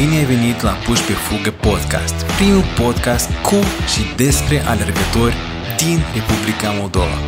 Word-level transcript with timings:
Bine 0.00 0.16
ai 0.16 0.24
venit 0.24 0.60
la 0.60 0.70
Puși 0.70 1.06
pe 1.06 1.12
Fugă 1.12 1.50
Podcast, 1.50 2.14
primul 2.36 2.62
podcast 2.80 3.28
cu 3.42 3.54
și 3.92 4.16
despre 4.16 4.60
alergători 4.60 5.34
din 5.78 5.98
Republica 6.14 6.70
Moldova. 6.80 7.18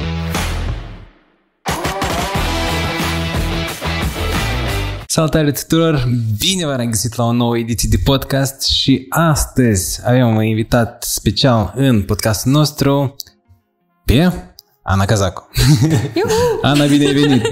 Salutare 5.07 5.51
tuturor! 5.51 6.09
Bine 6.39 6.67
v-am 6.67 6.77
regăsit 6.77 7.15
la 7.15 7.25
o 7.25 7.33
nouă 7.33 7.59
ediție 7.59 7.89
de 7.91 8.01
podcast 8.05 8.63
și 8.63 9.07
astăzi 9.09 10.01
avem 10.05 10.29
un 10.29 10.43
invitat 10.43 11.03
special 11.03 11.73
în 11.77 12.03
podcastul 12.03 12.53
nostru 12.53 13.17
pe 14.05 14.33
Ana 14.83 15.05
Cazacu. 15.05 15.49
Ana, 16.63 16.87
bine 16.87 17.07
ai 17.07 17.13
venit! 17.15 17.43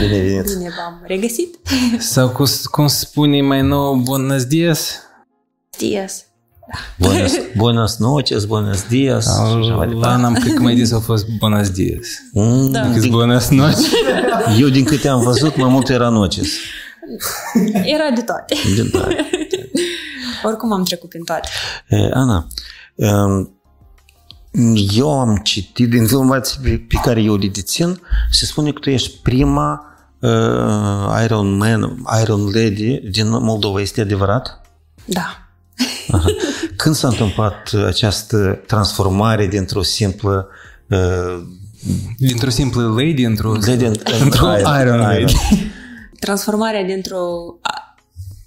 Bine 0.00 0.14
ai 0.14 0.20
venit! 0.20 0.46
Bine 0.56 0.68
v-am 0.76 1.02
regăsit! 1.06 1.58
Sau 1.98 2.28
cum, 2.28 2.46
cum 2.70 2.86
spune 2.86 3.42
mai 3.42 3.62
nou, 3.62 3.94
buenos 3.94 4.44
dias? 4.44 5.02
Dias. 5.78 6.26
Buenos, 6.98 7.32
buenos 7.56 7.96
noches, 7.98 8.44
buenos 8.44 8.82
dias. 8.88 9.26
La 10.00 10.12
Ana, 10.12 10.32
cred 10.32 10.54
că 10.54 10.62
mai 10.62 10.74
des 10.74 10.92
au 10.92 11.00
fost 11.00 11.26
buenos 11.38 11.70
dias. 11.70 12.06
Mm, 12.32 12.70
Da. 12.72 12.86
Decât 12.86 13.10
buenos 13.10 13.48
noches. 13.48 13.86
Eu 14.58 14.68
din 14.68 14.84
câte 14.84 15.08
am 15.08 15.20
văzut, 15.20 15.56
mai 15.56 15.68
mult 15.70 15.88
era 15.88 16.08
noces. 16.08 16.48
Era 17.72 18.10
de 18.14 18.20
toate. 18.20 18.54
Din- 18.74 18.90
da. 18.92 19.08
Oricum 20.42 20.72
am 20.72 20.82
trecut 20.84 21.08
prin 21.08 21.24
toate. 21.24 21.48
E, 21.88 21.96
Ana, 22.12 22.46
um, 22.94 23.57
eu 24.94 25.20
am 25.20 25.36
citit 25.36 25.90
din 25.90 26.00
informații 26.00 26.60
pe, 26.62 26.84
pe 26.88 26.96
care 27.02 27.22
eu 27.22 27.36
le 27.36 27.46
dețin, 27.48 28.00
se 28.30 28.44
spune 28.46 28.72
că 28.72 28.78
tu 28.78 28.90
ești 28.90 29.18
prima 29.22 29.96
uh, 30.18 31.22
Iron 31.24 31.56
Man, 31.56 32.04
Iron 32.22 32.44
Lady 32.44 32.96
din 33.10 33.28
Moldova. 33.30 33.80
Este 33.80 34.00
adevărat? 34.00 34.60
Da. 35.04 35.48
Când 36.76 36.94
s-a 36.94 37.08
întâmplat 37.08 37.70
această 37.86 38.62
transformare 38.66 39.46
dintr-o 39.46 39.82
simplă 39.82 40.48
uh, 40.88 41.42
Dintr-o 42.16 42.50
simplă 42.50 42.82
lady, 42.82 43.22
într-o... 43.24 43.52
lady 43.52 43.84
în- 43.84 43.96
Într-o 44.20 44.46
Iron 44.80 44.98
Lady. 44.98 45.34
Transformarea 46.20 46.84
dintr-o 46.84 47.54
a, 47.60 47.94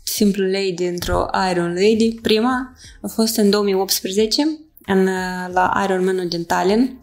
simplă 0.04 0.44
lady 0.46 0.84
într-o 0.86 1.26
Iron 1.52 1.68
Lady, 1.74 2.20
prima, 2.22 2.74
a 3.02 3.08
fost 3.08 3.38
în 3.38 3.50
2018 3.50 4.42
în, 4.92 5.08
uh, 5.08 5.54
la 5.54 5.82
Ironman-ul 5.84 6.28
din 6.28 6.44
Tallinn, 6.44 7.00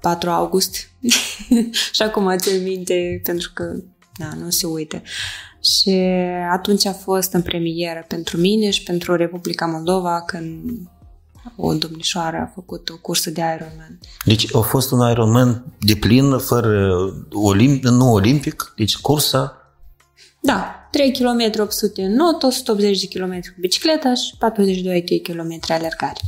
4 0.00 0.30
august. 0.30 0.90
și 1.94 2.02
acum 2.02 2.36
țin 2.36 2.62
minte 2.62 3.20
pentru 3.24 3.50
că 3.54 3.64
da, 4.18 4.30
nu 4.42 4.50
se 4.50 4.66
uită. 4.66 5.02
Și 5.60 5.90
atunci 6.52 6.86
a 6.86 6.92
fost 6.92 7.32
în 7.32 7.42
premieră 7.42 8.04
pentru 8.08 8.36
mine 8.36 8.70
și 8.70 8.82
pentru 8.82 9.16
Republica 9.16 9.66
Moldova 9.66 10.22
când 10.26 10.70
o 11.56 11.74
domnișoară 11.74 12.36
a 12.36 12.52
făcut 12.54 12.88
o 12.88 12.96
cursă 12.96 13.30
de 13.30 13.40
Ironman. 13.40 13.98
Deci 14.24 14.54
a 14.54 14.60
fost 14.60 14.90
un 14.90 15.10
Ironman 15.10 15.64
de 15.80 15.94
plin, 15.94 16.38
fără 16.38 16.96
olimp, 17.32 17.84
nu 17.84 18.12
olimpic, 18.12 18.72
deci 18.76 18.96
cursa 18.96 19.56
Da, 20.40 20.88
3 20.90 21.12
km 21.12 21.60
800 21.60 22.02
în 22.02 22.14
not, 22.14 22.42
180 22.42 23.00
de 23.00 23.18
km 23.18 23.32
cu 23.32 23.60
bicicleta 23.60 24.14
și 24.14 24.36
42 24.38 25.02
de 25.02 25.20
km 25.20 25.58
alergare. 25.68 26.20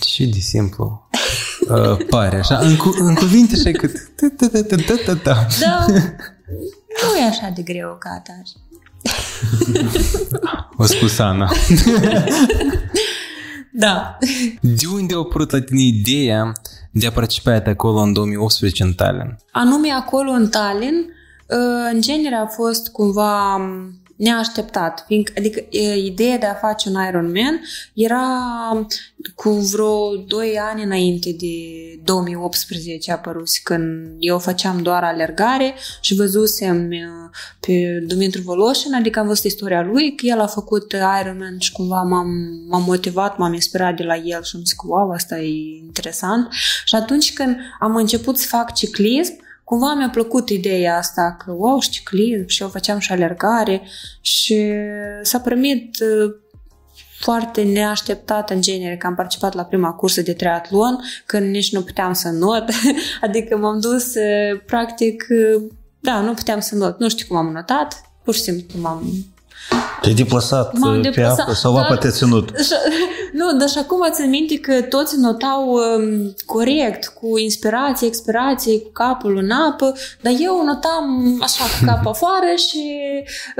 Ce 0.00 0.24
de 0.24 0.38
simplu 0.38 1.08
uh, 1.68 2.06
pare 2.10 2.38
așa. 2.38 2.58
În, 2.58 2.76
cu, 2.76 2.94
în 2.98 3.14
cuvinte 3.14 3.54
așa 3.54 3.70
cât... 3.70 3.92
ta-ta-ta-ta-ta-ta. 4.36 5.46
Da, 5.60 5.86
nu 7.02 7.16
e 7.18 7.28
așa 7.28 7.52
de 7.54 7.62
greu 7.62 7.96
ca 7.98 8.10
atare. 8.10 8.42
O 10.76 10.84
spus 10.84 11.18
Ana. 11.18 11.50
Da. 13.72 14.18
De 14.60 14.86
unde 14.92 15.14
a 15.14 15.18
apărut 15.18 15.50
la 15.50 15.60
tine 15.60 15.82
ideea 15.82 16.52
de 16.90 17.06
a 17.06 17.10
participa 17.10 17.62
acolo 17.66 17.98
în 18.00 18.12
2018 18.12 18.82
în 18.82 18.92
Tallinn? 18.92 19.36
Anume 19.52 19.90
acolo 19.90 20.30
în 20.30 20.48
Tallinn, 20.48 20.96
uh, 20.98 21.90
în 21.92 22.00
genere 22.00 22.34
a 22.34 22.46
fost 22.46 22.88
cumva 22.88 23.54
um, 23.54 23.97
neașteptat. 24.18 25.04
Fiindcă, 25.06 25.32
adică 25.36 25.66
e, 25.70 25.96
ideea 25.96 26.38
de 26.38 26.46
a 26.46 26.54
face 26.54 26.88
un 26.88 26.94
Ironman 27.08 27.60
era 27.94 28.22
cu 29.34 29.50
vreo 29.50 30.16
2 30.26 30.58
ani 30.70 30.82
înainte 30.82 31.36
de 31.38 31.46
2018 32.04 33.10
a 33.10 33.14
apărut 33.14 33.48
când 33.62 34.16
eu 34.18 34.38
făceam 34.38 34.82
doar 34.82 35.04
alergare 35.04 35.74
și 36.00 36.14
văzusem 36.14 36.88
uh, 36.88 37.36
pe 37.60 38.04
Dumitru 38.06 38.42
Voloșin, 38.42 38.94
adică 38.94 39.18
am 39.18 39.26
văzut 39.26 39.44
istoria 39.44 39.82
lui, 39.82 40.14
că 40.14 40.26
el 40.26 40.40
a 40.40 40.46
făcut 40.46 40.92
Ironman 41.22 41.58
și 41.58 41.72
cumva 41.72 42.02
m-am, 42.02 42.28
m-am 42.68 42.82
motivat, 42.82 43.38
m-am 43.38 43.52
inspirat 43.52 43.96
de 43.96 44.02
la 44.02 44.16
el 44.16 44.42
și 44.42 44.52
am 44.54 44.60
zis 44.60 44.72
că 44.72 44.86
wow, 44.86 45.10
asta 45.10 45.38
e 45.38 45.78
interesant. 45.80 46.48
Și 46.84 46.94
atunci 46.94 47.32
când 47.32 47.56
am 47.80 47.96
început 47.96 48.38
să 48.38 48.46
fac 48.48 48.74
ciclism, 48.74 49.46
cumva 49.68 49.94
mi-a 49.94 50.10
plăcut 50.10 50.48
ideea 50.48 50.96
asta 50.96 51.36
că, 51.44 51.52
wow, 51.52 51.80
și 51.80 51.90
ciclism 51.90 52.46
și 52.46 52.62
eu 52.62 52.68
făceam 52.68 52.98
și 52.98 53.12
alergare 53.12 53.82
și 54.20 54.72
s-a 55.22 55.40
primit 55.40 55.96
uh, 56.00 56.34
foarte 57.18 57.62
neașteptat 57.62 58.50
în 58.50 58.60
genere 58.60 58.96
că 58.96 59.06
am 59.06 59.14
participat 59.14 59.54
la 59.54 59.64
prima 59.64 59.92
cursă 59.92 60.22
de 60.22 60.32
triatlon 60.32 60.98
când 61.26 61.50
nici 61.50 61.72
nu 61.72 61.82
puteam 61.82 62.12
să 62.12 62.28
not, 62.28 62.64
adică 63.26 63.56
m-am 63.56 63.80
dus 63.80 64.14
uh, 64.14 64.60
practic, 64.66 65.26
uh, 65.30 65.62
da, 66.00 66.20
nu 66.20 66.34
puteam 66.34 66.60
să 66.60 66.74
not, 66.74 66.98
nu 66.98 67.08
știu 67.08 67.26
cum 67.28 67.36
am 67.36 67.52
notat, 67.52 68.02
pur 68.24 68.34
și 68.34 68.40
simplu 68.40 68.80
m-am 68.80 69.12
te-ai 70.00 70.14
deplasat 70.14 70.66
M-am 70.78 70.94
pe 70.94 71.08
deplasat, 71.08 71.38
apă 71.38 71.52
sau 71.52 71.74
dar- 71.74 71.84
apa 71.84 71.96
te-a 71.96 72.10
ținut. 72.10 72.46
Și, 72.66 72.74
nu, 73.40 73.46
dar 73.58 73.68
și 73.74 73.78
acum 73.84 74.02
țin 74.16 74.28
minte 74.36 74.56
că 74.66 74.74
toți 74.94 75.14
notau 75.26 75.62
um, 75.72 76.34
corect, 76.54 77.02
cu 77.18 77.28
inspirație, 77.48 78.06
expirație, 78.06 78.80
cu 78.84 78.90
capul 79.02 79.34
în 79.42 79.50
apă, 79.50 79.88
dar 80.24 80.32
eu 80.48 80.54
notam 80.68 81.06
așa 81.46 81.64
cu 81.72 81.78
capul 81.90 82.10
afară 82.16 82.50
și 82.66 82.84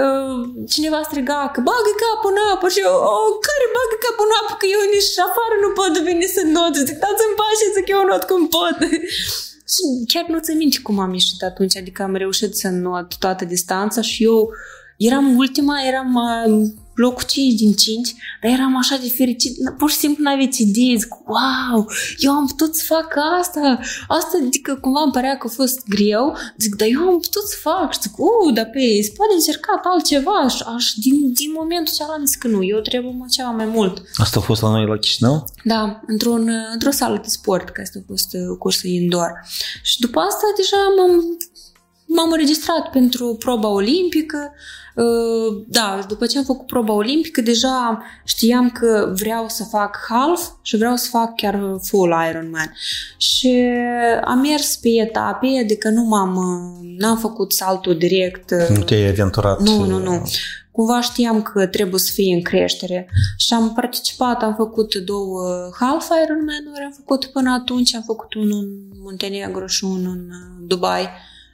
uh, 0.04 0.36
cineva 0.72 1.00
striga 1.08 1.40
că 1.52 1.58
bagă 1.68 1.92
capul 2.04 2.30
în 2.34 2.40
apă 2.52 2.66
și 2.74 2.80
eu, 2.86 2.94
oh, 3.12 3.30
care 3.46 3.64
bagă 3.76 3.96
capul 4.04 4.26
în 4.28 4.34
apă, 4.40 4.52
că 4.60 4.66
eu 4.74 4.82
nici 4.94 5.24
afară 5.28 5.54
nu 5.64 5.70
pot 5.78 5.92
veni 6.08 6.26
să 6.36 6.42
not, 6.56 6.72
zic, 6.88 6.98
dați-mi 7.04 7.38
pași, 7.40 7.74
zic, 7.76 7.86
eu 7.94 8.02
not 8.10 8.22
cum 8.30 8.42
pot. 8.56 8.78
Și 9.74 9.84
chiar 10.12 10.24
nu 10.32 10.38
țin 10.46 10.56
minte 10.56 10.78
cum 10.86 10.96
am 10.98 11.12
ieșit 11.18 11.40
atunci, 11.50 11.76
adică 11.76 12.00
am 12.02 12.14
reușit 12.22 12.52
să 12.62 12.68
not 12.68 13.08
toată 13.24 13.44
distanța 13.44 14.00
și 14.10 14.24
eu 14.30 14.40
eram 14.98 15.36
ultima, 15.36 15.74
eram 15.86 16.14
uh, 16.14 16.68
locul 16.94 17.24
5 17.26 17.54
din 17.54 17.72
5, 17.72 18.14
dar 18.42 18.50
eram 18.52 18.76
așa 18.76 18.96
de 18.96 19.08
fericit, 19.08 19.52
n- 19.52 19.76
pur 19.78 19.90
și 19.90 19.96
simplu 19.96 20.22
n-aveți 20.22 20.62
idee, 20.62 20.96
zic, 20.96 21.12
wow, 21.26 21.86
eu 22.18 22.32
am 22.32 22.46
putut 22.46 22.74
să 22.76 22.82
fac 22.86 23.14
asta, 23.40 23.78
asta, 24.08 24.38
adică 24.46 24.74
cumva 24.74 25.00
îmi 25.02 25.12
părea 25.12 25.36
că 25.36 25.46
a 25.50 25.54
fost 25.54 25.78
greu, 25.88 26.36
zic, 26.58 26.74
dar 26.74 26.88
eu 26.90 27.00
am 27.00 27.18
putut 27.20 27.42
să 27.52 27.56
fac, 27.60 27.92
și 27.92 28.00
zic, 28.00 28.18
uh, 28.18 28.54
dar 28.54 28.64
pe 28.72 28.82
se 29.02 29.12
poate 29.16 29.32
încercat 29.34 29.80
altceva, 29.92 30.48
și 30.48 30.62
aș, 30.74 30.84
din, 31.04 31.32
din 31.32 31.50
momentul 31.60 31.92
ăla 32.02 32.12
am 32.12 32.24
zis 32.24 32.36
că 32.36 32.48
nu, 32.48 32.62
eu 32.64 32.80
trebuie 32.80 33.12
mă 33.18 33.26
ceva 33.30 33.50
mai 33.50 33.66
mult. 33.66 34.02
Asta 34.16 34.38
a 34.38 34.42
fost 34.42 34.62
la 34.62 34.70
noi 34.70 34.86
la 34.86 34.96
Chișinău? 34.98 35.44
Da, 35.64 36.00
într-un, 36.06 36.50
într-o 36.72 36.90
sală 36.90 37.18
de 37.22 37.28
sport, 37.28 37.68
că 37.68 37.80
asta 37.80 37.98
a 38.02 38.06
fost 38.06 38.28
uh, 38.32 38.48
o 38.50 38.56
cursă 38.56 38.86
indoor. 38.86 39.30
Și 39.82 40.00
după 40.00 40.18
asta 40.20 40.46
deja 40.56 40.76
m-am, 40.96 41.12
m-am 42.06 42.30
înregistrat 42.32 42.90
pentru 42.90 43.36
proba 43.38 43.68
olimpică. 43.68 44.52
Uh, 45.02 45.64
Da, 45.66 46.04
după 46.08 46.26
ce 46.26 46.38
am 46.38 46.44
făcut 46.44 46.66
proba 46.66 46.92
olimpică, 46.92 47.40
deja 47.40 48.02
știam 48.24 48.70
că 48.70 49.12
vreau 49.14 49.44
să 49.48 49.64
fac 49.64 49.96
half 50.08 50.48
și 50.62 50.76
vreau 50.76 50.96
să 50.96 51.08
fac 51.10 51.36
chiar 51.36 51.60
full 51.82 52.14
Ironman. 52.30 52.74
Și 53.16 53.64
am 54.24 54.38
mers 54.38 54.76
pe 54.76 54.88
etape, 54.88 55.46
adică 55.62 55.88
nu 55.88 56.02
m-am, 56.04 56.36
uh, 56.36 56.88
n-am 56.98 57.16
făcut 57.18 57.52
saltul 57.52 57.96
direct. 57.98 58.50
uh, 58.50 58.76
Nu 58.76 58.82
te-ai 58.82 59.08
aventurat? 59.08 59.60
nu, 59.60 59.84
nu, 59.84 59.98
nu. 59.98 60.22
Cumva 60.70 61.00
știam 61.00 61.42
că 61.42 61.66
trebuie 61.66 62.00
să 62.00 62.10
fie 62.14 62.34
în 62.34 62.42
creștere 62.42 63.10
și 63.36 63.54
am 63.54 63.72
participat, 63.74 64.42
am 64.42 64.54
făcut 64.54 64.94
două 64.94 65.40
half 65.78 66.08
Ironman-uri, 66.24 66.84
am 66.84 66.92
făcut 66.96 67.24
până 67.24 67.52
atunci, 67.52 67.94
am 67.94 68.02
făcut 68.06 68.34
unul 68.34 68.58
în 68.58 69.00
Muntenegru 69.02 69.66
și 69.66 69.84
unul 69.84 70.12
în 70.12 70.28
uh, 70.30 70.66
Dubai. 70.66 71.08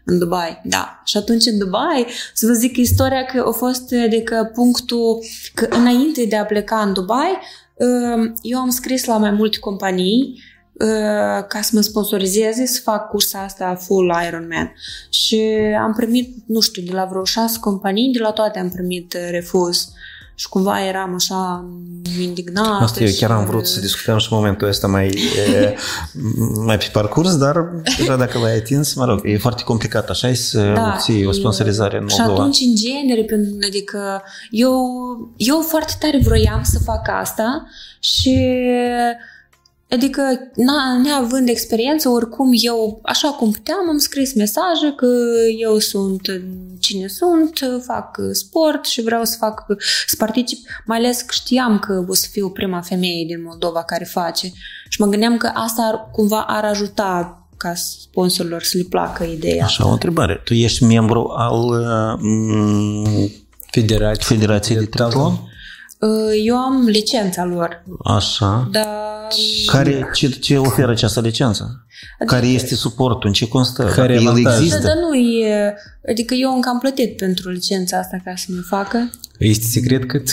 În 0.05 0.19
Dubai, 0.19 0.61
da. 0.65 1.03
Și 1.05 1.17
atunci 1.17 1.47
în 1.47 1.59
Dubai, 1.59 2.07
să 2.35 2.47
vă 2.47 2.53
zic 2.53 2.77
istoria 2.77 3.25
că 3.25 3.45
a 3.47 3.51
fost, 3.51 3.93
adică 4.05 4.51
punctul, 4.55 5.25
că 5.55 5.67
înainte 5.71 6.25
de 6.25 6.37
a 6.37 6.45
pleca 6.45 6.77
în 6.77 6.93
Dubai, 6.93 7.39
uh, 7.75 8.33
eu 8.43 8.59
am 8.59 8.71
scris 8.71 9.05
la 9.05 9.17
mai 9.17 9.31
multe 9.31 9.59
companii 9.59 10.43
uh, 10.73 11.47
ca 11.49 11.61
să 11.61 11.71
mă 11.73 11.81
sponsorizeze 11.81 12.67
să 12.67 12.81
fac 12.81 13.09
cursa 13.09 13.43
asta 13.43 13.75
full 13.75 14.15
Ironman. 14.27 14.73
Și 15.09 15.41
am 15.81 15.93
primit, 15.93 16.37
nu 16.47 16.61
știu, 16.61 16.83
de 16.83 16.93
la 16.93 17.05
vreo 17.05 17.25
șase 17.25 17.59
companii, 17.61 18.13
de 18.13 18.19
la 18.19 18.31
toate 18.31 18.59
am 18.59 18.71
primit 18.71 19.15
uh, 19.15 19.29
refuz. 19.31 19.93
Și 20.35 20.49
cumva 20.49 20.85
eram 20.87 21.15
așa 21.15 21.65
indignată. 22.21 22.79
Asta 22.85 23.01
eu 23.01 23.07
chiar 23.07 23.31
și- 23.31 23.37
am 23.37 23.45
vrut 23.45 23.67
să 23.67 23.81
discutăm 23.81 24.19
și 24.19 24.29
momentul 24.31 24.69
ăsta 24.69 24.87
mai, 24.87 25.07
e, 25.07 25.75
mai 26.67 26.79
pe 26.79 26.89
parcurs, 26.93 27.37
dar 27.37 27.71
deja 27.99 28.17
dacă 28.17 28.39
l-ai 28.39 28.57
atins, 28.57 28.95
mă 28.95 29.05
rog, 29.05 29.21
e 29.23 29.39
foarte 29.39 29.63
complicat 29.63 30.09
așa 30.11 30.29
e 30.29 30.35
să 30.35 30.73
da, 30.75 30.93
obții 30.95 31.27
o 31.27 31.33
sponsorizare 31.33 31.99
în 31.99 32.09
Și 32.09 32.15
Moldova. 32.19 32.39
atunci, 32.41 32.59
în 32.61 32.75
genere, 32.75 33.23
pentru- 33.23 33.57
adică 33.67 34.23
eu, 34.51 34.73
eu 35.37 35.61
foarte 35.61 35.93
tare 35.99 36.21
vroiam 36.23 36.61
să 36.63 36.79
fac 36.85 37.09
asta 37.21 37.67
și 38.01 38.39
Adică, 39.95 40.23
na, 40.55 41.01
neavând 41.03 41.49
experiență, 41.49 42.09
oricum 42.09 42.51
eu, 42.53 43.01
așa 43.03 43.29
cum 43.29 43.51
puteam, 43.51 43.89
am 43.89 43.99
scris 43.99 44.35
mesaje 44.35 44.93
că 44.97 45.07
eu 45.61 45.79
sunt 45.79 46.21
cine 46.81 47.07
sunt, 47.07 47.83
fac 47.87 48.19
sport 48.33 48.85
și 48.85 49.03
vreau 49.03 49.25
să 49.25 49.37
fac, 49.39 49.65
să 50.07 50.15
particip, 50.19 50.59
mai 50.87 50.99
ales 50.99 51.21
că 51.21 51.33
știam 51.33 51.79
că 51.79 52.05
o 52.09 52.15
să 52.15 52.27
fiu 52.31 52.51
prima 52.51 52.81
femeie 52.81 53.25
din 53.27 53.43
Moldova 53.43 53.83
care 53.83 54.05
face 54.05 54.47
și 54.89 55.01
mă 55.01 55.07
gândeam 55.07 55.37
că 55.37 55.51
asta 55.55 55.83
ar, 55.93 56.09
cumva 56.13 56.45
ar 56.49 56.65
ajuta 56.65 57.39
ca 57.57 57.75
sponsorilor 57.75 58.63
să 58.63 58.77
le 58.77 58.85
placă 58.89 59.25
ideea. 59.25 59.65
Așa, 59.65 59.89
o 59.89 59.93
întrebare. 59.93 60.41
Tu 60.45 60.55
ești 60.55 60.85
membru 60.85 61.33
al 61.37 61.65
uh, 61.65 63.31
Federația. 63.71 64.37
Federației 64.37 64.79
de 64.79 64.85
Triatlon? 64.85 65.39
Eu 66.45 66.57
am 66.57 66.87
licența 66.87 67.45
lor, 67.45 67.83
Așa. 68.05 68.69
dar 68.71 68.87
Care, 69.67 70.11
ce, 70.15 70.29
ce 70.29 70.59
oferă 70.59 70.91
această 70.91 71.21
licență? 71.21 71.87
Care 72.27 72.47
este 72.47 72.75
suportul? 72.75 73.27
În 73.27 73.33
ce 73.33 73.49
constă? 73.49 73.85
Care 73.85 74.13
e 74.13 74.17
El 74.17 74.29
avantajul? 74.29 74.65
există? 74.65 74.87
dar 74.87 74.97
nu 74.97 75.15
e, 75.15 75.75
adică 76.09 76.35
eu 76.35 76.55
încă 76.55 76.69
am 76.69 76.79
plătit 76.79 77.17
pentru 77.17 77.51
licența 77.51 77.99
asta 77.99 78.21
ca 78.25 78.33
să 78.37 78.47
mi 78.49 78.63
facă. 78.69 79.11
Este 79.39 79.65
secret 79.67 80.09
cât? 80.09 80.29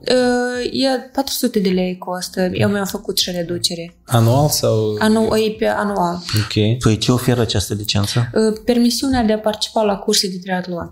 Uh, 0.00 0.70
E 0.72 0.98
400 1.12 1.58
de 1.58 1.68
lei 1.68 1.98
costă. 1.98 2.40
Eu 2.52 2.68
mi-am 2.68 2.84
făcut 2.84 3.18
și 3.18 3.30
reducere. 3.30 3.96
Anual 4.04 4.48
sau... 4.48 4.96
Anu, 4.98 5.36
e 5.36 5.50
pe 5.58 5.66
anual. 5.66 6.14
Ok. 6.14 6.78
Păi 6.78 6.98
ce 6.98 7.12
oferă 7.12 7.40
această 7.40 7.74
licență? 7.74 8.30
Uh, 8.34 8.58
Permisiunea 8.64 9.22
de 9.22 9.32
a 9.32 9.38
participa 9.38 9.82
la 9.82 9.96
curse 9.96 10.28
de 10.28 10.38
triatlon. 10.42 10.90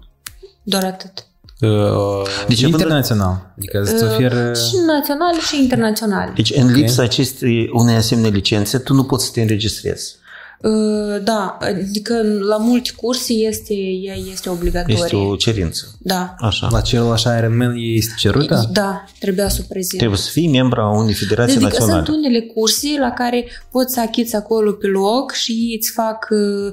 Doar 0.62 0.84
atât. 0.84 1.26
Uh, 1.64 2.22
Deci, 2.48 2.60
internațional. 2.60 3.52
Adică 3.56 3.80
îți 3.80 4.04
oferă... 4.04 4.50
Uh, 4.50 4.56
Și 4.56 4.74
național 4.86 5.38
și 5.48 5.62
internațional. 5.62 6.32
Deci 6.34 6.52
în 6.56 6.72
lipsa 6.72 7.02
acestei 7.02 7.70
unei 7.72 7.94
asemenea 7.96 8.30
licențe, 8.30 8.78
tu 8.78 8.94
nu 8.94 9.04
poți 9.04 9.24
să 9.24 9.30
te 9.34 9.40
înregistrezi. 9.40 10.16
Uh, 10.60 11.22
Da, 11.22 11.58
adică 11.60 12.14
la 12.48 12.56
multe 12.56 12.90
curse 12.96 13.32
este, 13.32 13.74
ea 13.74 14.14
este 14.32 14.48
obligatorie. 14.50 14.94
Este 15.02 15.16
o 15.16 15.36
cerință. 15.36 15.86
Da. 15.98 16.34
Așa. 16.38 16.68
La 16.70 16.80
celul 16.80 17.12
așa 17.12 17.36
Ironman 17.36 17.74
este 17.76 18.12
cerută? 18.18 18.68
Da, 18.72 19.04
trebuia 19.18 19.48
să 19.48 19.58
o 19.62 19.66
prezint. 19.68 19.98
Trebuie 19.98 20.18
să 20.18 20.30
fii 20.30 20.48
membru 20.48 20.80
a 20.80 20.98
unei 20.98 21.14
federații 21.14 21.56
Adică 21.56 21.70
naționale. 21.70 22.04
sunt 22.04 22.16
unele 22.16 22.40
curse 22.40 22.88
la 22.98 23.10
care 23.10 23.46
poți 23.70 23.94
să 23.94 24.00
achiți 24.00 24.36
acolo 24.36 24.72
pe 24.72 24.86
loc 24.86 25.32
și 25.32 25.76
îți 25.80 25.90
fac 25.90 26.28
uh, 26.30 26.72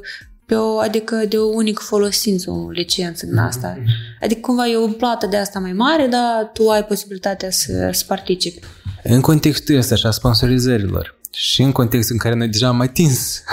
pe 0.51 0.57
o, 0.57 0.80
adică 0.80 1.15
de 1.30 1.38
o 1.38 1.45
unică 1.45 1.81
folosință 1.86 2.51
o 2.51 2.69
licență 2.69 3.25
din 3.25 3.38
asta. 3.38 3.77
Adică 4.21 4.39
cumva 4.39 4.68
e 4.68 4.77
o 4.77 4.88
plată 4.88 5.27
de 5.27 5.38
asta 5.38 5.59
mai 5.59 5.74
mare, 5.74 6.07
dar 6.07 6.50
tu 6.53 6.69
ai 6.69 6.86
posibilitatea 6.86 7.51
să, 7.51 7.89
să 7.92 8.03
participi. 8.07 8.68
În 9.03 9.21
contextul 9.21 9.77
ăsta 9.77 9.94
așa 9.94 10.12
sponsorizărilor 10.12 11.19
și 11.31 11.62
în 11.62 11.71
contextul 11.71 12.13
în 12.13 12.19
care 12.19 12.36
noi 12.36 12.48
deja 12.48 12.68
am 12.68 12.80
atins 12.80 13.44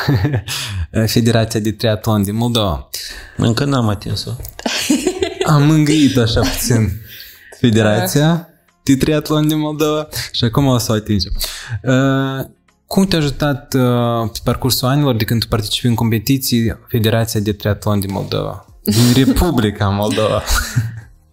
Federația 1.07 1.61
de 1.61 1.73
Triatlon 1.73 2.23
din 2.23 2.37
Moldova, 2.37 2.89
Încă 3.37 3.65
n-am 3.65 3.89
atins-o. 3.89 4.31
am 5.55 5.67
mângâit 5.67 6.17
așa 6.17 6.41
puțin 6.41 6.91
Federația 7.61 8.49
de 8.83 8.97
Triatlon 8.97 9.49
din 9.49 9.59
Moldova 9.59 10.09
și 10.33 10.45
acum 10.45 10.67
o 10.67 10.79
să 10.79 10.93
o 10.93 10.95
atingem. 10.95 11.33
Uh, 11.83 12.57
Cum 12.89 13.07
te-a 13.07 13.19
ajutat 13.19 13.75
uh, 13.75 14.31
pe 14.33 14.39
parcursul 14.45 14.89
anilor 14.89 15.17
de 15.17 15.25
când 15.25 15.41
tu 15.41 15.49
participi 15.49 15.87
în 15.87 15.95
competiții 15.95 16.79
Federația 16.89 17.41
de 17.41 17.53
Triatlon 17.53 18.01
din 18.01 18.13
Moldova? 18.13 18.67
Din 18.83 19.25
Republica 19.25 19.89
Moldova. 19.89 20.43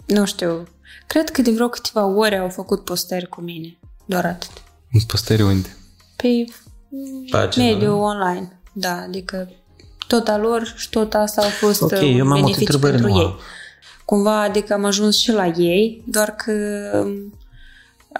Nu 0.06 0.26
știu. 0.26 0.68
Cred 1.08 1.30
că 1.30 1.42
de 1.42 1.52
vreo 1.52 1.68
câteva 1.68 2.06
ore 2.06 2.38
au 2.38 2.50
făcut 2.50 2.84
postări 2.84 3.30
cu 3.30 3.42
mine. 3.42 3.80
Doar 4.06 4.26
atât. 4.26 4.52
În 4.92 5.00
postări 5.08 5.42
unde? 5.42 5.78
Pe 6.16 6.28
Pagina, 7.30 7.66
mediul 7.66 7.94
online. 7.94 8.60
Da, 8.74 9.02
adică 9.08 9.50
tot 10.08 10.28
a 10.28 10.38
lor 10.38 10.74
și 10.78 10.90
tot 10.90 11.14
asta 11.14 11.42
a 11.42 11.50
fost 11.50 11.82
Ok, 11.82 11.92
uh, 11.92 12.00
eu 12.02 12.20
un 12.20 12.28
m-am 12.28 12.42
beneficiu 12.42 12.60
întrebări 12.60 12.94
pentru 12.94 13.12
nu 13.12 13.20
ei. 13.20 13.26
am. 13.26 13.40
Cumva, 14.06 14.42
adică 14.42 14.74
am 14.74 14.86
ajuns 14.86 15.18
și 15.18 15.32
la 15.32 15.46
ei, 15.48 16.04
doar 16.08 16.30
că 16.30 16.52
um, 17.04 17.34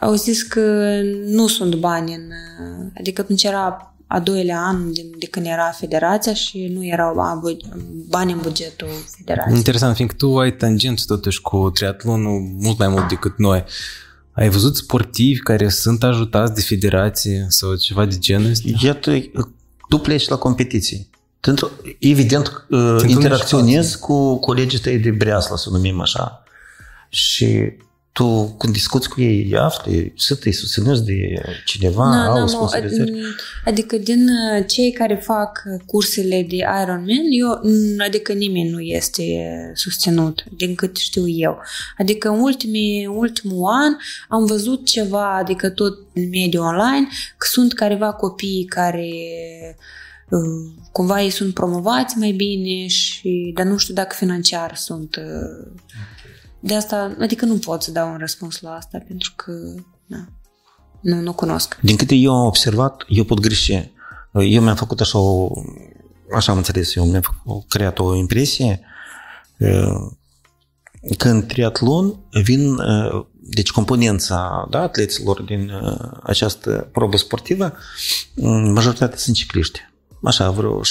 au 0.02 0.14
zis 0.14 0.44
că 0.44 1.00
nu 1.26 1.48
sunt 1.48 1.76
bani 1.76 2.14
în... 2.14 2.22
uh, 2.22 2.92
Adică 2.98 3.22
atunci 3.22 3.44
era 3.44 3.90
a 4.08 4.20
doilea 4.20 4.62
an 4.62 4.94
de, 4.94 5.06
de 5.18 5.26
când 5.26 5.46
era 5.46 5.72
federația 5.72 6.34
și 6.34 6.72
nu 6.74 6.86
erau 6.86 7.14
ba- 7.16 7.40
bu- 7.42 7.58
bani 8.10 8.32
în 8.32 8.40
bugetul 8.42 8.88
federației. 9.18 9.58
Interesant, 9.58 9.96
fiindcă 9.96 10.16
tu 10.18 10.38
ai 10.38 10.56
tangență 10.56 11.04
totuși 11.08 11.42
cu 11.42 11.70
triatlonul 11.70 12.40
mult 12.60 12.78
mai 12.78 12.88
mult 12.88 13.08
decât 13.08 13.38
noi. 13.38 13.64
Ai 14.32 14.50
văzut 14.50 14.76
sportivi 14.76 15.40
care 15.40 15.70
sunt 15.70 16.04
ajutați 16.04 16.54
de 16.54 16.62
federație 16.62 17.46
sau 17.50 17.76
ceva 17.76 18.06
de 18.06 18.18
genul 18.18 18.50
ăsta? 18.50 18.70
Iată, 18.84 19.12
tu 19.90 19.98
pleci 19.98 20.28
la 20.28 20.36
competiții. 20.36 21.10
Tu, 21.40 21.72
evident, 22.00 22.48
uh, 22.48 22.80
întâlnești 22.80 23.12
interacționezi 23.12 24.00
cu 24.00 24.40
colegii 24.40 24.80
tăi 24.80 24.98
de 25.00 25.12
breaslă, 25.12 25.56
să 25.58 25.70
numim 25.70 26.02
așa. 26.02 26.44
Și 27.10 27.72
tu, 28.16 28.56
când 28.58 28.74
discuți 28.74 29.10
cu 29.10 29.22
ei, 29.22 29.56
afli, 29.58 30.14
să 30.18 30.36
te 30.36 30.52
susținuți 30.52 31.04
de 31.04 31.42
cineva, 31.66 32.10
Na, 32.10 32.28
au 32.28 32.34
n-am 32.34 32.44
o- 32.44 32.48
sponsorizări. 32.48 33.14
Adică 33.66 33.98
din 33.98 34.28
uh, 34.28 34.66
cei 34.68 34.92
care 34.92 35.16
fac 35.16 35.64
cursele 35.86 36.46
de 36.50 36.56
Ironman, 36.56 37.26
eu, 37.40 37.60
mm, 37.64 37.96
adică 38.06 38.34
nimeni 38.34 38.70
nu 38.70 38.80
este 38.80 39.24
susținut, 39.74 40.44
din 40.58 40.76
cât 40.76 40.98
știu 40.98 41.28
eu. 41.28 41.60
Adică 41.98 42.30
în 42.30 42.40
ultimii, 42.40 43.06
ultimul 43.06 43.72
an 43.72 43.94
am 44.30 44.46
văzut 44.46 44.86
ceva, 44.86 45.38
adică 45.38 45.70
tot 45.70 45.98
în 46.14 46.30
mediul 46.30 46.64
online, 46.64 47.08
că 47.38 47.48
sunt 47.52 47.74
careva 47.74 48.12
copii 48.12 48.66
care 48.70 49.10
uh, 50.30 50.74
cumva 50.92 51.22
ei 51.22 51.30
sunt 51.30 51.54
promovați 51.54 52.18
mai 52.18 52.32
bine 52.32 52.88
și 52.88 53.52
dar 53.56 53.66
nu 53.66 53.78
știu 53.78 53.94
dacă 53.94 54.16
financiar 54.20 54.76
sunt 54.76 55.16
uh, 55.16 55.72
de 56.66 56.76
asta, 56.76 57.16
adică 57.20 57.46
nu 57.46 57.58
pot 57.58 57.82
să 57.82 57.92
dau 57.92 58.12
un 58.12 58.18
răspuns 58.18 58.62
la 58.62 58.76
asta 58.76 58.98
pentru 59.08 59.34
că 59.36 59.52
na, 60.06 60.28
nu, 61.02 61.16
nu 61.16 61.34
cunosc. 61.34 61.78
Din 61.82 61.96
câte 61.96 62.16
eu 62.16 62.36
am 62.36 62.46
observat, 62.46 63.04
eu 63.08 63.24
pot 63.24 63.40
greși. 63.40 63.94
Eu 64.34 64.62
mi-am 64.62 64.76
făcut 64.76 65.00
așa 65.00 65.18
o, 65.18 65.52
așa 66.36 66.52
am 66.52 66.58
înțeles 66.58 66.96
eu, 66.96 67.06
mi-am 67.06 67.22
făcut, 67.22 67.70
creat 67.70 68.00
o 68.00 68.16
impresie 68.16 68.80
uh, 69.58 70.12
că 71.18 71.30
în 71.30 71.46
triatlon 71.46 72.20
vin, 72.44 72.76
uh, 72.76 73.26
deci 73.34 73.72
componența 73.72 74.68
da, 74.70 74.82
atleților 74.82 75.42
din 75.42 75.70
uh, 75.70 76.12
această 76.24 76.90
probă 76.92 77.18
sportivă, 77.18 77.74
um, 78.36 78.72
majoritatea 78.72 79.18
sunt 79.18 79.36
cicliști. 79.36 79.80
Așa, 80.24 80.52
vreo 80.52 80.82
70%. 80.82 80.84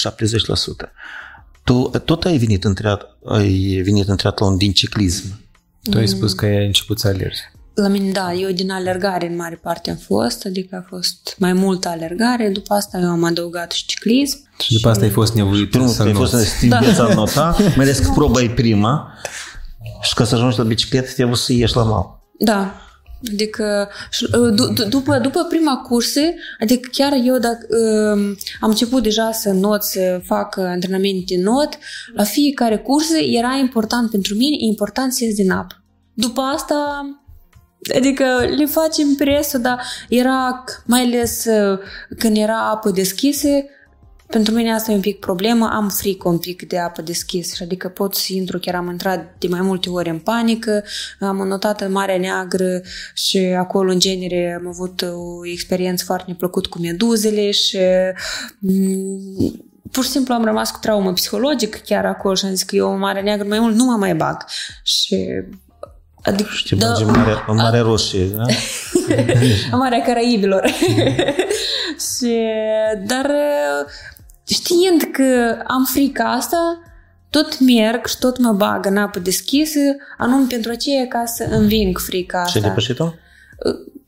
Tu 1.63 1.91
tot 2.05 2.25
ai 2.25 2.37
venit 2.37 2.63
în, 2.63 2.73
triat, 2.73 3.17
ai 3.25 3.81
venit 3.83 4.07
în 4.07 4.17
triatlon 4.17 4.57
din 4.57 4.73
ciclism. 4.73 5.43
Tu 5.89 5.97
ai 5.97 6.07
spus 6.07 6.33
că 6.33 6.45
ai 6.45 6.65
început 6.65 6.99
să 6.99 7.07
alergi. 7.07 7.39
La 7.73 7.87
mine, 7.87 8.11
da, 8.11 8.33
eu 8.33 8.51
din 8.51 8.71
alergare 8.71 9.29
în 9.29 9.35
mare 9.35 9.55
parte 9.55 9.89
am 9.89 9.95
fost, 9.95 10.45
adică 10.45 10.75
a 10.75 10.85
fost 10.89 11.35
mai 11.37 11.53
multă 11.53 11.87
alergare, 11.87 12.49
după 12.49 12.73
asta 12.73 12.99
eu 13.01 13.09
am 13.09 13.23
adăugat 13.23 13.71
și 13.71 13.85
ciclism. 13.85 14.37
Și 14.59 14.73
după 14.73 14.89
asta 14.89 15.03
ai 15.03 15.09
fost 15.09 15.33
nevoit 15.33 15.69
Primul 15.69 15.87
să 15.87 16.03
ai 16.03 16.13
fost 16.13 16.31
să 16.31 16.37
nu... 16.37 16.43
știi 16.43 16.69
da. 16.69 16.77
viața 16.79 17.13
nota, 17.13 17.55
mai 17.75 17.85
ales 17.85 17.99
că 17.99 18.11
proba 18.13 18.41
e 18.41 18.49
prima 18.49 19.13
și 20.01 20.13
ca 20.13 20.23
să 20.23 20.35
ajungi 20.35 20.57
la 20.57 20.63
bicicletă 20.63 21.11
trebuie 21.11 21.35
să 21.35 21.53
ieși 21.53 21.75
la 21.75 21.83
mal. 21.83 22.23
Da. 22.39 22.84
Adică 23.31 23.89
și, 24.09 24.27
d- 24.27 24.83
d- 24.83 24.89
după, 24.89 25.17
după 25.17 25.43
prima 25.49 25.77
cursă, 25.77 26.21
adică 26.59 26.89
chiar 26.91 27.13
eu 27.23 27.37
dacă 27.37 27.67
um, 27.69 28.19
am 28.59 28.69
început 28.69 29.03
deja 29.03 29.31
să 29.31 29.51
not, 29.51 29.83
să 29.83 30.21
fac 30.23 30.57
antrenament 30.57 31.25
de 31.25 31.37
not, 31.37 31.77
la 32.15 32.23
fiecare 32.23 32.77
cursă 32.77 33.17
era 33.17 33.53
important 33.59 34.09
pentru 34.11 34.35
mine, 34.35 34.55
e 34.59 34.65
important 34.65 35.13
să 35.13 35.23
ies 35.23 35.35
din 35.35 35.51
apă. 35.51 35.83
După 36.13 36.41
asta, 36.41 37.01
adică 37.95 38.25
le 38.57 38.65
facem 38.65 39.15
presul, 39.15 39.61
dar 39.61 39.81
era 40.09 40.63
mai 40.85 41.01
ales 41.01 41.45
uh, 41.45 41.79
când 42.17 42.37
era 42.37 42.69
apă 42.69 42.89
deschisă, 42.89 43.47
pentru 44.27 44.53
mine 44.53 44.73
asta 44.73 44.91
e 44.91 44.95
un 44.95 45.01
pic 45.01 45.19
problemă, 45.19 45.69
am 45.73 45.89
frică 45.89 46.27
un 46.29 46.37
pic 46.37 46.67
de 46.67 46.79
apă 46.79 47.01
deschisă, 47.01 47.63
adică 47.63 47.87
pot 47.87 48.15
să 48.15 48.33
intru, 48.33 48.59
chiar 48.59 48.75
am 48.75 48.89
intrat 48.89 49.35
de 49.39 49.47
mai 49.47 49.61
multe 49.61 49.89
ori 49.89 50.09
în 50.09 50.19
panică, 50.19 50.83
am 51.19 51.35
notat 51.35 51.81
în 51.81 51.91
Marea 51.91 52.17
Neagră 52.17 52.81
și 53.13 53.37
acolo 53.37 53.91
în 53.91 53.99
genere 53.99 54.59
am 54.59 54.67
avut 54.67 55.01
o 55.01 55.45
experiență 55.47 56.03
foarte 56.05 56.25
neplăcut 56.27 56.65
cu 56.65 56.79
meduzele 56.79 57.51
și 57.51 57.77
mm, 58.59 59.67
pur 59.91 60.03
și 60.03 60.09
simplu 60.09 60.33
am 60.33 60.45
rămas 60.45 60.71
cu 60.71 60.79
traumă 60.81 61.13
psihologică 61.13 61.77
chiar 61.85 62.05
acolo 62.05 62.35
și 62.35 62.45
am 62.45 62.51
zis 62.51 62.63
că 62.63 62.75
eu 62.75 62.91
în 62.93 62.99
Marea 62.99 63.21
Neagră 63.21 63.47
mai 63.47 63.59
mult 63.59 63.75
nu 63.75 63.85
mă 63.85 63.95
mai 63.97 64.15
bag 64.15 64.45
și 64.83 65.43
Adică, 66.25 66.49
Și 66.53 66.75
te 66.75 66.85
bagi 66.85 67.03
în 67.03 67.11
Marea, 67.11 67.45
în 67.47 67.55
Marea 67.63 67.81
Roșie, 67.81 68.25
da? 68.25 68.43
în 69.71 69.77
Marea 69.77 70.01
Caraibilor. 70.01 70.65
și, 72.07 72.39
dar 73.05 73.31
știind 74.47 75.01
că 75.11 75.57
am 75.67 75.83
frica 75.93 76.31
asta, 76.31 76.79
tot 77.29 77.59
merg 77.59 78.05
și 78.07 78.17
tot 78.19 78.37
mă 78.39 78.51
bag 78.51 78.85
în 78.85 78.97
apă 78.97 79.19
deschisă, 79.19 79.79
anume 80.17 80.45
pentru 80.49 80.71
aceea 80.71 81.07
ca 81.07 81.25
să 81.25 81.47
înving 81.49 81.97
frica 81.99 82.37
Și 82.37 82.43
asta. 82.45 82.59
ai 82.59 82.63
depășit-o? 82.67 83.13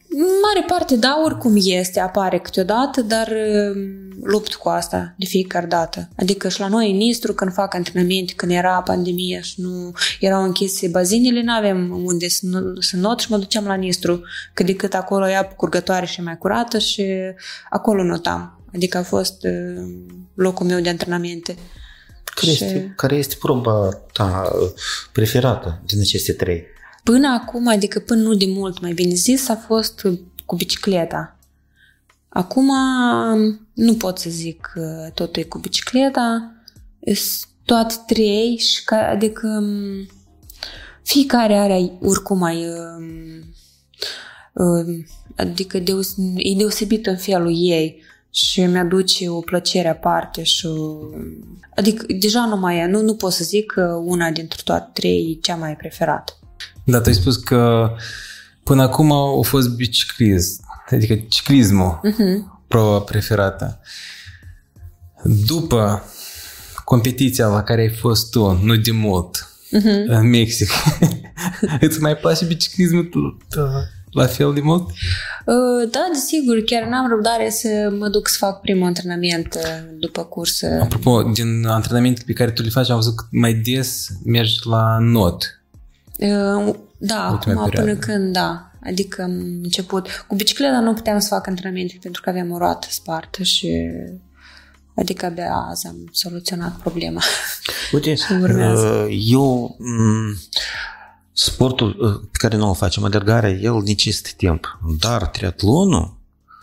În 0.10 0.26
mare 0.44 0.66
parte, 0.68 0.96
da, 0.96 1.22
oricum 1.24 1.54
este, 1.56 2.00
apare 2.00 2.38
câteodată, 2.40 3.02
dar 3.02 3.28
um, 3.28 3.78
lupt 4.24 4.54
cu 4.56 4.70
asta 4.70 5.14
de 5.18 5.26
fiecare 5.26 5.66
dată. 5.66 6.10
Adică 6.18 6.50
și 6.50 6.60
la 6.60 6.68
noi 6.68 6.92
în 6.92 7.00
Istru, 7.00 7.34
când 7.34 7.54
fac 7.54 7.74
antrenamente, 7.74 8.34
când 8.36 8.52
era 8.52 8.82
pandemie 8.82 9.40
și 9.42 9.62
nu 9.62 9.92
erau 10.20 10.44
închise 10.44 10.88
bazinele, 10.88 11.44
nu 11.44 11.52
aveam 11.54 12.02
unde 12.06 12.28
să, 12.28 12.40
nu- 12.50 12.82
să 12.82 12.98
not 12.98 13.20
și 13.20 13.32
mă 13.32 13.38
duceam 13.38 13.66
la 13.66 13.74
Nistru, 13.74 14.22
cât 14.54 14.66
de 14.66 14.76
cât 14.76 14.94
acolo 14.94 15.30
e 15.30 15.38
apă 15.38 15.54
curgătoare 15.58 16.06
și 16.06 16.22
mai 16.22 16.38
curată 16.38 16.78
și 16.80 17.06
acolo 17.70 18.04
notam. 18.04 18.57
Adică 18.74 18.98
a 18.98 19.04
fost 19.04 19.44
uh, 19.44 19.90
locul 20.34 20.66
meu 20.66 20.80
de 20.80 20.90
antrenamente. 20.90 21.56
Care 22.24 22.52
Și- 22.52 22.64
este, 22.64 22.94
care 22.96 23.16
este 23.16 23.36
proba 23.40 23.90
ta 24.14 24.52
uh, 24.62 24.70
preferată 25.12 25.82
din 25.86 26.00
aceste 26.00 26.34
trei? 26.34 26.64
Până 27.04 27.28
acum, 27.42 27.68
adică 27.68 28.00
până 28.00 28.22
nu 28.22 28.34
de 28.34 28.46
mult, 28.48 28.82
mai 28.82 28.94
bine 28.94 29.14
zis, 29.14 29.50
a 29.50 29.56
fost 29.56 30.08
cu 30.46 30.56
bicicleta. 30.56 31.38
Acum 32.30 32.72
nu 33.74 33.96
pot 33.96 34.18
să 34.18 34.30
zic 34.30 34.70
că 34.74 35.10
totul 35.14 35.42
e 35.42 35.46
cu 35.46 35.58
bicicleta. 35.58 36.52
Sunt 37.14 37.48
toate 37.66 37.96
trei 38.08 38.58
și 38.58 38.84
ca, 38.84 39.08
adică 39.08 39.48
m, 39.48 40.08
fiecare 41.04 41.54
are 41.58 41.92
oricum 42.02 42.38
mai 42.38 42.66
um, 42.68 43.54
um, 44.54 45.06
adică 45.36 45.80
deos, 45.80 46.16
e 46.36 46.56
deosebită 46.58 47.10
în 47.10 47.18
felul 47.18 47.52
ei 47.56 48.04
și 48.32 48.62
mi-aduce 48.66 49.30
o 49.30 49.40
plăcere 49.40 49.88
aparte 49.88 50.44
și 50.44 50.66
o, 50.66 50.98
adică 51.76 52.06
deja 52.20 52.46
nu 52.46 52.58
mai 52.58 52.78
e, 52.78 52.86
nu, 52.86 53.02
nu 53.02 53.16
pot 53.16 53.32
să 53.32 53.44
zic 53.44 53.72
că 53.72 53.82
una 54.04 54.30
dintre 54.32 54.60
toate 54.64 54.90
trei 54.94 55.32
e 55.38 55.40
cea 55.42 55.56
mai 55.56 55.76
preferată. 55.76 56.34
Da, 56.84 56.98
tu 57.02 57.10
ai 57.10 57.16
spus 57.16 57.36
că 57.36 57.90
până 58.64 58.82
acum 58.82 59.12
a 59.12 59.42
fost 59.42 59.70
biciclism, 59.76 60.64
adică 60.90 61.16
ciclismul, 61.30 62.00
Mhm. 62.04 62.64
proba 62.68 63.00
preferată. 63.00 63.80
După 65.24 66.04
competiția 66.86 67.48
la 67.48 67.64
care 67.64 67.82
ai 67.82 67.90
fost 67.96 68.32
tu, 68.32 68.52
nu 68.52 68.76
de 68.76 68.92
mult, 68.92 69.52
Mhm. 69.72 70.04
în 70.08 70.30
Mexic, 70.30 70.70
îți 71.82 72.02
mai 72.02 72.16
place 72.18 72.46
biciclismul 72.46 73.10
la 74.22 74.26
fel 74.28 74.54
de 74.54 74.62
mult? 74.62 74.90
Uh, 75.46 75.90
Da, 75.92 76.08
desigur, 76.14 76.62
chiar 76.66 76.84
n-am 76.88 77.10
răbdare 77.10 77.50
să 77.50 77.94
mă 78.00 78.08
duc 78.08 78.28
să 78.28 78.36
fac 78.40 78.62
primul 78.62 78.86
antrenament 78.86 79.54
uh, 79.56 79.62
după 80.00 80.24
cursă. 80.24 80.80
Apropo, 80.82 81.22
din 81.24 81.66
antrenamentele 81.66 82.24
pe 82.26 82.34
care 82.34 82.52
tu 82.52 82.62
le 82.62 82.70
faci, 82.70 82.90
am 82.90 82.96
văzut 82.96 83.16
că 83.16 83.24
mai 83.32 83.54
des 83.54 84.08
mergi 84.26 84.60
la 84.64 84.98
not. 85.00 85.62
Uh, 86.20 86.74
Da, 86.98 87.30
Ultima 87.32 87.54
acum 87.62 87.70
perioadă. 87.70 87.82
până 87.82 87.94
când, 87.96 88.34
da. 88.34 88.72
Adică 88.84 89.22
am 89.22 89.32
început. 89.64 90.08
Cu 90.28 90.36
bicicleta 90.36 90.80
nu 90.80 90.94
puteam 90.94 91.20
să 91.20 91.28
fac 91.28 91.48
antrenamente 91.48 91.98
pentru 92.02 92.22
că 92.22 92.30
aveam 92.30 92.52
o 92.52 92.58
roată 92.58 92.88
spartă 92.90 93.44
și 93.44 93.70
adică 94.96 95.26
abia 95.26 95.52
azi 95.70 95.88
am 95.88 96.10
soluționat 96.12 96.76
problema. 96.76 97.22
Uite, 97.92 98.14
urmează. 98.42 98.86
uh, 99.10 99.26
eu 99.32 99.76
m, 99.80 100.38
sportul 101.40 101.96
uh, 102.00 102.30
pe 102.32 102.38
care 102.38 102.58
noi 102.58 102.68
îl 102.68 102.76
facem, 102.76 103.04
alergarea, 103.04 103.50
el 103.50 103.82
necesită 103.86 104.30
timp. 104.38 104.80
Dar 105.00 105.28
triatlonul, 105.28 106.16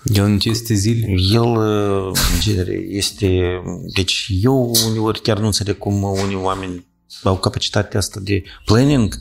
El 0.04 0.24
în 0.24 0.34
aceste 0.34 0.74
zile? 0.74 1.14
el 1.32 1.42
uh, 1.42 2.06
în 2.06 2.40
genere 2.40 2.72
este... 2.88 3.62
Deci 3.94 4.26
eu 4.42 4.72
uneori 4.88 5.20
chiar 5.20 5.38
nu 5.38 5.46
înțeleg 5.46 5.78
cum 5.78 6.02
unii 6.02 6.36
oameni 6.42 6.86
au 7.22 7.36
capacitatea 7.36 7.98
asta 7.98 8.20
de 8.22 8.42
planning. 8.64 9.14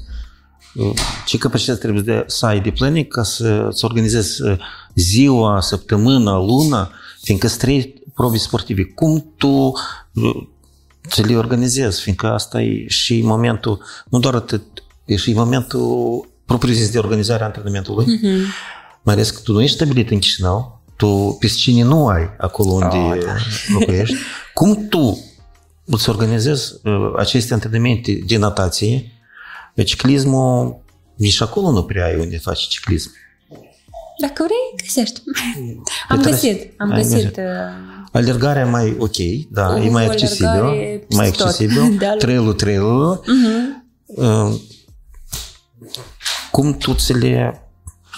Uh, 0.73 0.93
Ce 1.25 1.37
capacitate 1.37 1.79
trebuie 1.79 2.01
de, 2.01 2.23
să 2.27 2.45
ai 2.45 2.61
de 2.61 2.71
planning 2.71 3.07
ca 3.07 3.23
să, 3.23 3.67
să 3.71 3.85
organizezi 3.85 4.41
uh, 4.41 4.57
ziua, 4.95 5.61
săptămâna, 5.61 6.37
luna, 6.37 6.91
fiindcă 7.21 7.47
sunt 7.47 7.59
trei 7.59 8.03
probe 8.13 8.37
sportive. 8.37 8.83
Cum 8.83 9.33
tu 9.37 9.47
uh, 9.47 10.47
să 11.09 11.21
le 11.21 11.37
organizezi, 11.37 12.01
fiindcă 12.01 12.27
asta 12.27 12.61
e 12.61 12.87
și 12.87 13.21
momentul, 13.21 13.83
nu 14.09 14.19
doar 14.19 14.35
atât, 14.35 14.82
e 15.05 15.15
și 15.15 15.33
momentul 15.33 16.27
propriu-zis 16.45 16.89
de 16.91 16.97
organizare 16.97 17.41
a 17.43 17.45
antrenamentului, 17.45 18.05
Mhm. 18.05 18.45
mai 19.01 19.13
ales 19.13 19.29
că 19.31 19.39
tu 19.43 19.51
nu 19.51 19.61
ești 19.61 19.75
stabilit 19.75 20.09
în 20.11 20.19
Chișinău, 20.19 20.81
tu 20.97 21.35
piscine 21.39 21.83
nu 21.83 22.07
ai 22.07 22.29
acolo 22.37 22.69
unde 22.71 22.85
Ah, 22.97 23.23
da. 23.25 23.35
locuiești. 23.73 24.15
Cum 24.53 24.87
tu 24.87 25.19
îți 25.85 26.09
organizezi 26.09 26.73
uh, 26.83 27.13
aceste 27.17 27.53
antrenamente 27.53 28.19
de 28.27 28.37
natație? 28.37 29.11
Ciclismul, 29.85 30.81
nici 31.15 31.41
acolo 31.41 31.71
nu 31.71 31.83
prea 31.83 32.05
ai 32.05 32.15
unde 32.19 32.37
faci 32.37 32.59
ciclism. 32.67 33.11
Dacă 34.21 34.43
vrei, 34.43 34.83
găsești. 34.85 35.21
Am 36.09 36.19
trebuie- 36.19 36.31
găsit, 36.53 36.73
am 36.77 36.91
ai 36.91 37.01
găsit. 37.01 37.13
găsit. 37.17 37.37
uh, 37.37 37.43
Alergarea 38.11 38.65
mai 38.65 38.95
ok, 38.99 39.15
da, 39.51 39.69
O 39.69 39.77
e 39.77 39.89
mai 39.89 40.05
alergare 40.05 40.05
accesibil, 40.05 40.61
peste 41.07 41.15
mai 41.15 41.31
tot. 41.31 41.39
accesibil, 41.47 41.95
Da, 41.99 42.15
trail-ul, 42.17 42.53
trail 42.53 42.81
mhm. 42.81 44.61
Cum 46.53 46.77
tu 46.77 46.93
ți 46.93 47.13
le 47.13 47.61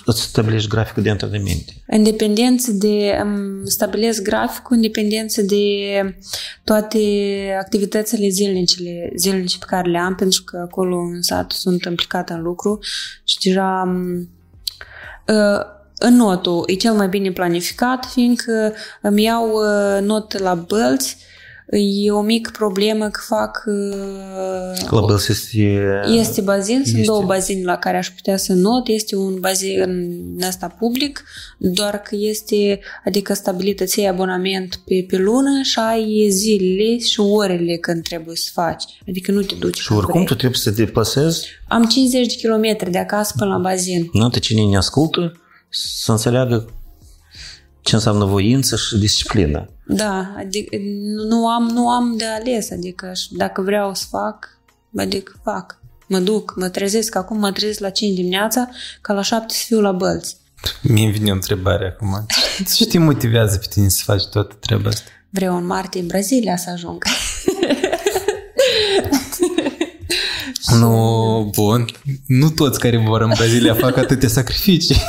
îți 0.06 0.22
stabilești 0.22 0.70
graficul 0.70 1.04
de 1.04 1.10
antrenamente? 1.10 1.84
În 1.88 2.04
dependență 2.04 2.72
de, 2.72 3.18
îmi 3.22 3.70
stabilesc 3.70 4.22
graficul 4.22 4.76
în 4.76 4.82
dependență 4.82 5.42
de 5.42 5.66
toate 6.64 7.00
activitățile 7.60 8.28
zilnice, 8.28 9.12
zilnice 9.16 9.58
pe 9.58 9.66
care 9.68 9.90
le 9.90 9.98
am, 9.98 10.16
pentru 10.16 10.44
că 10.44 10.58
acolo 10.58 10.98
în 10.98 11.22
sat 11.22 11.52
sunt 11.52 11.84
implicată 11.84 12.34
în 12.34 12.42
lucru 12.42 12.80
și 13.24 13.38
deja 13.44 13.84
m, 13.84 14.30
ă, 15.28 15.66
în 15.98 16.16
notul 16.16 16.64
e 16.68 16.74
cel 16.74 16.94
mai 16.94 17.08
bine 17.08 17.32
planificat, 17.32 18.06
fiindcă 18.06 18.74
îmi 19.02 19.24
iau 19.24 19.54
ă, 19.56 20.00
not 20.00 20.40
la 20.40 20.54
bălți, 20.54 21.18
e 22.06 22.12
o 22.12 22.22
mică 22.22 22.50
problemă 22.58 23.10
că 23.10 23.20
fac 23.28 23.64
ă, 23.68 24.74
La 24.90 25.02
Bels 25.06 25.28
este... 25.28 25.80
este 26.18 26.42
bazin, 26.42 26.76
sunt 26.84 26.88
Este. 26.98 27.02
două 27.06 27.24
bazine 27.24 27.64
la 27.64 27.76
care 27.78 27.98
aș 27.98 28.10
putea 28.10 28.38
să 28.38 28.54
not. 28.54 28.88
Este 28.88 29.16
un 29.16 29.40
bazin 29.40 30.38
ăsta 30.48 30.68
public, 30.68 31.24
doar 31.58 31.98
că 32.02 32.16
este, 32.20 32.80
adică 33.06 33.34
stabilit 33.34 33.80
îți 33.80 34.00
iei 34.00 34.08
abonament 34.08 34.80
pe, 34.86 35.06
pe 35.08 35.18
lună 35.18 35.62
și 35.64 35.80
ai 35.80 36.28
zilele 36.30 36.98
și 36.98 37.20
orele 37.20 37.76
când 37.78 38.04
trebuie 38.04 38.36
să 38.36 38.50
faci. 38.54 38.84
Adică 39.08 39.32
nu 39.32 39.42
te 39.42 39.56
duci 39.60 39.78
Și 39.80 39.88
când 39.88 40.00
oricum 40.00 40.16
vrei. 40.20 40.28
tu 40.32 40.36
trebuie 40.36 40.60
să 40.60 40.72
te 40.72 40.84
deplasezi, 40.84 41.48
Am 41.68 41.84
50 41.86 42.28
de 42.28 42.34
kilometri 42.34 42.92
de 42.92 42.98
acasă 42.98 43.34
până 43.38 43.50
la 43.52 43.58
bazin. 43.58 44.10
nu 44.14 44.30
te 44.30 44.40
cine 44.40 44.62
ne 44.70 44.78
ascultă, 44.78 45.32
să 45.70 46.12
înțeleagă 46.12 46.70
ce 47.86 47.96
înseamnă 47.96 48.26
voință 48.26 48.76
și 48.76 48.98
disciplină. 48.98 49.70
Da, 49.88 50.34
adică 50.38 50.76
nu- 51.16 51.24
nu 51.28 51.48
am, 51.48 51.64
nu 51.64 51.90
am 51.90 52.18
de 52.18 52.26
ales, 52.26 52.72
adică 52.72 53.12
și 53.16 53.34
dacă 53.34 53.62
vreau 53.62 53.94
să 53.94 54.06
fac, 54.10 54.60
adică 54.98 55.40
fac. 55.44 55.80
Mă 56.08 56.20
duc, 56.20 56.54
mă 56.58 56.70
trezesc, 56.70 57.16
acum 57.16 57.40
mă 57.40 57.52
trezesc 57.52 57.80
la 57.80 57.90
5 57.90 58.16
dimineața, 58.16 58.70
ca 59.02 59.14
la 59.14 59.22
7 59.22 59.54
să 59.54 59.64
fiu 59.66 59.82
la 59.82 59.92
bălți. 59.92 60.38
Mie 60.82 61.04
îmi 61.06 61.14
vine 61.14 61.32
o 61.32 61.34
întrebare 61.34 61.86
acum. 61.96 62.26
Ce 62.76 62.86
te 62.86 62.98
motivează 63.00 63.58
pe 63.58 63.66
tine 63.70 63.88
să 63.88 64.02
faci 64.06 64.26
toată 64.26 64.56
treaba 64.60 64.88
asta? 64.88 65.10
Vreau 65.30 65.58
în 65.58 65.66
martie 65.66 66.02
în 66.02 66.08
Brazilia 66.08 66.58
să 66.58 66.70
ajung. 66.70 67.04
Nu, 70.80 71.50
bun. 71.56 71.86
Nu 72.28 72.50
toți 72.50 72.80
care 72.80 72.98
vor 72.98 73.22
în 73.22 73.32
Brazilia 73.36 73.74
fac 73.86 73.98
atâtea 73.98 74.30
sacrificii. 74.30 75.02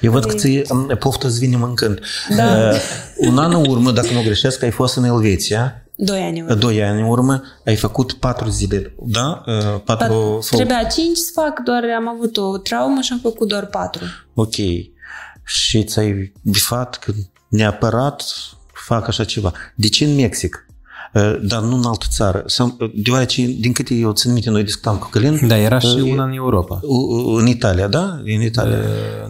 Eu 0.00 0.12
văd 0.12 0.24
că 0.24 0.34
ți 0.34 0.62
poftă 0.98 1.26
îți 1.26 1.38
vine 1.38 1.56
mâncând. 1.56 2.00
Da. 2.36 2.44
Uh, 2.44 2.80
un 3.16 3.38
an 3.38 3.52
în 3.54 3.66
urmă, 3.68 3.90
dacă 3.90 4.08
nu 4.12 4.22
greșesc, 4.22 4.62
ai 4.62 4.70
fost 4.70 4.96
în 4.96 5.04
Elveția, 5.04 5.80
Doi 5.96 6.20
ani. 6.20 6.42
urmă. 6.42 6.54
doi 6.54 6.82
ani 6.82 7.00
în 7.00 7.06
urmă, 7.08 7.42
ai 7.66 7.76
făcut 7.76 8.12
patru 8.12 8.48
zile, 8.48 8.94
da? 9.02 9.42
Uh, 9.46 9.80
Patru... 9.84 10.38
Pat- 10.44 10.48
Trebuia 10.56 10.82
cinci 10.82 11.16
să 11.16 11.30
fac, 11.34 11.60
doar 11.64 11.82
am 11.96 12.08
avut 12.08 12.36
o 12.36 12.58
traumă 12.58 13.00
și 13.00 13.12
am 13.12 13.18
făcut 13.22 13.48
doar 13.48 13.66
patru. 13.66 14.04
Ok. 14.34 14.54
Și 15.44 15.84
ți-ai 15.84 16.32
bifat 16.42 16.96
că 16.98 17.12
neapărat 17.48 18.24
fac 18.86 19.08
așa 19.08 19.24
ceva. 19.24 19.52
De 19.74 19.88
ce 19.88 20.04
în 20.04 20.14
Mexic? 20.14 20.65
Uh, 21.16 21.38
Dar 21.42 21.62
nu 21.62 21.76
în 21.76 21.84
altă 21.84 22.06
țară. 22.10 22.42
Sau, 22.46 22.76
uh, 22.80 22.90
Deoarece, 22.94 23.46
din 23.46 23.72
câte 23.72 23.94
eu 23.94 24.12
țin 24.12 24.32
minte, 24.32 24.50
noi 24.50 24.62
discutam 24.64 24.96
cu 24.98 25.08
Călin, 25.10 25.48
Da, 25.48 25.56
era 25.58 25.78
și 25.78 25.96
Uh, 25.96 26.10
una 26.12 26.24
în 26.24 26.32
Europa. 26.32 26.80
u- 26.82 27.34
în 27.34 27.46
Italia, 27.46 27.86
da? 27.88 28.20
În 28.24 28.42
Italia. 28.42 28.76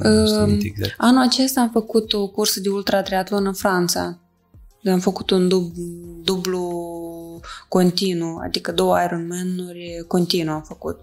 Nu 0.02 0.26
știu 0.26 0.45
minte 0.47 0.66
exact. 0.66 0.95
Anul 0.97 1.23
acesta 1.23 1.61
am 1.61 1.71
făcut 1.73 2.12
o 2.12 2.28
cursă 2.28 2.61
de 2.61 2.69
ultratriatlon 2.69 3.47
în 3.47 3.52
Franța. 3.52 4.19
Am 4.93 4.99
făcut 4.99 5.31
un 5.31 5.49
dub, 5.49 5.73
dublu 6.25 6.61
continuu, 7.69 8.40
adică 8.45 8.73
două 8.73 8.97
Ironman-uri 9.05 10.05
continuu 10.09 10.55
am 10.55 10.62
făcut. 10.66 11.00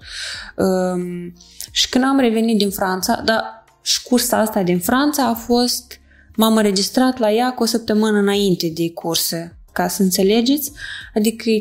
Um, 0.58 1.34
și 1.72 1.90
când 1.90 2.04
am 2.04 2.20
revenit 2.20 2.58
din 2.58 2.70
Franța, 2.70 3.22
dar 3.26 3.42
și 3.82 4.04
cursa 4.04 4.38
asta 4.38 4.64
din 4.64 4.80
Franța 4.80 5.28
a 5.28 5.34
fost, 5.34 6.00
m-am 6.36 6.56
înregistrat 6.58 7.18
la 7.18 7.32
ea 7.32 7.52
cu 7.52 7.64
o 7.64 7.66
săptămână 7.66 8.18
înainte 8.18 8.72
de 8.76 8.92
curse, 8.92 9.58
ca 9.74 9.88
să 9.88 10.02
înțelegeți. 10.02 10.72
Adică 11.16 11.52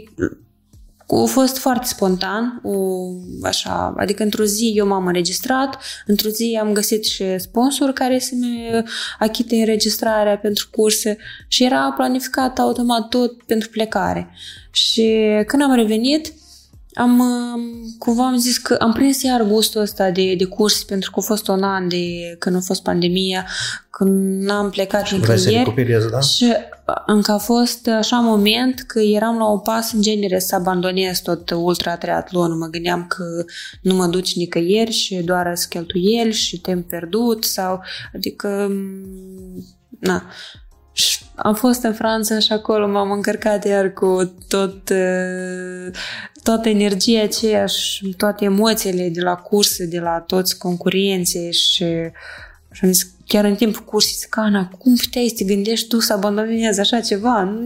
a 1.08 1.24
fost 1.24 1.58
foarte 1.58 1.86
spontan, 1.86 2.60
o, 2.62 2.74
așa, 3.42 3.94
adică 3.96 4.22
într-o 4.22 4.44
zi 4.44 4.72
eu 4.74 4.86
m-am 4.86 5.06
înregistrat, 5.06 5.78
într-o 6.06 6.28
zi 6.28 6.58
am 6.60 6.72
găsit 6.72 7.04
și 7.04 7.38
sponsor 7.38 7.90
care 7.90 8.18
să-mi 8.18 8.84
achite 9.18 9.56
înregistrarea 9.56 10.38
pentru 10.38 10.68
curse 10.70 11.16
și 11.48 11.64
era 11.64 11.92
planificat 11.96 12.58
automat 12.58 13.08
tot 13.08 13.42
pentru 13.42 13.68
plecare. 13.68 14.30
Și 14.70 15.18
când 15.46 15.62
am 15.62 15.74
revenit, 15.74 16.32
am, 16.94 17.22
cumva 17.98 18.26
am 18.26 18.36
zis 18.36 18.58
că 18.58 18.74
am 18.74 18.92
prins 18.92 19.22
iar 19.22 19.42
gustul 19.42 19.80
ăsta 19.80 20.10
de, 20.10 20.34
de 20.34 20.44
curs 20.44 20.84
pentru 20.84 21.10
că 21.10 21.18
a 21.20 21.22
fost 21.22 21.48
un 21.48 21.62
an 21.62 21.88
de 21.88 22.36
când 22.38 22.56
a 22.56 22.60
fost 22.60 22.82
pandemia, 22.82 23.46
când 23.90 24.42
n-am 24.42 24.70
plecat 24.70 25.06
și 25.06 25.14
nicăieri. 25.14 26.10
Da? 26.10 26.20
Și 26.20 26.52
încă 27.06 27.32
a 27.32 27.38
fost 27.38 27.88
așa 27.88 28.20
moment 28.20 28.80
că 28.80 29.00
eram 29.00 29.38
la 29.38 29.50
un 29.50 29.58
pas 29.58 29.92
în 29.92 30.02
genere 30.02 30.38
să 30.38 30.54
abandonez 30.54 31.18
tot 31.18 31.50
ultra 31.50 31.96
triatlonul. 31.96 32.56
Mă 32.56 32.66
gândeam 32.66 33.06
că 33.06 33.24
nu 33.82 33.94
mă 33.94 34.06
duci 34.06 34.36
nicăieri 34.36 34.90
și 34.90 35.16
doar 35.16 35.52
să 35.54 35.66
cheltuieli 35.68 36.32
și 36.32 36.60
timp 36.60 36.88
pierdut 36.88 37.44
sau 37.44 37.82
adică 38.14 38.70
na. 39.98 40.24
Și 40.92 41.21
am 41.34 41.54
fost 41.54 41.82
în 41.82 41.92
Franța 41.92 42.38
și 42.38 42.52
acolo 42.52 42.88
m-am 42.88 43.10
încărcat 43.10 43.64
iar 43.64 43.92
cu 43.92 44.34
tot, 44.48 44.92
toată 46.42 46.68
energia 46.68 47.22
aceea 47.22 47.66
și 47.66 48.14
toate 48.16 48.44
emoțiile 48.44 49.08
de 49.08 49.20
la 49.20 49.34
curse, 49.34 49.86
de 49.86 49.98
la 49.98 50.20
toți 50.26 50.58
concurenții 50.58 51.52
și, 51.52 51.84
și 52.72 52.84
am 52.84 52.92
zis, 52.92 53.06
chiar 53.26 53.44
în 53.44 53.54
timpul 53.54 53.84
cursului, 53.84 54.16
zic, 54.18 54.36
Ana, 54.36 54.68
cum 54.78 54.94
puteai 54.96 55.28
să 55.28 55.34
te 55.36 55.54
gândești 55.54 55.88
tu 55.88 56.00
să 56.00 56.12
abandonezi 56.12 56.80
așa 56.80 57.00
ceva? 57.00 57.58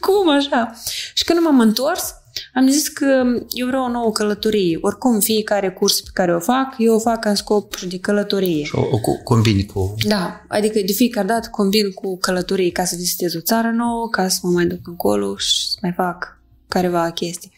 Cum 0.00 0.30
așa? 0.30 0.74
Și 1.14 1.24
când 1.24 1.40
m-am 1.40 1.60
întors, 1.60 2.14
am 2.54 2.68
zis 2.68 2.88
că 2.88 3.24
eu 3.50 3.66
vreau 3.66 3.84
o 3.84 3.88
nouă 3.88 4.12
călătorie. 4.12 4.78
Oricum, 4.80 5.20
fiecare 5.20 5.70
curs 5.70 6.00
pe 6.00 6.10
care 6.12 6.34
o 6.34 6.38
fac, 6.38 6.74
eu 6.78 6.94
o 6.94 6.98
fac 6.98 7.24
în 7.24 7.34
scop 7.34 7.80
de 7.80 7.98
călătorie. 7.98 8.64
Și 8.64 8.74
o, 8.74 8.80
o 8.80 9.22
combini 9.24 9.66
cu... 9.66 9.94
Da, 10.06 10.44
adică 10.48 10.80
de 10.86 10.92
fiecare 10.92 11.26
dată 11.26 11.48
combin 11.50 11.92
cu 11.92 12.18
călătorie 12.18 12.70
ca 12.70 12.84
să 12.84 12.94
vizitez 12.98 13.34
o 13.34 13.40
țară 13.40 13.70
nouă, 13.70 14.08
ca 14.08 14.28
să 14.28 14.38
mă 14.42 14.50
mai 14.50 14.66
duc 14.66 14.86
încolo 14.86 15.36
și 15.36 15.70
să 15.70 15.78
mai 15.82 15.92
fac 15.92 16.38
careva 16.68 17.10
chestii. 17.10 17.52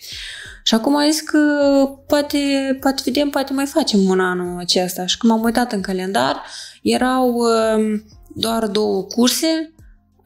Și 0.62 0.74
acum 0.74 0.96
am 0.96 1.10
zis 1.10 1.20
că 1.20 1.38
poate, 2.06 2.38
poate 2.80 3.02
vedem, 3.04 3.30
poate 3.30 3.52
mai 3.52 3.66
facem 3.66 4.08
un 4.08 4.20
anul 4.20 4.58
acesta. 4.58 5.06
Și 5.06 5.16
când 5.16 5.32
m-am 5.32 5.42
uitat 5.42 5.72
în 5.72 5.80
calendar, 5.80 6.42
erau 6.82 7.34
uh, 7.34 8.00
doar 8.34 8.66
două 8.66 9.02
curse, 9.02 9.72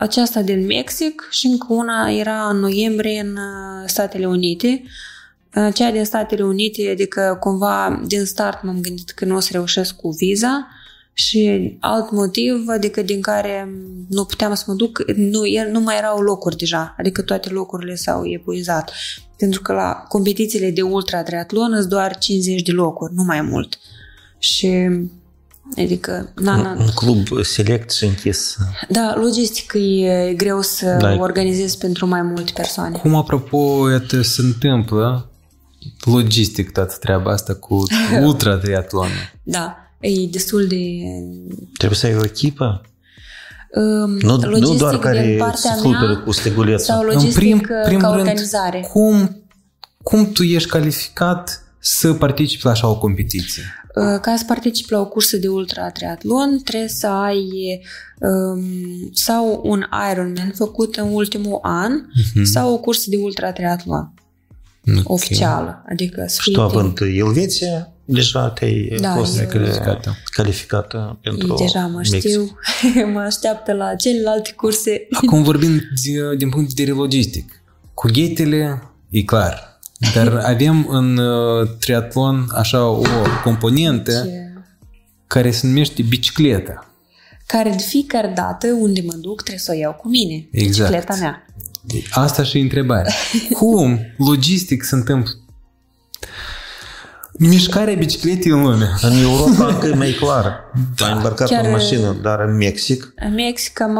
aceasta 0.01 0.43
din 0.43 0.67
Mexic 0.67 1.29
și 1.31 1.47
încă 1.47 1.67
una 1.69 2.11
era 2.11 2.49
în 2.49 2.59
noiembrie 2.59 3.21
în 3.21 3.33
uh, 3.33 3.83
Statele 3.87 4.27
Unite. 4.27 4.83
Uh, 5.55 5.69
cea 5.75 5.91
din 5.91 6.05
Statele 6.05 6.43
Unite, 6.43 6.91
adică 6.91 7.37
cumva 7.41 8.03
din 8.07 8.25
start 8.25 8.63
m-am 8.63 8.81
gândit 8.81 9.11
că 9.11 9.25
nu 9.25 9.37
o 9.37 9.41
să 9.41 9.49
reușesc 9.53 9.97
cu 9.97 10.11
viza 10.11 10.69
și 11.13 11.77
alt 11.81 12.11
motiv, 12.11 12.69
adică 12.69 13.03
din 13.03 13.21
care 13.21 13.69
nu 14.09 14.25
puteam 14.25 14.55
să 14.55 14.65
mă 14.67 14.75
duc, 14.75 15.03
nu, 15.17 15.47
el, 15.47 15.71
nu 15.71 15.81
mai 15.81 15.97
erau 15.97 16.21
locuri 16.21 16.57
deja, 16.57 16.95
adică 16.99 17.23
toate 17.23 17.51
locurile 17.51 17.95
s-au 17.95 18.27
epuizat. 18.27 18.93
Pentru 19.37 19.63
că 19.63 19.73
la 19.73 19.93
competițiile 20.09 20.71
de 20.71 20.83
ultra 20.83 21.23
triatlon 21.23 21.75
sunt 21.75 21.89
doar 21.89 22.19
50 22.19 22.63
de 22.63 22.73
locuri, 22.73 23.15
nu 23.15 23.23
mai 23.23 23.41
mult. 23.41 23.79
Și 24.39 24.89
Adică, 25.77 26.33
na, 26.35 26.57
na. 26.57 26.77
Un 26.79 26.89
club 26.95 27.45
select 27.45 27.91
și 27.91 28.05
închis. 28.05 28.57
Da, 28.89 29.15
logistic 29.17 29.73
e 29.75 30.35
greu 30.37 30.61
să 30.61 30.97
da. 31.01 31.17
organizezi 31.19 31.79
pentru 31.79 32.07
mai 32.07 32.23
multe 32.23 32.53
persoane. 32.55 32.97
Cum, 32.97 33.15
apropo, 33.15 33.91
iată, 33.91 34.23
se 34.23 34.43
întâmplă 34.43 35.31
logistic 36.05 36.73
toată 36.73 36.97
treaba 37.01 37.33
asta 37.33 37.55
cu 37.55 37.83
ultra 38.27 38.57
triatlon. 38.57 39.09
Da, 39.43 39.77
e 40.01 40.27
destul 40.31 40.67
de... 40.67 40.77
Trebuie 41.77 41.99
să 41.99 42.07
ai 42.07 42.15
o 42.15 42.25
echipă? 42.25 42.83
Um, 43.75 44.19
nu, 44.19 44.37
nu 44.37 44.75
doar 44.75 44.99
care 44.99 45.39
se 45.55 45.69
cu 46.25 46.33
stegulețul. 46.33 46.95
Sau 46.95 47.03
logistic 47.03 47.29
în 47.29 47.59
prim, 47.59 47.59
prim 47.85 47.99
ca 47.99 48.09
rând, 48.09 48.21
organizare. 48.21 48.89
Cum, 48.93 49.45
cum 50.03 50.33
tu 50.33 50.43
ești 50.43 50.69
calificat 50.69 51.65
să 51.79 52.13
participi 52.13 52.65
la 52.65 52.71
așa 52.71 52.89
o 52.89 52.99
competiție? 52.99 53.63
Uh, 53.95 54.21
ca 54.21 54.35
să 54.37 54.45
participi 54.47 54.93
la 54.93 55.01
o 55.01 55.07
cursă 55.07 55.37
de 55.37 55.49
ultra 55.49 55.91
triatlon, 55.91 56.61
trebuie 56.65 56.89
să 56.89 57.07
ai 57.07 57.49
um, 58.19 58.63
sau 59.13 59.61
un 59.65 59.85
Ironman 60.13 60.53
făcut 60.55 60.97
în 60.97 61.09
ultimul 61.13 61.59
an 61.63 61.93
uh-huh. 61.93 62.43
sau 62.43 62.73
o 62.73 62.79
cursă 62.79 63.11
de 63.11 63.17
ultra 63.17 63.53
triatlon 63.53 64.13
okay. 64.87 65.03
oficială. 65.05 65.85
Adică 65.89 66.27
Și 66.41 66.51
tu 66.51 66.61
având 66.61 66.99
Elveția, 67.01 67.93
deja 68.05 68.49
te-ai 68.49 68.97
da, 69.01 69.15
fost 69.15 69.41
eu... 69.41 69.47
calificată. 69.47 70.17
calificată 70.25 71.19
pentru 71.23 71.55
Deja 71.55 71.87
mă 71.87 71.97
Mexic. 71.97 72.19
știu, 72.19 72.59
mă 73.13 73.19
așteaptă 73.19 73.73
la 73.73 73.95
celelalte 73.95 74.53
curse. 74.57 75.07
Acum 75.11 75.43
vorbim 75.43 75.81
din 76.37 76.49
punct 76.49 76.69
de 76.69 76.75
vedere 76.77 76.97
logistic. 76.97 77.63
Cu 77.95 78.09
ghetele 78.13 78.83
e 79.11 79.23
clar, 79.23 79.70
dar 80.15 80.43
avem 80.45 80.87
în 80.89 81.17
uh, 81.17 81.69
triatlon 81.79 82.47
așa 82.55 82.87
o 82.87 83.03
componentă 83.45 84.23
Ce? 84.25 84.53
care 85.27 85.51
se 85.51 85.67
numește 85.67 86.03
bicicleta. 86.03 86.95
Care 87.47 87.71
de 87.71 87.83
fiecare 87.83 88.33
dată 88.35 88.67
unde 88.67 89.03
mă 89.07 89.15
duc 89.15 89.43
trebuie 89.43 89.59
să 89.59 89.73
o 89.75 89.79
iau 89.79 89.93
cu 89.93 90.09
mine. 90.09 90.49
Exact. 90.51 90.91
Bicicleta 90.91 91.17
mea. 91.21 91.45
Asta 92.11 92.43
și 92.43 92.59
întrebarea. 92.59 93.13
Cum 93.59 94.01
logistic 94.17 94.83
se 94.83 94.95
întâmplă 94.95 95.31
Mișcarea 97.39 97.95
bicicletei 97.95 98.53
în 98.53 98.63
lume. 98.63 98.91
În 99.01 99.23
Europa 99.23 99.67
încă 99.67 99.87
e 99.87 99.95
mai 99.95 100.13
clar. 100.13 100.71
Da. 100.97 101.07
Ai 101.07 101.13
îmbarcat 101.13 101.49
Chiar, 101.49 101.67
o 101.67 101.71
mașină, 101.71 102.17
dar 102.23 102.41
în 102.41 102.57
Mexic? 102.57 103.13
În 103.17 103.35
Mexic 103.35 103.81
am, 103.81 103.99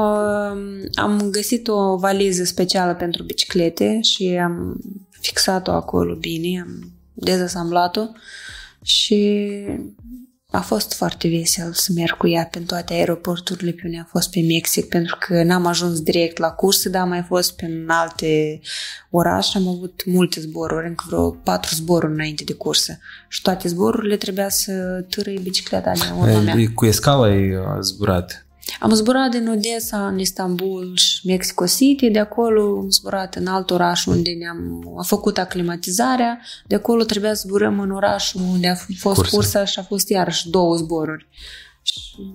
am 0.95 1.29
găsit 1.31 1.69
o 1.69 1.97
valiză 1.97 2.45
specială 2.45 2.95
pentru 2.95 3.23
biciclete 3.23 3.99
și 4.03 4.39
am 4.43 4.81
fixat-o 5.21 5.71
acolo 5.71 6.15
bine, 6.15 6.61
am 6.61 6.93
dezasamblat-o 7.15 8.07
și 8.83 9.41
a 10.51 10.61
fost 10.61 10.95
foarte 10.95 11.29
vesel 11.29 11.73
să 11.73 11.93
merg 11.95 12.17
cu 12.17 12.29
ea 12.29 12.45
pe 12.45 12.59
toate 12.59 12.93
aeroporturile 12.93 13.71
pe 13.71 13.83
unde 13.85 13.99
am 13.99 14.09
fost 14.11 14.31
pe 14.31 14.41
Mexic, 14.41 14.89
pentru 14.89 15.17
că 15.21 15.43
n-am 15.43 15.67
ajuns 15.67 16.01
direct 16.01 16.39
la 16.39 16.51
cursă, 16.51 16.89
dar 16.89 17.03
am 17.03 17.09
mai 17.09 17.23
fost 17.23 17.57
pe 17.57 17.85
alte 17.87 18.61
orașe, 19.11 19.59
am 19.59 19.69
avut 19.69 20.03
multe 20.07 20.41
zboruri, 20.41 20.87
încă 20.87 21.05
vreo 21.07 21.31
patru 21.31 21.75
zboruri 21.75 22.13
înainte 22.13 22.45
de 22.45 22.53
cursă. 22.53 22.99
Și 23.29 23.43
toate 23.43 23.69
zborurile 23.69 24.17
trebuia 24.17 24.49
să 24.49 25.05
târâi 25.09 25.41
bicicleta 25.43 25.93
de 25.93 26.01
urma 26.19 26.41
mea. 26.41 26.55
Cu 26.75 26.87
escala 26.87 27.25
ai 27.27 27.55
uh, 27.55 27.63
zburat? 27.81 28.47
Am 28.81 28.95
zburat 28.95 29.31
din 29.31 29.49
Odessa 29.49 30.07
în 30.07 30.19
Istanbul 30.19 30.93
și 30.97 31.27
Mexico 31.27 31.67
City, 31.67 32.11
de 32.11 32.19
acolo 32.19 32.79
am 32.79 32.91
zburat 32.91 33.35
în 33.35 33.47
alt 33.47 33.71
oraș 33.71 34.07
unde 34.07 34.31
ne-am 34.31 34.95
a 34.99 35.03
făcut 35.03 35.39
aclimatizarea, 35.39 36.41
de 36.67 36.75
acolo 36.75 37.05
trebuia 37.05 37.35
să 37.35 37.43
zburăm 37.47 37.81
în 37.81 37.91
orașul 37.91 38.41
unde 38.41 38.69
a 38.69 38.75
fost 38.75 39.17
cursa, 39.17 39.37
cursa 39.37 39.65
și 39.65 39.79
a 39.79 39.83
fost 39.83 40.09
iarăși 40.09 40.51
două 40.51 40.77
zboruri. 40.77 41.27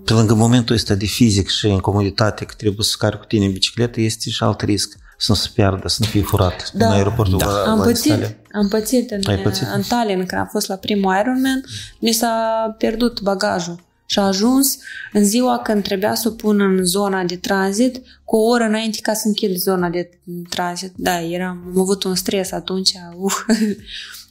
Pe 0.06 0.14
lângă 0.14 0.34
momentul 0.34 0.76
ăsta 0.76 0.96
de 0.96 1.06
fizic 1.06 1.48
și 1.50 1.68
incomoditate 1.68 2.46
că 2.46 2.54
trebuie 2.58 2.86
să 2.86 2.96
cari 2.98 3.20
cu 3.20 3.26
tine 3.26 3.46
în 3.46 3.52
bicicletă, 3.52 4.02
este 4.02 4.30
și 4.30 4.44
alt 4.44 4.62
risc 4.62 4.98
să 5.18 5.26
nu 5.32 5.36
se 5.36 5.50
piardă, 5.54 5.88
să 5.88 5.98
nu 6.00 6.06
fie 6.06 6.22
furat 6.22 6.72
da. 6.74 6.86
în 6.86 6.92
aeroportul 6.92 7.38
da. 7.38 7.46
la, 7.46 7.72
am, 7.72 7.78
la 7.78 7.84
pățit, 7.84 8.38
am 8.52 8.68
pățit 8.68 9.12
în, 9.12 9.22
pățit 9.44 9.68
în 9.76 9.82
Tallinn, 9.88 10.26
când 10.26 10.42
am 10.42 10.48
fost 10.52 10.68
la 10.68 10.76
primul 10.76 11.16
Ironman, 11.20 11.64
mi 12.00 12.12
s-a 12.12 12.76
pierdut 12.78 13.22
bagajul 13.22 13.85
și 14.06 14.20
a 14.20 14.22
ajuns 14.22 14.78
în 15.14 15.24
ziua 15.24 15.60
când 15.60 15.84
trebuia 15.84 16.16
să 16.16 16.28
o 16.28 16.32
pun 16.32 16.62
în 16.62 16.86
zona 16.86 17.24
de 17.24 17.36
tranzit 17.36 18.02
cu 18.24 18.36
o 18.36 18.48
oră 18.50 18.64
înainte 18.64 18.98
ca 19.02 19.14
să 19.14 19.28
închid 19.28 19.56
zona 19.56 19.90
de 19.90 20.10
tranzit. 20.50 20.94
Da, 20.96 21.22
eram, 21.22 21.64
am 21.74 21.80
avut 21.80 22.04
un 22.04 22.16
stres 22.16 22.52
atunci. 22.52 22.92
Uh. 23.16 23.34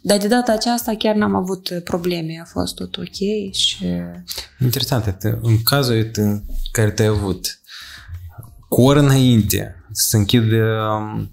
Dar 0.07 0.19
de 0.19 0.29
data 0.29 0.53
aceasta 0.53 0.95
chiar 0.95 1.15
n-am 1.15 1.35
avut 1.35 1.81
probleme, 1.85 2.39
a 2.43 2.45
fost 2.45 2.75
tot 2.75 2.97
ok 2.97 3.53
și... 3.53 3.87
Interesant, 4.61 5.17
în 5.43 5.63
cazul 5.63 6.11
în 6.13 6.43
care 6.73 6.91
te-ai 6.91 7.09
avut, 7.09 7.61
cu 8.69 8.81
o 8.81 8.85
oră 8.85 9.01
înainte 9.01 9.85
să 9.93 10.17
închid 10.17 10.53
um, 10.53 11.31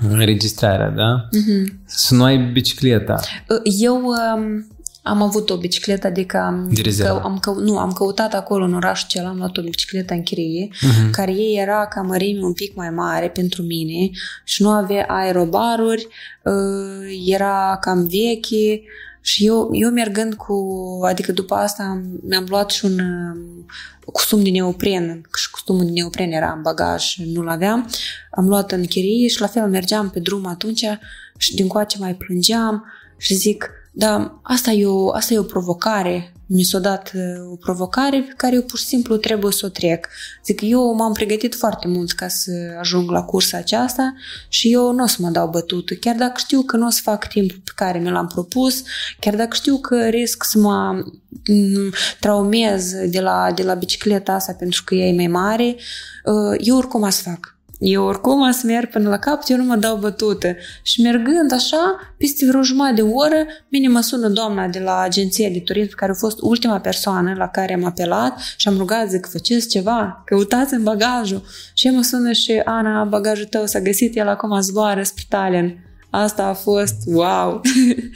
înregistrarea, 0.00 0.90
da? 0.90 1.28
Uh-huh. 1.28 1.84
Să 1.84 2.14
nu 2.14 2.24
ai 2.24 2.38
bicicleta. 2.38 3.20
Eu 3.64 3.96
um, 3.96 4.66
Am 5.06 5.22
avut 5.22 5.50
o 5.50 5.56
bicicletă, 5.56 6.06
adică 6.06 6.38
am, 6.38 6.68
De 6.72 6.80
rezervă. 6.80 7.18
că, 7.18 7.20
am, 7.24 7.38
că, 7.38 7.50
nu, 7.50 7.78
am 7.78 7.92
căutat 7.92 8.34
acolo 8.34 8.64
în 8.64 8.74
orașul 8.74 9.08
cel, 9.08 9.24
am 9.26 9.36
luat 9.36 9.56
o 9.56 9.62
bicicletă 9.62 10.14
în 10.14 10.22
chirie, 10.22 10.68
uh-huh. 10.68 11.10
care 11.10 11.32
ei 11.32 11.58
era 11.58 11.86
ca 11.86 12.00
mărime 12.00 12.44
un 12.44 12.52
pic 12.52 12.74
mai 12.74 12.90
mare 12.90 13.28
pentru 13.28 13.62
mine 13.62 14.10
și 14.44 14.62
nu 14.62 14.70
avea 14.70 15.06
aerobaruri, 15.08 16.06
uh, 16.42 17.22
era 17.26 17.78
cam 17.80 18.06
veche 18.06 18.82
și 19.20 19.46
eu, 19.46 19.68
eu 19.72 19.90
mergând 19.90 20.34
cu, 20.34 20.54
adică 21.02 21.32
după 21.32 21.54
asta 21.54 21.82
am, 21.82 22.20
mi-am 22.28 22.44
luat 22.48 22.70
și 22.70 22.84
un 22.84 22.98
uh, 22.98 23.36
costum 24.12 24.42
din 24.42 24.52
neopren 24.52 25.20
și 25.36 25.50
costumul 25.50 25.84
din 25.84 25.92
neopren 25.92 26.32
era 26.32 26.52
în 26.52 26.62
bagaj, 26.62 27.16
nu-l 27.32 27.48
aveam, 27.48 27.90
am 28.30 28.48
luat 28.48 28.72
în 28.72 28.84
chirie 28.84 29.28
și 29.28 29.40
la 29.40 29.46
fel 29.46 29.68
mergeam 29.68 30.10
pe 30.10 30.20
drum 30.20 30.46
atunci 30.46 30.84
și 31.36 31.54
din 31.54 31.66
coace 31.66 31.96
mai 31.98 32.14
plângeam 32.14 32.84
și 33.16 33.34
zic, 33.34 33.70
da, 33.96 34.40
asta 34.42 34.70
e 34.70 34.86
o, 34.86 35.10
asta 35.10 35.34
e 35.34 35.38
o 35.38 35.42
provocare. 35.42 36.32
Mi 36.46 36.62
s-a 36.62 36.78
dat 36.78 37.12
uh, 37.14 37.52
o 37.52 37.56
provocare 37.56 38.20
pe 38.20 38.32
care 38.36 38.54
eu 38.54 38.62
pur 38.62 38.78
și 38.78 38.84
simplu 38.84 39.16
trebuie 39.16 39.52
să 39.52 39.66
o 39.66 39.68
trec. 39.68 40.08
Zic, 40.44 40.60
eu 40.62 40.94
m-am 40.94 41.12
pregătit 41.12 41.54
foarte 41.54 41.88
mult 41.88 42.12
ca 42.12 42.28
să 42.28 42.50
ajung 42.78 43.10
la 43.10 43.22
cursa 43.22 43.56
aceasta 43.56 44.14
și 44.48 44.72
eu 44.72 44.92
nu 44.92 45.02
o 45.02 45.06
să 45.06 45.16
mă 45.18 45.28
dau 45.28 45.48
bătută. 45.48 45.94
Chiar 45.94 46.16
dacă 46.16 46.34
știu 46.36 46.62
că 46.62 46.76
nu 46.76 46.86
o 46.86 46.90
să 46.90 47.00
fac 47.02 47.28
timpul 47.28 47.60
pe 47.64 47.72
care 47.74 47.98
mi 47.98 48.10
l-am 48.10 48.26
propus, 48.26 48.82
chiar 49.20 49.36
dacă 49.36 49.54
știu 49.54 49.78
că 49.78 50.08
risc 50.08 50.44
să 50.44 50.58
mă 50.58 51.04
mm, 51.48 51.92
traumez 52.20 52.92
de 53.06 53.20
la, 53.20 53.52
de 53.54 53.62
la 53.62 53.74
bicicleta 53.74 54.32
asta 54.32 54.52
pentru 54.52 54.82
că 54.84 54.94
ea 54.94 55.06
e 55.06 55.14
mai 55.14 55.26
mare, 55.26 55.76
uh, 56.24 56.56
eu 56.58 56.76
oricum 56.76 57.02
o 57.02 57.08
să 57.08 57.22
fac. 57.22 57.53
Eu 57.86 58.04
oricum 58.04 58.40
o 58.40 58.50
să 58.50 58.66
merg 58.66 58.90
până 58.90 59.08
la 59.08 59.18
capăt, 59.18 59.48
eu 59.48 59.56
nu 59.56 59.64
mă 59.64 59.76
dau 59.76 59.96
bătută. 59.96 60.56
Și 60.82 61.02
mergând 61.02 61.52
așa, 61.52 62.14
peste 62.18 62.46
vreo 62.46 62.62
jumătate 62.62 62.94
de 62.94 63.02
oră, 63.02 63.46
bine 63.68 63.88
mă 63.88 64.00
sună 64.00 64.28
doamna 64.28 64.66
de 64.66 64.78
la 64.78 65.00
agenția 65.00 65.48
de 65.48 65.60
turism, 65.60 65.96
care 65.96 66.10
a 66.12 66.14
fost 66.14 66.38
ultima 66.40 66.80
persoană 66.80 67.34
la 67.36 67.48
care 67.48 67.74
am 67.74 67.84
apelat 67.84 68.38
și 68.56 68.68
am 68.68 68.76
rugat, 68.76 69.08
zic, 69.08 69.26
faceți 69.26 69.68
ceva, 69.68 70.22
căutați 70.26 70.74
în 70.74 70.82
bagajul. 70.82 71.42
Și 71.74 71.86
ea 71.86 71.92
mă 71.92 72.02
sună 72.02 72.32
și, 72.32 72.60
Ana, 72.64 73.04
bagajul 73.04 73.46
tău 73.46 73.66
s-a 73.66 73.80
găsit, 73.80 74.16
el 74.16 74.28
acum 74.28 74.60
zboară 74.60 75.02
spre 75.02 75.24
Tallinn. 75.28 75.78
Asta 76.10 76.44
a 76.44 76.54
fost, 76.54 76.96
wow! 77.06 77.60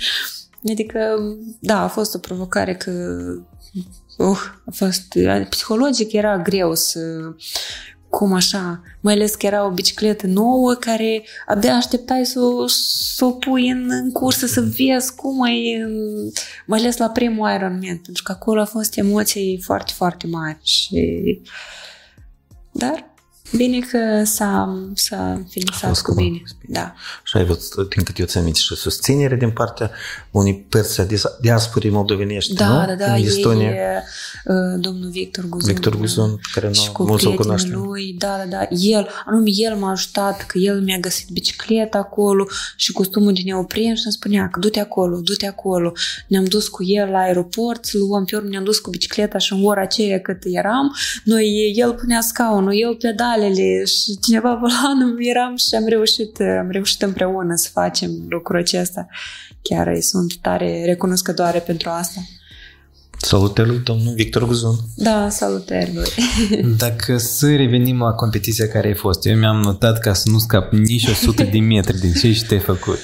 adică, 0.71 0.99
da, 1.61 1.83
a 1.83 1.89
fost 1.89 2.15
o 2.15 2.19
provocare 2.19 2.75
că 2.75 2.91
uh, 4.19 4.41
a 4.67 4.71
fost, 4.71 5.03
psihologic 5.49 6.13
era 6.13 6.39
greu 6.39 6.75
să 6.75 7.01
cum 8.11 8.33
așa, 8.33 8.83
mai 9.01 9.15
ales 9.15 9.35
că 9.35 9.47
era 9.47 9.67
o 9.67 9.71
bicicletă 9.71 10.27
nouă 10.27 10.75
care 10.75 11.25
abia 11.47 11.75
așteptai 11.75 12.27
să, 12.27 12.41
o- 12.41 12.67
să 13.17 13.25
o 13.25 13.31
pui 13.31 13.69
în, 13.69 13.87
în 13.91 14.13
cursă, 14.13 14.47
să 14.47 14.61
vezi 14.61 15.15
cum 15.15 15.43
ai, 15.43 15.87
mai 16.67 16.79
ales 16.79 16.97
la 16.97 17.11
primul 17.11 17.51
Ironman, 17.55 18.01
pentru 18.05 18.23
că 18.23 18.33
acolo 18.33 18.61
a 18.61 18.65
fost 18.65 18.97
emoții 18.97 19.61
foarte, 19.65 19.93
foarte 19.97 20.27
mari 20.27 20.59
și 20.63 21.41
dar 22.73 23.08
bine 23.57 23.79
că 23.79 24.25
s-a, 24.25 24.79
s-a 24.95 25.43
finisat 25.49 25.89
fost 25.89 26.03
cu 26.03 26.11
cu 26.11 26.17
bine. 26.17 26.29
bine. 26.29 26.81
Da. 26.81 26.95
Și 27.25 27.37
ai 27.37 27.43
avut, 27.43 27.61
din 27.75 28.03
câte 28.03 28.21
eu 28.21 28.27
ți 28.27 28.39
aminte, 28.39 28.59
și 28.59 28.75
susținere 28.75 29.37
din 29.37 29.51
partea 29.51 29.91
unei 30.31 30.67
părți 30.69 31.01
a 31.01 31.05
dis- 31.05 31.37
diasporii 31.41 31.91
moldovenești, 31.91 32.55
Da, 32.55 32.67
nu? 32.69 32.87
da, 32.87 32.95
da, 32.95 33.13
În 33.15 33.23
Estonia. 33.23 33.71
e 33.71 34.03
uh, 34.45 34.55
domnul 34.81 35.11
Victor 35.11 35.45
Guzon. 35.49 35.73
Victor 35.73 35.97
Guzon, 35.97 36.41
care 36.53 36.73
și 36.73 36.83
nu 36.87 36.93
cu 36.93 37.03
mulți 37.03 37.27
îl 37.27 37.33
prietenii 37.35 37.37
cunoaștem. 37.37 37.83
lui, 37.91 38.15
da, 38.19 38.37
da, 38.37 38.45
da. 38.57 38.67
El, 38.71 39.09
anume 39.27 39.51
el 39.53 39.75
m-a 39.77 39.91
ajutat, 39.91 40.47
că 40.47 40.59
el 40.59 40.81
mi-a 40.83 40.99
găsit 40.99 41.29
bicicleta 41.29 41.99
acolo 41.99 42.47
și 42.77 42.93
costumul 42.93 43.33
din 43.33 43.45
neopren 43.47 43.95
și 43.95 44.03
îmi 44.05 44.13
spunea 44.13 44.49
că 44.49 44.59
du-te 44.59 44.81
acolo, 44.81 45.21
du-te 45.21 45.47
acolo. 45.47 45.93
Ne-am 46.27 46.45
dus 46.45 46.69
cu 46.69 46.85
el 46.85 47.09
la 47.09 47.19
aeroport, 47.19 47.85
să 47.85 47.99
luăm 47.99 48.25
pe 48.25 48.37
urmă, 48.37 48.49
ne-am 48.49 48.65
dus 48.65 48.79
cu 48.79 48.91
bicicleta 48.91 49.39
și 49.39 49.53
în 49.53 49.65
ora 49.67 49.81
aceea 49.81 50.21
cât 50.21 50.39
eram, 50.45 50.95
noi, 51.25 51.73
el 51.77 51.93
punea 51.95 52.21
scaunul, 52.21 52.81
eu 52.81 52.93
pedalele 53.39 53.85
și 53.85 54.19
cineva 54.23 54.55
volanul 54.61 55.17
eram 55.19 55.57
și 55.57 55.75
am 55.75 55.87
reușit, 55.87 56.41
am 56.41 56.69
reușit 56.71 57.03
împreună 57.03 57.55
să 57.55 57.69
facem 57.73 58.11
lucrul 58.29 58.59
acesta. 58.59 59.07
Chiar 59.63 59.87
îi 59.87 60.03
sunt 60.03 60.37
tare 60.41 60.85
recunoscătoare 60.85 61.59
pentru 61.59 61.89
asta. 61.91 62.21
Salutări 63.21 63.69
lui 63.69 63.79
domnul 63.79 64.15
Victor 64.15 64.47
Guzon. 64.47 64.77
Da, 64.97 65.29
salutări 65.29 65.95
lui. 65.95 66.09
Dacă 66.85 67.17
să 67.17 67.57
revenim 67.57 67.99
la 67.99 68.13
competiția 68.13 68.69
care 68.69 68.87
ai 68.87 68.95
fost, 68.95 69.27
eu 69.27 69.37
mi-am 69.37 69.61
notat 69.61 69.99
ca 69.99 70.13
să 70.13 70.29
nu 70.31 70.39
scap 70.39 70.73
nici 70.73 71.07
100 71.07 71.43
de 71.43 71.59
metri 71.59 71.99
din 71.99 72.13
ce 72.13 72.33
și 72.33 72.45
te-ai 72.45 72.61
făcut. 72.61 72.99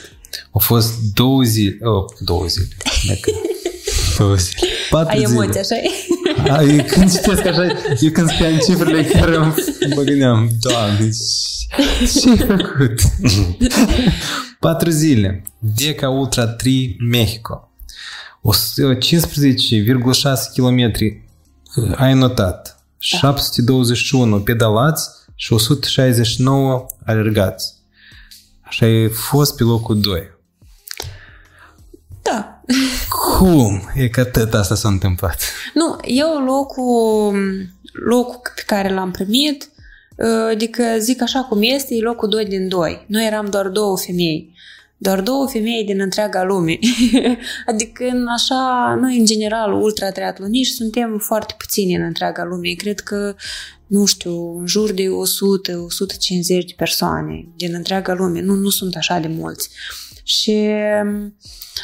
Au 0.50 0.60
fost 0.60 0.92
două 1.14 1.42
zile, 1.42 1.78
oh, 1.82 2.04
două 2.20 2.46
zile, 2.46 2.68
dacă, 3.06 3.30
două 4.18 4.34
zile, 4.34 4.58
patru 4.90 5.08
Ai 5.10 5.24
zile. 5.24 5.30
emoții, 5.30 5.60
așa 5.60 5.74
A, 6.50 6.62
eu 6.62 6.84
când 6.84 7.12
citesc 7.12 7.46
așa, 7.46 7.62
eu 8.00 8.10
când 8.12 8.28
scriam 8.30 8.58
cifrele 8.58 9.04
chiar 9.04 9.28
îmi- 9.28 9.54
mă 9.94 10.02
gândeam, 10.02 10.50
doamne, 10.60 11.08
ce 12.20 12.30
ai 12.30 12.36
făcut? 12.38 13.00
Patru 14.60 14.90
zile. 14.90 15.42
Deca 15.58 16.08
Ultra 16.10 16.46
3 16.46 16.96
Mexico. 17.10 17.68
O 18.42 18.52
s- 18.52 18.74
15,6 18.98 20.50
km 20.54 20.92
ai 21.96 22.14
notat. 22.14 22.78
721 22.98 24.40
pedalați 24.40 25.08
și 25.34 25.52
169 25.52 26.86
alergați. 27.04 27.74
Așa 28.60 28.86
ai 28.86 29.08
fost 29.08 29.56
pe 29.56 29.62
locul 29.62 30.00
2. 30.00 30.22
Da. 32.66 32.74
Cum 33.38 33.90
e 33.94 34.08
că 34.08 34.20
atât 34.20 34.54
asta 34.54 34.74
s-a 34.74 34.88
întâmplat? 34.88 35.42
Nu, 35.74 35.96
eu 36.02 36.44
locul, 36.44 37.34
locul 38.08 38.52
pe 38.54 38.62
care 38.66 38.94
l-am 38.94 39.10
primit, 39.10 39.68
adică 40.50 40.82
zic 40.98 41.22
așa 41.22 41.40
cum 41.40 41.58
este, 41.62 41.94
e 41.94 42.00
locul 42.00 42.28
2 42.28 42.44
din 42.44 42.68
2. 42.68 43.04
Noi 43.08 43.26
eram 43.26 43.46
doar 43.46 43.68
două 43.68 43.98
femei. 43.98 44.52
Doar 44.96 45.20
două 45.20 45.48
femei 45.48 45.84
din 45.84 46.00
întreaga 46.00 46.42
lume. 46.42 46.78
adică 47.70 48.04
în 48.04 48.26
așa, 48.28 48.94
noi 49.00 49.18
în 49.18 49.24
general 49.24 49.72
ultra 49.72 50.10
triatloniști 50.10 50.74
suntem 50.74 51.18
foarte 51.18 51.54
puțini 51.58 51.94
în 51.94 52.02
întreaga 52.02 52.44
lume. 52.44 52.72
Cred 52.76 53.00
că, 53.00 53.34
nu 53.86 54.04
știu, 54.04 54.58
în 54.58 54.66
jur 54.66 54.92
de 54.92 55.04
100-150 55.04 55.08
de 56.46 56.74
persoane 56.76 57.48
din 57.56 57.74
întreaga 57.74 58.14
lume. 58.14 58.40
Nu, 58.40 58.54
nu 58.54 58.68
sunt 58.68 58.96
așa 58.96 59.18
de 59.18 59.28
mulți. 59.28 59.70
Și 60.24 60.68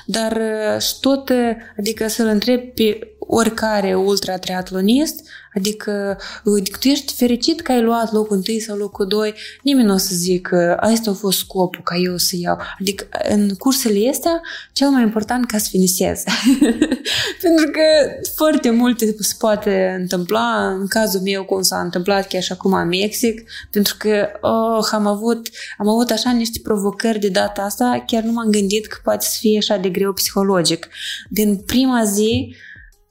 dar 0.07 0.41
și 0.81 1.01
tot, 1.01 1.33
adică 1.77 2.09
să-l 2.09 2.27
întreb 2.27 2.61
pe 2.61 2.99
oricare 3.31 3.95
ultra 3.95 4.39
triatlonist, 4.39 5.21
adică, 5.55 6.19
adică 6.45 6.79
tu 6.81 6.89
ești 6.89 7.15
fericit 7.15 7.61
că 7.61 7.73
ai 7.73 7.83
luat 7.83 8.13
locul 8.13 8.37
întâi 8.37 8.61
sau 8.61 8.77
locul 8.77 9.07
doi, 9.07 9.35
nimeni 9.63 9.87
nu 9.87 9.95
o 9.95 9.97
să 9.97 10.15
zic 10.15 10.47
că 10.47 10.77
asta 10.81 11.11
a 11.11 11.15
fost 11.15 11.39
scopul 11.39 11.81
ca 11.85 11.97
eu 11.97 12.17
să 12.17 12.37
iau. 12.39 12.59
Adică 12.81 13.09
în 13.29 13.55
cursele 13.59 14.09
astea, 14.11 14.41
cel 14.73 14.89
mai 14.89 15.03
important 15.03 15.47
ca 15.47 15.59
să 15.59 15.67
finisez. 15.71 16.23
Pentru 17.43 17.71
că 17.73 17.83
foarte 18.35 18.71
multe 18.71 19.15
se 19.19 19.35
poate 19.39 19.97
întâmpla, 19.99 20.69
în 20.81 20.87
cazul 20.87 21.21
meu 21.21 21.45
cum 21.45 21.63
s-a 21.63 21.81
întâmplat 21.81 22.27
chiar 22.27 22.43
și 22.43 22.53
acum 22.53 22.73
în 22.73 22.89
Mexic, 22.89 23.43
pentru 23.71 23.95
că 23.99 24.29
oh, 24.41 24.89
am, 24.93 25.07
avut, 25.07 25.49
am 25.79 25.89
avut 25.89 26.11
așa 26.11 26.31
niște 26.31 26.59
provocări 26.63 27.19
de 27.19 27.29
data 27.29 27.63
asta, 27.63 28.03
chiar 28.07 28.23
nu 28.23 28.33
m-am 28.33 28.51
gândit 28.51 28.87
că 28.87 28.99
poate 29.03 29.25
să 29.25 29.37
fie 29.41 29.59
așa 29.59 29.77
de 29.77 29.89
greu 29.89 30.13
psihologic. 30.13 30.89
Din 31.29 31.57
prima 31.57 32.05
zi, 32.05 32.55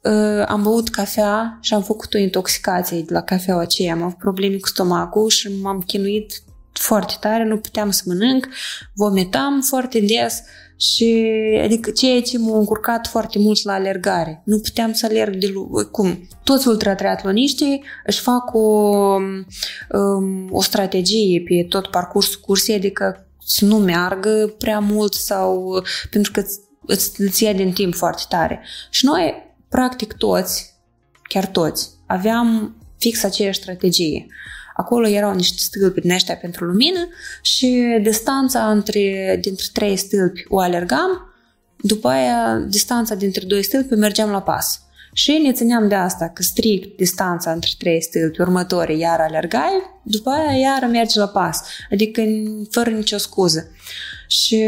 uh, 0.03 0.43
am 0.47 0.63
băut 0.63 0.89
cafea 0.89 1.57
și 1.62 1.73
am 1.73 1.81
făcut 1.81 2.13
o 2.13 2.17
intoxicație 2.17 3.01
de 3.01 3.13
la 3.13 3.21
cafeaua 3.21 3.62
aceea. 3.62 3.93
Am 3.93 4.03
avut 4.03 4.17
probleme 4.17 4.57
cu 4.57 4.67
stomacul 4.67 5.29
și 5.29 5.51
m-am 5.62 5.79
chinuit 5.79 6.43
foarte 6.71 7.13
tare, 7.19 7.43
nu 7.43 7.57
puteam 7.57 7.89
să 7.89 8.03
mănânc, 8.05 8.47
vomitam 8.95 9.62
foarte 9.62 9.99
des 9.99 10.41
și 10.77 11.27
adică 11.63 11.91
ceea 11.91 12.21
ce 12.21 12.38
m-a 12.38 12.57
încurcat 12.57 13.07
foarte 13.07 13.39
mult 13.39 13.63
la 13.63 13.73
alergare. 13.73 14.41
Nu 14.45 14.59
puteam 14.59 14.93
să 14.93 15.05
alerg 15.05 15.35
de 15.35 15.47
lu- 15.47 15.89
cum? 15.91 16.27
Toți 16.43 16.67
ultratriatloniștii 16.67 17.83
își 18.05 18.19
fac 18.19 18.53
o, 18.53 18.59
um, 18.59 20.47
o 20.51 20.62
strategie 20.62 21.43
pe 21.47 21.65
tot 21.69 21.88
parcursul 21.88 22.39
cursei, 22.41 22.75
adică 22.75 23.27
să 23.45 23.65
nu 23.65 23.77
meargă 23.77 24.53
prea 24.57 24.79
mult 24.79 25.13
sau 25.13 25.81
pentru 26.09 26.31
că 26.31 26.39
îți, 26.39 26.59
îți, 26.85 27.21
îți 27.21 27.43
ia 27.43 27.53
din 27.53 27.71
timp 27.71 27.95
foarte 27.95 28.23
tare. 28.29 28.59
Și 28.89 29.05
noi, 29.05 29.48
practic 29.69 30.13
toți, 30.13 30.73
chiar 31.23 31.45
toți, 31.45 31.89
aveam 32.05 32.75
fix 32.97 33.23
aceeași 33.23 33.60
strategie. 33.60 34.27
Acolo 34.75 35.08
erau 35.08 35.34
niște 35.34 35.58
stâlpi 35.58 36.01
din 36.01 36.12
ăștia 36.12 36.36
pentru 36.36 36.65
lumină 36.65 37.08
și 37.41 37.99
distanța 38.01 38.71
între, 38.71 39.38
dintre 39.41 39.65
trei 39.73 39.97
stâlpi 39.97 40.45
o 40.47 40.60
alergam, 40.60 41.34
după 41.82 42.08
aia 42.08 42.55
distanța 42.55 43.15
dintre 43.15 43.45
doi 43.45 43.63
stâlpi 43.63 43.93
mergeam 43.93 44.29
la 44.29 44.41
pas. 44.41 44.82
Și 45.13 45.32
ne 45.43 45.52
țineam 45.52 45.88
de 45.88 45.95
asta, 45.95 46.32
că 46.34 46.41
strict 46.41 46.98
distanța 46.98 47.52
între 47.52 47.69
trei 47.78 48.02
stâlpi 48.02 48.41
următorii 48.41 49.00
iar 49.00 49.19
alergai, 49.19 50.00
după 50.04 50.30
aia 50.30 50.58
iar 50.58 50.89
mergi 50.91 51.17
la 51.17 51.28
pas. 51.28 51.63
Adică 51.91 52.22
fără 52.69 52.89
nicio 52.89 53.17
scuză. 53.17 53.72
Și 54.28 54.65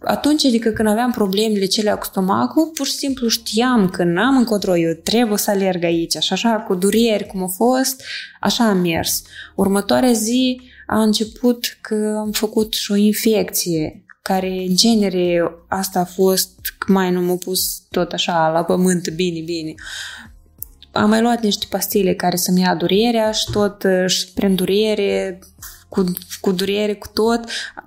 atunci, 0.00 0.44
adică 0.44 0.70
când 0.70 0.88
aveam 0.88 1.10
problemele 1.10 1.64
cele 1.64 1.90
cu 1.90 2.04
stomacul, 2.04 2.70
pur 2.74 2.86
și 2.86 2.92
simplu 2.92 3.28
știam 3.28 3.88
că 3.88 4.04
n-am 4.04 4.36
încotro, 4.36 4.76
eu 4.76 4.92
trebuie 4.92 5.38
să 5.38 5.50
alerg 5.50 5.84
aici. 5.84 6.16
Și 6.16 6.32
așa, 6.32 6.50
cu 6.50 6.74
dureri 6.74 7.26
cum 7.26 7.42
a 7.42 7.46
fost, 7.46 8.02
așa 8.40 8.64
am 8.64 8.78
mers. 8.78 9.22
Următoarea 9.54 10.12
zi 10.12 10.60
a 10.86 11.02
început 11.02 11.78
că 11.80 12.14
am 12.18 12.30
făcut 12.30 12.72
și 12.72 12.92
o 12.92 12.96
infecție 12.96 14.02
care 14.28 14.64
în 14.68 14.76
genere 14.76 15.52
asta 15.68 16.00
a 16.00 16.04
fost, 16.04 16.50
mai 16.86 17.10
nu 17.10 17.20
m-a 17.20 17.36
pus 17.36 17.82
tot 17.90 18.12
așa 18.12 18.48
la 18.48 18.64
pământ, 18.64 19.10
bine, 19.10 19.40
bine. 19.40 19.74
Am 20.92 21.08
mai 21.08 21.20
luat 21.20 21.42
niște 21.42 21.66
pastile 21.70 22.14
care 22.14 22.36
să-mi 22.36 22.60
ia 22.60 22.74
durerea 22.74 23.30
și 23.30 23.50
tot 23.50 23.84
și 24.06 24.32
prin 24.32 24.54
durere 24.54 25.38
cu, 25.88 26.04
cu 26.40 26.52
durere, 26.52 26.94
cu 26.94 27.08
tot, 27.14 27.40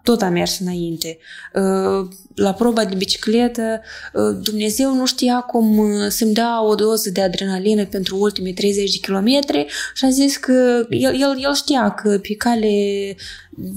tot 0.03 0.21
a 0.21 0.29
mers 0.29 0.59
înainte. 0.59 1.17
Uh, 1.53 2.07
la 2.35 2.53
proba 2.53 2.85
de 2.85 2.95
bicicletă, 2.95 3.81
uh, 4.13 4.37
Dumnezeu 4.43 4.93
nu 4.95 5.05
știa 5.05 5.39
cum 5.39 5.77
uh, 5.77 6.07
să-mi 6.09 6.33
dea 6.33 6.63
o 6.63 6.75
doză 6.75 7.09
de 7.09 7.21
adrenalină 7.21 7.85
pentru 7.85 8.17
ultimii 8.19 8.53
30 8.53 8.91
de 8.91 8.97
kilometri 8.97 9.65
și 9.93 10.05
a 10.05 10.09
zis 10.09 10.37
că 10.37 10.85
el, 10.89 11.21
el, 11.21 11.37
el 11.43 11.53
știa 11.53 11.89
că 11.89 12.19
pe 12.21 12.35
cale 12.35 13.15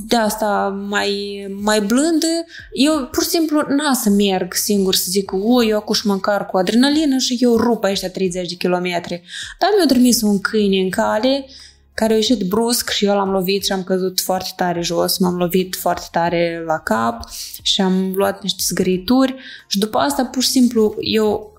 de 0.08 0.16
asta 0.16 0.84
mai, 0.88 1.46
mai 1.62 1.80
blândă, 1.80 2.26
eu 2.72 3.08
pur 3.10 3.22
și 3.22 3.28
simplu 3.28 3.60
n-a 3.68 3.94
să 3.94 4.10
merg 4.10 4.54
singur 4.54 4.94
să 4.94 5.06
zic, 5.08 5.32
o, 5.32 5.64
eu 5.64 5.76
acum 5.76 5.96
măcar 6.04 6.46
cu 6.46 6.56
adrenalină 6.56 7.18
și 7.18 7.36
eu 7.40 7.56
rup 7.56 7.84
ăștia 7.84 8.10
30 8.10 8.48
de 8.48 8.54
kilometri. 8.54 9.22
Dar 9.58 9.70
mi-a 9.76 9.86
trimis 9.86 10.22
un 10.22 10.40
câine 10.40 10.80
în 10.82 10.90
cale 10.90 11.46
care 11.94 12.12
a 12.12 12.16
ieșit 12.16 12.48
brusc 12.48 12.90
și 12.90 13.04
eu 13.04 13.14
l-am 13.14 13.30
lovit 13.30 13.64
și 13.64 13.72
am 13.72 13.84
căzut 13.84 14.20
foarte 14.20 14.50
tare 14.56 14.80
jos, 14.80 15.18
m-am 15.18 15.36
lovit 15.36 15.76
foarte 15.76 16.06
tare 16.10 16.62
la 16.66 16.78
cap 16.78 17.28
și 17.62 17.80
am 17.80 18.12
luat 18.14 18.42
niște 18.42 18.62
zgârituri 18.68 19.34
și 19.68 19.78
după 19.78 19.98
asta 19.98 20.24
pur 20.24 20.42
și 20.42 20.48
simplu 20.48 20.94
eu 20.98 21.52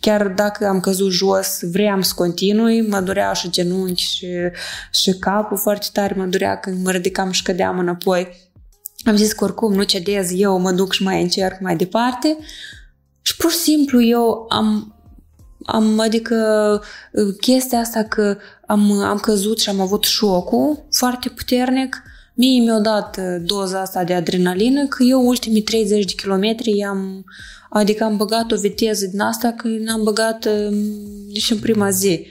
chiar 0.00 0.28
dacă 0.28 0.66
am 0.66 0.80
căzut 0.80 1.10
jos, 1.10 1.58
vreau 1.70 2.02
să 2.02 2.12
continui, 2.16 2.88
mă 2.88 3.00
durea 3.00 3.32
și 3.32 3.50
genunchi 3.50 4.02
și, 4.02 4.26
și 4.90 5.18
capul 5.18 5.56
foarte 5.56 5.86
tare, 5.92 6.14
mă 6.16 6.24
durea 6.24 6.58
când 6.58 6.84
mă 6.84 6.90
ridicam 6.90 7.30
și 7.30 7.42
cădeam 7.42 7.78
înapoi. 7.78 8.28
Am 9.04 9.16
zis 9.16 9.32
că 9.32 9.44
oricum 9.44 9.72
nu 9.72 9.82
cedez, 9.82 10.30
eu 10.32 10.58
mă 10.58 10.72
duc 10.72 10.92
și 10.92 11.02
mai 11.02 11.22
încerc 11.22 11.60
mai 11.60 11.76
departe 11.76 12.36
și 13.22 13.36
pur 13.36 13.50
și 13.50 13.56
simplu 13.56 14.02
eu 14.02 14.46
am 14.48 14.93
am, 15.64 16.00
adică 16.00 16.36
chestia 17.40 17.78
asta 17.78 18.02
că 18.02 18.36
am, 18.66 18.90
am 18.90 19.18
căzut 19.18 19.60
și 19.60 19.68
am 19.68 19.80
avut 19.80 20.04
șocul 20.04 20.84
foarte 20.90 21.28
puternic, 21.28 22.02
mie 22.34 22.60
mi-a 22.60 22.78
dat 22.78 23.18
doza 23.42 23.80
asta 23.80 24.04
de 24.04 24.14
adrenalină 24.14 24.86
că 24.86 25.02
eu 25.02 25.26
ultimii 25.26 25.62
30 25.62 26.04
de 26.04 26.12
kilometri 26.12 26.84
am, 26.84 27.24
adică 27.70 28.04
am 28.04 28.16
băgat 28.16 28.52
o 28.52 28.56
viteză 28.56 29.06
din 29.06 29.20
asta 29.20 29.52
că 29.56 29.68
n-am 29.68 30.02
băgat 30.02 30.48
nici 31.32 31.50
în 31.50 31.58
prima 31.58 31.90
zi. 31.90 32.26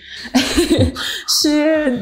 și 1.35 1.53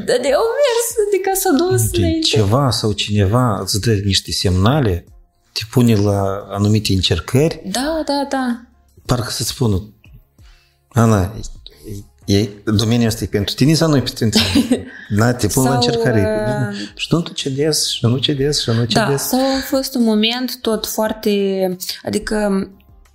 de 0.04 0.32
au 0.32 0.48
mers, 0.58 0.88
adică 1.08 1.30
s-a 1.34 1.50
dus 1.50 1.90
de 1.90 1.98
înainte. 1.98 2.26
Ceva 2.26 2.70
sau 2.70 2.92
cineva 2.92 3.60
îți 3.60 3.80
dă 3.80 3.92
niște 3.92 4.32
semnale, 4.32 5.04
te 5.52 5.60
pune 5.70 5.94
la 5.94 6.46
anumite 6.50 6.92
încercări. 6.92 7.62
Da, 7.64 8.02
da, 8.06 8.26
da. 8.28 8.60
Parcă 9.06 9.30
să-ți 9.30 9.48
spună, 9.48 9.82
Ana, 10.92 11.34
e, 12.24 12.48
domeniul 12.64 13.06
ăsta 13.06 13.24
e 13.24 13.26
pentru 13.26 13.54
tine 13.54 13.74
sau 13.74 13.88
nu 13.88 13.96
e 13.96 14.00
pentru 14.00 14.28
tine? 14.28 14.86
Da, 15.16 15.32
te 15.32 15.46
pun 15.46 15.62
la 15.62 15.74
încercare. 15.74 16.46
Uh... 16.70 16.76
Și 16.94 17.08
nu 17.10 17.20
tu 17.20 17.32
cedezi, 17.32 17.94
și 17.94 18.06
nu 18.06 18.18
cedezi, 18.18 18.62
și 18.62 18.70
nu 18.70 18.84
cedezi. 18.84 19.10
Da, 19.10 19.16
sau 19.16 19.40
a 19.40 19.60
fost 19.64 19.94
un 19.94 20.02
moment 20.02 20.60
tot 20.60 20.86
foarte, 20.86 21.30
adică 22.04 22.68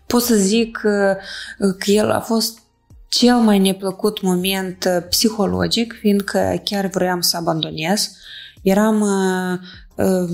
pot 0.07 0.21
să 0.21 0.35
zic 0.35 0.77
că, 0.77 1.17
că 1.57 1.91
el 1.91 2.11
a 2.11 2.19
fost 2.19 2.59
cel 3.09 3.35
mai 3.35 3.59
neplăcut 3.59 4.21
moment 4.21 4.85
uh, 4.87 5.05
psihologic, 5.09 5.97
fiindcă 5.99 6.61
chiar 6.63 6.87
vreau 6.87 7.21
să 7.21 7.37
abandonez. 7.37 8.11
Eram 8.61 9.01
uh, 9.01 9.59
uh, 9.95 10.29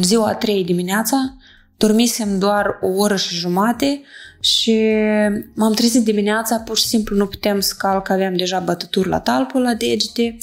ziua 0.00 0.28
a 0.28 0.34
trei 0.34 0.64
dimineața, 0.64 1.36
dormisem 1.76 2.38
doar 2.38 2.78
o 2.80 2.86
oră 2.86 3.16
și 3.16 3.34
jumate, 3.34 4.02
și 4.44 4.94
m-am 5.54 5.72
trezit 5.72 6.04
dimineața, 6.04 6.58
pur 6.58 6.76
și 6.78 6.86
simplu 6.86 7.16
nu 7.16 7.26
putem 7.26 7.60
să 7.60 7.74
calc, 7.78 8.08
aveam 8.08 8.36
deja 8.36 8.58
bătături 8.58 9.08
la 9.08 9.20
talpă, 9.20 9.58
la 9.58 9.74
degete. 9.74 10.36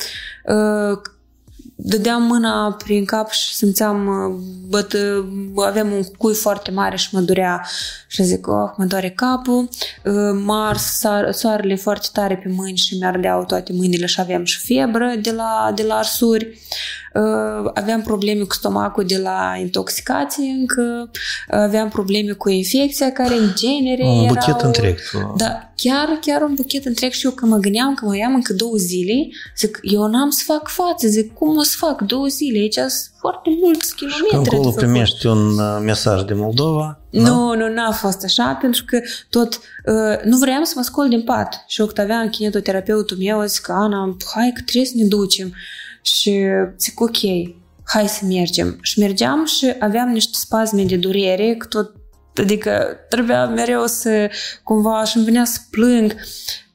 Uh, 1.81 1.91
dădeam 1.91 2.23
mâna 2.23 2.75
prin 2.83 3.05
cap 3.05 3.29
și 3.29 3.55
simțeam, 3.55 4.07
uh, 4.07 4.41
băt, 4.67 4.95
aveam 5.67 5.91
un 5.91 6.03
cui 6.17 6.33
foarte 6.33 6.71
mare 6.71 6.95
și 6.95 7.09
mă 7.11 7.19
durea 7.19 7.65
și 8.07 8.23
zic, 8.23 8.47
oh, 8.47 8.69
mă 8.77 8.85
doare 8.85 9.09
capul. 9.09 9.69
Uh, 10.03 10.13
Mars, 10.45 11.01
soarele 11.31 11.75
foarte 11.75 12.07
tare 12.13 12.37
pe 12.43 12.53
mâini 12.55 12.77
și 12.77 12.97
mi-ardeau 12.97 13.45
toate 13.45 13.73
mâinile 13.73 14.05
și 14.05 14.19
aveam 14.19 14.43
și 14.43 14.59
febră 14.65 15.13
de 15.21 15.31
la, 15.31 15.71
de 15.75 15.83
la 15.83 15.95
arsuri. 15.95 16.59
Uh, 17.13 17.71
aveam 17.73 18.01
probleme 18.01 18.43
cu 18.43 18.53
stomacul 18.53 19.03
de 19.03 19.17
la 19.17 19.55
intoxicație 19.59 20.51
încă, 20.51 21.11
aveam 21.47 21.89
probleme 21.89 22.31
cu 22.31 22.49
infecția 22.49 23.11
care 23.11 23.33
în 23.33 23.49
genere 23.55 24.03
Un 24.03 24.23
erau... 24.23 24.33
buchet 24.33 24.61
întreg. 24.61 24.97
Da, 25.35 25.70
chiar, 25.83 26.07
chiar 26.21 26.41
un 26.41 26.53
buchet 26.53 26.85
întreg 26.85 27.11
și 27.11 27.25
eu 27.25 27.31
că 27.31 27.45
mă 27.45 27.57
gândeam 27.57 27.93
că 27.93 28.05
mai 28.05 28.19
am 28.19 28.33
încă 28.33 28.53
două 28.53 28.75
zile, 28.75 29.13
zic, 29.57 29.79
eu 29.81 30.07
n-am 30.07 30.29
să 30.29 30.43
fac 30.45 30.67
față, 30.67 31.07
zic, 31.07 31.33
cum 31.33 31.57
o 31.57 31.61
să 31.61 31.75
fac 31.77 32.01
două 32.01 32.27
zile, 32.27 32.59
aici 32.59 32.73
sunt 32.73 33.11
foarte 33.19 33.49
mulți 33.61 33.95
kilometri. 33.95 34.49
Și 34.49 34.55
acolo 34.55 34.69
primești 34.69 35.25
un 35.25 35.59
uh, 35.59 35.79
mesaj 35.83 36.21
de 36.23 36.33
Moldova? 36.33 36.99
Nu, 37.09 37.55
nu, 37.55 37.73
n-a 37.73 37.91
fost 37.91 38.23
așa, 38.23 38.57
pentru 38.61 38.83
că 38.85 38.99
tot 39.29 39.59
uh, 39.85 40.23
nu 40.23 40.37
vreau 40.37 40.63
să 40.63 40.73
mă 40.75 40.81
scol 40.81 41.09
din 41.09 41.23
pat. 41.23 41.63
Și 41.67 41.81
Octavian, 41.81 42.29
kinetoterapeutul 42.29 43.17
meu, 43.17 43.39
a 43.39 43.45
zis 43.45 43.59
că 43.59 43.71
Ana, 43.71 44.17
hai 44.35 44.51
că 44.55 44.61
trebuie 44.65 44.85
să 44.85 44.93
ne 44.95 45.05
ducem. 45.05 45.53
Și 46.01 46.41
zic, 46.77 46.99
ok, 46.99 47.17
hai 47.83 48.07
să 48.07 48.25
mergem. 48.25 48.77
Și 48.81 48.99
mergeam 48.99 49.45
și 49.45 49.73
aveam 49.79 50.09
niște 50.09 50.37
spasme 50.37 50.83
de 50.83 50.95
durere, 50.95 51.55
că 51.57 51.67
tot, 51.67 51.91
adică 52.35 52.97
trebuia 53.09 53.45
mereu 53.45 53.85
să 53.87 54.29
cumva 54.63 55.03
și 55.03 55.17
îmi 55.17 55.25
venea 55.25 55.45
să 55.45 55.59
plâng. 55.69 56.15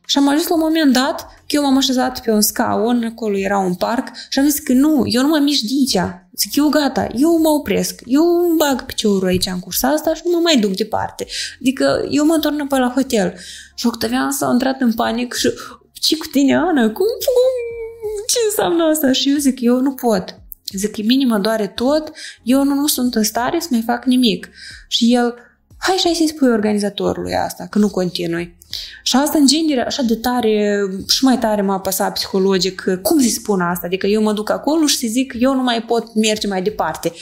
Și 0.06 0.18
am 0.18 0.28
ajuns 0.28 0.46
la 0.48 0.54
un 0.54 0.60
moment 0.60 0.92
dat 0.92 1.20
că 1.20 1.46
eu 1.56 1.62
m-am 1.62 1.76
așezat 1.76 2.22
pe 2.22 2.30
un 2.30 2.40
scaun, 2.40 3.04
acolo 3.04 3.36
era 3.36 3.58
un 3.58 3.74
parc 3.74 4.08
și 4.28 4.38
am 4.38 4.48
zis 4.48 4.58
că 4.58 4.72
nu, 4.72 5.02
eu 5.06 5.22
nu 5.22 5.28
mă 5.28 5.38
mișc 5.38 5.62
de 5.62 5.74
aici. 5.78 6.10
Zic, 6.36 6.56
eu 6.56 6.68
gata, 6.68 7.06
eu 7.14 7.38
mă 7.38 7.48
opresc, 7.48 8.00
eu 8.04 8.22
îmi 8.22 8.56
bag 8.56 8.82
piciorul 8.82 9.28
aici 9.28 9.46
în 9.46 9.58
cursa 9.58 9.88
asta 9.88 10.14
și 10.14 10.22
nu 10.24 10.30
mă 10.30 10.40
mai 10.42 10.56
duc 10.56 10.70
departe. 10.70 11.26
Adică 11.60 12.06
eu 12.10 12.24
mă 12.24 12.34
întorc 12.34 12.54
înapoi 12.54 12.78
la 12.78 12.92
hotel. 12.94 13.34
Și 13.74 13.86
Octavian 13.86 14.30
s-a 14.30 14.50
intrat 14.52 14.80
în 14.80 14.92
panic 14.92 15.34
și 15.34 15.52
ce 15.92 16.16
cu 16.16 16.26
tine, 16.26 16.56
Ana? 16.56 16.82
Cum, 16.82 17.06
cum, 17.24 18.24
ce 18.26 18.38
înseamnă 18.48 18.84
asta? 18.84 19.12
Și 19.12 19.30
eu 19.30 19.36
zic, 19.36 19.60
eu 19.60 19.80
nu 19.80 19.92
pot. 19.92 20.40
Zic, 20.76 20.90
că 20.90 21.02
mă 21.26 21.38
doare 21.38 21.66
tot, 21.66 22.12
eu 22.42 22.64
nu, 22.64 22.74
nu 22.74 22.86
sunt 22.86 23.14
în 23.14 23.22
stare 23.22 23.60
să 23.60 23.68
mai 23.70 23.82
fac 23.86 24.04
nimic. 24.04 24.48
Și 24.88 25.14
el, 25.14 25.34
hai 25.78 25.94
și 25.96 26.04
hai 26.04 26.14
să-i 26.14 26.28
spui 26.28 26.48
organizatorului 26.48 27.34
asta, 27.34 27.66
că 27.70 27.78
nu 27.78 27.88
continui. 27.88 28.56
Și 29.02 29.16
asta, 29.16 29.38
în 29.38 29.46
genere, 29.46 29.86
așa 29.86 30.02
de 30.02 30.14
tare, 30.14 30.80
și 31.08 31.24
mai 31.24 31.38
tare 31.38 31.62
m-a 31.62 31.74
apăsat 31.74 32.12
psihologic, 32.12 32.84
cum 33.02 33.20
să-i 33.20 33.28
spun 33.28 33.60
asta? 33.60 33.86
Adică 33.86 34.06
eu 34.06 34.22
mă 34.22 34.32
duc 34.32 34.50
acolo 34.50 34.86
și 34.86 34.96
să 34.96 35.06
zic, 35.08 35.34
eu 35.38 35.54
nu 35.54 35.62
mai 35.62 35.82
pot 35.82 36.14
merge 36.14 36.46
mai 36.46 36.62
departe. 36.62 37.12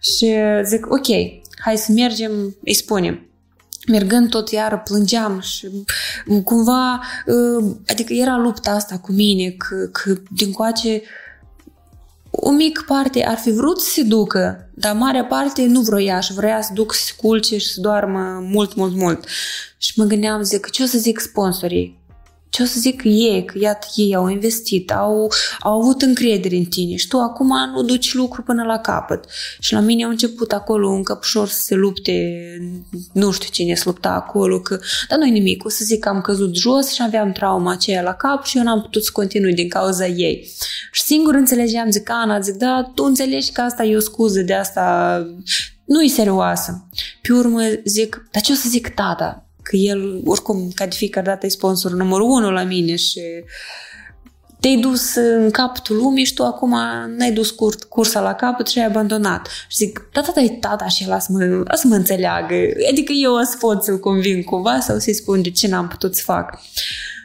Și 0.00 0.34
zic, 0.64 0.86
ok, 0.90 1.06
hai 1.58 1.76
să 1.76 1.92
mergem, 1.92 2.56
îi 2.64 2.74
spunem 2.74 3.24
mergând 3.90 4.28
tot 4.28 4.50
iară 4.50 4.82
plângeam 4.84 5.40
și 5.40 5.68
cumva, 6.44 7.00
uh, 7.26 7.74
adică 7.86 8.12
era 8.12 8.36
lupta 8.36 8.70
asta 8.70 8.98
cu 8.98 9.12
mine, 9.12 9.50
că, 9.50 9.76
că 9.92 10.20
din 10.36 10.52
coace 10.52 11.02
o 12.30 12.50
mică 12.50 12.84
parte 12.86 13.24
ar 13.24 13.36
fi 13.36 13.50
vrut 13.50 13.80
să 13.80 13.90
se 13.90 14.02
ducă, 14.02 14.70
dar 14.74 14.94
marea 14.94 15.24
parte 15.24 15.66
nu 15.66 15.80
vroia 15.80 16.20
și 16.20 16.32
vrea 16.32 16.62
să 16.62 16.70
duc 16.74 16.94
să 16.94 17.02
se 17.04 17.12
culce 17.16 17.58
și 17.58 17.66
să 17.66 17.80
doarmă 17.80 18.40
mult, 18.42 18.74
mult, 18.74 18.94
mult. 18.94 19.24
Și 19.78 19.92
mă 19.96 20.04
gândeam, 20.04 20.42
zic, 20.42 20.70
ce 20.70 20.82
o 20.82 20.86
să 20.86 20.98
zic 20.98 21.18
sponsorii? 21.18 21.99
Ce 22.50 22.62
o 22.62 22.64
să 22.64 22.80
zic 22.80 23.00
ei, 23.04 23.44
că 23.44 23.58
iată 23.58 23.86
ei 23.94 24.14
au 24.14 24.28
investit, 24.28 24.92
au, 24.92 25.32
au 25.60 25.80
avut 25.80 26.02
încredere 26.02 26.56
în 26.56 26.64
tine 26.64 26.96
și 26.96 27.08
tu 27.08 27.18
acum 27.18 27.52
nu 27.74 27.82
duci 27.82 28.14
lucru 28.14 28.42
până 28.42 28.62
la 28.62 28.78
capăt. 28.78 29.24
Și 29.58 29.72
la 29.72 29.80
mine 29.80 30.04
au 30.04 30.10
început 30.10 30.52
acolo 30.52 30.88
un 30.88 31.02
căpșor 31.02 31.48
să 31.48 31.60
se 31.62 31.74
lupte, 31.74 32.34
nu 33.12 33.30
știu 33.30 33.48
cine 33.52 33.74
se 33.74 33.82
lupta 33.84 34.10
acolo, 34.10 34.60
că, 34.60 34.80
dar 35.08 35.18
nu 35.18 35.24
nimic, 35.24 35.64
o 35.64 35.68
să 35.68 35.84
zic 35.84 36.00
că 36.00 36.08
am 36.08 36.20
căzut 36.20 36.54
jos 36.56 36.92
și 36.92 37.02
aveam 37.02 37.32
trauma 37.32 37.72
aceea 37.72 38.02
la 38.02 38.14
cap 38.14 38.44
și 38.44 38.56
eu 38.56 38.62
n-am 38.62 38.80
putut 38.80 39.04
să 39.04 39.10
continui 39.12 39.54
din 39.54 39.68
cauza 39.68 40.06
ei. 40.06 40.50
Și 40.92 41.02
singur 41.02 41.34
înțelegeam, 41.34 41.90
zic, 41.90 42.10
Ana, 42.10 42.40
zic, 42.40 42.54
da, 42.54 42.92
tu 42.94 43.04
înțelegi 43.04 43.52
că 43.52 43.60
asta 43.60 43.84
e 43.84 43.96
o 43.96 44.00
scuză 44.00 44.40
de 44.40 44.54
asta, 44.54 45.16
nu 45.84 46.02
e 46.02 46.08
serioasă. 46.08 46.88
Pe 47.22 47.32
urmă 47.32 47.60
zic, 47.84 48.28
dar 48.30 48.42
ce 48.42 48.52
o 48.52 48.54
să 48.54 48.68
zic 48.68 48.88
tata? 48.88 49.49
Că 49.62 49.76
el, 49.76 50.20
oricum, 50.24 50.70
ca 50.74 50.84
de 50.86 50.94
fiecare 50.96 51.26
dată 51.26 51.46
e 51.46 51.48
sponsorul 51.48 51.96
numărul 51.96 52.30
unu 52.30 52.50
la 52.50 52.62
mine 52.62 52.96
și 52.96 53.20
te-ai 54.60 54.76
dus 54.76 55.14
în 55.14 55.50
capătul 55.50 55.96
lumii 55.96 56.24
și 56.24 56.34
tu 56.34 56.44
acum 56.44 56.76
n-ai 57.16 57.32
dus 57.32 57.50
cur- 57.50 57.88
cursa 57.88 58.20
la 58.20 58.34
capăt 58.34 58.66
și 58.66 58.78
ai 58.78 58.84
abandonat. 58.84 59.48
Și 59.68 59.76
zic, 59.76 60.08
da, 60.12 60.20
tata 60.20 60.40
e 60.40 60.48
tata 60.48 60.86
și 60.86 61.02
el 61.02 61.20
să 61.20 61.28
mă, 61.30 61.64
să 61.74 61.86
mă 61.86 61.94
înțeleagă. 61.94 62.54
Adică 62.90 63.12
eu 63.12 63.32
o 63.32 63.42
să 63.42 63.56
pot 63.60 63.84
să-l 63.84 63.98
conving 63.98 64.44
cumva 64.44 64.80
sau 64.80 64.98
să-i 64.98 65.14
spun 65.14 65.42
de 65.42 65.50
ce 65.50 65.68
n-am 65.68 65.88
putut 65.88 66.16
să 66.16 66.22
fac. 66.24 66.58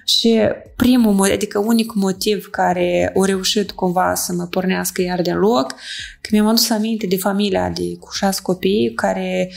Și 0.06 0.40
primul, 0.76 1.32
adică 1.32 1.60
unicul 1.60 2.02
motiv 2.02 2.48
care 2.52 3.14
a 3.16 3.26
reușit 3.26 3.72
cumva 3.72 4.16
să 4.16 4.34
mă 4.34 4.46
pornească 4.46 5.02
iar 5.02 5.22
de 5.22 5.32
loc, 5.32 5.76
că 6.22 6.30
mi-am 6.32 6.48
adus 6.48 6.70
aminte 6.70 7.06
de 7.06 7.18
familia 7.18 7.70
de 7.70 7.98
cu 8.00 8.10
șase 8.12 8.40
copii 8.42 8.94
care 8.96 9.52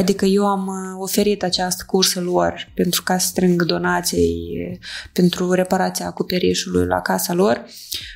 Adică 0.00 0.24
eu 0.24 0.46
am 0.46 0.66
uh, 0.66 1.02
oferit 1.02 1.42
această 1.42 1.84
cursă 1.86 2.20
lor 2.20 2.72
pentru 2.74 3.02
ca 3.02 3.18
să 3.18 3.26
strâng 3.26 3.62
donații 3.62 4.78
pentru 5.12 5.52
reparația 5.52 6.06
acoperișului 6.06 6.86
la 6.86 7.00
casa 7.00 7.32
lor 7.32 7.64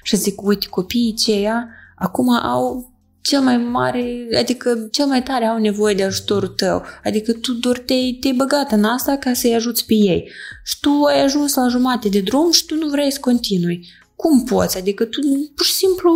și 0.03 0.17
zic, 0.17 0.43
uite, 0.43 0.67
copiii 0.71 1.15
ceia 1.15 1.69
acum 1.97 2.29
au 2.31 2.93
cel 3.21 3.41
mai 3.41 3.57
mare, 3.57 4.27
adică 4.39 4.89
cel 4.91 5.07
mai 5.07 5.23
tare 5.23 5.45
au 5.45 5.59
nevoie 5.59 5.95
de 5.95 6.03
ajutorul 6.03 6.49
tău. 6.49 6.83
Adică 7.05 7.33
tu 7.33 7.53
doar 7.53 7.79
te-ai, 7.79 8.19
te 8.21 8.33
băgat 8.33 8.73
în 8.73 8.85
asta 8.85 9.17
ca 9.17 9.33
să-i 9.33 9.55
ajuți 9.55 9.87
pe 9.87 9.95
ei. 9.95 10.31
Și 10.65 10.81
tu 10.81 10.91
ai 11.09 11.23
ajuns 11.25 11.55
la 11.55 11.69
jumate 11.69 12.09
de 12.09 12.21
drum 12.21 12.51
și 12.51 12.65
tu 12.65 12.75
nu 12.75 12.89
vrei 12.89 13.13
să 13.13 13.21
continui. 13.21 13.87
Cum 14.17 14.45
poți? 14.45 14.79
Adică 14.79 15.05
tu 15.05 15.21
pur 15.55 15.67
și 15.67 15.73
simplu, 15.73 16.11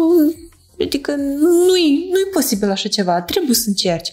adică 0.80 1.14
nu-i, 1.66 2.08
nu-i 2.12 2.30
posibil 2.32 2.70
așa 2.70 2.88
ceva. 2.88 3.22
Trebuie 3.22 3.54
să 3.54 3.64
încerci. 3.68 4.12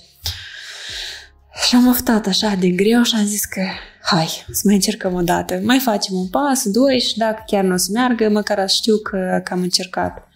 Și 1.63 1.75
am 1.75 1.87
oftat 1.87 2.27
așa 2.27 2.55
de 2.59 2.69
greu 2.69 3.03
și 3.03 3.15
am 3.15 3.25
zis 3.25 3.45
că 3.45 3.61
hai, 4.01 4.45
să 4.51 4.61
mai 4.63 4.73
încercăm 4.73 5.13
o 5.13 5.21
dată. 5.21 5.59
Mai 5.63 5.79
facem 5.79 6.15
un 6.15 6.27
pas, 6.27 6.69
doi 6.69 6.99
și 6.99 7.17
dacă 7.17 7.43
chiar 7.45 7.63
nu 7.63 7.73
o 7.73 7.77
să 7.77 7.89
meargă, 7.93 8.29
măcar 8.29 8.69
știu 8.69 8.97
că, 8.97 9.41
că 9.43 9.53
am 9.53 9.61
încercat. 9.61 10.27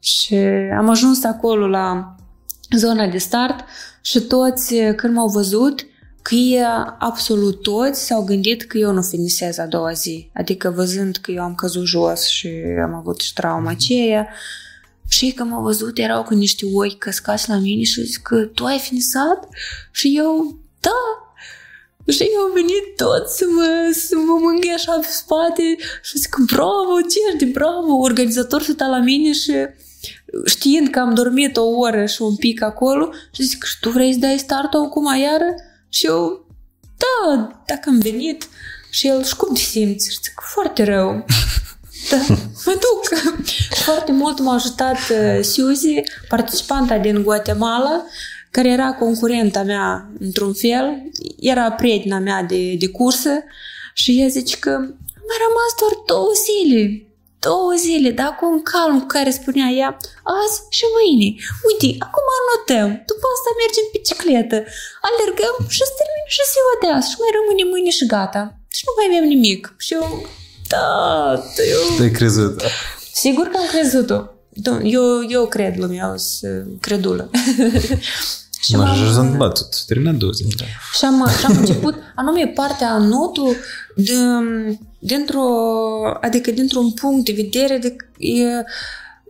Și 0.00 0.34
am 0.78 0.88
ajuns 0.88 1.24
acolo 1.24 1.66
la 1.66 2.16
zona 2.76 3.06
de 3.06 3.18
start 3.18 3.64
și 4.02 4.20
toți, 4.20 4.74
când 4.96 5.14
m-au 5.14 5.28
văzut, 5.28 5.86
că 6.22 6.34
ei 6.34 6.62
absolut 6.98 7.62
toți 7.62 8.06
s-au 8.06 8.24
gândit 8.24 8.62
că 8.62 8.78
eu 8.78 8.92
nu 8.92 9.02
finisez 9.02 9.58
a 9.58 9.66
doua 9.66 9.92
zi. 9.92 10.30
Adică 10.34 10.70
văzând 10.70 11.16
că 11.16 11.30
eu 11.30 11.42
am 11.42 11.54
căzut 11.54 11.86
jos 11.86 12.26
și 12.26 12.48
am 12.82 12.94
avut 12.94 13.20
și 13.20 13.32
trauma 13.32 13.70
aceea, 13.70 14.28
și 15.08 15.24
ei 15.24 15.32
că 15.32 15.44
m-au 15.44 15.62
văzut 15.62 15.98
erau 15.98 16.22
cu 16.22 16.34
niște 16.34 16.66
ochi 16.74 16.98
căscați 16.98 17.48
la 17.48 17.56
mine 17.56 17.82
și 17.82 18.02
zic 18.02 18.22
că 18.22 18.36
tu 18.36 18.64
ai 18.64 18.78
finisat? 18.78 19.48
Și 19.90 20.16
eu, 20.16 20.58
da. 20.80 21.00
Și 22.12 22.22
eu 22.34 22.40
au 22.40 22.52
venit 22.54 22.96
toți 22.96 23.36
să 23.36 23.44
mă, 23.54 23.90
să 23.92 24.16
mă 24.16 24.38
mângâie 24.40 24.72
așa 24.72 24.92
pe 24.92 25.06
spate 25.10 25.76
și 26.02 26.18
zic, 26.18 26.36
bravo, 26.52 27.00
ce 27.10 27.44
de 27.44 27.44
bravo. 27.44 27.92
Organizatorul 27.92 28.64
stătea 28.64 28.86
la 28.86 28.98
mine 28.98 29.32
și 29.32 29.52
știind 30.46 30.88
că 30.88 30.98
am 30.98 31.14
dormit 31.14 31.56
o 31.56 31.64
oră 31.64 32.06
și 32.06 32.22
un 32.22 32.36
pic 32.36 32.62
acolo 32.62 33.10
și 33.32 33.42
zic, 33.42 33.64
și 33.64 33.76
tu 33.80 33.90
vrei 33.90 34.12
să 34.12 34.18
dai 34.18 34.38
start-ul 34.38 34.84
acum 34.84 35.16
iară? 35.16 35.54
Și 35.88 36.06
eu, 36.06 36.46
da, 36.96 37.48
dacă 37.66 37.88
am 37.88 37.98
venit. 37.98 38.48
Și 38.90 39.06
el, 39.06 39.24
și 39.24 39.36
cum 39.36 39.54
te 39.54 39.60
simți? 39.60 40.10
Și 40.10 40.18
zic, 40.22 40.40
foarte 40.54 40.84
rău. 40.84 41.24
Da, 42.10 42.34
mă 42.64 42.72
duc. 42.72 43.20
Foarte 43.84 44.12
mult 44.12 44.38
m-a 44.38 44.54
ajutat 44.54 44.96
uh, 45.10 45.44
Suzy, 45.44 45.94
participanta 46.28 46.98
din 46.98 47.22
Guatemala, 47.22 48.04
care 48.50 48.68
era 48.68 48.92
concurenta 48.92 49.62
mea 49.62 50.10
într-un 50.20 50.52
fel, 50.52 51.02
era 51.40 51.72
prietena 51.72 52.18
mea 52.18 52.42
de, 52.42 52.74
de 52.78 52.88
cursă 52.88 53.30
și 53.94 54.20
ea 54.20 54.28
zice 54.28 54.56
că 54.58 54.70
mai 55.28 55.38
rămas 55.46 55.70
doar 55.80 55.92
două 56.06 56.30
zile 56.46 57.08
două 57.46 57.72
zile, 57.86 58.10
dar 58.20 58.30
cu 58.38 58.44
un 58.54 58.60
calm 58.72 58.94
cu 59.00 59.08
care 59.16 59.30
spunea 59.40 59.68
ea, 59.80 59.90
azi 60.38 60.58
și 60.76 60.84
mâine. 60.96 61.28
Uite, 61.68 61.88
acum 62.06 62.26
anotăm, 62.38 62.88
după 63.10 63.26
asta 63.34 63.50
mergem 63.62 63.86
pe 63.88 63.94
bicicletă, 63.96 64.58
alergăm 65.08 65.56
și 65.74 65.82
se 65.88 65.94
termină 65.98 66.28
și 66.36 66.50
ziua 66.52 66.74
de 66.82 66.88
azi 66.96 67.10
și 67.10 67.20
mai 67.22 67.32
rămâne 67.38 67.64
mâine 67.72 67.92
și 67.98 68.10
gata. 68.14 68.42
Și 68.76 68.82
nu 68.86 68.92
mai 68.94 69.06
avem 69.08 69.26
nimic. 69.34 69.62
Și 69.84 69.90
eu, 69.98 70.04
da, 70.68 71.42
eu... 71.70 71.96
Te-ai 71.96 72.10
crezut. 72.10 72.62
Sigur 73.12 73.46
că 73.46 73.56
am 73.56 73.66
crezut-o. 73.70 74.24
Eu, 74.82 75.02
eu 75.28 75.46
cred 75.46 75.78
lumea, 75.78 76.08
eu 76.10 76.16
sunt 76.16 76.80
credulă. 76.80 77.30
Și 78.60 78.74
am, 78.74 79.12
s-a 79.12 79.20
întâmplat 79.20 79.58
tot. 79.58 79.84
Terminat 79.86 80.14
20. 80.14 80.54
Da. 80.54 80.64
Și 80.98 81.04
am, 81.04 81.28
și 81.38 81.44
am 81.44 81.56
început, 81.56 81.94
anume 82.14 82.46
partea 82.46 82.98
notul, 82.98 83.56
de, 83.96 84.12
dintr-o, 84.98 85.48
adică 86.20 86.50
dintr-un 86.50 86.92
punct 86.92 87.24
de 87.24 87.32
vedere 87.32 87.78
de, 87.78 87.96
e, 88.26 88.64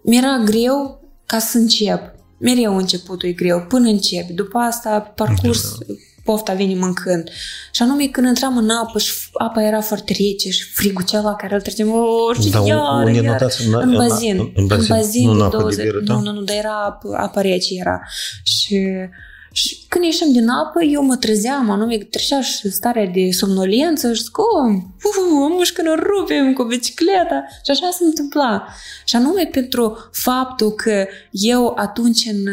mi-era 0.02 0.38
greu 0.44 1.02
ca 1.26 1.38
să 1.38 1.58
încep. 1.58 2.14
Mereu 2.38 2.76
începutul 2.76 3.28
e 3.28 3.32
greu, 3.32 3.64
până 3.68 3.88
încep. 3.88 4.28
După 4.28 4.58
asta, 4.58 5.00
parcurs, 5.00 5.74
pofta 6.28 6.52
vine 6.52 6.74
mâncând. 6.74 7.28
Și 7.72 7.82
anume 7.82 8.06
când 8.06 8.26
intram 8.26 8.56
în 8.56 8.70
apă 8.70 8.98
și 8.98 9.12
apa 9.32 9.62
era 9.62 9.80
foarte 9.80 10.12
rece 10.12 10.50
și 10.50 10.64
frigul 10.72 11.04
ceva 11.04 11.34
care 11.34 11.54
îl 11.54 11.60
trecem, 11.60 11.90
oh, 11.92 12.36
și 12.40 12.50
da, 12.50 12.62
iar, 12.66 13.04
unde 13.04 13.20
iar, 13.20 13.46
în, 13.66 13.74
în, 13.74 13.96
bazin. 13.96 14.38
În, 14.38 14.50
în 14.54 14.66
bazin, 14.66 14.88
în 14.88 14.96
bazin 14.96 15.30
nu, 15.30 15.48
de 15.48 15.56
20. 15.56 15.84
De 15.84 15.90
nu, 16.04 16.20
nu, 16.20 16.32
nu, 16.32 16.40
dar 16.40 16.56
era 16.56 16.84
apă, 16.84 17.08
apă 17.16 17.40
rece 17.40 17.74
era. 17.74 18.00
Și 18.42 18.76
și 19.58 19.84
când 19.88 20.04
ieșim 20.04 20.32
din 20.32 20.48
apă, 20.48 20.82
eu 20.82 21.02
mă 21.02 21.16
trezeam, 21.16 21.70
anume, 21.70 21.96
trecea 21.96 22.40
și 22.40 22.70
starea 22.70 23.06
de 23.06 23.30
somnolență 23.30 24.12
și 24.12 24.22
zic, 24.22 24.38
oh, 24.38 24.74
uh, 24.74 25.48
mușcă 25.50 25.82
ne 25.82 25.94
rupem 25.94 26.52
cu 26.52 26.64
bicicleta. 26.64 27.44
Și 27.64 27.70
așa 27.70 27.90
se 27.90 28.04
întâmpla. 28.04 28.66
Și 29.04 29.16
anume 29.16 29.48
pentru 29.52 30.08
faptul 30.12 30.70
că 30.70 31.06
eu 31.30 31.72
atunci 31.76 32.26
în 32.26 32.44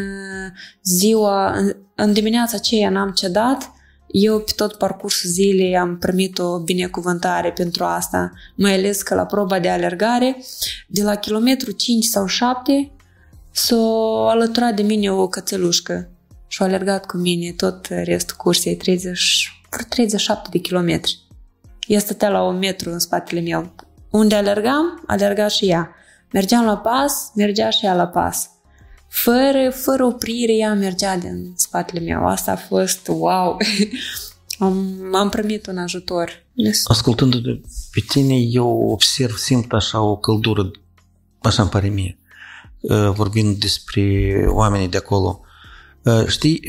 ziua, 0.82 1.52
în, 1.52 1.76
în 1.94 2.12
dimineața 2.12 2.56
aceea 2.56 2.90
n-am 2.90 3.10
cedat, 3.10 3.70
eu 4.06 4.38
pe 4.38 4.52
tot 4.56 4.74
parcursul 4.74 5.30
zilei 5.30 5.76
am 5.76 5.98
primit 5.98 6.38
o 6.38 6.58
binecuvântare 6.58 7.52
pentru 7.52 7.84
asta, 7.84 8.32
mai 8.54 8.74
ales 8.74 9.02
că 9.02 9.14
la 9.14 9.26
proba 9.26 9.58
de 9.58 9.68
alergare, 9.68 10.36
de 10.86 11.02
la 11.02 11.14
kilometru 11.14 11.70
5 11.70 12.04
sau 12.04 12.26
7, 12.26 12.90
s-a 13.50 13.76
alăturat 14.28 14.74
de 14.74 14.82
mine 14.82 15.12
o 15.12 15.28
cățelușcă 15.28 16.10
și 16.56 16.62
a 16.62 16.64
alergat 16.64 17.06
cu 17.06 17.16
mine 17.16 17.52
tot 17.52 17.86
restul 17.86 18.36
cursei, 18.36 18.76
30, 18.76 19.62
37 19.88 20.48
de 20.52 20.58
kilometri. 20.58 21.18
Ea 21.86 21.98
stătea 21.98 22.28
la 22.28 22.42
un 22.42 22.58
metru 22.58 22.90
în 22.90 22.98
spatele 22.98 23.40
meu. 23.40 23.74
Unde 24.10 24.34
alergam, 24.34 25.02
alerga 25.06 25.48
și 25.48 25.64
ea. 25.64 25.90
Mergeam 26.32 26.64
la 26.64 26.76
pas, 26.76 27.30
mergea 27.34 27.70
și 27.70 27.84
ea 27.84 27.94
la 27.94 28.06
pas. 28.06 28.50
Fără, 29.08 29.70
fără 29.70 30.04
oprire, 30.04 30.52
ea 30.52 30.74
mergea 30.74 31.16
din 31.16 31.52
spatele 31.56 32.00
meu. 32.00 32.26
Asta 32.26 32.52
a 32.52 32.56
fost 32.56 33.08
wow! 33.08 33.56
am, 34.58 35.00
am 35.14 35.28
primit 35.28 35.66
un 35.66 35.78
ajutor. 35.78 36.44
Ascultându 36.84 37.38
de 37.38 37.60
pe 37.90 38.00
tine, 38.08 38.34
eu 38.34 38.88
observ, 38.90 39.36
simt 39.36 39.72
așa 39.72 40.00
o 40.00 40.16
căldură, 40.16 40.70
așa 41.40 41.62
îmi 41.62 41.70
pare 41.70 41.88
mie, 41.88 42.18
vorbind 43.14 43.56
despre 43.56 44.44
oamenii 44.48 44.88
de 44.88 44.96
acolo. 44.96 45.40
Știi, 46.26 46.60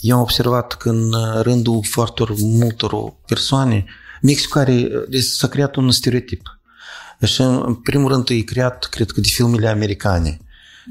eu 0.00 0.16
am 0.16 0.22
observat 0.22 0.72
că 0.72 0.88
în 0.88 1.14
rândul 1.42 1.80
foarte 1.90 2.24
multor 2.38 3.14
persoane, 3.26 3.84
Mexicare 4.22 4.88
s-a 5.20 5.48
creat 5.48 5.76
un 5.76 5.90
stereotip. 5.90 6.60
Și 7.24 7.40
în 7.40 7.74
primul 7.74 8.10
rând 8.10 8.28
e 8.28 8.40
creat, 8.40 8.84
cred 8.84 9.10
că, 9.10 9.20
de 9.20 9.28
filmele 9.28 9.68
americane. 9.68 10.40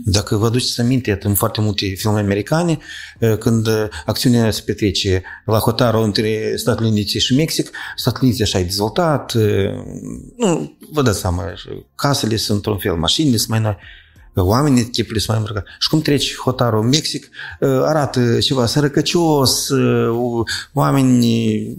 Dacă 0.06 0.36
vă 0.36 0.46
aduceți 0.46 0.82
aminte, 0.82 1.20
în 1.22 1.34
foarte 1.34 1.62
multe 1.62 1.86
filme 1.86 2.20
americane, 2.20 2.78
când 3.40 3.68
acțiunea 4.06 4.52
se 4.52 4.62
petrece 4.66 5.24
la 5.46 5.58
hotarul 5.58 6.04
între 6.04 6.54
Statele 6.56 6.88
Unite 6.88 7.20
și 7.20 7.36
Mexic, 7.36 7.70
Statele 7.96 8.28
Unite 8.28 8.44
așa 8.44 8.60
e 8.60 8.64
dezvoltat, 8.64 9.34
nu, 10.38 10.78
vă 10.92 11.02
dați 11.02 11.20
seama, 11.20 11.54
casele 11.96 12.36
sunt 12.36 12.56
într-un 12.56 12.78
fel, 12.78 12.96
mașinile 12.96 13.38
sunt 13.38 13.50
mai 13.50 13.60
noi 13.60 13.78
oamenii 14.36 14.90
chipurile 14.90 15.20
sunt 15.20 15.38
mai 15.38 15.38
îmbrăcați. 15.38 15.76
Și 15.80 15.90
cum 15.90 16.02
treci 16.02 16.36
hotarul 16.36 16.82
în 16.82 16.88
Mexic, 16.88 17.30
arată 17.84 18.40
ceva 18.40 18.66
sărăcăcios, 18.66 19.68
oameni... 20.74 21.78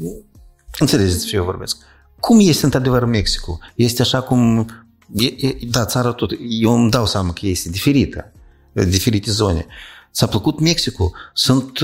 Înțelegeți 0.79 1.27
ce 1.27 1.37
eu 1.37 1.45
vorbesc. 1.45 1.77
Cum 2.21 2.39
este 2.41 2.65
într-adevăr 2.65 3.05
Mexicul? 3.05 3.59
Este 3.75 4.03
așa 4.03 4.21
cum... 4.21 4.67
E, 5.15 5.25
e, 5.27 5.59
da, 5.71 5.85
țara 5.85 6.13
tot. 6.13 6.31
Eu 6.49 6.75
îmi 6.75 6.91
dau 6.91 7.07
seama 7.07 7.33
că 7.33 7.47
este 7.47 7.69
diferită, 7.69 8.33
diferite 8.73 9.31
zone. 9.31 9.67
Ți-a 10.13 10.27
plăcut 10.27 10.61
Mexicul? 10.61 11.11
Sunt, 11.35 11.79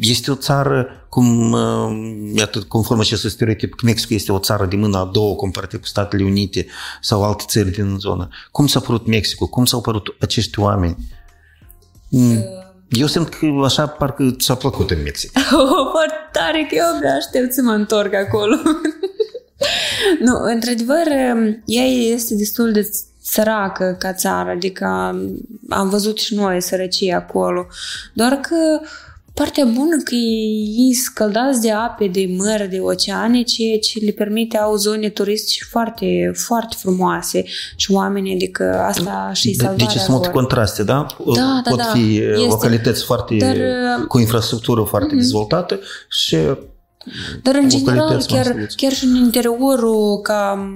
este 0.00 0.30
o 0.30 0.34
țară, 0.34 0.86
cum, 1.08 1.56
iată, 2.34 2.58
conform 2.68 3.00
acestui 3.00 3.30
stereotip, 3.30 3.74
că 3.74 3.86
Mexicul 3.86 4.16
este 4.16 4.32
o 4.32 4.38
țară 4.38 4.66
de 4.66 4.76
mâna 4.76 4.98
a 4.98 5.04
doua 5.12 5.34
comparativ 5.34 5.80
cu 5.80 5.86
Statele 5.86 6.24
Unite 6.24 6.66
sau 7.00 7.24
alte 7.24 7.44
țări 7.46 7.70
din 7.70 7.96
zonă. 7.98 8.28
Cum 8.50 8.66
s-a 8.66 8.80
părut 8.80 9.06
Mexicul? 9.06 9.46
Cum 9.46 9.64
s-au 9.64 9.80
părut 9.80 10.16
acești 10.20 10.60
oameni? 10.60 10.96
Mm. 12.08 12.44
Eu 12.88 13.06
simt 13.06 13.28
că 13.28 13.46
așa 13.64 13.86
parcă 13.86 14.36
ți-a 14.38 14.54
plăcut 14.54 14.90
în 14.90 15.02
Mexic. 15.02 15.30
Foarte 15.92 16.28
tare 16.32 16.66
că 16.68 16.74
eu 16.74 16.84
abia 16.96 17.14
aștept 17.14 17.52
să 17.52 17.62
mă 17.62 17.72
întorc 17.72 18.14
acolo. 18.14 18.56
nu, 20.26 20.34
într-adevăr, 20.54 21.06
ea 21.64 21.84
este 21.84 22.34
destul 22.34 22.72
de 22.72 22.90
săracă 23.22 23.96
ca 23.98 24.12
țară, 24.12 24.50
adică 24.50 24.84
am 25.68 25.88
văzut 25.88 26.18
și 26.18 26.34
noi 26.34 26.62
sărăcie 26.62 27.14
acolo. 27.14 27.66
Doar 28.12 28.32
că 28.32 28.56
Partea 29.34 29.64
bună 29.64 29.96
că 30.04 30.14
ei 30.14 30.92
scăldați 30.94 31.60
de 31.60 31.70
ape, 31.70 32.06
de 32.06 32.34
mări, 32.36 32.68
de 32.68 32.78
oceane, 32.80 33.42
ceea 33.42 33.78
ce 33.78 33.98
le 34.04 34.10
permite 34.10 34.56
au 34.56 34.76
zone 34.76 35.08
turistice 35.08 35.64
foarte, 35.70 36.32
foarte 36.34 36.76
frumoase 36.78 37.44
și 37.76 37.92
oamenii, 37.92 38.34
adică 38.34 38.84
asta 38.88 39.30
și 39.32 39.46
de, 39.46 39.52
salvarea 39.52 39.86
Deci 39.86 39.96
sunt 39.96 40.08
multe 40.08 40.26
lor. 40.26 40.34
contraste, 40.36 40.82
da? 40.82 41.06
Da, 41.34 41.60
da, 41.64 41.70
Pot 41.70 41.78
da. 41.78 41.84
fi 41.84 42.16
Este. 42.16 42.46
localități 42.48 43.04
foarte 43.04 43.36
Dar, 43.36 43.54
uh, 43.56 44.06
cu 44.08 44.18
infrastructură 44.18 44.82
foarte 44.82 45.14
dezvoltată 45.14 45.80
și 46.08 46.36
Dar 47.42 47.54
în 47.54 47.68
general, 47.68 47.96
localități 47.96 48.32
mai 48.32 48.42
chiar, 48.42 48.52
slăbuți. 48.52 48.76
chiar 48.76 48.92
și 48.92 49.04
în 49.04 49.14
interiorul, 49.14 50.20
ca, 50.22 50.68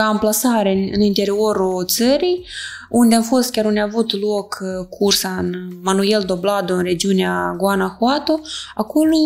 ca 0.00 0.06
amplasare 0.06 0.72
în, 0.72 0.88
în 0.92 1.00
interiorul 1.00 1.86
țării, 1.86 2.46
unde 2.88 3.14
am 3.14 3.22
fost, 3.22 3.50
chiar 3.50 3.64
unde 3.64 3.80
a 3.80 3.84
avut 3.84 4.20
loc 4.20 4.58
uh, 4.62 4.86
cursa 4.88 5.28
în 5.28 5.52
Manuel 5.82 6.22
Doblado, 6.26 6.74
în 6.74 6.82
regiunea 6.82 7.54
Guanajuato, 7.58 8.40
acolo, 8.74 9.16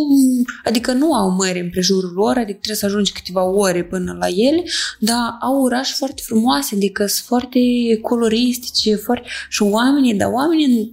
adică 0.64 0.92
nu 0.92 1.14
au 1.14 1.30
mări 1.30 1.60
în 1.60 1.70
prejurul 1.70 2.12
lor, 2.14 2.30
adică 2.36 2.58
trebuie 2.58 2.76
să 2.76 2.86
ajungi 2.86 3.12
câteva 3.12 3.44
ore 3.44 3.84
până 3.84 4.16
la 4.18 4.26
ele, 4.26 4.62
dar 4.98 5.36
au 5.40 5.62
orașe 5.62 5.94
foarte 5.96 6.22
frumoase, 6.24 6.74
adică 6.74 7.06
sunt 7.06 7.26
foarte 7.26 7.60
coloristice, 8.02 8.94
foarte... 8.94 9.28
și 9.48 9.62
oamenii, 9.62 10.14
dar 10.14 10.30
oamenii 10.32 10.66
în, 10.66 10.88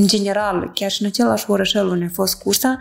în 0.00 0.06
general, 0.06 0.70
chiar 0.74 0.90
și 0.90 1.02
în 1.02 1.08
același 1.08 1.50
orășel 1.50 1.88
unde 1.88 2.04
a 2.04 2.14
fost 2.14 2.34
cursa, 2.34 2.78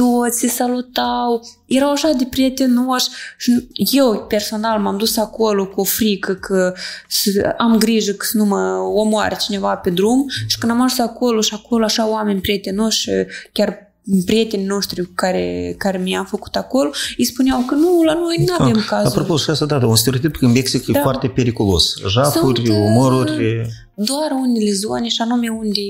toți 0.00 0.38
se 0.38 0.48
salutau, 0.48 1.46
erau 1.66 1.90
așa 1.90 2.10
de 2.12 2.26
prietenoși 2.30 3.08
și 3.36 3.66
eu 3.90 4.24
personal 4.28 4.78
m-am 4.80 4.96
dus 4.96 5.16
acolo 5.16 5.66
cu 5.66 5.80
o 5.80 5.84
frică 5.84 6.34
că 6.34 6.74
să- 7.08 7.54
am 7.58 7.78
grijă 7.78 8.12
că 8.12 8.26
să 8.26 8.36
nu 8.36 8.44
mă 8.44 8.76
omoare 8.94 9.36
cineva 9.40 9.76
pe 9.76 9.90
drum 9.90 10.28
și 10.46 10.58
când 10.58 10.72
am 10.72 10.80
ajuns 10.82 10.98
acolo 11.08 11.40
și 11.40 11.54
acolo 11.54 11.84
așa 11.84 12.08
oameni 12.08 12.40
prietenoși, 12.40 13.10
chiar 13.52 13.89
prietenii 14.26 14.66
noștri 14.66 15.08
care, 15.14 15.74
care 15.78 15.98
mi-au 15.98 16.24
făcut 16.24 16.56
acolo, 16.56 16.90
îi 17.16 17.24
spuneau 17.24 17.60
că 17.66 17.74
nu, 17.74 18.02
la 18.02 18.14
noi 18.14 18.44
nu 18.46 18.54
avem 18.58 18.84
cazul. 18.86 19.08
Apropo, 19.08 19.36
și 19.36 19.50
asta, 19.50 19.66
da, 19.66 19.78
da, 19.78 19.86
un 19.86 19.96
stereotip 19.96 20.36
că 20.36 20.44
în 20.44 20.52
Mexic 20.52 20.86
e 20.86 20.92
Da. 20.92 21.00
foarte 21.00 21.28
periculos. 21.28 21.94
Jafuri, 22.08 22.60
Sunt, 22.64 22.68
uh, 22.68 22.84
omoruri, 22.86 23.66
doar 23.94 24.30
unele 24.40 24.72
zone, 24.72 25.08
și 25.08 25.20
anume 25.20 25.48
unde 25.48 25.80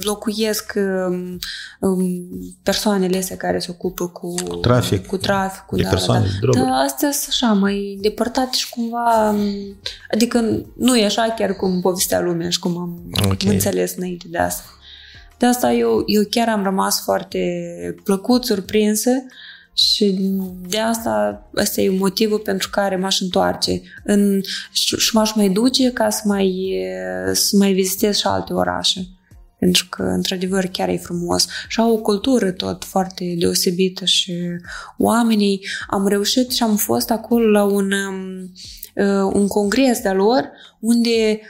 locuiesc 0.00 0.72
um, 0.76 1.38
um, 1.80 2.28
persoanele 2.62 3.18
astea 3.18 3.36
care 3.36 3.58
se 3.58 3.66
ocupă 3.70 4.06
cu 4.08 4.34
Trafic. 4.60 5.06
cu 5.06 5.16
traficul, 5.16 5.76
De 5.76 5.82
da, 5.82 5.88
persoane, 5.88 6.20
da. 6.24 6.26
de 6.30 6.36
droguri. 6.40 6.64
Dar 6.64 6.84
astea 6.84 7.10
sunt 7.12 7.26
așa, 7.28 7.52
mai 7.52 7.98
depărtate 8.00 8.56
și 8.56 8.68
cumva, 8.70 9.30
um, 9.30 9.76
adică 10.12 10.62
nu 10.76 10.96
e 10.96 11.04
așa 11.04 11.34
chiar 11.38 11.56
cum 11.56 11.80
povestea 11.80 12.20
lumea 12.20 12.50
și 12.50 12.58
cum 12.58 12.76
am 12.78 13.02
Ok. 13.30 13.42
înțeles 13.42 13.94
înainte 13.96 14.26
de 14.30 14.38
asta. 14.38 14.64
De 15.42 15.48
asta 15.48 15.72
eu, 15.72 16.02
eu 16.06 16.22
chiar 16.30 16.48
am 16.48 16.62
rămas 16.62 17.02
foarte 17.02 17.40
plăcut, 18.04 18.44
surprinsă 18.44 19.10
și 19.74 20.18
de 20.68 20.78
asta 20.78 21.42
ăsta 21.56 21.80
e 21.80 21.90
motivul 21.90 22.38
pentru 22.38 22.70
care 22.70 22.96
m-aș 22.96 23.20
întoarce 23.20 23.82
în, 24.04 24.40
și, 24.72 24.96
și 24.96 25.16
m-aș 25.16 25.34
mai 25.34 25.48
duce 25.48 25.90
ca 25.90 26.10
să 26.10 26.22
mai, 26.24 26.74
să 27.32 27.56
mai 27.56 27.72
vizitez 27.72 28.16
și 28.16 28.26
alte 28.26 28.52
orașe. 28.52 29.00
Pentru 29.58 29.86
că, 29.90 30.02
într-adevăr, 30.02 30.64
chiar 30.66 30.88
e 30.88 30.96
frumos. 30.96 31.46
Și 31.68 31.80
au 31.80 31.92
o 31.92 32.00
cultură 32.00 32.50
tot 32.50 32.84
foarte 32.84 33.34
deosebită 33.38 34.04
și 34.04 34.34
oamenii... 34.98 35.60
Am 35.88 36.06
reușit 36.06 36.50
și 36.50 36.62
am 36.62 36.76
fost 36.76 37.10
acolo 37.10 37.50
la 37.50 37.64
un, 37.64 37.92
um, 37.92 38.52
uh, 38.94 39.32
un 39.32 39.46
congres 39.46 40.00
de-a 40.00 40.14
lor 40.14 40.50
unde 40.80 41.40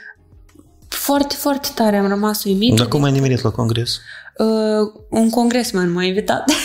foarte, 1.03 1.35
foarte 1.35 1.67
tare 1.75 1.97
am 1.97 2.07
rămas 2.07 2.43
uimit. 2.43 2.75
Dar 2.75 2.87
cum 2.87 3.03
ai 3.03 3.11
nimerit 3.11 3.41
la 3.41 3.49
congres? 3.49 3.99
Uh, 4.37 4.91
un 5.09 5.29
congresman 5.29 5.91
m-a 5.91 6.03
invitat. 6.03 6.43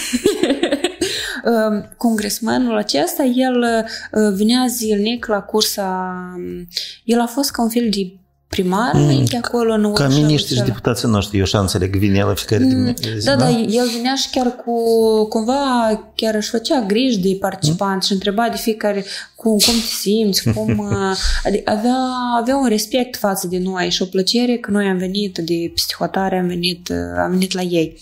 Uh, 1.44 1.84
Congresmanul 1.96 2.76
acesta, 2.76 3.22
el 3.22 3.64
uh, 4.12 4.34
venea 4.36 4.66
zilnic 4.68 5.26
la 5.26 5.40
cursa, 5.40 6.08
um, 6.36 6.68
el 7.04 7.20
a 7.20 7.26
fost 7.26 7.50
ca 7.50 7.62
un 7.62 7.68
fel 7.68 7.88
de 7.90 8.18
primar 8.48 8.90
Mm, 8.94 9.00
înainte 9.02 9.36
acolo 9.44 9.72
în 9.72 9.82
Ca 9.82 9.88
orașul 9.88 10.22
miniștri 10.22 10.46
și 10.54 10.60
acela. 10.60 10.66
deputații 10.74 11.08
noștri, 11.08 11.36
eu 11.36 11.42
așa 11.42 11.58
înțeleg, 11.58 11.96
vine 11.96 12.22
la 12.22 12.34
fiecare 12.34 12.64
Mm, 12.74 12.94
zi, 13.16 13.24
Da, 13.24 13.36
da, 13.36 13.48
el 13.50 13.88
venea 13.96 14.14
și 14.14 14.30
chiar 14.30 14.46
cu, 14.64 14.72
cumva, 15.28 15.62
chiar 16.14 16.34
își 16.34 16.50
făcea 16.50 16.80
griji 16.86 17.18
de 17.18 17.36
participanți 17.40 18.06
și 18.06 18.12
întreba 18.12 18.48
de 18.50 18.56
fiecare 18.56 19.04
cum, 19.34 19.50
cum 19.50 19.74
te 19.74 19.94
simți, 20.00 20.50
cum, 20.52 20.78
uh, 20.92 21.16
adică 21.44 21.70
avea, 21.70 21.96
avea 22.40 22.56
un 22.56 22.68
respect 22.68 23.16
față 23.16 23.46
de 23.46 23.58
noi 23.58 23.90
și 23.90 24.02
o 24.02 24.06
plăcere 24.06 24.56
că 24.56 24.70
noi 24.70 24.86
am 24.86 24.96
venit 24.96 25.38
de 25.38 25.70
peste 25.74 25.94
hotare, 25.98 26.38
am 26.38 26.46
venit, 26.46 26.88
uh, 26.88 26.96
am 27.24 27.30
venit 27.30 27.52
la 27.52 27.62
ei. 27.62 27.98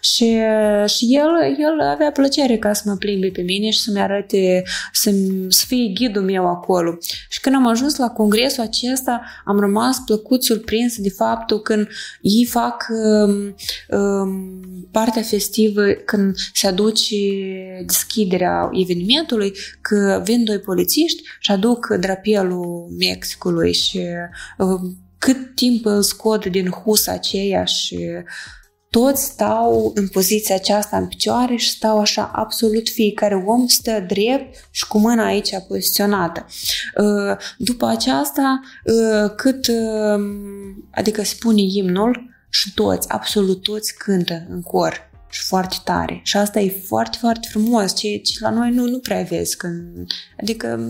Și, 0.00 0.38
și 0.86 1.06
el, 1.16 1.56
el 1.58 1.88
avea 1.92 2.10
plăcere 2.10 2.56
ca 2.56 2.72
să 2.72 2.82
mă 2.86 2.94
plimbe 2.94 3.26
pe 3.28 3.40
mine 3.42 3.70
și 3.70 3.78
să-mi 3.80 4.00
arate, 4.00 4.62
să, 4.92 5.10
să 5.48 5.64
fie 5.66 5.92
ghidul 5.94 6.22
meu 6.22 6.46
acolo. 6.48 6.96
Și 7.28 7.40
când 7.40 7.54
am 7.54 7.66
ajuns 7.66 7.96
la 7.96 8.08
congresul 8.08 8.62
acesta, 8.62 9.20
am 9.44 9.60
rămas 9.60 9.85
plăcut 10.06 10.44
surprins 10.44 10.98
de 10.98 11.08
faptul 11.08 11.60
când 11.60 11.88
ei 12.20 12.44
fac 12.44 12.86
um, 12.88 13.54
um, 13.98 14.60
partea 14.90 15.22
festivă, 15.22 15.86
când 15.86 16.36
se 16.52 16.66
aduce 16.66 17.16
deschiderea 17.86 18.70
evenimentului, 18.72 19.52
că 19.80 20.20
vin 20.24 20.44
doi 20.44 20.58
polițiști 20.58 21.22
și 21.40 21.50
aduc 21.50 21.86
drapelul 22.00 22.88
Mexicului 22.98 23.72
și 23.72 24.00
um, 24.58 24.96
cât 25.18 25.54
timp 25.54 25.86
îl 25.86 26.02
scot 26.02 26.46
din 26.46 26.70
husa 26.70 27.12
aceea 27.12 27.64
și 27.64 27.98
toți 28.98 29.24
stau 29.24 29.92
în 29.94 30.08
poziția 30.08 30.54
aceasta 30.54 30.96
în 30.96 31.06
picioare 31.06 31.56
și 31.56 31.70
stau 31.70 31.98
așa 31.98 32.30
absolut 32.34 32.88
fiecare 32.88 33.34
om 33.46 33.66
stă 33.66 34.04
drept 34.08 34.68
și 34.70 34.86
cu 34.86 34.98
mâna 34.98 35.24
aici 35.24 35.50
poziționată. 35.68 36.46
Uh, 37.00 37.36
După 37.58 37.86
aceasta, 37.86 38.60
uh, 38.84 39.30
cât, 39.34 39.66
uh, 39.66 40.20
adică 40.90 41.22
spune 41.22 41.60
imnul 41.60 42.30
și 42.48 42.74
toți, 42.74 43.08
absolut 43.08 43.62
toți 43.62 43.96
cântă 43.96 44.46
în 44.48 44.60
cor 44.62 45.10
și 45.30 45.42
foarte 45.42 45.76
tare. 45.84 46.20
Și 46.24 46.36
asta 46.36 46.60
e 46.60 46.82
foarte, 46.86 47.16
foarte 47.20 47.48
frumos, 47.50 47.94
ce, 47.94 48.16
ce 48.16 48.32
la 48.40 48.50
noi 48.50 48.70
nu, 48.70 48.84
nu 48.84 48.98
prea 48.98 49.22
vezi. 49.22 49.56
Când, 49.56 50.06
adică, 50.40 50.80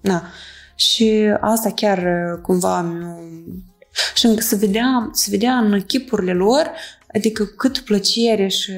na. 0.00 0.26
Și 0.74 1.12
asta 1.40 1.70
chiar 1.70 1.98
uh, 1.98 2.40
cumva 2.42 2.82
mi 2.82 3.72
și 4.14 4.26
încă 4.26 4.42
se 4.42 4.56
vedea, 4.56 5.10
se 5.12 5.30
vedea 5.30 5.54
în 5.54 5.82
chipurile 5.82 6.32
lor, 6.32 6.70
adică 7.14 7.44
cât 7.44 7.78
plăcere 7.78 8.48
și... 8.48 8.70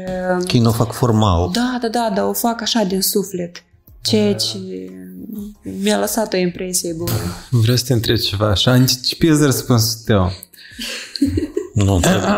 Că 0.46 0.52
ei 0.52 0.60
nu 0.60 0.68
o 0.68 0.72
fac 0.72 0.92
formal. 0.92 1.50
Da, 1.52 1.78
da, 1.80 1.88
da, 1.88 2.12
dar 2.14 2.24
o 2.24 2.32
fac 2.32 2.62
așa 2.62 2.82
din 2.82 3.00
suflet. 3.00 3.64
Ceea 4.00 4.34
ce 4.34 4.58
mi-a 5.82 5.98
lăsat 5.98 6.32
o 6.32 6.36
impresie 6.36 6.92
bună. 6.92 7.12
Vreau 7.50 7.76
să 7.76 7.84
te 7.84 7.92
întreb 7.92 8.16
ceva 8.16 8.54
și 8.54 8.68
anticipez 8.68 9.40
răspunsul 9.40 10.00
tău. 10.04 10.32
Nu 11.74 11.94
înțeleg. 11.94 12.22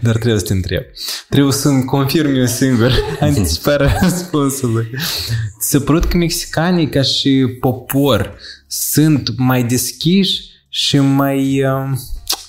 Dar 0.00 0.16
trebuie 0.16 0.38
să 0.38 0.44
te 0.44 0.52
întreb. 0.52 0.82
Trebuie 1.28 1.52
să-mi 1.52 1.84
confirm 1.84 2.34
eu 2.34 2.46
singur 2.46 2.92
anticiparea 3.20 3.98
răspunsului. 4.02 4.90
Ți 5.60 5.68
se 5.68 5.80
părut 5.80 6.04
că 6.04 6.16
mexicanii 6.16 6.88
ca 6.88 7.02
și 7.02 7.46
popor 7.60 8.38
sunt 8.66 9.30
mai 9.36 9.64
deschiși 9.64 10.42
și 10.68 10.98
mai, 10.98 11.64
um, 11.64 11.98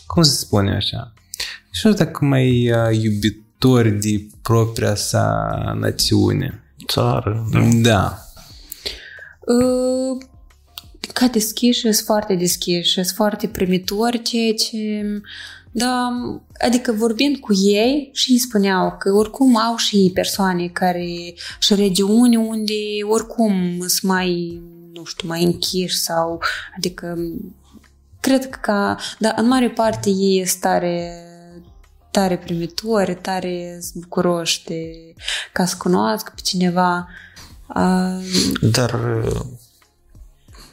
cum 0.07 0.23
se 0.23 0.37
spune 0.37 0.75
așa, 0.75 1.13
nu 1.65 1.71
știu 1.71 1.93
dacă 1.93 2.25
mai 2.25 2.71
uh, 2.71 3.01
iubitori 3.01 3.91
de 3.91 4.27
propria 4.41 4.95
sa 4.95 5.53
națiune. 5.79 6.63
Țară, 6.87 7.47
da. 7.51 7.59
Da. 7.81 8.19
Uh, 9.53 10.17
Ca 11.13 11.27
deschiși, 11.27 11.79
sunt 11.79 11.95
foarte 11.95 12.35
deschiși, 12.35 12.93
sunt 12.93 13.15
foarte 13.15 13.47
primitori, 13.47 14.21
ceea 14.21 14.53
ce... 14.53 15.03
Da, 15.71 16.09
adică 16.65 16.91
vorbind 16.91 17.37
cu 17.37 17.53
ei 17.53 18.09
și 18.13 18.31
îi 18.31 18.37
spuneau 18.37 18.95
că 18.99 19.11
oricum 19.11 19.57
au 19.57 19.75
și 19.75 19.95
ei 19.95 20.11
persoane 20.11 20.67
care 20.67 21.33
și 21.59 21.75
regiuni 21.75 22.35
unde 22.35 22.73
oricum 23.09 23.77
sunt 23.77 24.01
mai, 24.01 24.61
nu 24.93 25.03
știu, 25.03 25.27
mai 25.27 25.43
închiși 25.43 25.97
sau, 25.97 26.41
adică 26.77 27.17
cred 28.25 28.49
că, 28.49 28.57
ca, 28.61 28.97
dar 29.19 29.33
în 29.37 29.47
mare 29.47 29.69
parte 29.69 30.09
ei 30.09 30.45
sunt 30.45 30.61
tare 30.61 31.19
tare 32.11 32.37
primitori, 32.37 33.15
tare 33.15 33.79
bucuroși 33.93 34.63
de 34.63 35.13
ca 35.53 35.65
să 35.65 35.75
cunoască 35.77 36.31
pe 36.35 36.41
cineva. 36.43 37.07
Uh, 37.67 38.23
Dar 38.71 38.93
uh, 38.93 39.41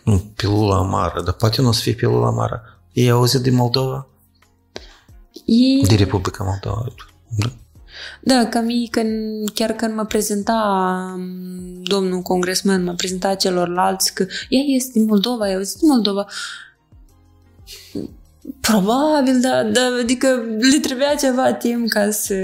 nu, 0.04 0.22
pilula 0.36 0.76
amară, 0.76 1.22
dar 1.22 1.34
poate 1.34 1.60
nu 1.60 1.68
o 1.68 1.72
să 1.72 1.80
fie 1.80 1.92
pilula 1.92 2.26
amară. 2.26 2.62
Ei 2.92 3.10
auzit 3.10 3.40
de 3.40 3.50
Moldova? 3.50 4.06
E, 5.44 5.86
De 5.86 5.94
Republica 5.94 6.44
Moldova. 6.44 6.84
Da. 7.38 7.52
da, 8.20 8.48
ca 8.48 8.60
mie, 8.60 8.88
când, 8.90 9.48
chiar 9.54 9.72
când 9.72 9.94
mă 9.94 10.04
prezenta 10.04 10.54
m, 11.18 11.82
domnul 11.82 12.20
congresman, 12.20 12.84
mă 12.84 12.92
prezenta 12.92 13.34
celorlalți 13.34 14.14
că 14.14 14.26
ea 14.48 14.62
este 14.66 14.90
din 14.98 15.04
Moldova, 15.04 15.48
ea 15.48 15.58
este 15.58 15.78
din 15.80 15.88
Moldova. 15.88 16.26
Probabil, 18.60 19.40
da, 19.40 19.62
da, 19.72 19.80
adică 20.02 20.26
le 20.72 20.78
trebuia 20.78 21.14
ceva 21.20 21.52
timp 21.52 21.88
ca 21.88 22.10
să... 22.10 22.34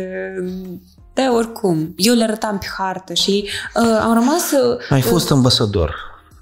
Da, 1.15 1.33
oricum. 1.33 1.95
Eu 1.97 2.15
le 2.15 2.25
arătam 2.25 2.59
pe 2.59 2.67
hartă 2.79 3.15
și 3.15 3.49
uh, 3.75 3.99
am 4.03 4.15
rămas... 4.15 4.51
Uh, 4.51 4.79
Ai 4.91 5.01
fost 5.01 5.31
ambasador. 5.31 5.95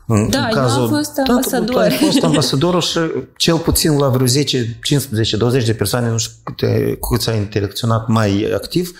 În, 0.06 0.30
Da, 0.30 0.48
eu 0.52 0.58
am 0.58 0.88
fost 0.88 1.14
Da, 1.14 1.22
tu- 1.22 1.30
ambasador. 1.30 1.74
Tu 1.74 1.78
ai 1.78 1.90
fost 1.90 2.22
ambasadorul 2.22 2.80
și 2.80 2.98
cel 3.36 3.56
puțin 3.58 3.98
la 3.98 4.08
vreo 4.08 4.26
10, 4.26 4.78
15, 4.82 5.36
20 5.36 5.64
de 5.64 5.72
persoane, 5.72 6.08
nu 6.10 6.18
știu 6.18 6.32
câte, 6.44 6.96
cu 7.00 7.08
câți 7.14 7.30
ai 7.30 7.36
interacționat 7.36 8.08
mai 8.08 8.50
activ, 8.54 8.90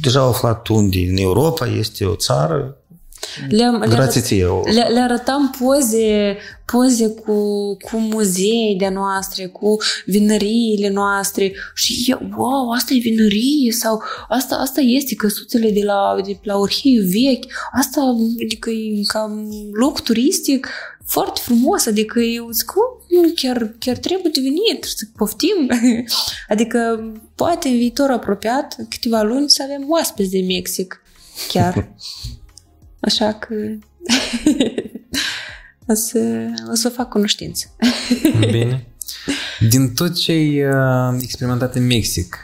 deja 0.00 0.20
au 0.20 0.28
aflat 0.28 0.68
unde 0.68 0.98
în 0.98 1.16
Europa 1.16 1.66
este 1.66 2.04
o 2.04 2.14
țară. 2.14 2.76
Le-am, 3.48 3.80
le 3.80 3.86
Grație 3.86 4.20
ție. 4.20 4.44
o- 4.44 4.60
Le, 4.64 4.86
le 4.92 5.00
arătam 5.00 5.54
poze, 5.58 6.36
poze 6.64 7.08
cu, 7.08 7.32
cu 7.76 7.96
muzei 7.96 8.76
de 8.78 8.88
noastre, 8.88 9.46
cu 9.46 9.76
vinăriile 10.06 10.88
noastre 10.88 11.52
și 11.74 12.04
eu, 12.10 12.20
wow, 12.36 12.70
asta 12.70 12.94
e 12.94 12.98
vinărie 12.98 13.72
sau 13.72 14.02
asta, 14.28 14.54
asta 14.56 14.80
este 14.80 15.14
căsuțele 15.14 15.70
de 15.70 15.82
la, 15.84 16.16
de 16.24 16.38
la 16.42 16.56
Orhiu 16.58 17.02
vechi, 17.02 17.44
asta 17.72 18.14
adică 18.44 18.70
e 18.70 19.02
cam 19.06 19.48
loc 19.72 20.00
turistic 20.00 20.68
foarte 21.06 21.40
frumos, 21.42 21.86
adică 21.86 22.20
eu 22.20 22.50
zic, 22.50 22.70
"Oh, 22.76 23.02
nu, 23.22 23.32
chiar, 23.34 23.74
chiar 23.78 23.96
trebuie 23.96 24.30
de 24.34 24.40
venit, 24.40 24.84
să 24.84 25.04
poftim. 25.16 25.68
adică 26.48 26.78
poate 27.34 27.68
în 27.68 27.76
viitor 27.76 28.10
apropiat, 28.10 28.76
câteva 28.88 29.22
luni, 29.22 29.50
să 29.50 29.62
avem 29.62 29.86
oaspeți 29.90 30.30
de 30.30 30.40
Mexic, 30.46 31.02
chiar. 31.48 31.74
Așa 33.04 33.32
că 33.32 33.54
o 35.92 35.94
să, 35.94 36.18
o 36.70 36.74
să 36.74 36.88
fac 36.88 37.08
cunoștință. 37.08 37.66
Bine. 38.50 38.86
Din 39.68 39.94
tot 39.94 40.14
ce 40.14 40.32
ai 40.32 40.64
uh, 40.64 41.18
experimentat 41.20 41.74
în 41.74 41.86
Mexic, 41.86 42.36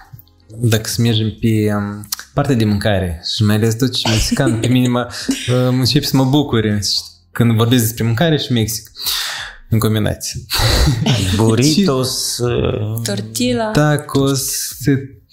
dacă 0.58 0.88
să 0.88 1.02
mergem 1.02 1.36
pe 1.40 1.74
um, 1.74 2.08
partea 2.34 2.54
de 2.54 2.64
mâncare 2.64 3.22
și 3.34 3.44
mai 3.44 3.54
ales 3.54 3.74
tot 3.74 3.92
ce 3.92 4.08
e 4.08 4.10
mexican, 4.10 4.60
pe 4.60 4.66
mine 4.66 4.88
mă, 4.88 5.08
uh, 5.28 5.68
încep 5.68 6.04
să 6.04 6.16
mă 6.16 6.24
bucure 6.24 6.80
când 7.32 7.56
vorbesc 7.56 7.82
despre 7.82 8.04
mâncare 8.04 8.36
și 8.36 8.52
Mexic 8.52 8.90
în 9.68 9.78
combinație. 9.78 10.40
Burritos. 11.36 12.38
uh, 12.38 13.00
Tortilla. 13.02 13.70
Tacos, 13.70 14.52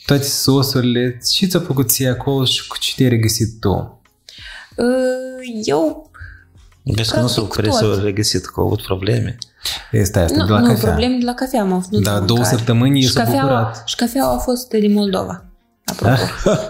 toate 0.06 0.24
sosurile, 0.24 1.20
ce 1.34 1.46
ți-a 1.46 1.60
plăcut 1.60 1.90
ție 1.90 2.08
acolo 2.08 2.46
și 2.46 2.68
cu 2.68 2.78
ce 2.78 2.94
te-ai 2.96 3.10
regăsit 3.10 3.60
tu? 3.60 3.97
Uh, 4.78 5.62
Eu 5.64 6.12
Vezi 6.96 7.12
că 7.14 7.20
nu 7.20 7.28
s-au 7.28 7.44
Practic 7.46 7.74
s-au 7.74 7.90
tot. 7.90 8.04
regăsit, 8.04 8.46
că 8.46 8.54
au 8.60 8.66
avut 8.66 8.82
probleme. 8.82 9.38
Este 9.92 10.20
asta, 10.20 10.38
nu, 10.38 10.46
de 10.46 10.52
la 10.52 10.60
nu 10.60 10.68
cafea. 10.68 10.88
probleme 10.88 11.18
de 11.18 11.26
la 11.26 11.34
cafea 11.34 11.62
am 11.62 11.72
avut. 11.74 11.92
nu 11.92 12.00
Da, 12.00 12.20
de 12.20 12.26
două 12.26 12.40
mâncare. 12.40 12.58
săptămâni 12.58 13.02
și 13.02 13.10
s-a 13.12 13.24
cafeaua, 13.24 13.42
bucurat. 13.42 13.84
și 13.86 13.96
cafeaua 13.96 14.34
a 14.34 14.38
fost 14.38 14.70
din 14.70 14.94
Moldova. 14.94 15.46
Apropo. 15.86 16.22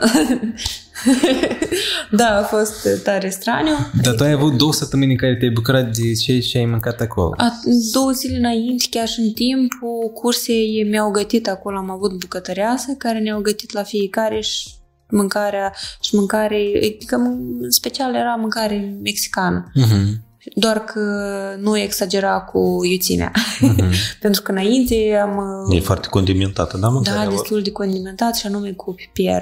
da, 2.12 2.38
a 2.38 2.43
fost 2.43 2.88
tare 3.03 3.30
straniu. 3.30 3.76
Dar 4.01 4.14
tu 4.16 4.24
ai 4.24 4.32
avut 4.32 4.58
două 4.58 4.74
săptămâni 4.74 5.12
în 5.12 5.18
care 5.18 5.36
te-ai 5.36 5.51
bucurat 5.51 5.95
de 5.95 6.14
ce, 6.14 6.39
ce 6.39 6.58
ai 6.58 6.66
mâncat 6.66 7.01
acolo. 7.01 7.34
A, 7.38 7.60
două 7.91 8.12
zile 8.12 8.38
înainte, 8.38 8.86
chiar 8.89 9.08
și 9.08 9.20
în 9.20 9.32
timpul 9.32 10.12
cursei, 10.14 10.88
mi-au 10.89 11.12
gătit 11.12 11.47
acolo, 11.47 11.78
am 11.78 11.89
avut 11.89 12.20
bucătăreasă 12.20 12.91
care 12.97 13.20
ne-au 13.20 13.39
gătit 13.41 13.72
la 13.74 13.84
fiecare 13.84 14.39
și 14.39 14.70
mâncarea 15.10 15.74
și 16.01 16.16
mâncare, 16.16 16.72
adică 16.76 17.16
în 17.16 17.72
special 17.72 18.16
era 18.16 18.36
mâncare 18.36 18.97
mexicană. 19.03 19.72
Mhm. 19.74 20.26
Doar 20.55 20.80
că 20.84 21.01
nu 21.60 21.78
exagera 21.78 22.39
cu 22.41 22.80
iuțimea. 22.84 23.32
Mhm. 23.60 23.91
Pentru 24.22 24.41
că 24.41 24.51
înainte 24.51 25.20
am... 25.22 25.39
E 25.72 25.80
foarte 25.80 26.08
condimentată, 26.08 26.78
da, 26.78 26.88
mâncarea 26.88 27.20
Da, 27.20 27.26
lor? 27.28 27.34
destul 27.34 27.62
de 27.62 27.72
condimentat 27.72 28.36
și 28.36 28.45
anume 28.47 28.72
cu 28.72 28.93
piper 28.93 29.41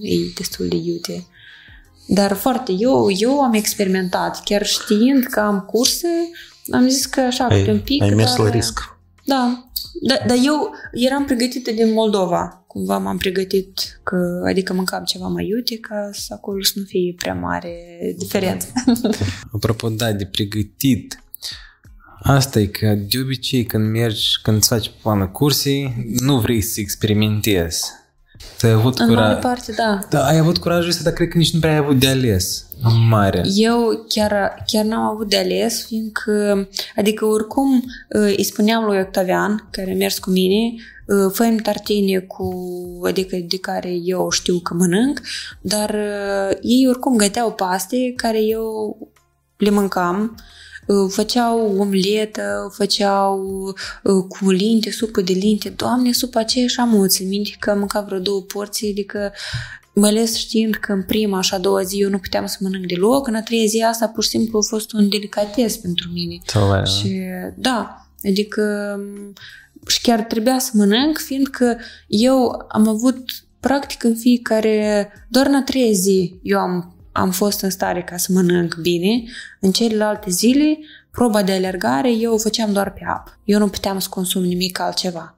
e 0.00 0.14
destul 0.36 0.68
de 0.68 0.76
iute. 0.76 1.26
Dar 2.06 2.32
foarte, 2.32 2.72
eu, 2.78 3.06
eu 3.18 3.40
am 3.40 3.52
experimentat, 3.52 4.42
chiar 4.44 4.66
știind 4.66 5.24
că 5.24 5.40
am 5.40 5.60
curse, 5.60 6.08
am 6.70 6.88
zis 6.88 7.06
că 7.06 7.20
așa, 7.20 7.46
câte 7.46 7.70
un 7.70 7.76
Ai, 7.76 7.82
pic. 7.82 8.02
ai 8.02 8.10
mers 8.10 8.30
dar, 8.36 8.44
la 8.44 8.50
risc. 8.50 8.91
Da, 9.24 9.68
da, 10.00 10.14
dar 10.26 10.36
eu 10.44 10.74
eram 10.92 11.24
pregătită 11.24 11.70
din 11.70 11.92
Moldova. 11.92 12.64
Cumva 12.66 12.98
m-am 12.98 13.16
pregătit, 13.16 14.00
că, 14.02 14.42
adică 14.46 14.72
mâncam 14.72 15.04
ceva 15.04 15.26
mai 15.26 15.46
iute 15.46 15.78
ca 15.78 16.10
să 16.12 16.34
acolo 16.34 16.62
să 16.62 16.72
nu 16.74 16.84
fie 16.84 17.14
prea 17.16 17.34
mare 17.34 17.76
diferență. 18.18 18.66
Apropo, 19.54 19.88
da, 19.88 20.12
de 20.12 20.26
pregătit. 20.26 21.22
Asta 22.22 22.60
e 22.60 22.66
că 22.66 22.94
de 22.94 23.18
obicei 23.22 23.64
când 23.64 23.90
mergi, 23.90 24.40
când 24.42 24.56
îți 24.56 24.68
faci 24.68 24.90
planul 25.02 25.30
cursii, 25.30 26.06
nu 26.18 26.38
vrei 26.38 26.60
să 26.60 26.80
experimentezi. 26.80 27.90
Tu 28.58 28.66
ai 28.66 28.72
avut 28.72 28.98
În 28.98 29.12
mare 29.12 29.34
curaj. 29.34 29.42
parte, 29.42 29.72
da. 29.72 29.98
Da, 30.10 30.26
ai 30.26 30.38
avut 30.38 30.58
curajul 30.58 30.88
ăsta, 30.88 31.02
dar 31.02 31.12
cred 31.12 31.28
că 31.28 31.38
nici 31.38 31.52
nu 31.52 31.60
prea 31.60 31.72
ai 31.72 31.78
avut 31.78 31.98
de 31.98 32.08
ales. 32.08 32.66
În 32.82 33.08
mare. 33.08 33.42
Eu 33.54 34.04
chiar, 34.08 34.62
chiar 34.66 34.84
n-am 34.84 35.02
avut 35.02 35.28
de 35.28 35.36
ales, 35.36 35.84
fiindcă, 35.86 36.68
adică 36.96 37.24
oricum 37.24 37.74
uh, 37.74 38.34
îi 38.36 38.44
spuneam 38.44 38.84
lui 38.84 38.98
Octavian, 38.98 39.68
care 39.70 39.90
a 39.92 39.94
mers 39.94 40.18
cu 40.18 40.30
mine, 40.30 40.74
uh, 41.06 41.32
fă 41.32 41.56
tartine 41.62 42.18
cu, 42.18 42.50
adică 43.04 43.36
de 43.48 43.58
care 43.58 43.90
eu 44.04 44.30
știu 44.30 44.58
că 44.58 44.74
mănânc, 44.74 45.20
dar 45.60 45.90
uh, 45.90 46.56
ei 46.60 46.86
oricum 46.88 47.16
găteau 47.16 47.52
paste 47.52 48.12
care 48.16 48.42
eu 48.42 48.96
le 49.56 49.70
mâncam, 49.70 50.34
uh, 50.36 50.42
făceau 51.08 51.76
omletă, 51.78 52.72
făceau 52.74 53.40
uh, 54.02 54.24
cu 54.28 54.50
linte, 54.50 54.90
supă 54.90 55.20
de 55.20 55.32
linte. 55.32 55.68
Doamne, 55.68 56.12
supa 56.12 56.40
aceea 56.40 56.66
și 56.66 56.80
am 56.80 57.06
țin 57.06 57.28
minte 57.28 57.50
că 57.58 57.74
mâncam 57.74 58.04
vreo 58.04 58.18
două 58.18 58.40
porții, 58.40 58.90
adică 58.90 59.32
mai 59.94 60.10
ales 60.10 60.36
știind 60.36 60.74
că 60.74 60.92
în 60.92 61.02
prima 61.02 61.40
și 61.40 61.54
a 61.54 61.58
doua 61.58 61.82
zi 61.82 62.00
eu 62.00 62.08
nu 62.08 62.18
puteam 62.18 62.46
să 62.46 62.56
mănânc 62.60 62.86
deloc, 62.86 63.26
în 63.26 63.34
a 63.34 63.42
treia 63.42 63.66
zi 63.66 63.84
asta 63.88 64.08
pur 64.08 64.22
și 64.22 64.28
simplu 64.28 64.58
a 64.58 64.66
fost 64.68 64.92
un 64.92 65.08
delicates 65.08 65.76
pentru 65.76 66.10
mine. 66.12 66.38
Sau, 66.46 66.80
uh, 66.80 66.86
Și 66.86 67.20
da, 67.54 68.06
adică 68.24 68.94
m, 68.98 69.32
și 69.86 70.00
chiar 70.00 70.20
trebuia 70.20 70.58
să 70.58 70.70
mănânc, 70.74 71.18
fiindcă 71.18 71.78
eu 72.06 72.64
am 72.68 72.88
avut 72.88 73.24
practic 73.60 74.04
în 74.04 74.14
fiecare, 74.14 75.08
doar 75.28 75.46
în 75.46 75.54
a 75.54 75.62
treia 75.62 75.92
zi 75.92 76.38
eu 76.42 76.58
am, 76.58 76.91
am 77.12 77.30
fost 77.30 77.60
în 77.60 77.70
stare 77.70 78.02
ca 78.02 78.16
să 78.16 78.32
mănânc 78.32 78.74
bine, 78.74 79.22
în 79.60 79.72
celelalte 79.72 80.30
zile 80.30 80.78
proba 81.10 81.42
de 81.42 81.52
alergare 81.52 82.12
eu 82.12 82.32
o 82.32 82.38
făceam 82.38 82.72
doar 82.72 82.92
pe 82.92 83.00
apă. 83.06 83.38
Eu 83.44 83.58
nu 83.58 83.68
puteam 83.68 83.98
să 83.98 84.08
consum 84.10 84.42
nimic 84.42 84.80
altceva. 84.80 85.36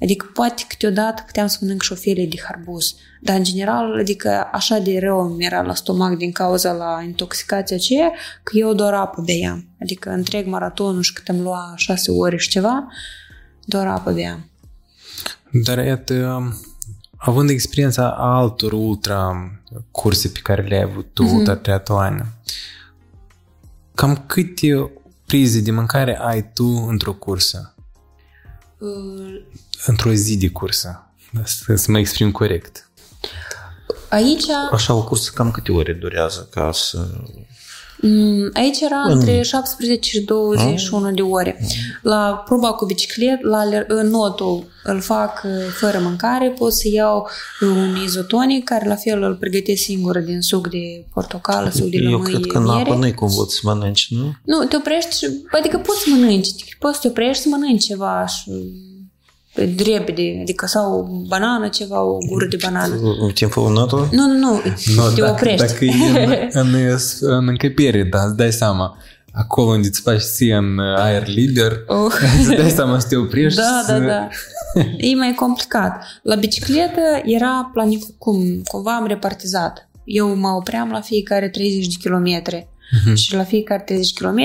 Adică 0.00 0.30
poate 0.32 0.64
câteodată 0.68 1.22
puteam 1.26 1.46
să 1.46 1.58
mănânc 1.60 1.82
și 1.82 1.92
o 1.92 1.94
felie 1.94 2.26
de 2.26 2.36
harbuz. 2.44 2.94
Dar 3.20 3.36
în 3.36 3.44
general, 3.44 3.98
adică 3.98 4.48
așa 4.52 4.78
de 4.78 4.98
rău 4.98 5.28
mi 5.28 5.44
era 5.44 5.62
la 5.62 5.74
stomac 5.74 6.16
din 6.16 6.32
cauza 6.32 6.72
la 6.72 7.02
intoxicația 7.04 7.76
aceea, 7.76 8.12
că 8.42 8.58
eu 8.58 8.74
doar 8.74 8.94
apă 8.94 9.24
beam. 9.26 9.68
Adică 9.80 10.10
întreg 10.10 10.46
maratonul 10.46 11.02
și 11.02 11.12
cât 11.12 11.28
îmi 11.28 11.40
lua 11.40 11.72
șase 11.76 12.10
ore 12.10 12.36
și 12.36 12.48
ceva, 12.48 12.88
doar 13.64 13.86
apă 13.86 14.12
beam. 14.12 14.50
Dar 15.64 15.84
iată, 15.84 16.42
având 17.16 17.50
experiența 17.50 18.10
altor 18.10 18.72
ultra 18.72 19.50
curse 19.90 20.28
pe 20.28 20.38
care 20.42 20.62
le-ai 20.62 20.82
avut 20.82 21.06
tu, 21.12 21.22
Mhm. 21.22 21.34
ultra 21.36 21.56
triatloane, 21.56 22.32
cam 23.94 24.24
câte 24.26 24.90
prize 25.26 25.60
de 25.60 25.70
mâncare 25.70 26.18
ai 26.20 26.50
tu 26.52 26.64
într-o 26.88 27.12
cursă? 27.12 27.74
Uh, 28.78 29.42
Într-o 29.86 30.12
zi 30.12 30.36
de 30.36 30.48
cursă? 30.50 31.10
Să, 31.44 31.74
să 31.76 31.90
mă 31.90 31.98
exprim 31.98 32.30
corect. 32.32 32.90
Aici, 34.10 34.44
Așa 34.72 34.94
o 34.94 35.04
cursă 35.04 35.30
cam 35.34 35.50
câte 35.50 35.72
ore 35.72 35.92
durează 35.92 36.48
ca 36.50 36.70
să... 36.72 37.08
mm, 38.00 38.50
aici 38.52 38.80
era 38.80 39.00
între 39.08 39.42
17 39.42 40.08
și 40.10 40.20
21 40.20 41.10
de 41.10 41.22
ore. 41.22 41.66
La 42.02 42.42
proba 42.44 42.68
cu 42.72 42.84
biciclet, 42.86 43.42
la 43.42 43.58
aler- 43.64 43.86
notul 44.10 44.64
îl 44.84 45.00
fac 45.00 45.42
uh, 45.44 45.50
fără 45.78 45.98
mâncare, 46.02 46.48
pot 46.58 46.72
să 46.72 46.88
iau 46.92 47.28
un 47.60 47.96
izotonic 48.04 48.64
care 48.64 48.88
la 48.88 48.94
fel 48.94 49.22
îl 49.22 49.34
pregătesc 49.34 49.82
singur 49.82 50.18
din 50.18 50.40
suc 50.40 50.68
de 50.70 51.04
portocală, 51.14 51.70
suc 51.74 51.86
de 51.88 51.96
Eu 51.96 52.10
lămâie, 52.10 52.32
cred 52.34 52.46
că 52.46 52.58
în 52.58 52.68
apă 52.68 52.74
miere. 52.74 52.96
nu-i 52.98 53.14
cum 53.14 53.28
văd 53.28 53.48
să 53.48 53.58
mănânci, 53.62 54.06
nu? 54.10 54.32
Nu, 54.44 54.64
te 54.64 54.76
oprești, 54.76 55.16
și- 55.16 55.30
adică 55.58 55.78
poți 55.78 56.00
să 56.00 56.06
mănânci, 56.10 56.48
poți 56.78 56.94
să 56.94 57.00
te 57.02 57.08
oprești 57.08 57.42
să 57.42 57.48
mănânci 57.48 57.84
ceva 57.84 58.26
și 58.26 58.50
repede, 59.84 60.38
adică 60.40 60.66
sau 60.66 60.98
o 60.98 61.26
banană, 61.26 61.68
ceva, 61.68 62.02
o 62.02 62.18
gură 62.28 62.46
de 62.46 62.56
banană. 62.62 62.94
În 63.20 63.30
timpul 63.34 63.72
notul? 63.72 64.08
Nu, 64.10 64.26
nu, 64.26 64.38
nu, 64.38 64.60
No, 64.96 65.08
te 65.14 65.20
dacă, 65.20 65.30
oprești. 65.32 65.66
dacă 65.66 65.84
e 65.84 65.92
în, 66.52 66.74
în, 66.74 66.96
în 67.20 67.48
încăpere, 67.48 68.02
da, 68.02 68.22
îți 68.24 68.36
dai 68.36 68.52
seama. 68.52 68.96
acolo 69.32 69.70
unde 69.70 69.86
îți 69.88 70.00
faci 70.00 70.20
ție 70.20 70.54
în 70.54 70.78
aer 70.78 71.26
liber, 71.28 71.72
Oh. 71.86 72.12
să 72.46 72.54
dai 72.56 72.70
seama 72.70 72.98
să 72.98 73.06
te 73.08 73.16
oprești. 73.16 73.58
Da, 73.60 73.82
să... 73.86 73.92
da, 73.92 74.06
da. 74.06 74.28
E 75.10 75.14
mai 75.14 75.32
complicat. 75.36 76.02
La 76.22 76.34
bicicletă 76.34 77.00
era 77.24 77.70
planific, 77.72 78.18
cum, 78.18 78.62
cumva 78.64 78.94
am 78.96 79.06
repartizat. 79.06 79.88
Eu 80.04 80.36
mă 80.36 80.48
opream 80.48 80.90
la 80.90 81.00
fiecare 81.00 81.48
30 81.48 81.86
de 81.86 81.94
kilometri. 82.00 82.68
Mhm. 83.04 83.14
Și 83.14 83.34
la 83.34 83.44
fiecare 83.44 83.82
30 83.86 84.12
km 84.12 84.40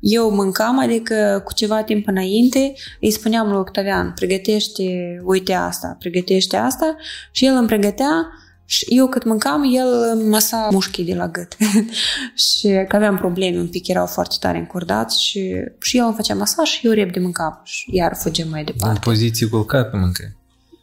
eu 0.00 0.30
mâncam, 0.30 0.78
adică 0.78 1.42
cu 1.44 1.52
ceva 1.54 1.82
timp 1.82 2.06
înainte 2.08 2.72
îi 3.00 3.10
spuneam 3.10 3.48
lui 3.48 3.56
Octavian, 3.58 4.12
pregătește, 4.14 4.82
uite 5.24 5.52
asta, 5.52 5.96
pregătește 5.98 6.56
asta 6.56 6.96
și 7.30 7.46
el 7.46 7.54
îmi 7.54 7.66
pregătea 7.66 8.26
și 8.64 8.84
eu 8.88 9.06
cât 9.08 9.24
mâncam, 9.24 9.62
el 9.74 9.86
îmi 10.14 10.28
masa 10.28 10.68
mușchii 10.72 11.04
de 11.04 11.14
la 11.14 11.28
gât. 11.28 11.56
și 12.48 12.68
că 12.88 12.96
aveam 12.96 13.16
probleme 13.16 13.58
un 13.58 13.68
pic, 13.68 13.88
erau 13.88 14.06
foarte 14.06 14.36
tare 14.40 14.58
încordați 14.58 15.22
și, 15.22 15.52
și 15.80 15.96
el 15.96 16.04
îmi 16.04 16.14
făcea 16.14 16.34
masaj 16.34 16.68
și 16.68 16.86
eu 16.86 16.92
repede 16.92 17.20
mâncam 17.20 17.60
și 17.64 17.88
iar 17.94 18.12
fugem 18.16 18.48
mai 18.48 18.60
În 18.60 18.66
departe. 18.66 19.00
poziție 19.02 19.46
culcată 19.46 19.96
mâncai. 19.96 20.38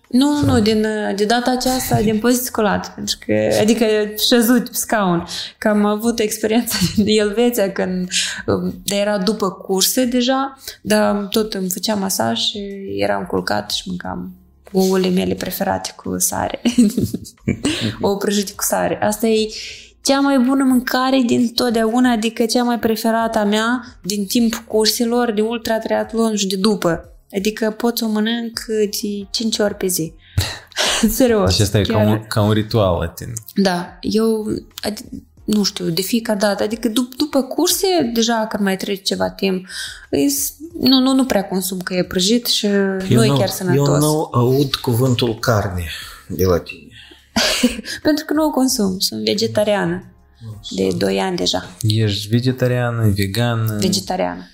Nu, 0.07 0.41
nu, 0.45 0.59
din, 0.59 0.85
de 1.15 1.25
data 1.25 1.51
aceasta 1.51 2.01
din 2.01 2.19
poziție 2.19 2.45
scolat, 2.45 2.93
pentru 2.95 3.17
că, 3.25 3.33
adică 3.61 3.85
șezut 4.29 4.63
pe 4.63 4.75
scaun, 4.75 5.23
că 5.57 5.67
am 5.67 5.85
avut 5.85 6.19
experiența 6.19 6.77
din 6.95 7.19
Elveția 7.19 7.71
când 7.71 8.09
um, 8.45 8.81
dar 8.83 8.99
era 8.99 9.17
după 9.17 9.51
curse 9.51 10.05
deja, 10.05 10.57
dar 10.81 11.27
tot 11.29 11.53
îmi 11.53 11.69
făcea 11.69 11.95
masaj 11.95 12.39
și 12.39 12.59
eram 12.97 13.25
culcat 13.25 13.71
și 13.71 13.83
mâncam 13.85 14.31
ouăle 14.71 15.09
mele 15.09 15.33
preferate 15.33 15.93
cu 15.95 16.15
sare. 16.19 16.61
Ou 18.01 18.17
prăjite 18.17 18.53
cu 18.55 18.63
sare. 18.63 18.99
Asta 19.01 19.27
e 19.27 19.47
cea 20.01 20.19
mai 20.19 20.39
bună 20.39 20.63
mâncare 20.63 21.23
din 21.25 21.47
totdeauna, 21.53 22.11
adică 22.11 22.45
cea 22.45 22.63
mai 22.63 22.79
preferată 22.79 23.39
a 23.39 23.43
mea 23.43 23.83
din 24.01 24.25
timpul 24.25 24.63
curselor 24.67 25.31
de 25.31 25.41
ultra-triatlon 25.41 26.35
și 26.35 26.47
de 26.47 26.55
după. 26.55 27.16
Adică 27.35 27.71
pot 27.71 27.97
să 27.97 28.05
o 28.05 28.07
mănânc 28.07 28.59
de 28.67 28.89
5 29.31 29.57
ori 29.59 29.75
pe 29.75 29.87
zi. 29.87 30.13
Serios. 31.09 31.49
Deci 31.49 31.59
asta 31.59 31.77
e 31.79 31.81
ca 31.83 31.93
chiar. 31.93 32.05
un, 32.07 32.23
ca 32.27 32.41
un 32.41 32.51
ritual 32.51 32.99
la 32.99 33.07
tine. 33.07 33.33
Da, 33.55 33.97
eu, 34.01 34.45
adi- 34.89 35.25
nu 35.43 35.63
știu, 35.63 35.85
de 35.89 36.01
fiecare 36.01 36.39
dată, 36.39 36.63
adică 36.63 36.87
dup- 36.89 37.15
după 37.17 37.41
curse, 37.43 37.87
deja 38.13 38.45
când 38.49 38.63
mai 38.63 38.77
trece 38.77 39.01
ceva 39.01 39.29
timp, 39.29 39.67
îs- 40.09 40.53
nu, 40.79 40.99
nu, 40.99 41.13
nu 41.13 41.25
prea 41.25 41.43
consum 41.47 41.79
că 41.79 41.93
e 41.93 42.03
prăjit 42.03 42.45
și 42.45 42.67
nu 43.09 43.25
e 43.25 43.27
chiar 43.37 43.49
sănătos. 43.49 43.87
Eu 43.87 43.97
nu 43.97 44.29
aud 44.33 44.75
cuvântul 44.75 45.39
carne 45.39 45.85
de 46.27 46.45
la 46.45 46.59
tine. 46.59 46.87
Pentru 48.03 48.25
că 48.25 48.33
nu 48.33 48.45
o 48.45 48.49
consum, 48.49 48.99
sunt 48.99 49.23
vegetariană. 49.23 50.03
De 50.69 50.87
2 50.97 51.19
ani 51.19 51.37
deja, 51.37 51.69
Ești 51.81 52.27
vegetariană, 52.27 53.11
vegană, 53.15 53.77
vegetariană. 53.79 54.47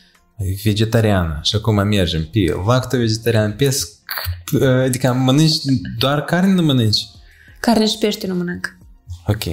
Vegetariană. 0.63 1.39
Și 1.43 1.55
acum 1.55 1.75
mergem 1.88 2.27
pe 2.31 2.39
lacto-vegetarian, 2.65 3.53
pesc, 3.53 3.89
adică 4.84 5.13
mănânci 5.13 5.55
doar 5.97 6.21
carne, 6.23 6.53
nu 6.53 6.61
mănânci? 6.61 7.07
Carne 7.59 7.86
și 7.86 7.97
pește 7.97 8.27
nu 8.27 8.36
mănânc. 8.36 8.77
Ok. 9.27 9.43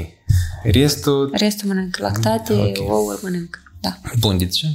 Restul, 0.62 1.30
Restul 1.32 1.68
mănânc. 1.68 1.96
Lactate, 1.96 2.52
Ok. 2.52 2.90
ouă 2.90 3.18
mănânc. 3.22 3.62
Da. 3.80 3.96
bun, 4.18 4.38
de 4.38 4.46
ce? 4.46 4.66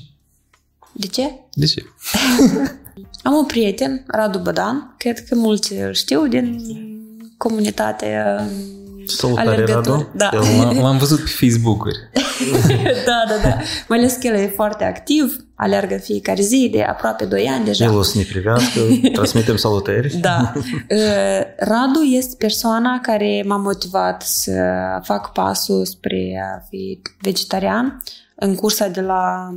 De 0.92 1.08
ce? 1.08 1.32
De 1.54 1.66
ce? 1.66 1.84
Am 3.24 3.34
un 3.34 3.46
prieten, 3.46 4.04
Radu 4.08 4.40
Bădan, 4.40 4.96
cred 4.98 5.24
că 5.28 5.36
mulți 5.36 5.74
îl 5.74 5.94
știu 5.94 6.28
din 6.28 6.62
comunitatea 7.38 8.48
Salutare, 9.10 9.48
alergători. 9.48 9.86
Radu. 9.98 10.10
Da. 10.14 10.30
L-am, 10.32 10.78
l-am 10.78 10.98
văzut 11.04 11.20
pe 11.20 11.30
Facebook-uri. 11.46 11.98
da, 13.10 13.24
da, 13.28 13.50
da. 13.50 13.58
Mai 13.88 13.98
ales 13.98 14.14
că 14.14 14.28
el 14.28 14.34
e 14.34 14.52
foarte 14.56 14.84
activ, 14.84 15.46
alergă 15.56 15.98
fiecare 15.98 16.42
zi 16.42 16.70
de 16.72 16.84
aproape 16.84 17.26
2 17.26 17.48
ani 17.48 17.66
deja. 17.66 17.86
El 17.86 17.98
o 17.98 18.02
să 18.02 18.18
ne 18.18 18.24
privească, 18.24 18.80
transmitem 19.14 19.56
salutări. 19.56 20.18
Da. 20.18 20.54
Uh, 20.56 21.42
Radu 21.58 22.02
este 22.02 22.36
persoana 22.38 23.00
care 23.02 23.44
m-a 23.46 23.58
motivat 23.58 24.22
să 24.22 24.52
fac 25.04 25.32
pasul 25.32 25.86
spre 25.86 26.42
a 26.56 26.66
fi 26.70 27.02
vegetarian 27.22 28.02
în 28.36 28.56
cursa 28.56 28.88
de 28.88 29.02
la... 29.02 29.54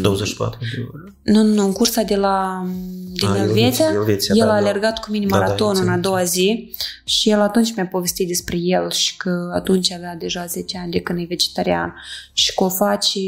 24 0.00 0.58
de 0.76 0.86
ore. 0.94 1.14
Nu, 1.22 1.42
nu, 1.42 1.64
în 1.64 1.72
cursa 1.72 2.02
de 2.02 2.16
la 2.16 2.66
din 3.12 3.28
Ah, 3.28 3.38
Elveția, 3.38 3.60
Elveția, 3.60 3.90
Elveția, 3.92 4.34
el 4.36 4.46
da, 4.46 4.52
a 4.52 4.60
da. 4.60 4.68
alergat 4.68 4.98
cu 4.98 5.10
mini 5.10 5.26
Da, 5.26 5.36
da, 5.38 5.42
maratonul 5.44 5.82
în 5.82 5.88
a 5.88 5.94
înțeleg. 5.94 6.00
doua 6.02 6.24
zi 6.24 6.74
și 7.04 7.30
el 7.30 7.40
atunci 7.40 7.74
mi-a 7.74 7.86
povestit 7.86 8.26
despre 8.28 8.56
el 8.56 8.90
și 8.90 9.16
că 9.16 9.50
atunci 9.54 9.92
avea 9.92 10.16
deja 10.16 10.46
10 10.46 10.78
ani 10.78 10.90
de 10.90 11.00
când 11.00 11.18
e 11.18 11.24
vegetarian 11.28 11.94
și 12.32 12.54
că 12.54 12.64
o 12.64 12.68
face 12.68 13.20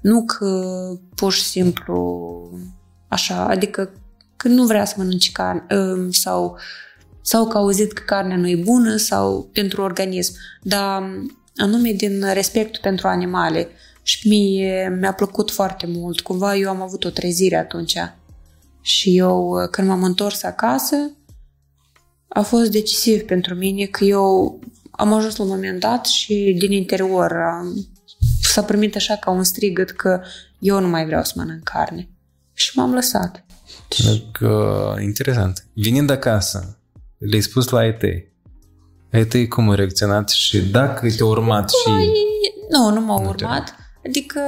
nu 0.00 0.24
că 0.24 0.62
pur 1.14 1.32
și 1.32 1.42
simplu 1.42 2.50
așa, 3.08 3.46
adică 3.46 3.90
că 4.36 4.48
nu 4.48 4.64
vrea 4.64 4.84
să 4.84 4.94
mănânce 4.98 5.32
carne 5.32 5.66
um, 5.76 6.10
sau 6.10 6.58
sau 7.22 7.46
că 7.46 7.56
a 7.56 7.60
auzit 7.60 7.92
că 7.92 8.02
carnea 8.06 8.36
nu 8.36 8.48
e 8.48 8.56
bună 8.64 8.96
sau 8.96 9.48
pentru 9.52 9.82
organism, 9.82 10.32
dar 10.62 11.10
anume 11.56 11.90
din 11.92 12.24
respectul 12.32 12.80
pentru 12.82 13.08
animale. 13.08 13.68
Și 14.06 14.28
mie 14.28 14.96
mi-a 15.00 15.12
plăcut 15.12 15.50
foarte 15.50 15.86
mult. 15.86 16.20
Cumva 16.20 16.56
eu 16.56 16.68
am 16.68 16.82
avut 16.82 17.04
o 17.04 17.10
trezire 17.10 17.56
atunci. 17.56 17.96
Și 18.80 19.16
eu, 19.16 19.54
când 19.70 19.88
m-am 19.88 20.02
întors 20.02 20.42
acasă, 20.42 20.96
a 22.28 22.40
fost 22.40 22.70
decisiv 22.70 23.22
pentru 23.22 23.54
mine 23.54 23.84
că 23.84 24.04
eu 24.04 24.58
am 24.90 25.12
ajuns 25.12 25.36
la 25.36 25.44
un 25.44 25.50
moment 25.50 25.80
dat 25.80 26.06
și 26.06 26.56
din 26.58 26.72
interior 26.72 27.32
am, 27.32 27.86
s-a 28.42 28.62
primit 28.62 28.96
așa 28.96 29.14
ca 29.14 29.30
un 29.30 29.44
strigăt 29.44 29.90
că 29.90 30.20
eu 30.58 30.80
nu 30.80 30.88
mai 30.88 31.06
vreau 31.06 31.22
să 31.22 31.32
mănânc 31.36 31.62
carne. 31.62 32.08
Și 32.52 32.78
m-am 32.78 32.94
lăsat. 32.94 33.44
Că, 34.32 34.94
interesant. 35.02 35.66
Venind 35.72 36.10
acasă, 36.10 36.78
le-ai 37.18 37.42
spus 37.42 37.68
la 37.68 37.78
ai 37.78 37.96
tăi. 37.96 38.32
Ai 39.12 39.24
tăi 39.24 39.48
cum 39.48 39.68
au 39.68 39.74
reacționat 39.74 40.28
și 40.28 40.58
dacă 40.58 41.10
te-au 41.10 41.28
urmat 41.28 41.70
și... 41.70 41.90
Nu, 42.70 42.90
nu 42.90 43.00
m-au 43.00 43.22
Nu 43.22 43.34
te- 43.34 43.44
urmat. 43.44 43.74
Adică 44.06 44.40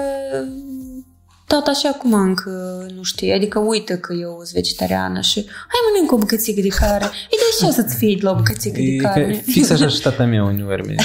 tot 1.46 1.66
așa 1.66 1.88
cum 1.88 2.12
încă 2.12 2.50
nu 2.94 3.02
știu, 3.02 3.34
adică 3.34 3.58
uită 3.58 3.96
că 3.96 4.12
eu 4.12 4.30
sunt 4.30 4.52
vegetariană 4.52 5.20
și 5.20 5.44
hai 5.48 5.80
mănânc 5.92 6.12
o 6.12 6.16
bucățică 6.16 6.60
de 6.60 6.68
carne. 6.68 7.06
E 7.06 7.36
de 7.60 7.66
ce 7.66 7.72
să-ți 7.72 7.96
fie 7.96 8.14
de 8.14 8.22
la 8.22 8.30
o 8.30 8.34
bucățică 8.34 8.76
de 8.76 8.82
E 8.82 8.96
că 8.96 9.02
carne? 9.02 9.34
fix 9.34 9.70
așa 9.70 9.88
și 9.88 10.00
tata 10.00 10.24
mea 10.24 10.44
uneori 10.44 10.86
mi 10.86 10.94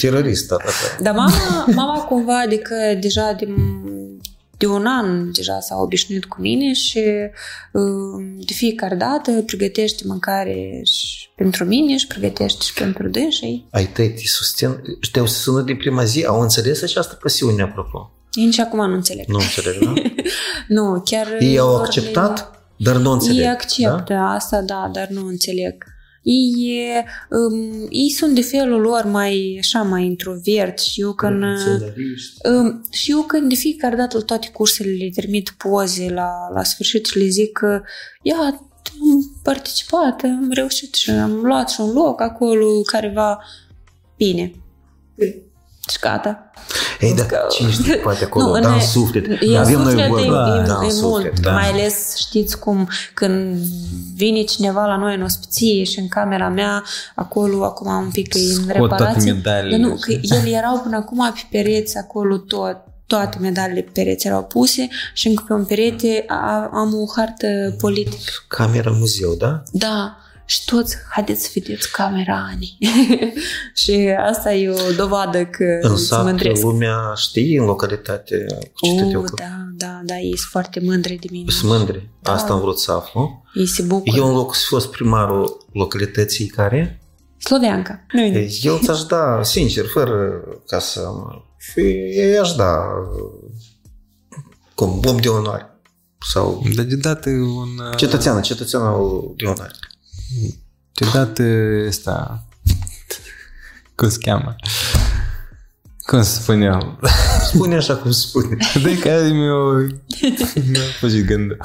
Terorist, 0.00 0.48
tata 0.48 0.64
ta. 0.64 1.02
Dar 1.02 1.14
mama, 1.14 1.64
mama 1.74 1.98
cumva, 2.00 2.40
adică 2.40 2.74
deja 3.00 3.32
de, 3.38 3.46
de 4.58 4.66
un 4.66 4.86
an 4.86 5.32
deja 5.32 5.60
s-a 5.60 5.76
obișnuit 5.76 6.24
cu 6.24 6.40
mine 6.40 6.72
și 6.72 7.02
uh, 7.72 8.24
de 8.46 8.52
fiecare 8.52 8.94
dată 8.94 9.42
pregătește 9.46 10.02
mâncare 10.06 10.80
și 10.84 11.28
pentru 11.36 11.64
mine 11.64 11.96
și 11.96 12.06
pregătește 12.06 12.64
și 12.64 12.72
pentru 12.72 13.08
dânsii. 13.08 13.66
Ai 13.70 13.86
tăi 13.86 14.10
te 14.12 14.22
susțin, 14.24 14.82
te-au 15.12 15.26
sunat 15.26 15.64
de 15.64 15.74
prima 15.74 16.04
zi, 16.04 16.24
au 16.24 16.40
înțeles 16.40 16.82
această 16.82 17.14
pasiune, 17.22 17.62
apropo. 17.62 18.10
Eu 18.32 18.44
nici 18.44 18.58
acum 18.58 18.88
nu 18.88 18.94
înțeleg. 18.94 19.26
Nu 19.26 19.38
înțeleg, 19.38 19.78
da? 19.84 19.92
Nu, 20.74 21.02
chiar... 21.04 21.26
Ei 21.40 21.58
au 21.58 21.68
doar 21.68 21.80
acceptat, 21.84 22.60
dar 22.76 22.96
nu 22.96 23.10
înțeleg. 23.10 23.38
Ei 23.38 23.46
acceptă 23.48 24.04
Da? 24.12 24.30
asta, 24.32 24.60
da, 24.60 24.90
dar 24.92 25.08
nu 25.08 25.26
înțeleg. 25.26 25.84
Ei, 26.28 26.92
um, 27.30 27.86
ei 27.90 28.10
sunt 28.10 28.34
de 28.34 28.40
felul 28.40 28.80
lor 28.80 29.04
mai, 29.04 29.56
așa, 29.58 29.82
mai 29.82 30.04
introverți 30.04 30.90
și 30.90 31.00
eu 31.00 31.12
când... 31.12 31.42
Um, 32.50 32.82
și 32.90 33.10
eu 33.10 33.22
când 33.22 33.48
de 33.48 33.54
fiecare 33.54 33.96
dată 33.96 34.16
la 34.16 34.22
toate 34.22 34.48
cursele 34.52 34.90
le 34.90 35.10
trimit 35.14 35.54
poze 35.58 36.08
la, 36.08 36.30
la 36.54 36.62
sfârșit 36.62 37.06
și 37.06 37.18
le 37.18 37.26
zic 37.26 37.52
că 37.52 37.82
ia, 38.22 38.36
am 39.00 39.38
participat, 39.42 40.22
am 40.22 40.50
reușit 40.50 40.94
și 40.94 41.10
am 41.10 41.32
luat 41.32 41.70
și 41.70 41.80
un 41.80 41.92
loc 41.92 42.20
acolo 42.20 42.82
careva 42.82 43.38
bine. 44.16 44.52
Și 45.90 45.98
gata. 46.00 46.50
Ei, 47.00 47.14
da, 47.14 47.24
Că- 47.26 47.46
cine 47.50 47.70
știe, 47.70 47.94
poate 48.06 48.24
acolo, 48.24 48.46
Nu, 48.46 48.60
da, 48.60 48.68
în 48.68 48.74
ne- 48.74 48.80
suflet. 48.82 49.24
E 49.40 49.58
Avem 49.58 49.80
noi 49.80 49.90
suflet, 49.92 50.08
vorba, 50.08 50.56
e, 50.62 50.66
da, 50.66 50.74
e, 50.74 50.84
în 50.84 50.86
e 50.86 50.90
suflet, 50.90 51.02
mult. 51.32 51.40
da. 51.40 51.50
Mai 51.52 51.70
ales 51.70 52.16
știți 52.16 52.58
cum 52.58 52.88
când 53.14 53.56
vine 54.14 54.42
cineva 54.42 54.84
la 54.86 54.96
noi 54.96 55.14
în 55.14 55.22
ospiție 55.22 55.84
și 55.84 55.98
în 55.98 56.08
camera 56.08 56.48
mea, 56.48 56.82
acolo, 57.14 57.64
acum 57.64 57.92
un 57.96 58.10
pic 58.10 58.34
e 58.34 58.38
în 58.38 58.44
Scot 58.52 58.64
toate 58.64 58.80
reparație. 58.80 59.32
medalele 59.32 59.76
Dar 59.76 59.88
nu, 59.88 59.96
și- 59.96 60.02
că 60.28 60.34
ele 60.34 60.50
erau 60.56 60.78
până 60.80 60.96
acum 60.96 61.32
pe 61.34 61.46
pereți 61.50 61.96
acolo 61.98 62.36
tot 62.36 62.76
toate 63.06 63.38
medalele 63.40 63.80
pe 63.80 63.90
pereți 63.92 64.26
erau 64.26 64.44
puse 64.44 64.88
și 65.14 65.28
încă 65.28 65.44
pe 65.46 65.52
un 65.52 65.64
perete 65.64 66.24
a, 66.26 66.70
am 66.72 66.94
o 66.94 67.04
hartă 67.16 67.74
politică. 67.78 68.32
Camera 68.48 68.90
muzeu, 68.90 69.34
da? 69.34 69.62
Da, 69.72 70.16
și 70.46 70.64
toți, 70.64 70.96
haideți 71.10 71.42
să 71.44 71.50
vedeți 71.54 71.90
camera 71.92 72.46
Ani. 72.50 72.78
și 73.82 74.14
asta 74.30 74.54
e 74.54 74.68
o 74.68 74.92
dovadă 74.96 75.46
că 75.46 75.78
În 75.80 75.90
mă 75.90 75.96
sat, 75.96 76.24
mândresc. 76.24 76.62
lumea 76.62 77.12
știe 77.16 77.58
în 77.60 77.64
localitate 77.64 78.46
cu 78.74 78.86
ce 78.86 78.94
te 78.94 79.02
Oh, 79.04 79.14
ocupi. 79.14 79.40
da, 79.40 79.66
da, 79.86 80.00
da, 80.04 80.16
ei 80.18 80.36
sunt 80.36 80.50
foarte 80.50 80.80
mândri 80.80 81.14
de 81.20 81.26
mine. 81.30 81.50
Sunt 81.50 81.70
mândri. 81.70 82.08
Asta 82.22 82.46
Da. 82.48 82.54
am 82.54 82.60
vrut 82.60 82.78
să 82.78 82.92
aflu. 82.92 83.42
Ei 83.54 83.66
se 83.66 83.82
bucură. 83.82 84.16
Eu 84.16 84.26
în 84.28 84.34
loc 84.34 84.54
să 84.54 84.64
fost 84.68 84.90
primarul 84.90 85.66
localității 85.72 86.46
care? 86.46 87.00
Sloveanca. 87.38 88.04
Nu 88.12 88.20
e 88.20 88.48
Eu 88.62 88.78
ți-aș 88.82 89.02
da, 89.02 89.42
sincer, 89.42 89.84
fără 89.86 90.30
ca 90.66 90.78
să... 90.78 91.00
Și 91.58 91.80
i-aș 92.34 92.52
da 92.54 92.76
cum 94.74 95.00
om 95.06 95.16
de 95.16 95.28
onoare. 95.28 95.66
Sau 96.32 96.62
Dar 96.74 96.84
deodată 96.84 97.28
un... 97.30 97.68
uh, 97.90 97.96
cetățeană, 97.96 98.40
cetățeanul 98.40 99.34
de 99.36 99.44
onoare. 99.44 99.72
Deodată 100.94 101.42
ăsta... 101.86 102.46
Cum 103.94 104.08
se 104.08 104.18
cheamă? 104.18 104.56
Cum 105.98 106.22
se 106.22 106.40
spunea? 106.40 106.98
Spune 107.44 107.76
așa 107.76 107.96
cum 107.96 108.10
spune. 108.10 108.56
De 108.82 108.98
care 108.98 109.28
mi-a 109.28 109.54
mi-a 110.70 110.80
fugit 110.98 111.26
gândul. 111.26 111.56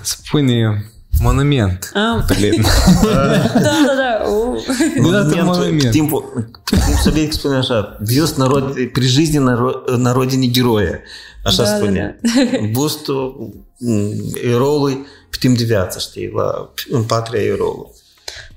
Spune 0.00 0.52
monument. 0.52 0.99
Ah. 1.93 2.25
Blin. 2.37 2.61
Da, 3.03 3.71
da, 3.87 3.93
da. 3.97 4.29
Uh. 4.29 4.63
Deodată 5.01 5.43
monument. 5.43 5.91
Timpul, 5.91 6.49
timpul 6.63 6.93
soviet 7.03 7.33
spune 7.33 7.55
așa, 7.55 7.97
Бюст 8.13 8.37
народ, 8.37 8.73
при 8.91 9.05
жизни 9.07 9.39
наро- 9.39 9.97
на 9.97 10.13
родине 10.13 10.47
героя. 10.47 10.99
Așa 11.43 11.63
Da, 11.63 11.69
da, 11.69 11.75
spunea. 11.75 12.19
Bustul 12.71 13.49
mm, 13.77 14.11
eroului 14.43 15.05
pe 15.29 15.37
timp 15.39 15.57
de 15.57 15.63
viață, 15.63 15.99
știi, 15.99 16.31
la, 16.35 16.73
în 16.89 17.03
patria 17.03 17.41
eroului. 17.41 17.91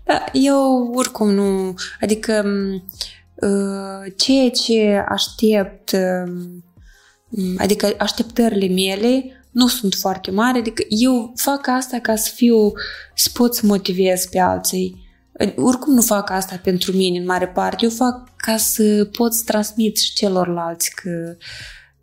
Da, 0.05 0.25
eu 0.33 0.93
oricum 0.95 1.31
nu... 1.31 1.75
Adică 2.01 2.43
m, 2.45 2.75
uh, 3.35 4.13
ceea 4.17 4.51
ce 4.51 5.05
aștept, 5.09 5.93
um, 5.93 6.65
adică 7.59 7.95
așteptările 7.99 8.69
mele 8.69 9.25
nu 9.54 9.68
sunt 9.68 9.94
foarte 9.94 10.32
mari, 10.32 10.58
adică 10.60 10.84
eu 10.90 11.34
fac 11.36 11.68
asta 11.68 11.98
ca 12.00 12.16
să 12.16 12.32
fiu, 12.36 12.72
să 13.16 13.30
pot 13.34 13.56
să 13.56 13.66
motivez 13.66 14.26
pe 14.26 14.40
alții. 14.40 15.02
Oricum 15.56 15.94
nu 15.94 16.02
fac 16.02 16.30
asta 16.30 16.60
pentru 16.64 16.92
mine 16.92 17.20
în 17.20 17.26
mare 17.26 17.48
parte, 17.48 17.84
eu 17.84 17.90
fac 17.90 18.36
ca 18.36 18.58
să 18.58 19.10
pot 19.12 19.34
să 19.34 19.42
transmit 19.46 19.98
și 19.98 20.14
celorlalți 20.14 20.92
că 20.96 21.10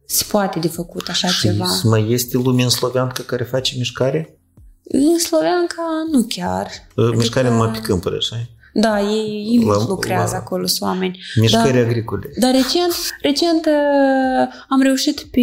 se 0.06 0.24
poate 0.30 0.58
de 0.58 0.68
făcut 0.68 1.08
așa 1.08 1.28
Și 1.28 1.40
ceva. 1.40 1.66
mai 1.82 2.10
este 2.10 2.36
lume 2.36 2.62
în 2.62 2.68
Sloveanca 2.68 3.22
care 3.22 3.44
face 3.44 3.74
mișcare? 3.76 4.38
În 4.82 5.18
Sloveanca 5.18 5.82
nu 6.10 6.24
chiar. 6.28 6.68
Mișcare 7.16 7.50
numai 7.50 7.70
pe 7.70 7.78
câmpuri, 7.78 8.16
așa? 8.16 8.36
Da, 8.72 9.00
ei, 9.00 9.46
ei 9.50 9.58
La- 9.66 9.74
mult 9.76 9.88
lucrează 9.88 10.32
la- 10.32 10.38
acolo, 10.38 10.66
sunt 10.66 10.88
oameni. 10.88 11.18
Mișcări 11.40 11.72
Dar- 11.72 11.82
agricole. 11.84 12.30
Dar 12.38 12.50
recent, 12.52 12.92
recent 13.22 13.66
uh, 13.66 14.54
am 14.68 14.80
reușit 14.82 15.20
pe 15.20 15.40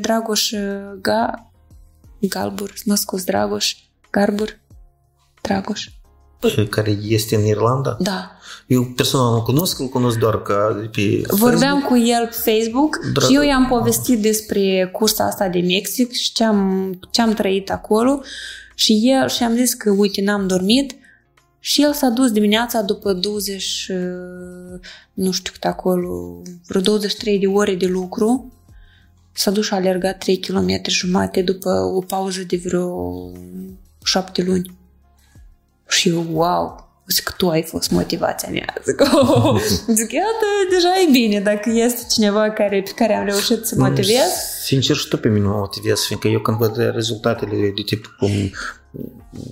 Dragoș 0.00 0.50
uh, 0.50 0.58
Ga, 1.02 1.50
Galbur, 2.20 2.72
mă 2.84 2.94
scuz, 2.94 3.24
Dragoș, 3.24 3.74
Garbur, 4.10 4.60
Dragoș. 5.42 5.86
Care 6.70 6.90
este 7.08 7.36
în 7.36 7.44
Irlanda? 7.46 7.96
Da. 7.98 8.30
Eu 8.66 8.82
personal 8.84 9.32
nu 9.34 9.42
cunosc, 9.42 9.78
îl 9.78 9.86
cunosc 9.88 10.18
doar 10.18 10.42
ca 10.42 10.76
de 10.80 10.86
pe 10.86 11.22
Vorbeam 11.28 11.80
cu 11.80 11.96
el 11.96 12.26
pe 12.26 12.50
Facebook 12.52 12.98
Drag- 13.12 13.28
și 13.28 13.34
eu 13.34 13.42
i-am 13.42 13.66
povestit 13.66 14.22
despre 14.22 14.88
cursa 14.92 15.24
asta 15.24 15.48
de 15.48 15.60
Mexic 15.60 16.12
și 16.12 16.32
ce 16.32 16.44
am, 16.44 16.90
ce 17.10 17.20
am 17.22 17.32
trăit 17.32 17.70
acolo 17.70 18.20
și 18.74 19.00
el 19.20 19.28
și 19.28 19.42
am 19.42 19.54
zis 19.54 19.74
că, 19.74 19.90
uite, 19.90 20.22
n-am 20.22 20.46
dormit 20.46 20.94
și 21.60 21.82
el 21.82 21.92
s-a 21.92 22.08
dus 22.08 22.30
dimineața 22.30 22.82
după 22.82 23.12
20, 23.12 23.88
uh, 23.90 24.80
nu 25.12 25.30
știu 25.30 25.52
cât 25.52 25.64
acolo, 25.64 26.42
vreo 26.66 26.80
23 26.80 27.38
de 27.38 27.46
ore 27.46 27.74
de 27.74 27.86
lucru, 27.86 28.52
s-a 29.32 29.50
dus 29.50 29.66
și 29.66 29.72
a 29.72 29.76
alergat 29.76 30.18
3 30.18 30.38
km 30.38 30.80
jumate 30.88 31.42
după 31.42 31.70
o 31.70 32.00
pauză 32.00 32.40
de 32.46 32.60
vreo 32.64 33.32
7 34.04 34.42
luni. 34.42 34.78
Și 35.88 36.08
eu, 36.08 36.26
wow, 36.32 36.88
zic, 37.06 37.30
tu 37.30 37.48
ai 37.48 37.62
fost 37.62 37.90
motivația 37.90 38.48
mea. 38.52 38.74
Zic, 38.86 39.00
oh, 39.00 39.60
zic 39.98 40.12
iată, 40.12 40.46
deja 40.70 40.88
e 41.06 41.10
bine 41.10 41.40
dacă 41.40 41.70
este 41.70 42.06
cineva 42.10 42.50
care, 42.50 42.82
pe 42.82 42.90
care 42.94 43.14
am 43.14 43.24
reușit 43.24 43.64
să 43.64 43.74
motivez. 43.78 44.30
Sincer, 44.62 44.96
și 44.96 45.08
tu 45.08 45.18
pe 45.18 45.28
mine 45.28 45.46
mă 45.46 45.56
motivezi, 45.56 46.06
fiindcă 46.06 46.28
eu 46.28 46.40
când 46.40 46.56
văd 46.56 46.76
rezultatele 46.76 47.56
de 47.56 47.82
tip 47.86 48.14
cum 48.18 48.30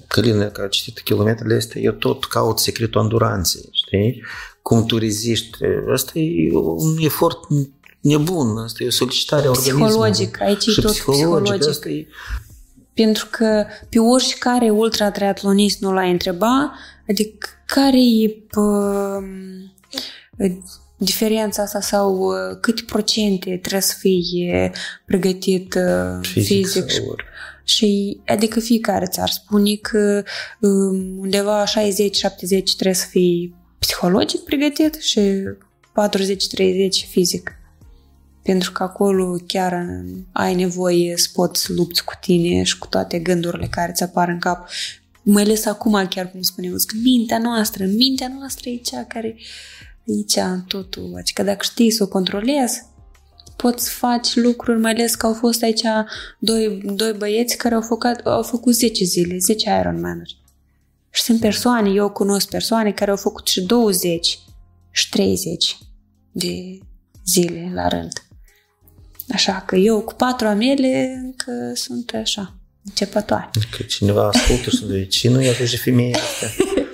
Căline, 0.06 0.44
că 0.44 0.62
a 0.62 0.68
citit 0.68 1.00
kilometrele 1.00 1.54
astea, 1.54 1.80
eu 1.80 1.92
tot 1.92 2.24
caut 2.24 2.58
secretul 2.58 3.00
anduranței, 3.00 3.68
știi? 3.72 4.22
Cum 4.62 4.86
tu 4.86 4.98
reziști. 4.98 5.58
Asta 5.92 6.18
e 6.18 6.52
un 6.52 6.96
efort 7.00 7.38
nebun, 8.00 8.58
asta 8.58 8.84
e 8.84 8.86
o 8.86 8.90
solicitare 8.90 9.46
a 9.46 9.50
organismului. 9.50 9.86
Psihologic, 9.86 10.40
aici 10.40 10.66
e 10.66 10.70
și 10.70 10.80
tot 10.80 10.90
psihologic. 10.90 11.42
psihologic. 11.42 11.68
Asta 11.68 11.88
e, 11.88 12.06
Pentru 12.94 13.26
că 13.30 13.66
pe 13.88 13.98
oricare 13.98 14.70
ultratriatlonist 14.70 15.80
nu 15.80 15.92
l-ai 15.92 16.10
întreba, 16.10 16.74
adică 17.08 17.48
care 17.66 17.98
e 17.98 18.28
pă, 18.50 19.22
diferența 20.96 21.62
asta 21.62 21.80
sau 21.80 22.18
uh, 22.18 22.58
câte 22.60 22.82
procente 22.86 23.56
trebuie 23.56 23.80
să 23.80 23.94
fie 23.98 24.72
pregătit 25.04 25.74
uh, 25.74 26.18
fizic, 26.20 26.66
fizic 26.66 26.90
sau 26.90 27.04
ori. 27.10 27.24
Și 27.68 28.20
adică 28.26 28.60
fiecare 28.60 29.06
ți-ar 29.06 29.28
spune 29.28 29.74
că 29.74 30.22
um, 30.60 31.18
undeva 31.18 31.64
60-70 31.64 31.68
trebuie 32.48 32.94
să 32.94 33.06
fii 33.08 33.54
psihologic 33.78 34.40
pregătit 34.40 34.94
și 34.94 35.20
40-30 35.20 37.08
fizic. 37.08 37.52
Pentru 38.42 38.72
că 38.72 38.82
acolo 38.82 39.36
chiar 39.46 39.86
ai 40.32 40.54
nevoie 40.54 41.16
să 41.16 41.28
poți 41.32 41.72
lupți 41.72 42.04
cu 42.04 42.12
tine 42.20 42.62
și 42.62 42.78
cu 42.78 42.86
toate 42.86 43.18
gândurile 43.18 43.66
care 43.66 43.92
ți 43.92 44.02
apar 44.02 44.28
în 44.28 44.38
cap. 44.38 44.68
Mai 45.22 45.42
ales 45.42 45.66
acum, 45.66 46.06
chiar 46.08 46.30
cum 46.30 46.42
spuneam, 46.42 46.74
că 46.86 46.96
mintea 47.02 47.38
noastră, 47.38 47.84
mintea 47.84 48.32
noastră 48.38 48.68
e 48.68 48.76
cea 48.76 49.04
care 49.04 49.36
e 50.04 50.22
cea 50.22 50.52
în 50.52 50.60
totul. 50.60 51.14
Adică 51.18 51.42
dacă 51.42 51.62
știi 51.62 51.90
să 51.90 52.02
o 52.02 52.08
controlezi, 52.08 52.82
poți 53.62 53.90
faci 53.90 54.34
lucruri, 54.34 54.78
mai 54.78 54.90
ales 54.90 55.14
că 55.14 55.26
au 55.26 55.34
fost 55.34 55.62
aici 55.62 55.82
doi, 56.38 56.80
doi 56.84 57.12
băieți 57.12 57.56
care 57.56 57.74
au 57.74 57.80
făcut, 57.80 58.20
au 58.24 58.42
făcut 58.42 58.74
10 58.74 59.04
zile, 59.04 59.38
10 59.38 59.70
Ironman-uri. 59.80 60.36
Și 61.10 61.22
sunt 61.22 61.40
persoane, 61.40 61.90
eu 61.90 62.10
cunosc 62.10 62.48
persoane 62.48 62.92
care 62.92 63.10
au 63.10 63.16
făcut 63.16 63.46
și 63.46 63.60
20 63.60 64.38
și 64.90 65.08
30 65.08 65.78
de 66.32 66.78
zile 67.26 67.70
la 67.74 67.88
rând. 67.88 68.12
Așa 69.32 69.62
că 69.66 69.76
eu 69.76 70.00
cu 70.00 70.14
patru 70.14 70.46
amele 70.46 71.20
încă 71.22 71.72
sunt 71.74 72.10
așa, 72.14 72.54
începătoare. 72.84 73.50
Că 73.76 73.82
cineva 73.82 74.28
ascultă 74.28 74.70
și 74.70 74.86
zice, 74.86 75.06
cine 75.06 75.44
e 75.44 75.50
atunci 75.50 75.78
femeia 75.78 76.16
asta? 76.16 76.46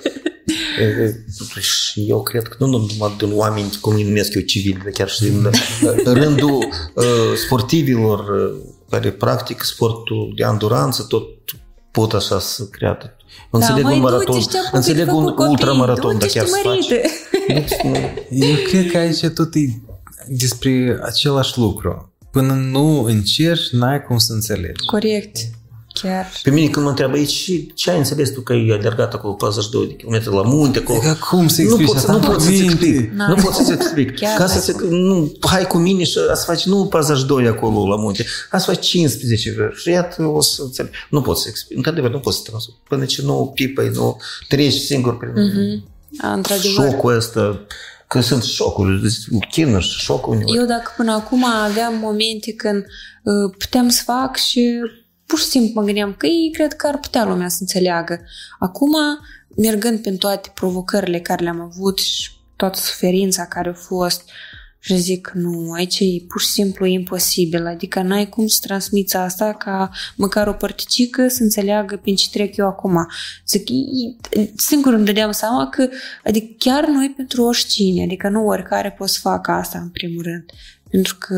Și 1.59 2.05
eu 2.07 2.23
cred 2.23 2.47
că 2.47 2.55
nu 2.59 2.67
numai 2.67 3.15
din 3.17 3.31
oameni, 3.33 3.69
cum 3.81 3.93
îi 3.93 4.03
numesc 4.03 4.33
eu 4.33 4.41
civili, 4.41 4.79
dar 4.83 4.91
chiar 4.91 5.09
și 5.09 5.21
din 5.21 5.51
rândul 6.19 6.67
uh, 6.93 7.03
sportivilor 7.35 8.19
uh, 8.19 8.61
care 8.89 9.11
practică 9.11 9.63
sportul 9.65 10.33
de 10.35 10.43
anduranță, 10.43 11.03
tot 11.03 11.23
pot 11.91 12.13
așa 12.13 12.39
să 12.39 12.63
creadă. 12.67 13.17
Înțeleg 13.49 13.81
Da, 13.81 13.87
măi, 13.87 13.97
un 13.97 14.03
maraton, 14.03 14.25
du-te, 14.25 14.39
știa 14.39 14.59
cum 14.59 14.77
înțeleg 14.77 15.07
fi 15.07 15.13
un 15.13 15.23
făcut 15.23 15.47
ultramaraton, 15.47 16.17
copii, 16.17 16.19
dar 16.19 16.27
du-te, 16.27 16.39
chiar 16.39 16.47
să 16.47 16.57
știi, 16.57 16.69
faci. 16.69 16.89
mărite. 16.89 17.09
Deci, 17.47 17.81
nu, 17.83 18.47
Eu 18.47 18.55
cred 18.67 18.91
că 18.91 18.97
aici 18.97 19.25
tot 19.25 19.55
e 19.55 19.59
despre 20.27 20.99
același 21.01 21.57
lucru. 21.57 22.13
Până 22.31 22.53
nu 22.53 23.03
încerci, 23.03 23.69
n-ai 23.69 24.03
cum 24.03 24.17
să 24.17 24.33
înțelegi. 24.33 24.85
Corect, 24.85 25.37
chiar. 26.01 26.31
Pe 26.43 26.49
mine 26.49 26.67
când 26.67 26.83
mă 26.83 26.89
întreabă 26.91 27.15
aici, 27.15 27.29
și 27.31 27.71
ce 27.73 27.91
ai 27.91 27.97
înțeles 27.97 28.29
tu 28.33 28.41
că 28.41 28.53
ai 28.53 28.69
alergat 28.79 29.13
acolo 29.13 29.33
42 29.33 29.87
de 29.87 29.93
km 29.93 30.33
la 30.35 30.41
munte, 30.41 30.79
acolo? 30.79 30.97
Adică 30.97 31.17
cum 31.29 31.47
să 31.47 31.61
nu 31.61 31.67
explici 31.67 31.87
pot, 31.87 31.95
asta 31.95 32.11
nu 32.11 32.17
în 32.17 32.23
pot 32.23 32.41
să-ți 32.41 32.51
cuvinte? 32.51 32.85
explic. 32.85 33.11
N-ai 33.11 33.27
Nu 33.27 33.35
pot 33.35 33.43
cum. 33.43 33.53
să-ți 33.53 33.71
explic. 33.71 34.15
Chiar 34.19 34.37
Ca 34.37 34.45
n-ai 34.45 34.53
să 34.55 34.61
se, 34.61 34.75
nu, 34.89 35.31
hai 35.47 35.67
cu 35.67 35.77
mine 35.77 36.03
și 36.03 36.11
să 36.11 36.43
faci 36.45 36.65
nu 36.65 36.85
42 36.85 37.47
acolo 37.47 37.87
la 37.87 37.95
munte, 37.95 38.25
hai 38.49 38.59
să 38.59 38.65
faci 38.71 38.85
15 38.87 39.71
și 39.75 39.89
iată 39.89 40.23
o 40.23 40.41
să 40.41 40.61
înțeleg. 40.61 40.91
Nu 41.09 41.21
pot 41.21 41.37
să 41.37 41.45
explic. 41.49 41.77
Într-adevăr, 41.77 42.11
nu 42.11 42.19
pot 42.19 42.33
să 42.33 42.41
transmit. 42.45 42.75
Până 42.89 43.05
ce 43.05 43.21
nu 43.21 43.51
pipăi, 43.55 43.89
nu 43.93 44.17
treci 44.47 44.73
singur 44.73 45.17
prin 45.17 45.31
Mhm. 45.31 45.83
A, 46.21 46.31
într-adevăr. 46.33 46.71
șocul 46.91 47.15
ăsta. 47.15 47.65
Că 48.07 48.21
sunt 48.21 48.43
șocuri, 48.43 49.01
chină 49.51 49.79
și 49.79 49.99
șocul 49.99 50.33
uneori. 50.33 50.57
Eu 50.57 50.65
dacă 50.65 50.93
până 50.97 51.11
acum 51.11 51.45
aveam 51.45 51.93
momente 52.01 52.51
când 52.53 52.85
uh, 53.23 53.55
puteam 53.57 53.89
să 53.89 54.01
fac 54.05 54.35
și 54.37 54.79
pur 55.25 55.39
și 55.39 55.45
simplu 55.45 55.79
mă 55.79 55.85
gândeam 55.85 56.13
că 56.17 56.25
ei 56.25 56.51
cred 56.53 56.73
că 56.73 56.87
ar 56.87 56.97
putea 56.97 57.25
lumea 57.25 57.47
să 57.47 57.57
înțeleagă. 57.59 58.21
Acum, 58.59 58.93
mergând 59.55 59.99
prin 60.01 60.17
toate 60.17 60.51
provocările 60.53 61.19
care 61.19 61.43
le-am 61.43 61.61
avut 61.61 61.99
și 61.99 62.31
toată 62.55 62.79
suferința 62.79 63.45
care 63.45 63.69
a 63.69 63.73
fost, 63.73 64.29
și 64.85 64.97
zic, 64.97 65.31
nu, 65.33 65.71
aici 65.71 65.99
e 65.99 66.25
pur 66.27 66.41
și 66.41 66.47
simplu 66.47 66.85
imposibil. 66.85 67.65
Adică 67.65 68.01
n-ai 68.01 68.29
cum 68.29 68.47
să 68.47 68.59
transmiți 68.61 69.15
asta 69.15 69.53
ca 69.53 69.89
măcar 70.15 70.47
o 70.47 70.53
părticică 70.53 71.27
să 71.27 71.43
înțeleagă 71.43 71.97
prin 71.97 72.15
ce 72.15 72.29
trec 72.29 72.55
eu 72.55 72.67
acum. 72.67 73.07
Zic, 73.47 73.69
e- 73.69 74.39
e- 74.39 74.51
singur 74.57 74.93
îmi 74.93 75.05
dădeam 75.05 75.31
seama 75.31 75.69
că 75.69 75.89
adică 76.23 76.55
chiar 76.57 76.87
nu 76.87 77.03
e 77.03 77.13
pentru 77.15 77.43
oricine, 77.43 78.03
adică 78.03 78.29
nu 78.29 78.45
oricare 78.45 78.91
poate 78.91 79.11
să 79.11 79.19
facă 79.21 79.51
asta 79.51 79.79
în 79.79 79.89
primul 79.89 80.23
rând. 80.23 80.45
Pentru 80.89 81.17
că 81.19 81.35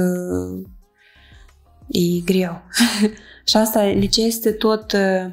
e 1.87 2.19
greu. 2.25 2.61
și 3.47 3.57
asta 3.57 3.83
necesită 3.83 4.51
tot, 4.51 4.91
uh, 4.91 5.31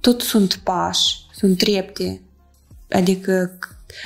tot 0.00 0.20
sunt 0.20 0.54
pași, 0.54 1.16
sunt 1.34 1.58
trepte. 1.58 2.20
Adică 2.90 3.58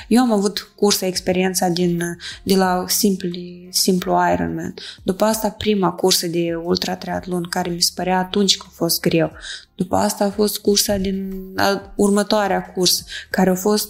eu 0.08 0.22
am 0.22 0.32
avut 0.32 0.72
cursa, 0.76 1.06
experiența 1.06 1.68
din, 1.68 2.18
de 2.42 2.56
la 2.56 2.84
simpli, 2.88 3.68
simplu 3.70 4.18
Ironman. 4.32 4.74
După 5.02 5.24
asta 5.24 5.50
prima 5.50 5.90
cursă 5.90 6.26
de 6.26 6.54
ultra 6.64 6.96
triatlon 6.96 7.42
care 7.42 7.70
mi 7.70 7.80
se 7.80 7.90
părea 7.94 8.18
atunci 8.18 8.56
că 8.56 8.64
a 8.68 8.72
fost 8.74 9.00
greu. 9.00 9.32
După 9.74 9.96
asta 9.96 10.24
a 10.24 10.30
fost 10.30 10.58
cursa 10.58 10.96
din 10.96 11.32
a, 11.56 11.92
următoarea 11.96 12.62
cursă 12.62 13.04
care 13.30 13.50
a 13.50 13.54
fost 13.54 13.88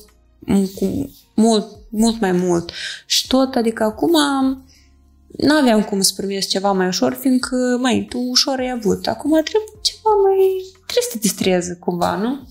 cu 0.74 1.10
mult, 1.34 1.66
mult 1.88 2.20
mai 2.20 2.32
mult. 2.32 2.70
Și 3.06 3.26
tot, 3.26 3.54
adică 3.54 3.82
acum 3.82 4.14
nu 5.36 5.54
aveam 5.54 5.82
cum 5.82 6.00
să 6.00 6.12
primesc 6.16 6.48
ceva 6.48 6.72
mai 6.72 6.86
ușor, 6.86 7.18
fiindcă, 7.20 7.78
mai, 7.80 8.06
tu 8.08 8.18
ușor 8.18 8.58
ai 8.58 8.70
avut. 8.70 9.06
Acum 9.06 9.30
trebuie 9.30 9.68
ceva 9.82 10.10
mai... 10.24 10.36
trebuie 10.86 11.04
să 11.10 11.12
te 11.12 11.18
distreze 11.18 11.76
cumva, 11.80 12.16
nu? 12.16 12.48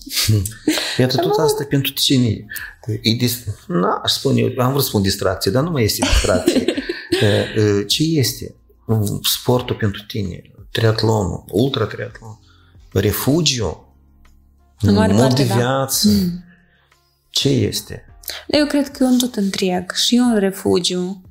Iată, 0.98 1.16
tot 1.16 1.38
asta 1.38 1.64
pentru 1.68 1.92
cine 1.92 2.44
e 3.02 3.12
dis... 3.12 3.44
Na, 3.66 4.00
aș 4.04 4.12
spune, 4.12 4.40
eu 4.40 4.64
am 4.64 4.70
vrut 4.70 4.82
să 4.82 4.88
spun 4.88 5.02
distracție, 5.02 5.50
dar 5.50 5.62
nu 5.62 5.70
mai 5.70 5.84
este 5.84 6.06
distracție. 6.06 6.64
Ce 7.86 8.02
este 8.02 8.54
sportul 9.22 9.76
pentru 9.76 10.02
tine? 10.06 10.42
Triatlonul, 10.70 11.44
ultra 11.50 11.84
triatlon, 11.84 12.38
refugiu, 12.92 13.94
mod 14.80 15.34
de 15.34 15.44
da. 15.44 15.54
viață. 15.54 16.08
Da. 16.08 16.14
Mm. 16.14 16.44
Ce 17.30 17.48
este? 17.48 18.04
Eu 18.46 18.66
cred 18.66 18.90
că 18.90 19.02
e 19.02 19.06
un 19.06 19.18
tot 19.18 19.34
întreg. 19.34 19.92
Și 19.92 20.16
eu 20.16 20.24
un 20.24 20.38
refugiu, 20.38 21.22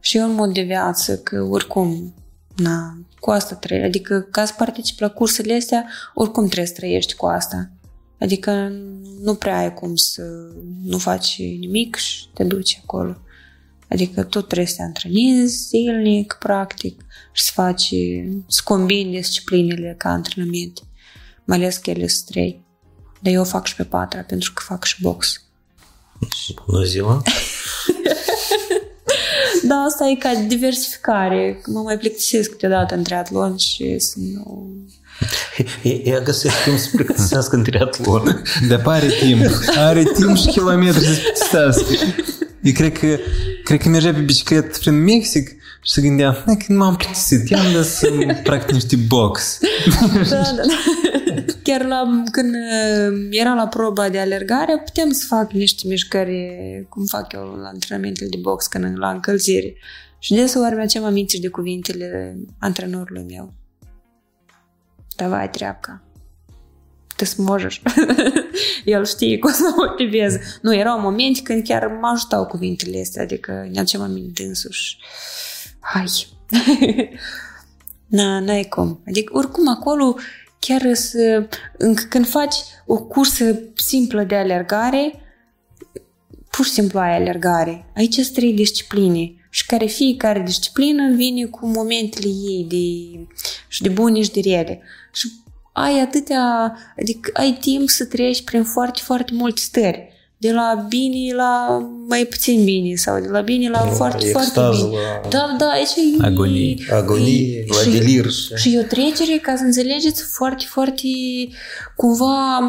și 0.00 0.16
eu 0.16 0.28
un 0.28 0.34
mod 0.34 0.52
de 0.52 0.62
viață, 0.62 1.18
că 1.18 1.42
oricum, 1.42 2.14
na, 2.56 2.98
cu 3.20 3.30
asta 3.30 3.54
trebuie. 3.54 3.86
Adică 3.86 4.20
ca 4.30 4.44
să 4.44 4.54
participi 4.56 5.02
la 5.02 5.10
cursele 5.10 5.54
astea, 5.54 5.86
oricum 6.14 6.44
trebuie 6.44 6.66
să 6.66 6.72
trăiești 6.72 7.14
cu 7.14 7.26
asta. 7.26 7.70
Adică 8.20 8.72
nu 9.22 9.34
prea 9.34 9.58
ai 9.58 9.74
cum 9.74 9.94
să 9.94 10.22
nu 10.82 10.98
faci 10.98 11.38
nimic 11.38 11.96
și 11.96 12.28
te 12.34 12.44
duci 12.44 12.80
acolo. 12.82 13.16
Adică 13.88 14.22
tot 14.22 14.46
trebuie 14.46 14.66
să 14.68 14.74
te 14.76 14.82
antrenezi 14.82 15.66
zilnic, 15.68 16.36
practic, 16.38 17.04
și 17.32 17.44
să 17.44 17.50
faci, 17.54 17.94
să 18.46 18.60
combini 18.64 19.10
disciplinele 19.10 19.94
ca 19.98 20.08
antrenament. 20.08 20.82
Mai 21.44 21.56
ales 21.56 21.76
că 21.76 21.90
ele 21.90 22.06
sunt 22.06 22.26
trei. 22.26 22.66
Dar 23.20 23.32
eu 23.32 23.44
fac 23.44 23.66
și 23.66 23.74
pe 23.74 23.84
patra, 23.84 24.20
pentru 24.20 24.52
că 24.52 24.62
fac 24.66 24.84
și 24.84 25.02
box. 25.02 25.42
Bună 26.66 26.84
ziua! 26.84 27.22
da, 29.62 29.74
asta 29.74 30.06
e 30.06 30.14
ca 30.14 30.44
diversificare. 30.46 31.60
Mă 31.66 31.80
mai 31.80 31.98
plictisesc 31.98 32.50
câteodată 32.50 32.94
în 32.94 33.02
triatlon 33.02 33.56
și 33.56 33.98
să 33.98 34.14
nu... 34.32 34.68
Ea 36.04 36.20
găsesc 36.20 36.54
timp 36.64 36.78
să 36.78 36.88
plictisească 36.92 37.56
în 37.56 37.62
triatlon. 37.62 38.42
De 38.68 38.80
are 38.84 39.08
timp. 39.20 39.42
Are 39.76 40.02
timp 40.02 40.36
și 40.36 40.46
kilometri 40.46 41.04
să 41.04 41.10
plictisească. 41.10 41.94
Eu 42.62 42.72
cred 42.72 42.98
că, 42.98 43.18
cred 43.64 43.80
că 43.80 43.88
mergea 43.88 44.12
pe 44.12 44.20
bicicletă 44.20 44.78
prin 44.78 45.04
Mexic 45.04 45.48
și 45.82 45.92
se 45.92 46.00
gândea, 46.00 46.32
că 46.46 46.64
nu 46.68 46.76
m-am 46.76 46.96
plictisit, 46.96 47.48
i-am 47.48 47.72
dat 47.72 47.84
să 47.84 48.08
practic 48.42 48.74
niște 48.74 48.96
box. 48.96 49.58
Da, 50.10 50.18
da, 50.28 50.52
da 50.56 50.62
Chiar 51.67 51.85
la, 51.85 52.23
când 52.31 52.53
uh, 52.53 53.27
era 53.31 53.53
la 53.53 53.67
proba 53.67 54.09
de 54.09 54.19
alergare, 54.19 54.77
putem 54.77 55.11
să 55.11 55.25
fac 55.27 55.51
niște 55.51 55.87
mișcări, 55.87 56.85
cum 56.89 57.05
fac 57.05 57.33
eu 57.33 57.43
la 57.61 57.67
antrenamentele 57.67 58.29
de 58.29 58.37
box, 58.41 58.67
când 58.67 58.97
la 58.97 59.09
încălzire. 59.09 59.75
Și 60.19 60.33
deseori 60.33 60.75
mi-aceam 60.75 61.03
amintiri 61.03 61.41
de 61.41 61.47
cuvintele 61.47 62.37
antrenorului 62.59 63.25
meu. 63.29 63.53
Давай, 65.15 65.49
тряпка. 65.49 66.01
Ты 67.17 67.25
сможешь. 67.25 67.81
El 68.85 69.05
știe 69.05 69.39
cum 69.39 69.51
să 69.51 69.73
motiveze. 69.75 70.41
Nu, 70.61 70.75
erau 70.75 70.99
momente 70.99 71.41
când 71.41 71.63
chiar 71.63 71.87
mă 71.87 72.07
ajutau 72.07 72.45
cuvintele 72.45 73.01
astea, 73.01 73.23
adică 73.23 73.51
ne 73.71 73.79
aducem 73.79 74.01
aminte 74.01 74.43
însuși. 74.43 74.97
Hai! 75.79 76.07
Na, 78.07 78.39
n-ai 78.39 78.63
cum. 78.63 79.03
Adică, 79.07 79.37
oricum, 79.37 79.69
acolo 79.69 80.15
chiar 80.58 80.94
să, 80.94 81.48
când 82.08 82.26
faci 82.26 82.54
o 82.86 82.96
cursă 82.96 83.60
simplă 83.74 84.22
de 84.22 84.34
alergare, 84.34 85.12
pur 86.50 86.64
și 86.64 86.70
simplu 86.70 86.98
ai 86.98 87.14
alergare. 87.14 87.90
Aici 87.96 88.14
sunt 88.14 88.32
trei 88.32 88.52
discipline 88.52 89.34
și 89.50 89.66
care 89.66 89.86
fiecare 89.86 90.42
disciplină 90.42 91.14
vine 91.14 91.44
cu 91.44 91.66
momentele 91.66 92.28
ei 92.28 92.66
de, 92.68 93.26
și 93.68 93.82
de 93.82 93.88
bune 93.88 94.22
și 94.22 94.30
de 94.30 94.40
rele. 94.40 94.82
Și 95.12 95.30
ai 95.72 96.00
atâtea, 96.00 96.76
adică 96.98 97.30
ai 97.32 97.56
timp 97.60 97.88
să 97.88 98.04
treci 98.04 98.44
prin 98.44 98.64
foarte, 98.64 99.00
foarte 99.04 99.32
multe 99.34 99.60
stări 99.60 100.17
de 100.40 100.52
la 100.52 100.86
bine 100.88 101.34
la 101.34 101.78
mai 102.08 102.24
puțin 102.24 102.64
bine 102.64 102.94
sau 102.94 103.20
de 103.20 103.28
la 103.28 103.40
bine 103.40 103.68
la 103.68 103.78
foarte, 103.78 104.26
foarte 104.26 104.60
bine. 104.70 104.96
La... 105.22 105.28
Da, 105.28 105.56
da, 105.58 105.66
aici 105.66 105.88
e... 105.88 106.24
Agonie. 106.24 106.76
Agonie, 106.90 107.64
la 107.68 107.76
și, 107.76 107.90
delir. 107.90 108.30
Și... 108.30 108.54
și 108.56 108.74
e 108.74 108.78
o 108.78 108.82
trecere, 108.82 109.38
ca 109.42 109.56
să 109.56 109.62
înțelegeți, 109.64 110.22
foarte, 110.22 110.64
foarte 110.68 111.08
cumva... 111.96 112.66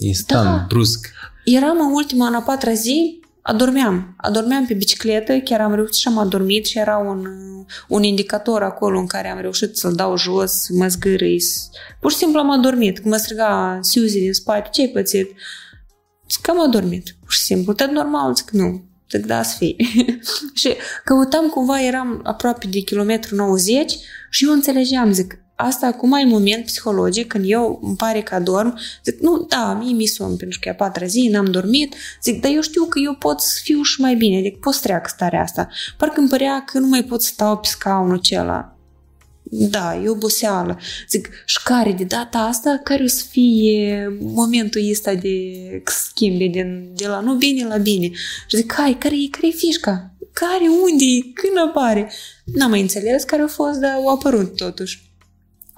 Instant, 0.00 0.44
da. 0.44 0.64
brusc. 0.68 1.10
Eram 1.44 1.80
în 1.80 1.92
ultima, 1.92 2.26
în 2.26 2.34
a 2.34 2.40
patra 2.40 2.72
zi, 2.72 3.20
adormeam. 3.42 4.14
Adormeam 4.16 4.66
pe 4.66 4.74
bicicletă, 4.74 5.32
chiar 5.32 5.60
am 5.60 5.74
reușit 5.74 5.94
și 5.94 6.08
am 6.08 6.18
adormit 6.18 6.66
și 6.66 6.78
era 6.78 6.96
un, 6.96 7.26
un 7.88 8.02
indicator 8.02 8.62
acolo 8.62 8.98
în 8.98 9.06
care 9.06 9.30
am 9.30 9.40
reușit 9.40 9.76
să-l 9.76 9.94
dau 9.94 10.16
jos, 10.16 10.68
mă 10.68 10.86
zgârâi. 10.88 11.42
Pur 12.00 12.10
și 12.10 12.16
simplu 12.16 12.38
am 12.38 12.50
adormit. 12.50 12.98
Când 12.98 13.10
mă 13.10 13.16
striga 13.16 13.78
Suzy 13.82 14.18
din 14.20 14.32
spate, 14.32 14.68
ce-ai 14.72 14.88
pățit? 14.88 15.30
Zic 16.30 16.40
că 16.40 16.50
am 16.50 16.60
adormit, 16.60 17.16
pur 17.20 17.32
și 17.32 17.40
simplu. 17.40 17.72
Tot 17.72 17.90
normal, 17.90 18.34
zic 18.34 18.50
nu. 18.50 18.84
Zic 19.10 19.26
da, 19.26 19.42
să 19.42 19.54
fie. 19.58 19.76
și 20.60 20.74
căutam 21.04 21.48
cumva, 21.48 21.82
eram 21.82 22.20
aproape 22.24 22.66
de 22.66 22.78
kilometru 22.78 23.34
90 23.34 23.94
și 24.30 24.44
eu 24.44 24.52
înțelegeam, 24.52 25.12
zic, 25.12 25.38
asta 25.56 25.86
acum 25.86 26.12
e 26.12 26.24
moment 26.24 26.64
psihologic 26.64 27.26
când 27.26 27.44
eu 27.46 27.80
îmi 27.82 27.96
pare 27.96 28.22
că 28.22 28.34
adorm, 28.34 28.78
zic, 29.04 29.20
nu, 29.20 29.46
da, 29.48 29.74
mie 29.74 29.94
mi 29.94 30.06
somn 30.06 30.36
pentru 30.36 30.58
că 30.60 30.68
e 30.68 30.70
a 30.70 30.74
patra 30.74 31.06
zi, 31.06 31.28
n-am 31.32 31.50
dormit, 31.50 31.94
zic, 32.22 32.40
dar 32.40 32.50
eu 32.54 32.60
știu 32.60 32.84
că 32.84 32.98
eu 33.04 33.14
pot 33.14 33.40
să 33.40 33.60
fiu 33.62 33.82
și 33.82 34.00
mai 34.00 34.14
bine, 34.14 34.38
adică 34.38 34.58
pot 34.60 34.74
să 34.74 34.80
treacă 34.82 35.08
starea 35.08 35.42
asta. 35.42 35.68
Parcă 35.96 36.20
îmi 36.20 36.28
părea 36.28 36.64
că 36.66 36.78
nu 36.78 36.86
mai 36.86 37.02
pot 37.02 37.22
stau 37.22 37.58
pe 37.58 37.66
scaunul 37.66 38.16
acela 38.16 38.73
da, 39.50 39.96
e 39.96 40.08
oboseală. 40.08 40.78
Zic, 41.08 41.28
și 41.44 41.62
care 41.64 41.92
de 41.92 42.04
data 42.04 42.38
asta, 42.38 42.80
care 42.84 43.02
o 43.02 43.06
să 43.06 43.24
fie 43.30 44.08
momentul 44.20 44.80
ăsta 44.90 45.14
de 45.14 45.56
schimbe 45.84 46.46
din, 46.46 46.92
de 46.94 47.06
la 47.06 47.20
nu 47.20 47.34
bine 47.34 47.66
la 47.66 47.76
bine. 47.76 48.10
Și 48.46 48.56
zic, 48.56 48.72
hai, 48.72 48.96
care 48.98 49.14
e, 49.14 49.28
care 49.30 49.46
e 49.46 49.50
fișca? 49.50 50.14
Care, 50.32 50.68
unde 50.82 51.30
când 51.34 51.68
apare? 51.68 52.12
N-am 52.44 52.70
mai 52.70 52.80
înțeles 52.80 53.24
care 53.24 53.42
a 53.42 53.46
fost, 53.46 53.78
dar 53.78 53.92
au 53.92 54.08
apărut 54.08 54.56
totuși. 54.56 55.12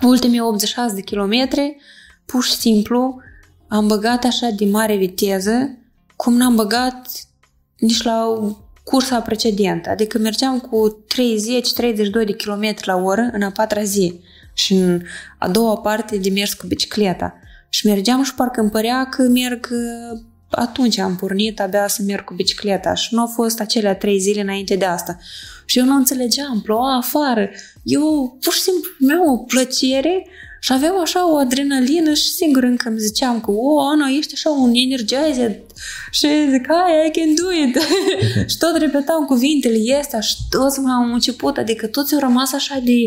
Ultimii 0.02 0.40
86 0.40 0.94
de 0.94 1.00
kilometri, 1.00 1.76
pur 2.24 2.44
și 2.44 2.52
simplu, 2.52 3.16
am 3.68 3.86
băgat 3.86 4.24
așa 4.24 4.48
de 4.48 4.64
mare 4.64 4.96
viteză, 4.96 5.78
cum 6.16 6.36
n-am 6.36 6.54
băgat 6.54 7.08
nici 7.76 8.02
la 8.02 8.28
cursa 8.90 9.20
precedentă, 9.20 9.90
adică 9.90 10.18
mergeam 10.18 10.58
cu 10.58 11.04
30-32 12.22 12.26
de 12.26 12.32
km 12.32 12.74
la 12.84 12.96
oră 12.96 13.30
în 13.32 13.42
a 13.42 13.50
patra 13.50 13.82
zi 13.82 14.20
și 14.52 14.72
în 14.72 15.02
a 15.38 15.48
doua 15.48 15.76
parte 15.76 16.16
de 16.16 16.30
mers 16.30 16.54
cu 16.54 16.66
bicicleta. 16.66 17.34
Și 17.68 17.86
mergeam 17.86 18.22
și 18.22 18.34
parcă 18.34 18.60
îmi 18.60 18.70
părea 18.70 19.04
că 19.04 19.22
merg 19.22 19.68
atunci 20.50 20.98
am 20.98 21.16
pornit 21.16 21.60
abia 21.60 21.88
să 21.88 22.02
merg 22.02 22.24
cu 22.24 22.34
bicicleta 22.34 22.94
și 22.94 23.14
nu 23.14 23.20
au 23.20 23.26
fost 23.26 23.60
acelea 23.60 23.96
trei 23.96 24.18
zile 24.18 24.40
înainte 24.40 24.76
de 24.76 24.84
asta. 24.84 25.18
Și 25.64 25.78
eu 25.78 25.84
nu 25.84 25.94
înțelegeam, 25.94 26.60
ploua 26.60 26.96
afară. 26.96 27.50
Eu 27.82 28.36
pur 28.40 28.52
și 28.52 28.60
simplu 28.60 28.90
mi-am 28.98 29.32
o 29.32 29.36
plăcere 29.36 30.26
și 30.66 30.72
aveam 30.72 31.00
așa 31.00 31.32
o 31.32 31.36
adrenalină 31.36 32.12
și 32.14 32.30
singur 32.30 32.62
încă 32.62 32.88
îmi 32.88 32.98
ziceam 32.98 33.40
că, 33.40 33.50
o, 33.50 33.80
Ana, 33.80 34.06
ești 34.18 34.32
așa 34.34 34.50
un 34.50 34.70
energizer. 34.74 35.50
Și 36.10 36.28
zic, 36.50 36.66
hai, 36.68 37.06
I 37.06 37.10
can 37.10 37.34
do 37.34 37.48
it. 37.64 37.74
și 38.50 38.58
tot 38.58 38.76
repetam 38.76 39.24
cuvintele 39.24 39.98
astea 39.98 40.20
și 40.20 40.36
toți 40.50 40.80
m-au 40.80 41.12
început, 41.12 41.56
adică 41.56 41.86
toți 41.86 42.14
au 42.14 42.20
rămas 42.20 42.52
așa 42.52 42.74
de, 42.84 42.98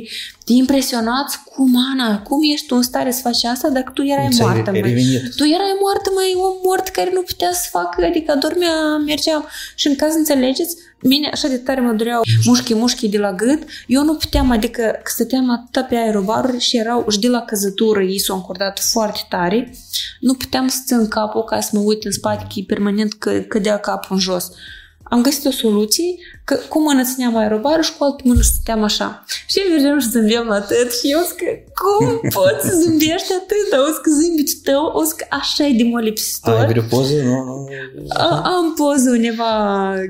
de 0.46 0.54
impresionați 0.54 1.40
cum, 1.44 1.76
Ana, 1.92 2.22
cum 2.22 2.40
ești 2.54 2.68
tu 2.68 2.76
în 2.76 2.82
stare 2.82 3.12
să 3.12 3.22
faci 3.22 3.44
asta 3.44 3.70
dacă 3.70 3.92
tu 3.94 4.04
erai 4.04 4.28
Ți-ai 4.30 4.48
moartă. 4.48 4.72
Mai. 4.72 5.32
Tu 5.36 5.44
erai 5.46 5.76
moartă, 5.82 6.10
mai 6.16 6.34
om 6.36 6.56
mort 6.64 6.88
care 6.88 7.10
nu 7.14 7.22
putea 7.22 7.52
să 7.54 7.68
facă, 7.72 8.06
adică 8.06 8.38
dormea, 8.40 8.98
mergeam. 9.06 9.46
Și 9.76 9.88
în 9.88 9.96
caz 9.96 10.16
înțelegeți, 10.16 10.76
Mine 11.02 11.30
așa 11.34 11.48
de 11.48 11.58
tare 11.58 11.82
mă 11.82 11.92
dureau 11.92 12.22
mușchi 12.46 12.74
mușchi 12.74 13.10
de 13.10 13.18
la 13.18 13.34
gât. 13.34 13.64
Eu 13.88 14.04
nu 14.04 14.16
puteam, 14.16 14.52
adică 14.52 14.82
că 14.82 15.12
stăteam 15.12 15.50
atâta 15.50 15.84
pe 15.84 15.96
aerobaruri 15.96 16.60
și 16.60 16.78
erau 16.78 17.06
și 17.10 17.20
de 17.20 17.28
la 17.28 17.42
căzătură, 17.42 18.02
ei 18.02 18.20
s-au 18.20 18.36
încordat 18.36 18.80
foarte 18.80 19.20
tare. 19.30 19.74
Nu 20.20 20.34
puteam 20.34 20.68
să 20.68 20.80
țin 20.86 21.08
capul 21.08 21.44
ca 21.44 21.60
să 21.60 21.70
mă 21.74 21.80
uit 21.80 22.04
în 22.04 22.12
spate, 22.12 22.48
că 22.54 22.64
permanent 22.68 23.14
că 23.14 23.32
cădea 23.32 23.78
capul 23.78 24.16
în 24.16 24.22
jos. 24.22 24.52
Am 25.10 25.22
găsit 25.22 25.46
o 25.46 25.52
soluție 25.52 26.16
că 26.44 26.56
cu 26.70 26.82
mână 26.82 27.04
țineam 27.04 27.36
aerobarul 27.38 27.84
și 27.84 27.94
cu 27.98 28.04
altă 28.04 28.22
mână 28.26 28.42
stăteam 28.42 28.84
așa. 28.84 29.24
Și 29.48 29.60
el 29.60 29.76
vedeam 29.78 30.00
și 30.00 30.10
zâmbeam 30.10 30.48
la 30.48 30.60
tăt 30.62 30.92
și 31.00 31.12
eu 31.12 31.20
zic, 31.28 31.40
cum 31.82 32.20
poți 32.34 32.68
să 32.70 32.76
zâmbești 32.84 33.32
atât? 33.42 33.80
Auzi 33.80 34.02
că 34.02 34.10
zâmbitul 34.22 34.60
tău, 34.64 34.84
auzi 34.86 35.16
că 35.16 35.26
așa 35.30 35.66
e 35.66 35.74
de 35.74 35.84
molipsitor. 35.84 36.54
Ai 36.60 36.68
vreo 36.68 36.84
poză? 36.90 37.14
Nu, 37.24 37.44
nu. 37.44 37.68
A- 38.10 38.42
Am 38.46 38.74
poză 38.74 39.10
undeva, 39.10 39.52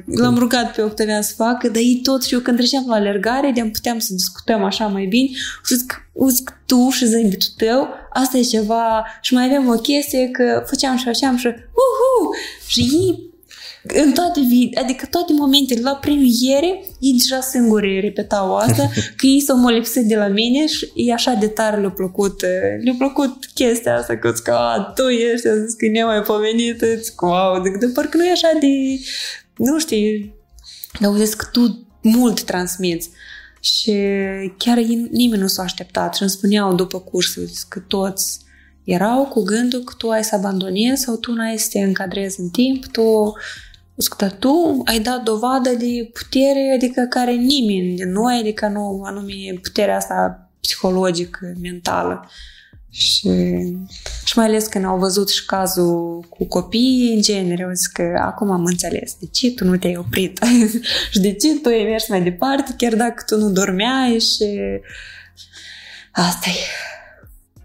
l-am 0.05 0.37
rugat 0.37 0.75
pe 0.75 0.81
Octavian 0.81 1.21
să 1.21 1.33
facă, 1.35 1.67
dar 1.67 1.75
ei 1.75 1.99
tot 2.03 2.23
și 2.23 2.33
eu 2.33 2.39
când 2.39 2.57
treceam 2.57 2.83
la 2.87 2.95
alergare, 2.95 3.51
de 3.55 3.69
puteam 3.73 3.99
să 3.99 4.13
discutăm 4.13 4.63
așa 4.63 4.87
mai 4.87 5.05
bine 5.05 5.27
și 5.65 5.75
zic, 5.75 6.09
zic 6.27 6.57
tu 6.65 6.89
și 6.89 7.05
zâmbitul 7.05 7.49
tău, 7.57 7.87
asta 8.13 8.37
e 8.37 8.41
ceva 8.41 9.05
și 9.21 9.33
mai 9.33 9.45
aveam 9.45 9.67
o 9.69 9.73
chestie 9.77 10.27
că 10.27 10.63
făceam 10.67 10.97
și 10.97 11.03
făceam 11.03 11.37
și 11.37 11.47
uhu, 11.47 12.35
și 12.67 12.79
ei 12.79 13.28
în 13.93 14.11
toate 14.11 14.39
vi- 14.39 14.75
adică 14.75 15.05
toate 15.05 15.33
momentele, 15.33 15.81
la 15.81 15.95
premiere, 15.95 16.83
ei 16.99 17.11
deja 17.11 17.41
singuri 17.41 17.99
repetau 17.99 18.55
asta, 18.55 18.89
că 19.17 19.25
ei 19.25 19.39
s-au 19.39 19.57
molipsit 19.57 20.03
de 20.03 20.15
la 20.15 20.27
mine 20.27 20.67
și 20.67 20.91
e 20.95 21.13
așa 21.13 21.33
de 21.33 21.47
tare 21.47 21.79
le-a 21.81 21.89
plăcut, 21.89 22.41
eh, 22.41 22.83
le-a 22.83 22.95
plăcut 22.97 23.45
chestia 23.53 23.97
asta, 23.97 24.17
că 24.17 24.31
zic, 24.35 24.47
a, 24.49 24.91
tu 24.95 25.07
ești, 25.07 25.47
a 25.47 25.55
zis 25.65 25.73
că 25.73 25.85
e 25.85 25.89
nemaipomenit, 25.89 26.83
zic, 27.01 27.21
wow, 27.21 27.63
zic, 27.63 27.77
dar 27.77 27.89
parcă 27.93 28.17
nu 28.17 28.25
e 28.25 28.31
așa 28.31 28.49
de, 28.59 28.67
nu 29.57 29.79
știu, 29.79 30.33
dar 30.99 31.09
au 31.09 31.15
zis 31.17 31.33
că 31.33 31.47
tu 31.51 31.87
mult 32.01 32.43
transmiți. 32.43 33.09
Și 33.61 33.93
chiar 34.57 34.77
ei, 34.77 35.07
nimeni 35.11 35.41
nu 35.41 35.47
s-a 35.47 35.63
așteptat 35.63 36.15
și 36.15 36.21
îmi 36.21 36.31
spuneau 36.31 36.75
după 36.75 36.99
curs 36.99 37.35
zis, 37.35 37.63
că 37.63 37.79
toți 37.79 38.39
erau 38.83 39.25
cu 39.25 39.43
gândul 39.43 39.83
că 39.83 39.93
tu 39.97 40.09
ai 40.09 40.23
să 40.23 40.35
abandonezi 40.35 41.01
sau 41.03 41.15
tu 41.15 41.31
nu 41.31 41.41
ai 41.41 41.57
să 41.57 41.67
te 41.71 41.79
încadrezi 41.79 42.39
în 42.39 42.49
timp, 42.49 42.85
tu 42.85 43.01
Zic, 43.01 43.68
dar 44.17 44.31
tu 44.31 44.81
ai 44.85 44.99
dat 44.99 45.23
dovadă 45.23 45.69
de 45.69 46.09
putere, 46.13 46.73
adică 46.75 47.05
care 47.09 47.31
nimeni 47.31 47.95
din 47.95 48.11
noi, 48.11 48.37
adică 48.39 48.67
nu 48.67 49.01
anume 49.03 49.59
puterea 49.61 49.95
asta 49.95 50.49
psihologică, 50.61 51.53
mentală. 51.61 52.29
Și, 52.91 53.29
și 54.25 54.37
mai 54.37 54.45
ales 54.45 54.67
când 54.67 54.85
au 54.85 54.97
văzut 54.97 55.29
și 55.29 55.45
cazul 55.45 56.25
cu 56.29 56.45
copiii, 56.45 57.13
în 57.13 57.21
genere, 57.21 57.63
au 57.63 57.73
zis 57.73 57.87
că 57.87 58.19
acum 58.21 58.51
am 58.51 58.65
înțeles 58.65 59.15
de 59.19 59.25
ce 59.31 59.51
tu 59.51 59.65
nu 59.65 59.77
te-ai 59.77 59.97
oprit 59.97 60.39
și 61.11 61.19
de 61.19 61.33
ce 61.33 61.59
tu 61.59 61.69
ai 61.69 61.83
mers 61.89 62.07
mai 62.07 62.23
departe, 62.23 62.73
chiar 62.77 62.95
dacă 62.95 63.23
tu 63.25 63.37
nu 63.37 63.49
dormeai 63.49 64.19
și 64.19 64.59
asta 66.11 66.49
e. 66.49 66.63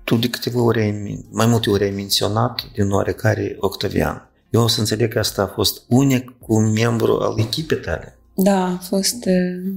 Tu 0.04 0.16
de 0.16 0.30
câteva 0.30 0.62
ori, 0.62 0.80
ai, 0.80 1.24
mai 1.30 1.46
multe 1.46 1.70
ori 1.70 1.84
ai 1.84 1.90
menționat 1.90 2.62
din 2.74 2.90
oarecare 2.90 3.56
Octavian. 3.58 4.28
Eu 4.54 4.62
o 4.62 4.68
să 4.68 4.80
înțeleg 4.80 5.12
că 5.12 5.18
asta 5.18 5.42
a 5.42 5.46
fost 5.46 5.82
unic 5.88 6.38
cu 6.38 6.54
un 6.54 6.72
membru 6.72 7.18
al 7.20 7.38
echipei 7.38 7.80
tale. 7.80 8.18
Da, 8.34 8.64
a 8.64 8.80
fost... 8.88 9.24
uh, 9.24 9.72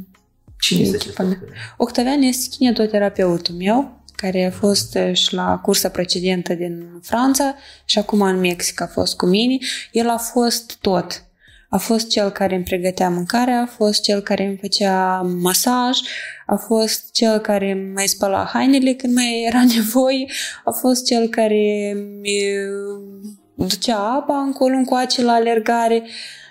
Cine 0.60 0.82
este 0.82 0.96
Echipa 0.96 1.24
acesta? 1.24 1.46
mea. 1.50 1.54
Octavian 1.78 2.22
este 2.22 2.56
kinetoterapeutul 2.58 3.56
meu, 3.56 4.02
care 4.16 4.46
a 4.46 4.52
fost 4.52 4.96
uh, 4.96 5.14
și 5.14 5.34
la 5.34 5.60
cursa 5.64 5.90
precedentă 5.90 6.54
din 6.54 7.00
Franța 7.02 7.56
și 7.86 8.00
acum 8.00 8.22
în 8.22 8.40
Mexic 8.40 8.82
a 8.82 8.88
fost 8.88 9.16
cu 9.16 9.26
mine. 9.26 9.58
El 9.92 10.10
a 10.10 10.18
fost 10.18 10.78
tot. 10.82 11.22
A 11.70 11.78
fost 11.78 12.08
cel 12.08 12.30
care 12.30 12.56
îmi 12.56 12.64
pregătea 12.64 13.10
mâncarea, 13.10 13.62
a 13.62 13.66
fost 13.66 14.02
cel 14.02 14.22
care 14.22 14.46
îmi 14.46 14.58
făcea 14.62 15.22
masaj, 15.22 15.98
a 16.46 16.56
fost 16.56 17.12
cel 17.12 17.40
care 17.40 17.72
îmi 17.72 17.92
mai 17.94 18.08
spăla 18.08 18.50
hainele 18.54 18.94
când 18.94 19.14
mai 19.14 19.46
era 19.48 19.64
nevoie, 19.76 20.26
a 20.64 20.72
fost 20.72 21.06
cel 21.06 21.28
care 21.28 21.92
îmi 21.94 22.22
uh, 22.22 23.47
ducea 23.66 23.98
apa 23.98 24.38
încolo 24.38 24.76
încoace 24.76 25.24
la 25.24 25.32
alergare 25.32 26.04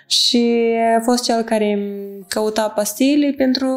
și 0.07 0.73
a 0.97 1.01
fost 1.03 1.23
cel 1.23 1.41
care 1.41 1.71
îmi 1.71 2.25
căuta 2.27 2.69
pastile 2.69 3.33
pentru 3.37 3.67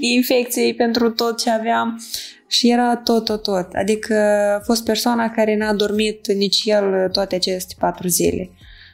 infecții, 0.00 0.74
pentru 0.74 1.10
tot 1.10 1.38
ce 1.38 1.50
aveam 1.50 2.00
și 2.46 2.70
era 2.70 2.96
tot, 2.96 3.24
tot, 3.24 3.42
tot. 3.42 3.72
Adică 3.72 4.14
a 4.58 4.62
fost 4.64 4.84
persoana 4.84 5.30
care 5.30 5.56
n-a 5.56 5.72
dormit 5.72 6.32
nici 6.32 6.62
el 6.64 7.08
toate 7.12 7.34
aceste 7.34 7.74
patru 7.78 8.08
zile. 8.08 8.50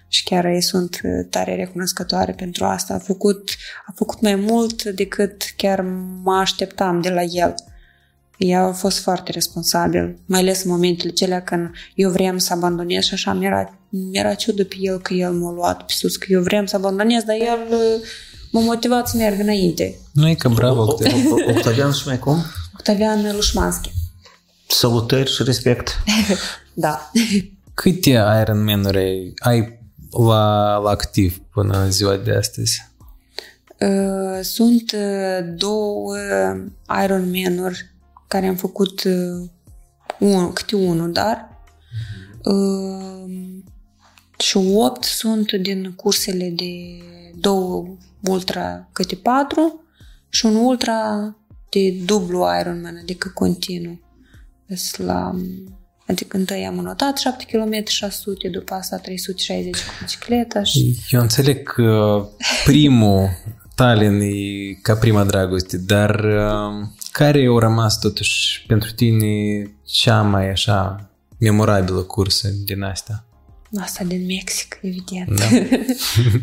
Și 0.09 0.25
chiar 0.25 0.45
îi 0.45 0.63
sunt 0.63 1.01
tare 1.31 1.55
recunoscătoare 1.55 2.33
pentru 2.33 2.65
asta. 2.65 2.95
A 2.95 2.99
făcut, 2.99 3.51
a 3.87 3.93
făcut 3.97 4.21
mai 4.21 4.35
mult 4.35 4.83
decât 4.83 5.43
chiar 5.57 5.81
mă 6.23 6.35
așteptam 6.35 7.01
de 7.01 7.11
la 7.11 7.23
el. 7.23 7.55
Ea 8.37 8.63
a 8.65 8.73
fost 8.73 8.99
foarte 8.99 9.31
responsabil, 9.33 10.19
mai 10.27 10.41
ales 10.41 10.65
în 10.65 10.71
momentele 10.71 11.13
celea 11.13 11.43
când 11.43 11.71
eu 11.95 12.11
vreau 12.11 12.39
să 12.39 12.53
abandonez 12.53 13.05
și 13.05 13.15
așa 13.15 13.33
mi-era, 13.33 13.79
mi-era 13.89 14.35
ciudă 14.35 14.65
pe 14.65 14.77
el 14.81 15.01
că 15.01 15.15
el 15.15 15.33
m-a 15.33 15.51
luat 15.53 15.77
pe 15.87 15.93
sus, 15.97 16.17
că 16.17 16.27
eu 16.29 16.43
vreau 16.43 16.67
să 16.67 16.77
abandonez, 16.77 17.23
dar 17.23 17.37
el 17.37 17.59
uh, 17.71 17.79
m-a 18.51 18.61
motivat 18.61 19.09
să 19.09 19.17
merg 19.17 19.41
înainte. 19.41 19.95
Nu 20.13 20.29
e 20.29 20.35
că 20.35 20.49
bravo, 20.49 20.81
O- 20.81 20.85
Octavian. 20.85 21.27
o- 21.27 21.51
Octavian 21.51 21.93
și 21.93 22.07
mai 22.07 22.19
cum? 22.19 22.39
Octavian 22.75 23.35
Lușmanski. 23.35 23.91
Salutări 24.69 25.31
și 25.33 25.43
respect. 25.43 25.89
Da. 26.75 27.11
Câte 27.75 28.11
Ironman-uri 28.43 28.99
ai, 28.99 29.33
ai 29.39 29.79
la, 30.27 30.77
la 30.77 30.91
activ 30.91 31.39
până 31.53 31.83
în 31.83 31.91
ziua 31.91 32.17
de 32.17 32.31
astăzi? 32.35 32.89
Uh, 33.81 34.39
Sunt 34.43 34.93
uh, 34.93 35.55
două 35.57 36.15
Ironman-uri 37.05 37.95
care 38.29 38.47
am 38.47 38.57
făcut 38.57 39.05
uh, 39.05 39.49
un, 40.19 40.53
câte 40.53 40.77
unul, 40.77 41.13
dar 41.13 41.49
uh, 42.45 43.31
și 44.39 44.57
opt 44.57 45.05
sunt 45.05 45.53
din 45.53 45.93
cursele 45.93 46.49
de 46.49 46.73
două 47.41 47.97
ultra 48.23 48.89
câte 48.93 49.15
patru 49.15 49.85
și 50.29 50.47
un 50.47 50.55
ultra 50.55 50.97
de 51.71 51.91
dublu 52.05 52.47
Ironman, 52.61 52.99
adică 53.03 53.29
continuu. 53.35 54.01
Deci 54.67 54.97
la, 54.97 55.35
adică 56.07 56.37
întâi 56.37 56.67
am 56.67 56.75
notat 56.75 57.19
7 57.19 57.45
km 57.51 57.85
600, 57.87 58.49
după 58.49 58.75
asta 58.75 58.97
360 58.97 59.75
cu 59.75 59.91
bicicleta 60.01 60.63
și 60.63 60.97
Eu 61.11 61.21
înțeleg 61.21 61.63
că 61.63 62.25
primul 62.65 63.29
Tallinn 63.75 64.21
e 64.21 64.79
ca 64.83 64.95
prima 64.95 65.25
dragoste, 65.25 65.79
dar 65.79 66.15
uh, 66.25 66.89
care 67.17 67.47
au 67.47 67.59
rămas 67.59 67.99
totuși 67.99 68.65
pentru 68.67 68.93
tine 68.93 69.27
cea 69.85 70.23
mai 70.23 70.51
așa 70.51 71.11
memorabilă 71.39 72.01
cursă 72.01 72.49
din 72.65 72.83
asta? 72.83 73.25
Asta 73.81 74.05
din 74.05 74.27
Mexic, 74.27 74.79
evident. 74.83 75.39
Da. 75.39 75.45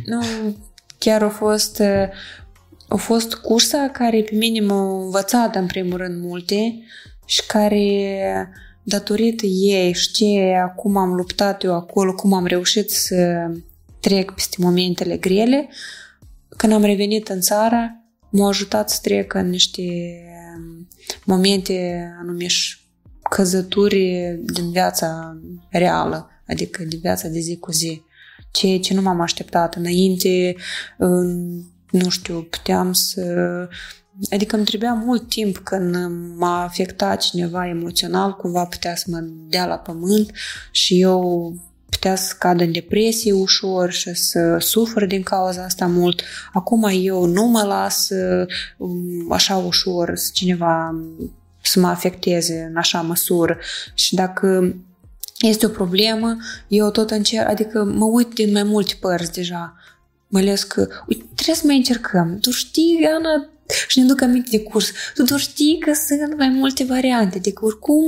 nu, 0.15 0.23
chiar 0.97 1.23
a 1.23 1.29
fost, 1.29 1.79
uh, 1.79 2.07
a 2.87 2.95
fost 2.95 3.33
cursa 3.33 3.89
care 3.93 4.21
pe 4.21 4.35
mine 4.35 4.65
m-a 4.65 5.03
învățat 5.03 5.55
în 5.55 5.65
primul 5.65 5.97
rând 5.97 6.23
multe 6.23 6.83
și 7.25 7.45
care 7.45 8.49
datorită 8.83 9.45
ei 9.45 9.93
și 9.93 10.11
ce 10.11 10.53
acum 10.63 10.97
am 10.97 11.13
luptat 11.13 11.63
eu 11.63 11.73
acolo, 11.73 12.13
cum 12.13 12.33
am 12.33 12.45
reușit 12.45 12.89
să 12.89 13.51
trec 13.99 14.31
peste 14.31 14.57
momentele 14.59 15.17
grele, 15.17 15.69
când 16.57 16.73
am 16.73 16.83
revenit 16.83 17.27
în 17.27 17.41
țară, 17.41 18.03
m-a 18.29 18.47
ajutat 18.47 18.89
să 18.89 18.99
trec 19.01 19.33
în 19.33 19.49
niște 19.49 19.81
um, 19.81 20.32
momente 21.25 22.07
anume 22.21 22.47
și 22.47 22.77
căzături 23.29 24.35
din 24.53 24.71
viața 24.71 25.37
reală, 25.69 26.29
adică 26.47 26.83
din 26.83 26.99
viața 26.99 27.27
de 27.27 27.39
zi 27.39 27.57
cu 27.57 27.71
zi. 27.71 28.01
Ceea 28.51 28.79
ce 28.79 28.93
nu 28.93 29.01
m-am 29.01 29.21
așteptat 29.21 29.75
înainte, 29.75 30.55
în- 30.97 31.61
nu 31.91 32.09
știu, 32.09 32.41
puteam 32.41 32.93
să... 32.93 33.23
Adică 34.31 34.55
îmi 34.55 34.65
trebuia 34.65 34.93
mult 34.93 35.29
timp 35.29 35.57
când 35.57 35.95
m-a 36.37 36.63
afectat 36.63 37.21
cineva 37.21 37.67
emoțional, 37.67 38.33
cumva 38.35 38.65
putea 38.65 38.95
să 38.95 39.05
mă 39.07 39.19
dea 39.49 39.65
la 39.65 39.77
pământ 39.77 40.31
și 40.71 41.01
eu 41.01 41.53
putea 41.93 42.15
să 42.15 42.35
cad 42.39 42.61
în 42.61 42.71
depresie 42.71 43.31
ușor 43.31 43.91
și 43.91 44.13
să 44.13 44.57
sufăr 44.59 45.05
din 45.05 45.23
cauza 45.23 45.63
asta 45.63 45.85
mult. 45.85 46.21
Acum 46.53 46.89
eu 46.91 47.25
nu 47.25 47.43
mă 47.43 47.63
las 47.63 48.09
um, 48.77 49.31
așa 49.31 49.55
ușor 49.55 50.11
să 50.15 50.29
cineva 50.33 50.95
să 51.63 51.79
mă 51.79 51.87
afecteze 51.87 52.67
în 52.69 52.77
așa 52.77 53.01
măsură 53.01 53.57
și 53.93 54.15
dacă 54.15 54.75
este 55.39 55.65
o 55.65 55.69
problemă, 55.69 56.37
eu 56.67 56.91
tot 56.91 57.11
încerc, 57.11 57.49
adică 57.49 57.83
mă 57.83 58.05
uit 58.05 58.33
din 58.33 58.51
mai 58.51 58.63
multe 58.63 58.93
părți 58.99 59.31
deja. 59.31 59.77
Mai 60.27 60.41
ales 60.41 60.63
că, 60.63 60.87
uite, 61.07 61.23
trebuie 61.35 61.55
să 61.55 61.63
mai 61.65 61.75
încercăm. 61.75 62.37
Tu 62.41 62.51
știi, 62.51 63.07
Ana, 63.17 63.49
și 63.87 63.99
ne 63.99 64.05
duc 64.05 64.21
aminte 64.21 64.57
de 64.57 64.63
curs, 64.63 64.91
tu 65.13 65.23
doar 65.23 65.39
știi 65.39 65.77
că 65.79 65.91
sunt 65.93 66.37
mai 66.37 66.49
multe 66.49 66.83
variante, 66.83 67.37
adică 67.37 67.65
oricum 67.65 68.03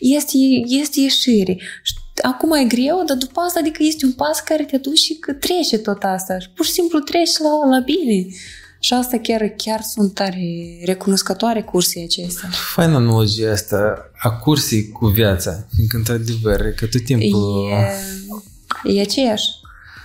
este, 0.00 0.36
este 0.66 1.00
ieșire. 1.00 1.58
Și 1.82 1.94
acum 2.22 2.52
e 2.52 2.64
greu, 2.64 3.02
dar 3.06 3.16
după 3.16 3.40
asta 3.40 3.58
adică 3.58 3.78
este 3.82 4.04
un 4.04 4.12
pas 4.12 4.40
care 4.40 4.64
te 4.64 4.76
duce 4.76 5.02
și 5.02 5.14
că 5.14 5.32
trece 5.32 5.78
tot 5.78 6.02
asta 6.02 6.38
și 6.38 6.48
pur 6.54 6.64
și 6.64 6.72
simplu 6.72 6.98
treci 6.98 7.36
la, 7.38 7.76
la 7.76 7.80
bine. 7.84 8.26
Și 8.80 8.92
asta 8.94 9.18
chiar, 9.18 9.42
chiar 9.56 9.80
sunt 9.80 10.14
tare 10.14 10.80
recunoscătoare 10.84 11.62
cursii 11.62 12.04
acestea. 12.04 12.48
Faină 12.74 12.96
analogia 12.96 13.50
asta 13.50 14.10
a 14.18 14.30
cursii 14.30 14.88
cu 14.88 15.06
viața, 15.06 15.66
fiindcă 15.74 15.96
într-adevăr, 15.96 16.72
că 16.72 16.86
tot 16.86 17.04
timpul... 17.04 17.68
E, 18.84 18.92
e 18.92 19.00
aceeași. 19.00 19.48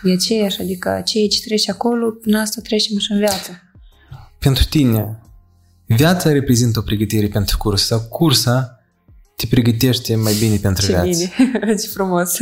E 0.03 0.12
aceeași, 0.12 0.62
adică 0.62 1.01
ceea 1.05 1.28
ce 1.28 1.41
trece 1.45 1.72
acolo, 1.72 2.09
prin 2.09 2.36
asta 2.36 2.62
trecem 2.62 2.97
și 2.97 3.12
în 3.12 3.18
viață. 3.18 3.51
Pentru 4.39 4.64
tine, 4.64 5.22
viața 5.86 6.32
reprezintă 6.32 6.80
o 6.80 6.82
pregătire 6.82 7.28
pentru 7.28 7.57
curs 7.57 7.86
sau 7.86 7.99
cursa 7.99 8.80
te 9.42 9.48
pregătește 9.48 10.16
mai 10.16 10.34
bine 10.34 10.58
pentru 10.58 10.86
Ce 10.86 10.92
viață? 10.92 11.08
bine, 11.08 11.76
ce 11.82 11.88
frumos. 11.88 12.38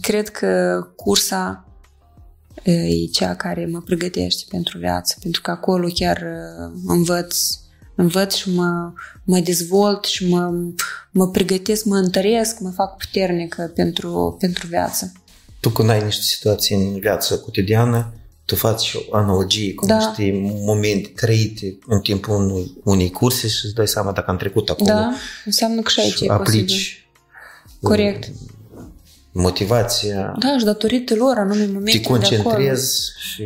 Cred 0.00 0.28
că 0.28 0.80
cursa 0.96 1.64
e 2.62 3.06
cea 3.12 3.34
care 3.34 3.66
mă 3.66 3.80
pregătește 3.80 4.44
pentru 4.50 4.78
viață, 4.78 5.16
pentru 5.22 5.40
că 5.40 5.50
acolo 5.50 5.88
chiar 5.94 6.16
uh, 6.16 6.80
învăț, 6.86 7.36
învăț 7.94 8.34
și 8.34 8.54
mă, 8.54 8.92
mă 9.24 9.38
dezvolt 9.38 10.04
și 10.04 10.28
mă, 10.28 10.50
mă 11.10 11.28
pregătesc, 11.28 11.84
mă 11.84 11.96
întăresc, 11.96 12.58
mă 12.58 12.70
fac 12.70 12.96
puternică 12.96 13.72
pentru, 13.74 14.36
pentru 14.40 14.66
viață. 14.66 15.12
Tu 15.60 15.68
când 15.68 15.90
ai 15.90 16.04
niște 16.04 16.22
situații 16.22 16.76
în 16.76 16.98
viața 16.98 17.36
cotidiană, 17.36 18.12
tu 18.50 18.56
faci 18.56 18.94
o 19.08 19.16
analogie 19.16 19.74
cu 19.74 19.86
Da. 19.86 19.96
niște 19.96 20.40
momente 20.64 21.08
trăite 21.08 21.78
în 21.86 22.00
timpul 22.00 22.34
unui, 22.34 22.72
unei 22.84 23.10
curse 23.10 23.48
și 23.48 23.64
îți 23.64 23.74
dai 23.74 23.88
seama 23.88 24.12
dacă 24.12 24.30
am 24.30 24.36
trecut 24.36 24.68
acolo 24.68 24.88
Da, 24.88 25.12
înseamnă 25.44 25.80
că 25.80 25.90
și 25.90 26.00
aici 26.00 26.14
și 26.14 26.24
e 26.24 26.26
posibil. 26.26 26.60
aplici 26.62 27.08
Corect. 27.82 28.30
motivația, 29.32 30.34
Da, 30.38 30.58
și 30.58 30.64
datorită 30.64 31.14
lor, 31.14 31.36
anume 31.36 31.64
te 31.64 31.70
momentele 31.72 31.98
de 31.98 32.04
acolo. 32.04 32.18
concentrezi 32.18 33.10
și 33.32 33.44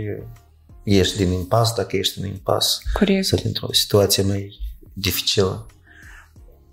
ieși 0.84 1.16
din 1.16 1.32
impas, 1.32 1.72
dacă 1.74 1.96
ești 1.96 2.18
în 2.20 2.26
impas, 2.26 2.78
Corect. 2.92 3.26
sau 3.26 3.38
dintr-o 3.42 3.72
situație 3.72 4.22
mai 4.22 4.58
dificilă. 4.92 5.66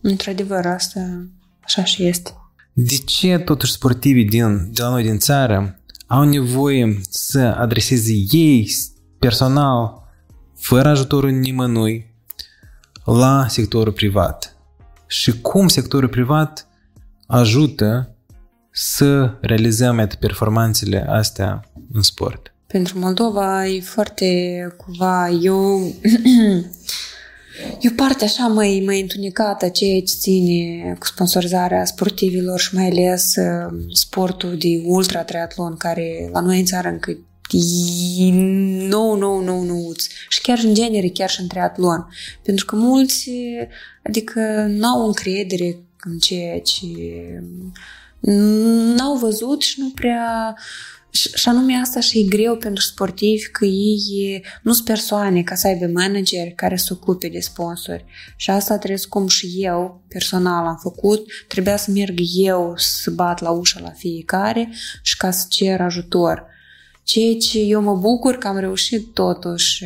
Într-adevăr, 0.01 0.65
asta 0.65 1.25
așa 1.63 1.83
și 1.83 2.05
este. 2.07 2.35
De 2.73 2.95
ce 3.05 3.37
totuși 3.37 3.71
sportivii 3.71 4.25
din, 4.25 4.69
de 4.73 4.81
la 4.81 4.89
noi 4.89 5.03
din 5.03 5.17
țară 5.19 5.79
au 6.11 6.23
nevoie 6.23 7.01
să 7.09 7.39
adreseze 7.39 8.11
ei 8.31 8.71
personal, 9.19 10.03
fără 10.57 10.89
ajutorul 10.89 11.29
nimănui, 11.29 12.13
la 13.05 13.45
sectorul 13.47 13.93
privat? 13.93 14.55
Și 15.07 15.41
cum 15.41 15.67
sectorul 15.67 16.09
privat 16.09 16.67
ajută 17.27 18.15
să 18.71 19.37
realizăm 19.41 19.97
iată, 19.97 20.15
performanțele 20.19 21.05
astea 21.09 21.71
în 21.93 22.01
sport? 22.01 22.53
Pentru 22.67 22.99
Moldova 22.99 23.65
e 23.67 23.81
foarte, 23.81 24.27
cumva, 24.77 25.29
eu... 25.29 25.79
E 27.79 27.89
o 27.89 27.93
parte 27.95 28.23
așa 28.23 28.47
mai, 28.47 28.83
mai 28.85 29.01
întunecată, 29.01 29.69
ceea 29.69 29.99
ce 29.99 30.15
ține 30.19 30.95
cu 30.99 31.05
sponsorizarea 31.05 31.85
sportivilor 31.85 32.59
și 32.59 32.75
mai 32.75 32.85
ales 32.85 33.35
uh, 33.35 33.73
sportul 33.93 34.57
de 34.57 34.81
ultra-triatlon, 34.85 35.77
care 35.77 36.29
la 36.33 36.39
noi 36.39 36.59
în 36.59 36.65
țară 36.65 36.87
încă 36.87 37.17
e 38.17 38.31
nou, 38.87 39.15
nou, 39.15 39.43
nou, 39.43 39.63
nouț. 39.63 40.03
Și 40.29 40.41
chiar 40.41 40.57
și 40.57 40.65
în 40.65 40.73
genere, 40.73 41.07
chiar 41.07 41.29
și 41.29 41.41
în 41.41 41.47
triatlon. 41.47 42.07
Pentru 42.43 42.65
că 42.65 42.75
mulți, 42.75 43.31
adică, 44.03 44.65
n-au 44.67 45.05
încredere 45.05 45.77
în 46.03 46.17
ceea 46.17 46.59
ce 46.59 46.85
n-au 48.95 49.17
văzut 49.17 49.61
și 49.61 49.79
nu 49.79 49.89
prea 49.89 50.57
și 51.11 51.29
și 51.33 51.49
anume 51.49 51.73
asta 51.75 51.99
și 51.99 52.19
e 52.19 52.23
greu 52.23 52.55
pentru 52.55 52.83
sportivi 52.83 53.49
că 53.51 53.65
ei 53.65 54.45
nu 54.61 54.73
sunt 54.73 54.85
persoane 54.85 55.43
ca 55.43 55.55
să 55.55 55.67
aibă 55.67 55.85
manageri 55.85 56.53
care 56.55 56.75
se 56.75 56.93
ocupe 56.93 57.27
de 57.27 57.39
sponsori. 57.39 58.05
Și 58.35 58.49
asta 58.49 58.77
trebuie 58.77 58.99
să 58.99 59.05
cum 59.09 59.27
și 59.27 59.47
eu 59.57 60.03
personal 60.07 60.65
am 60.65 60.79
făcut, 60.81 61.25
trebuia 61.47 61.77
să 61.77 61.91
merg 61.91 62.19
eu 62.33 62.73
să 62.75 63.11
bat 63.11 63.41
la 63.41 63.49
ușa 63.49 63.79
la 63.79 63.91
fiecare 63.91 64.69
și 65.01 65.17
ca 65.17 65.31
să 65.31 65.45
cer 65.49 65.81
ajutor. 65.81 66.45
Ceea 67.03 67.35
ce 67.35 67.59
eu 67.59 67.81
mă 67.81 67.95
bucur 67.95 68.35
că 68.35 68.47
am 68.47 68.57
reușit 68.57 69.13
totuși. 69.13 69.85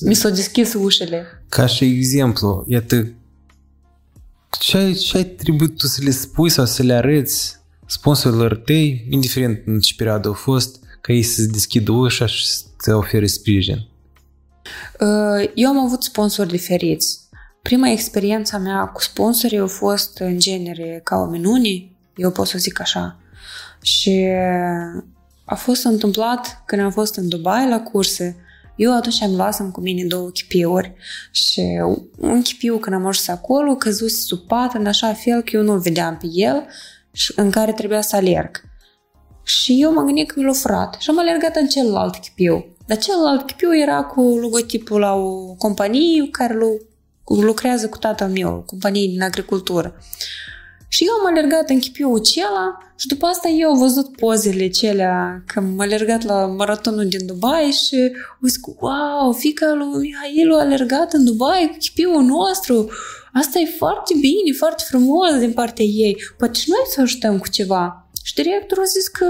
Mi 0.00 0.14
s-au 0.14 0.30
deschis 0.30 0.74
ușele. 0.74 1.44
Ca 1.48 1.66
și 1.66 1.84
exemplu, 1.84 2.64
iată, 2.68 3.12
ce 4.60 4.76
ai, 4.76 4.94
ce 4.94 5.16
ai 5.16 5.24
trebuit 5.24 5.76
tu 5.76 5.86
să 5.86 6.00
le 6.02 6.10
spui 6.10 6.50
sau 6.50 6.66
să 6.66 6.82
le 6.82 6.92
arăți 6.92 7.56
sponsorilor 7.86 8.56
tăi, 8.56 9.06
indiferent 9.10 9.62
în 9.66 9.80
ce 9.80 9.94
perioadă 9.96 10.28
au 10.28 10.34
fost, 10.34 10.84
ca 11.00 11.12
ei 11.12 11.22
să 11.22 11.42
deschidă 11.42 11.92
ușa 11.92 12.26
și 12.26 12.46
să 12.78 12.94
ofere 12.94 13.26
sprijin? 13.26 13.88
Uh, 15.00 15.50
Eu 15.54 15.68
am 15.68 15.78
avut 15.78 16.02
sponsori 16.02 16.48
diferiți. 16.48 17.20
Prima 17.62 17.90
experiență 17.90 18.58
mea 18.58 18.84
cu 18.84 19.00
sponsorii 19.00 19.58
a 19.58 19.66
fost 19.66 20.18
în 20.18 20.38
genere 20.38 21.00
ca 21.04 21.16
o 21.16 21.26
minune, 21.26 21.90
eu 22.16 22.30
pot 22.30 22.46
să 22.46 22.58
zic 22.58 22.80
așa. 22.80 23.18
Și 23.82 24.26
a 25.44 25.54
fost 25.54 25.84
întâmplat 25.84 26.62
când 26.66 26.82
am 26.82 26.90
fost 26.90 27.16
în 27.16 27.28
Dubai 27.28 27.68
la 27.68 27.80
curse, 27.80 28.36
eu 28.76 28.96
atunci 28.96 29.22
am 29.22 29.34
luat 29.34 29.70
cu 29.72 29.80
mine 29.80 30.04
două 30.04 30.28
chipiuri 30.28 30.94
și 31.30 31.62
un 32.18 32.42
chipiu 32.42 32.78
când 32.78 32.96
am 32.96 33.06
ajuns 33.06 33.28
acolo 33.28 33.74
căzuse 33.74 34.20
sub 34.20 34.38
pat 34.38 34.74
în 34.74 34.86
așa 34.86 35.12
fel 35.12 35.42
că 35.42 35.56
eu 35.56 35.62
nu-l 35.62 35.78
vedeam 35.78 36.16
pe 36.16 36.26
el 36.32 36.66
și 36.66 36.95
în 37.36 37.50
care 37.50 37.72
trebuia 37.72 38.00
să 38.00 38.16
alerg. 38.16 38.60
Și 39.42 39.82
eu 39.82 39.92
mă 39.92 40.02
gândit 40.02 40.30
că 40.30 40.40
mi 40.40 40.46
l-a 40.46 40.52
furat 40.52 40.96
și 40.98 41.10
am 41.10 41.18
alergat 41.18 41.56
în 41.56 41.66
celălalt 41.66 42.16
chipiu. 42.16 42.64
Dar 42.86 42.98
celălalt 42.98 43.46
chipiu 43.46 43.76
era 43.76 44.02
cu 44.02 44.20
logotipul 44.20 45.00
la 45.00 45.14
o 45.14 45.54
companie 45.58 46.28
care 46.30 46.54
lu- 46.54 46.80
lucrează 47.24 47.88
cu 47.88 47.98
tatăl 47.98 48.28
meu, 48.28 48.54
o 48.54 48.60
companie 48.60 49.06
din 49.06 49.22
agricultură. 49.22 49.96
Și 50.88 51.04
eu 51.04 51.12
am 51.12 51.26
alergat 51.26 51.70
în 51.70 51.78
chipiul 51.78 52.18
acela 52.18 52.78
și 52.96 53.06
după 53.06 53.26
asta 53.26 53.48
eu 53.48 53.70
am 53.70 53.78
văzut 53.78 54.16
pozele 54.16 54.68
celea 54.68 55.42
că 55.46 55.58
am 55.58 55.80
alergat 55.80 56.22
la 56.22 56.46
maratonul 56.46 57.08
din 57.08 57.26
Dubai 57.26 57.70
și 57.70 57.96
am 58.30 58.48
zis, 58.48 58.60
wow, 58.78 59.32
fica 59.32 59.72
lui 59.72 59.98
Mihail 59.98 60.52
a 60.52 60.60
alergat 60.60 61.12
în 61.12 61.24
Dubai 61.24 61.68
cu 61.70 61.76
chipiul 61.78 62.22
nostru. 62.22 62.90
Asta 63.42 63.58
e 63.58 63.74
foarte 63.78 64.12
bine, 64.20 64.56
foarte 64.58 64.82
frumos 64.88 65.30
din 65.38 65.52
partea 65.52 65.84
ei. 65.84 66.16
Poate 66.38 66.58
și 66.58 66.68
noi 66.70 66.84
să 66.88 66.96
o 66.98 67.02
ajutăm 67.02 67.38
cu 67.38 67.48
ceva. 67.48 68.08
Și 68.22 68.34
directorul 68.34 68.82
a 68.82 68.86
zis 68.86 69.08
că 69.08 69.26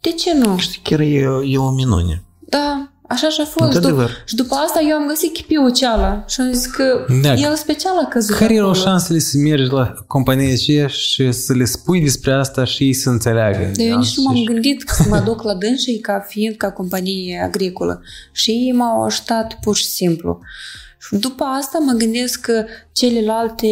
de 0.00 0.10
ce 0.10 0.34
nu? 0.34 0.58
Știi, 0.58 0.80
chiar 0.82 1.00
e, 1.00 1.28
e 1.46 1.56
o 1.58 1.70
minune. 1.70 2.22
Da, 2.48 2.90
așa 3.08 3.28
și 3.28 3.40
a 3.40 3.44
fost. 3.44 3.74
Într-adevăr. 3.74 4.08
Dup- 4.10 4.24
și 4.24 4.34
după 4.34 4.54
asta 4.54 4.80
eu 4.88 4.96
am 4.96 5.06
găsit 5.06 5.32
chipiul 5.32 5.72
ceala 5.72 6.24
și 6.28 6.40
am 6.40 6.52
zis 6.52 6.66
că 6.66 7.06
Da. 7.22 7.34
el 7.34 7.54
special 7.54 7.98
a 8.04 8.08
căzut 8.08 8.36
Care 8.36 8.54
erau 8.54 8.68
acolo. 8.68 8.84
șansele 8.84 9.18
să 9.18 9.36
mergi 9.38 9.70
la 9.70 9.94
compania 10.06 10.52
aceea 10.52 10.86
și 10.86 11.32
să 11.32 11.52
le 11.52 11.64
spui 11.64 12.00
despre 12.02 12.32
asta 12.32 12.64
și 12.64 12.84
ei 12.84 12.92
să 12.92 13.10
înțeleagă? 13.10 13.58
Dar 13.76 13.86
eu 13.86 13.90
Da? 13.92 13.98
nici 13.98 14.16
nu 14.16 14.22
m-am 14.22 14.36
Și- 14.36 14.44
gândit 14.44 14.82
că 14.82 14.94
să 15.02 15.08
mă 15.08 15.18
duc 15.28 15.42
la 15.42 15.54
dânsii 15.54 15.98
ca 16.00 16.24
fiind 16.28 16.56
ca 16.56 16.70
companie 16.72 17.42
agricolă. 17.44 18.02
Și 18.32 18.50
ei 18.50 18.72
m-au 18.72 19.02
ajutat 19.04 19.58
pur 19.60 19.76
și 19.76 19.84
simplu. 19.86 20.38
Și 20.42 20.81
după 21.10 21.44
asta 21.44 21.78
mă 21.78 21.92
gândesc 21.92 22.40
că 22.40 22.64
celelalte 22.92 23.68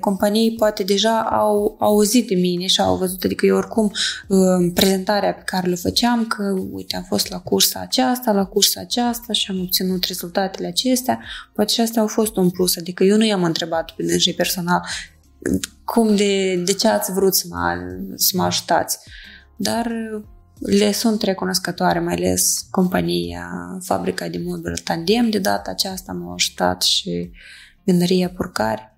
companii 0.00 0.54
poate 0.54 0.82
deja 0.82 1.20
au 1.20 1.76
auzit 1.78 2.26
de 2.28 2.34
mine 2.34 2.66
și 2.66 2.80
au 2.80 2.96
văzut, 2.96 3.24
adică 3.24 3.46
eu 3.46 3.56
oricum 3.56 3.92
în 4.28 4.72
prezentarea 4.72 5.34
pe 5.34 5.42
care 5.44 5.68
le 5.68 5.74
făceam, 5.74 6.26
că 6.26 6.54
uite, 6.72 6.96
am 6.96 7.02
fost 7.02 7.30
la 7.30 7.38
cursa 7.38 7.80
aceasta, 7.80 8.32
la 8.32 8.44
cursa 8.44 8.80
aceasta 8.80 9.32
și 9.32 9.50
am 9.50 9.60
obținut 9.60 10.04
rezultatele 10.04 10.66
acestea, 10.66 11.20
poate 11.52 11.72
și 11.72 11.80
astea 11.80 12.02
au 12.02 12.08
fost 12.08 12.36
un 12.36 12.50
plus, 12.50 12.76
adică 12.76 13.04
eu 13.04 13.16
nu 13.16 13.24
i-am 13.24 13.44
întrebat 13.44 13.90
pe 13.90 14.02
dânsii 14.02 14.34
personal 14.34 14.80
cum 15.84 16.16
de, 16.16 16.62
de 16.64 16.72
ce 16.72 16.88
ați 16.88 17.12
vrut 17.12 17.34
să 17.34 17.44
mă, 17.48 17.76
să 18.14 18.32
mă 18.36 18.42
ajutați. 18.42 18.98
Dar 19.56 19.92
le 20.64 20.92
sunt 20.92 21.22
recunoscătoare, 21.22 22.00
mai 22.00 22.14
ales 22.14 22.66
compania, 22.70 23.48
fabrica 23.82 24.28
de 24.28 24.42
mobil 24.44 24.76
Tandem 24.84 25.30
de 25.30 25.38
data 25.38 25.70
aceasta 25.70 26.12
m-a 26.12 26.32
ajutat 26.32 26.82
și 26.82 27.30
vinăria 27.82 28.28
Purcari 28.28 28.92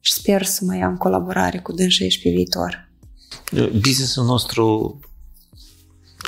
și 0.00 0.12
sper 0.12 0.44
să 0.44 0.64
mai 0.64 0.80
am 0.80 0.96
colaborare 0.96 1.58
cu 1.58 1.72
dânsii 1.72 2.10
și 2.10 2.20
pe 2.20 2.30
viitor. 2.30 2.90
Businessul 3.80 4.24
nostru, 4.24 4.98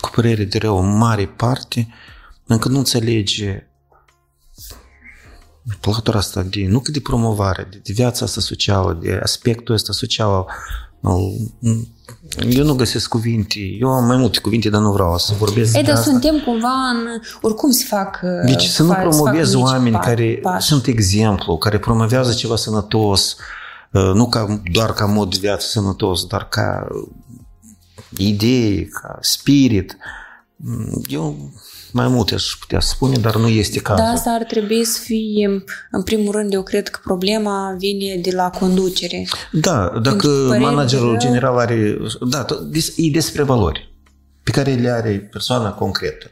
cu 0.00 0.10
părere 0.14 0.44
de 0.44 0.58
rău, 0.58 0.78
în 0.78 0.96
mare 0.96 1.26
parte, 1.26 1.88
încă 2.46 2.68
nu 2.68 2.78
înțelege 2.78 3.66
latura 5.80 6.18
asta 6.18 6.42
de, 6.42 6.66
nu 6.66 6.80
că 6.80 6.90
de 6.90 7.00
promovare, 7.00 7.66
de, 7.70 7.80
de 7.84 7.92
viața 7.92 8.24
asta 8.24 8.40
socială, 8.40 8.98
de 9.02 9.12
aspectul 9.22 9.74
ăsta 9.74 9.92
social 9.92 10.28
al, 10.28 10.46
al- 11.02 11.52
eu 12.48 12.64
nu 12.64 12.74
găsesc 12.74 13.08
cuvinte, 13.08 13.58
eu 13.80 13.88
am 13.88 14.04
mai 14.06 14.16
multe 14.16 14.38
cuvinte, 14.40 14.68
dar 14.70 14.80
nu 14.80 14.92
vreau 14.92 15.18
să 15.18 15.32
vorbesc 15.38 15.74
Ei, 15.76 15.82
de 15.82 15.88
dar 15.90 15.98
asta. 15.98 16.10
suntem 16.10 16.40
cumva 16.44 16.68
în... 16.68 17.06
Oricum 17.40 17.70
se 17.70 17.84
fac... 17.88 18.20
Deci 18.46 18.64
să 18.64 18.82
nu 18.82 18.88
fac- 18.88 18.98
se 18.98 19.02
fac 19.04 19.10
promovezi 19.14 19.54
mici 19.56 19.64
oameni 19.64 19.96
pa- 19.96 20.00
care 20.04 20.38
pași. 20.42 20.66
sunt 20.66 20.86
exemplu, 20.86 21.56
care 21.58 21.78
promovează 21.78 22.32
ceva 22.32 22.56
sănătos, 22.56 23.36
uh, 23.92 24.10
nu 24.14 24.28
ca, 24.28 24.62
doar 24.72 24.92
ca 24.92 25.04
mod 25.06 25.30
de 25.30 25.36
viață 25.40 25.66
sănătos, 25.66 26.26
dar 26.26 26.48
ca 26.48 26.86
idee, 28.16 28.84
ca 28.84 29.18
spirit. 29.20 29.96
Mm, 30.56 31.02
Eu 31.08 31.36
mai 31.92 32.08
multe 32.08 32.34
aș 32.34 32.56
putea 32.60 32.80
spune, 32.80 33.16
dar 33.16 33.36
nu 33.36 33.48
este 33.48 33.78
cazul. 33.80 34.04
Da, 34.04 34.10
asta 34.10 34.30
ar 34.30 34.44
trebui 34.44 34.84
să 34.84 35.00
fie, 35.04 35.64
în 35.90 36.02
primul 36.02 36.32
rând, 36.32 36.52
eu 36.52 36.62
cred 36.62 36.88
că 36.88 37.00
problema 37.04 37.74
vine 37.78 38.16
de 38.16 38.30
la 38.30 38.50
conducere. 38.50 39.26
Da, 39.52 39.78
dacă 39.88 40.00
Pentru 40.08 40.28
părere 40.46 40.64
managerul 40.64 41.04
de 41.06 41.10
rău- 41.10 41.20
general 41.20 41.58
are... 41.58 41.96
Da, 42.20 42.44
tot- 42.44 42.70
des- 42.70 42.92
e 42.96 43.10
despre 43.12 43.42
valori 43.42 43.94
pe 44.42 44.50
care 44.50 44.72
le 44.74 44.88
are 44.90 45.28
persoana 45.32 45.72
concretă. 45.72 46.30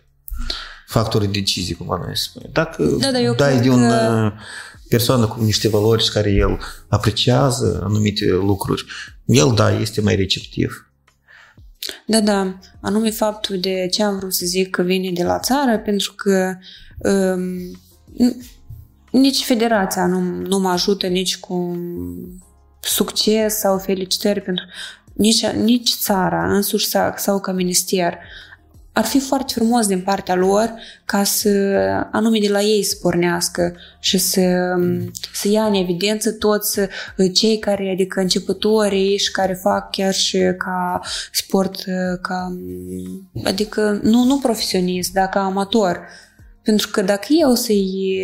Factorii 0.87 1.29
de 1.29 1.39
decizie, 1.39 1.75
cum 1.75 1.87
noi 1.87 2.17
spune. 2.17 2.49
Dacă 2.53 2.83
Da, 3.01 3.11
da, 3.11 3.21
eu 3.21 3.35
dai 3.35 3.51
cred 3.51 3.63
de 3.63 3.69
un 3.71 3.89
că- 3.89 4.33
uh, 4.35 4.41
persoană 4.89 5.27
cu 5.27 5.43
niște 5.43 5.69
valori 5.69 6.05
și 6.05 6.11
care 6.11 6.31
el 6.31 6.59
apreciază 6.89 7.81
anumite 7.85 8.31
lucruri, 8.31 8.85
el, 9.25 9.53
da, 9.55 9.81
este 9.81 10.01
mai 10.01 10.17
receptiv. 10.17 10.90
Da, 12.07 12.21
da. 12.21 12.59
Anume 12.81 13.11
faptul 13.11 13.61
de 13.61 13.87
ce 13.91 14.03
am 14.03 14.19
vrut 14.19 14.35
să 14.35 14.47
zic 14.47 14.71
că 14.71 14.83
vine 14.83 15.11
de 15.11 15.23
la 15.23 15.39
țară, 15.39 15.79
pentru 15.79 16.15
că 16.15 16.55
um, 16.99 17.79
n- 18.15 18.37
nici 19.11 19.45
federația 19.45 20.07
nu, 20.07 20.21
nu 20.21 20.59
mă 20.59 20.69
ajută 20.69 21.07
nici 21.07 21.39
cu 21.39 21.79
succes 22.81 23.59
sau 23.59 23.79
felicitări 23.79 24.41
pentru 24.41 24.65
nici, 25.13 25.47
nici 25.47 25.95
țara 25.95 26.55
însuși 26.55 26.87
sau, 26.87 27.13
sau 27.17 27.41
ca 27.41 27.53
minister. 27.53 28.19
Ar 29.01 29.07
fi 29.07 29.21
foarte 29.21 29.53
frumos 29.53 29.87
din 29.87 30.01
partea 30.01 30.35
lor 30.35 30.75
ca 31.05 31.25
să 31.25 31.49
anume 32.13 32.39
de 32.39 32.49
la 32.49 32.61
ei 32.61 32.83
să 32.83 32.97
pornească 33.01 33.77
și 33.99 34.19
să, 34.19 34.41
să 35.33 35.49
ia 35.49 35.65
în 35.65 35.75
evidență 35.75 36.33
toți 36.33 36.79
uh, 36.79 37.31
cei 37.35 37.59
care, 37.59 37.91
adică 37.93 38.21
începătorii 38.21 39.19
și 39.19 39.31
care 39.31 39.55
fac 39.55 39.91
chiar 39.91 40.13
și 40.13 40.39
ca 40.59 41.01
sport, 41.33 41.75
uh, 41.75 42.19
ca, 42.23 42.57
adică 43.45 44.01
nu, 44.03 44.25
nu 44.25 44.39
profesionist, 44.39 45.13
dar 45.13 45.29
ca 45.29 45.41
amator. 45.41 46.01
Pentru 46.63 46.89
că 46.89 47.03
dacă 47.03 47.27
eu 47.41 47.55
să-i 47.55 48.21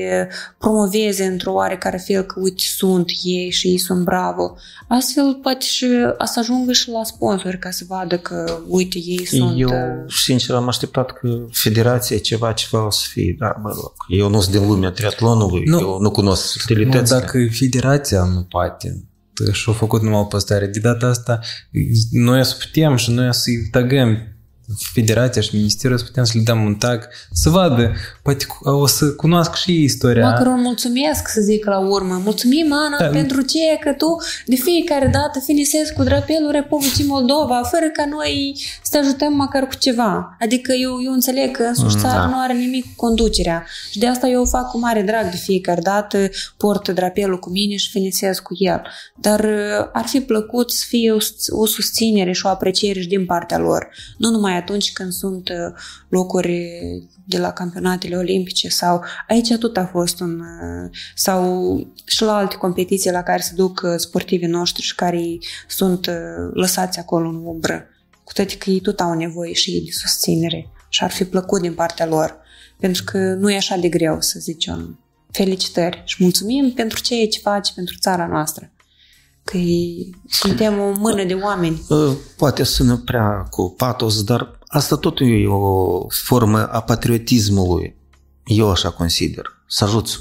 promoveze 0.58 1.24
într-o 1.24 1.52
oarecare 1.52 1.96
fel 1.96 2.22
că 2.22 2.40
uite 2.40 2.62
sunt 2.76 3.10
ei 3.24 3.50
și 3.50 3.68
ei 3.68 3.78
sunt 3.78 4.04
bravo, 4.04 4.56
astfel 4.88 5.38
poate 5.42 5.64
și 5.64 5.86
să 6.24 6.38
ajungă 6.38 6.72
și 6.72 6.90
la 6.90 7.04
sponsori 7.04 7.58
ca 7.58 7.70
să 7.70 7.84
vadă 7.88 8.18
că 8.18 8.58
uite 8.68 8.98
ei 8.98 9.26
sunt... 9.26 9.60
Eu, 9.60 9.68
uh, 9.68 10.12
sincer, 10.24 10.54
am 10.54 10.68
așteptat 10.68 11.12
că 11.12 11.28
federația 11.50 12.18
ceva, 12.18 12.52
ceva 12.52 12.86
o 12.86 12.90
să 12.90 13.06
fie, 13.10 13.36
dar 13.38 13.56
mă 13.62 13.68
rog, 13.68 13.92
eu 14.08 14.28
nu 14.28 14.40
sunt 14.40 14.56
din 14.56 14.66
lumea 14.66 14.90
triatlonului, 14.90 15.62
Nu. 15.64 15.78
eu 15.78 15.98
nu 16.00 16.10
cunosc 16.10 16.42
Nu, 16.42 16.60
subtilitățile. 16.60 17.18
dacă 17.18 17.38
federația 17.50 18.24
nu 18.24 18.42
poate 18.42 19.04
și-a 19.52 19.72
făcut 19.72 20.02
numai 20.02 20.20
o 20.20 20.24
postare, 20.24 20.66
de 20.66 20.78
data 20.78 21.06
asta 21.06 21.40
noi 22.10 22.40
o 22.40 22.42
să 22.42 22.56
putem 22.58 22.96
și 22.96 23.10
noi 23.10 23.28
o 23.28 23.32
să-i 23.32 23.68
tagăm 23.70 24.35
federația 24.93 25.43
și 25.43 25.55
ministerul, 25.55 25.97
o 25.97 25.98
să 25.98 26.05
putem 26.05 26.24
să 26.24 26.32
le 26.36 26.43
dăm 26.43 26.64
un 26.64 26.74
tag, 26.74 27.09
să 27.32 27.51
vadă, 27.51 27.93
poate 28.22 28.44
cu- 28.44 28.68
o 28.68 28.86
să 28.86 29.12
cunoască 29.12 29.55
și 29.56 29.70
ei 29.70 29.82
istoria. 29.82 30.28
Măcar 30.30 30.47
un 30.47 30.60
mulțumesc 30.60 31.28
să 31.28 31.40
zic 31.40 31.64
la 31.64 31.78
urmă. 31.78 32.20
Mulțumim, 32.24 32.72
Ana, 32.72 32.97
Da. 32.98 33.06
pentru 33.06 33.40
ce 33.40 33.59
că 33.80 33.93
tu 33.93 34.16
de 34.47 34.56
fiecare 34.56 35.06
dată 35.06 35.40
finisezi 35.44 35.93
cu 35.93 36.02
drapelul 36.02 36.51
Republicii 36.51 37.05
Moldova, 37.06 37.60
fără 37.70 37.86
ca 37.93 38.06
noi 38.10 38.59
să 38.82 38.88
te 38.90 38.98
ajutăm 38.98 39.32
măcar 39.32 39.66
cu 39.66 39.74
ceva. 39.74 40.36
Adică 40.40 40.72
eu, 40.72 41.02
eu 41.05 41.12
înțeleg 41.12 41.51
că 41.56 41.62
însuși 41.62 41.94
Mm, 41.94 42.01
țara 42.02 42.18
da. 42.20 42.26
nu 42.26 42.40
are 42.40 42.52
nimic 42.52 42.84
cu 42.84 42.93
conducerea. 43.06 43.66
Și 43.90 43.98
de 43.98 44.06
asta 44.06 44.26
eu 44.28 44.40
o 44.40 44.47
fac 44.47 44.70
cu 44.70 44.78
mare 44.78 45.02
drag 45.02 45.30
de 45.30 45.36
fiecare 45.36 45.80
dată, 45.80 46.28
port 46.56 46.88
drapelul 46.88 47.38
cu 47.38 47.51
mine 47.51 47.76
și 47.76 47.90
finisez 47.90 48.38
cu 48.38 48.55
el. 48.59 48.82
Dar 49.20 49.40
uh, 49.40 49.88
ar 49.93 50.05
fi 50.06 50.20
plăcut 50.20 50.70
să 50.70 50.84
fie 50.88 51.12
o, 51.12 51.18
sus- 51.20 51.47
o 51.51 51.66
susținere 51.66 52.32
și 52.32 52.47
o 52.47 52.48
apreciere 52.48 53.01
și 53.01 53.09
din 53.09 53.26
partea 53.26 53.59
lor. 53.59 53.88
Nu 54.18 54.30
numai 54.30 54.56
atunci 54.57 54.93
când 54.93 55.12
sunt 55.12 55.49
uh, 55.49 55.57
locuri 56.09 56.81
de 57.28 57.39
la 57.39 57.53
campionatele 57.53 58.16
olimpice 58.16 58.69
sau 58.69 59.05
aici 59.28 59.57
tot 59.59 59.77
a 59.77 59.87
fost 59.87 60.20
un 60.20 60.41
uh, 60.41 60.91
sau 61.15 61.77
și 62.05 62.23
la 62.23 62.37
alte 62.37 62.57
competiții 62.57 63.11
la 63.11 63.23
care 63.23 63.43
se 63.43 63.53
duc 63.55 63.81
uh, 63.85 63.95
sportivii 63.97 64.47
noștri 64.47 64.83
și 64.83 64.95
care 64.95 65.23
sunt 65.69 66.07
uh, 66.07 66.15
lăsați 66.53 66.99
acolo 66.99 67.28
în 67.28 67.45
umbră. 67.45 67.87
Cu 68.24 68.33
toate 68.33 68.57
că 68.57 68.70
ei 68.70 68.81
tot 68.81 69.01
au 69.01 69.15
nevoie 69.15 69.53
și 69.53 69.70
ei 69.70 69.81
de 69.81 69.91
susținere 69.91 70.70
și 70.89 71.05
ar 71.05 71.11
fi 71.11 71.24
plăcut 71.24 71.61
din 71.61 71.74
partea 71.74 72.07
lor. 72.07 72.39
Pentru 72.81 73.05
că 73.05 73.19
nu 73.19 73.51
e 73.51 73.57
așa 73.57 73.77
de 73.77 73.89
greu 73.89 74.20
să 74.20 74.39
zicem 74.39 74.99
felicitări 75.31 76.03
și 76.05 76.16
mulțumim 76.23 76.73
pentru 76.73 77.01
ceea 77.01 77.27
ce 77.27 77.39
faci 77.39 77.73
pentru 77.73 77.97
țara 78.01 78.27
noastră. 78.27 78.70
Că 79.51 79.56
e- 79.56 80.10
suntem 80.28 80.78
o 80.81 80.93
mână 80.98 81.24
de 81.24 81.35
oameni. 81.35 81.82
Uh, 81.89 82.12
Poate 82.36 82.62
sună 82.62 82.97
prea 82.97 83.47
cu 83.51 83.74
patos, 83.77 84.23
dar 84.23 84.59
asta 84.66 84.97
tot 84.97 85.18
e 85.20 85.47
o 85.47 86.06
formă 86.09 86.66
a 86.66 86.81
patriotismului. 86.81 87.97
Eu 88.44 88.70
așa 88.70 88.90
consider. 88.90 89.44
Să 89.68 89.85
ajuți 89.85 90.18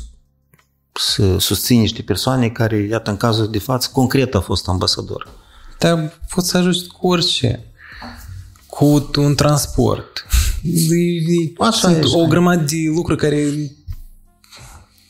să 0.91 1.37
susții 1.39 1.77
niște 1.77 2.01
persoane 2.01 2.49
care, 2.49 2.77
iată, 2.77 3.09
în 3.09 3.17
cazul 3.17 3.47
de 3.51 3.59
față, 3.59 3.89
concret 3.93 4.35
a 4.35 4.39
fost 4.39 4.67
ambasador. 4.67 5.27
Dar 5.79 6.19
poți 6.35 6.49
să 6.49 6.57
ajungi 6.57 6.87
cu 6.87 7.07
orice. 7.07 7.71
Cu 8.67 9.03
un 9.17 9.35
transport. 9.35 10.25
E- 10.63 10.95
e- 11.15 11.53
Așa 11.57 11.71
Sunt 11.91 11.95
e, 12.03 12.07
o 12.13 12.19
așa. 12.19 12.27
grămadă 12.29 12.61
de 12.63 12.75
lucruri 12.95 13.19
care 13.19 13.47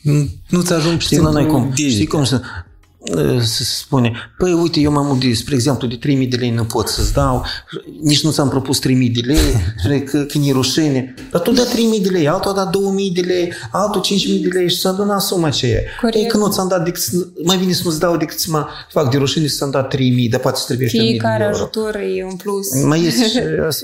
nu- 0.02 0.28
nu-ți 0.48 0.72
ajung 0.72 1.00
Știi, 1.00 1.18
la 1.18 1.30
noi 1.30 1.46
cum, 1.46 1.68
degete. 1.68 1.90
știi 1.90 2.06
cum 2.06 2.24
să, 2.24 2.40
se 3.42 3.64
spune, 3.64 4.12
păi 4.38 4.52
uite, 4.52 4.80
eu 4.80 4.92
m-am 4.92 5.18
de, 5.18 5.32
spre 5.34 5.54
exemplu, 5.54 5.88
de 5.88 5.96
3000 5.96 6.26
de 6.26 6.36
lei 6.36 6.50
nu 6.50 6.64
pot 6.64 6.88
să-ți 6.88 7.12
dau, 7.12 7.44
nici 8.02 8.22
nu 8.22 8.30
ți-am 8.30 8.48
propus 8.48 8.78
3000 8.78 9.08
de 9.10 9.20
lei, 9.20 9.38
spune 9.78 9.98
că, 9.98 10.22
că 10.22 10.38
e 10.38 10.52
rușine, 10.52 11.14
dar 11.30 11.40
tu 11.40 11.52
da 11.52 11.62
3000 11.64 12.00
de 12.00 12.08
lei, 12.08 12.28
altul 12.28 12.50
a 12.50 12.54
dat 12.54 12.70
2000 12.70 13.10
de 13.10 13.20
lei, 13.20 13.52
altul 13.72 14.00
5000 14.00 14.40
de 14.42 14.48
lei 14.48 14.68
și 14.70 14.76
s-a 14.78 14.88
adunat 14.88 15.20
suma 15.20 15.46
aceea. 15.46 15.80
Corect. 16.00 16.16
Ei, 16.22 16.26
că 16.28 16.36
nu 16.36 16.48
ți-am 16.52 16.68
dat 16.68 16.84
decât, 16.84 17.02
să- 17.02 17.26
mai 17.44 17.56
bine 17.56 17.72
să 17.72 17.80
nu-ți 17.84 17.98
dau 18.00 18.16
decât 18.16 18.38
să 18.38 18.46
mă 18.50 18.66
fac 18.90 19.10
de 19.10 19.16
rușine 19.16 19.46
să-mi 19.46 19.72
dat 19.72 19.88
3000, 19.88 20.28
dar 20.28 20.40
poate 20.40 20.58
să 20.58 20.64
trebuie 20.66 20.88
și 20.88 20.96
1000 20.96 21.10
de 21.12 21.18
Fiecare 21.18 21.42
euro. 21.44 21.54
ajutor 21.56 21.94
e 21.96 22.24
un 22.24 22.36
plus. 22.36 22.82
Mai 22.84 23.04
este 23.04 23.28
și 23.28 23.38
as- 23.66 23.82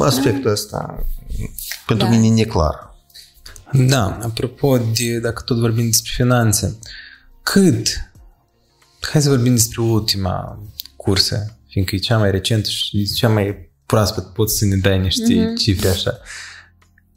aspectul 0.00 0.50
ăsta 0.50 1.06
pentru 1.86 2.06
Da. 2.06 2.12
mine 2.16 2.34
neclar. 2.34 2.88
Da, 3.72 4.18
apropo 4.22 4.76
de, 4.76 5.18
dacă 5.22 5.42
tot 5.46 5.58
vorbim 5.58 5.84
despre 5.84 6.12
finanțe, 6.14 6.78
cât, 7.42 7.88
hai 9.00 9.22
să 9.22 9.28
vorbim 9.28 9.54
despre 9.54 9.82
ultima 9.82 10.62
cursă, 10.96 11.58
fiindcă 11.68 11.94
e 11.94 11.98
cea 11.98 12.18
mai 12.18 12.30
recentă 12.30 12.68
și 12.68 13.04
cea 13.04 13.28
mai 13.28 13.70
proaspăt, 13.86 14.24
poți 14.32 14.58
să 14.58 14.64
ne 14.64 14.76
dai 14.76 14.98
niște 14.98 15.34
Mhm. 15.34 15.54
cifre 15.54 15.88
așa. 15.88 16.18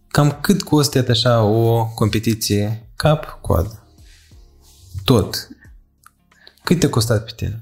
Cam 0.07 0.37
cât 0.41 0.61
costă 0.61 0.97
iată 0.97 1.11
așa 1.11 1.41
o 1.43 1.85
competiție 1.85 2.89
cap-coadă? 2.95 3.87
Tot. 5.03 5.47
Cât 6.63 6.79
te-a 6.79 6.89
costat 6.89 7.25
pe 7.25 7.31
tine? 7.35 7.61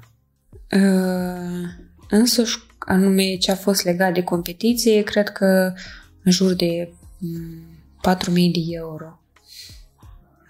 Uh, 0.72 1.69
însuși, 2.10 2.57
anume 2.80 3.35
ce 3.38 3.52
a 3.52 3.56
fost 3.56 3.84
legat 3.84 4.14
de 4.14 4.23
competiție, 4.23 5.03
cred 5.03 5.30
că 5.30 5.73
în 6.23 6.31
jur 6.31 6.53
de 6.53 6.93
mm, 7.18 7.64
4.000 8.02 8.52
de 8.52 8.60
euro. 8.69 9.20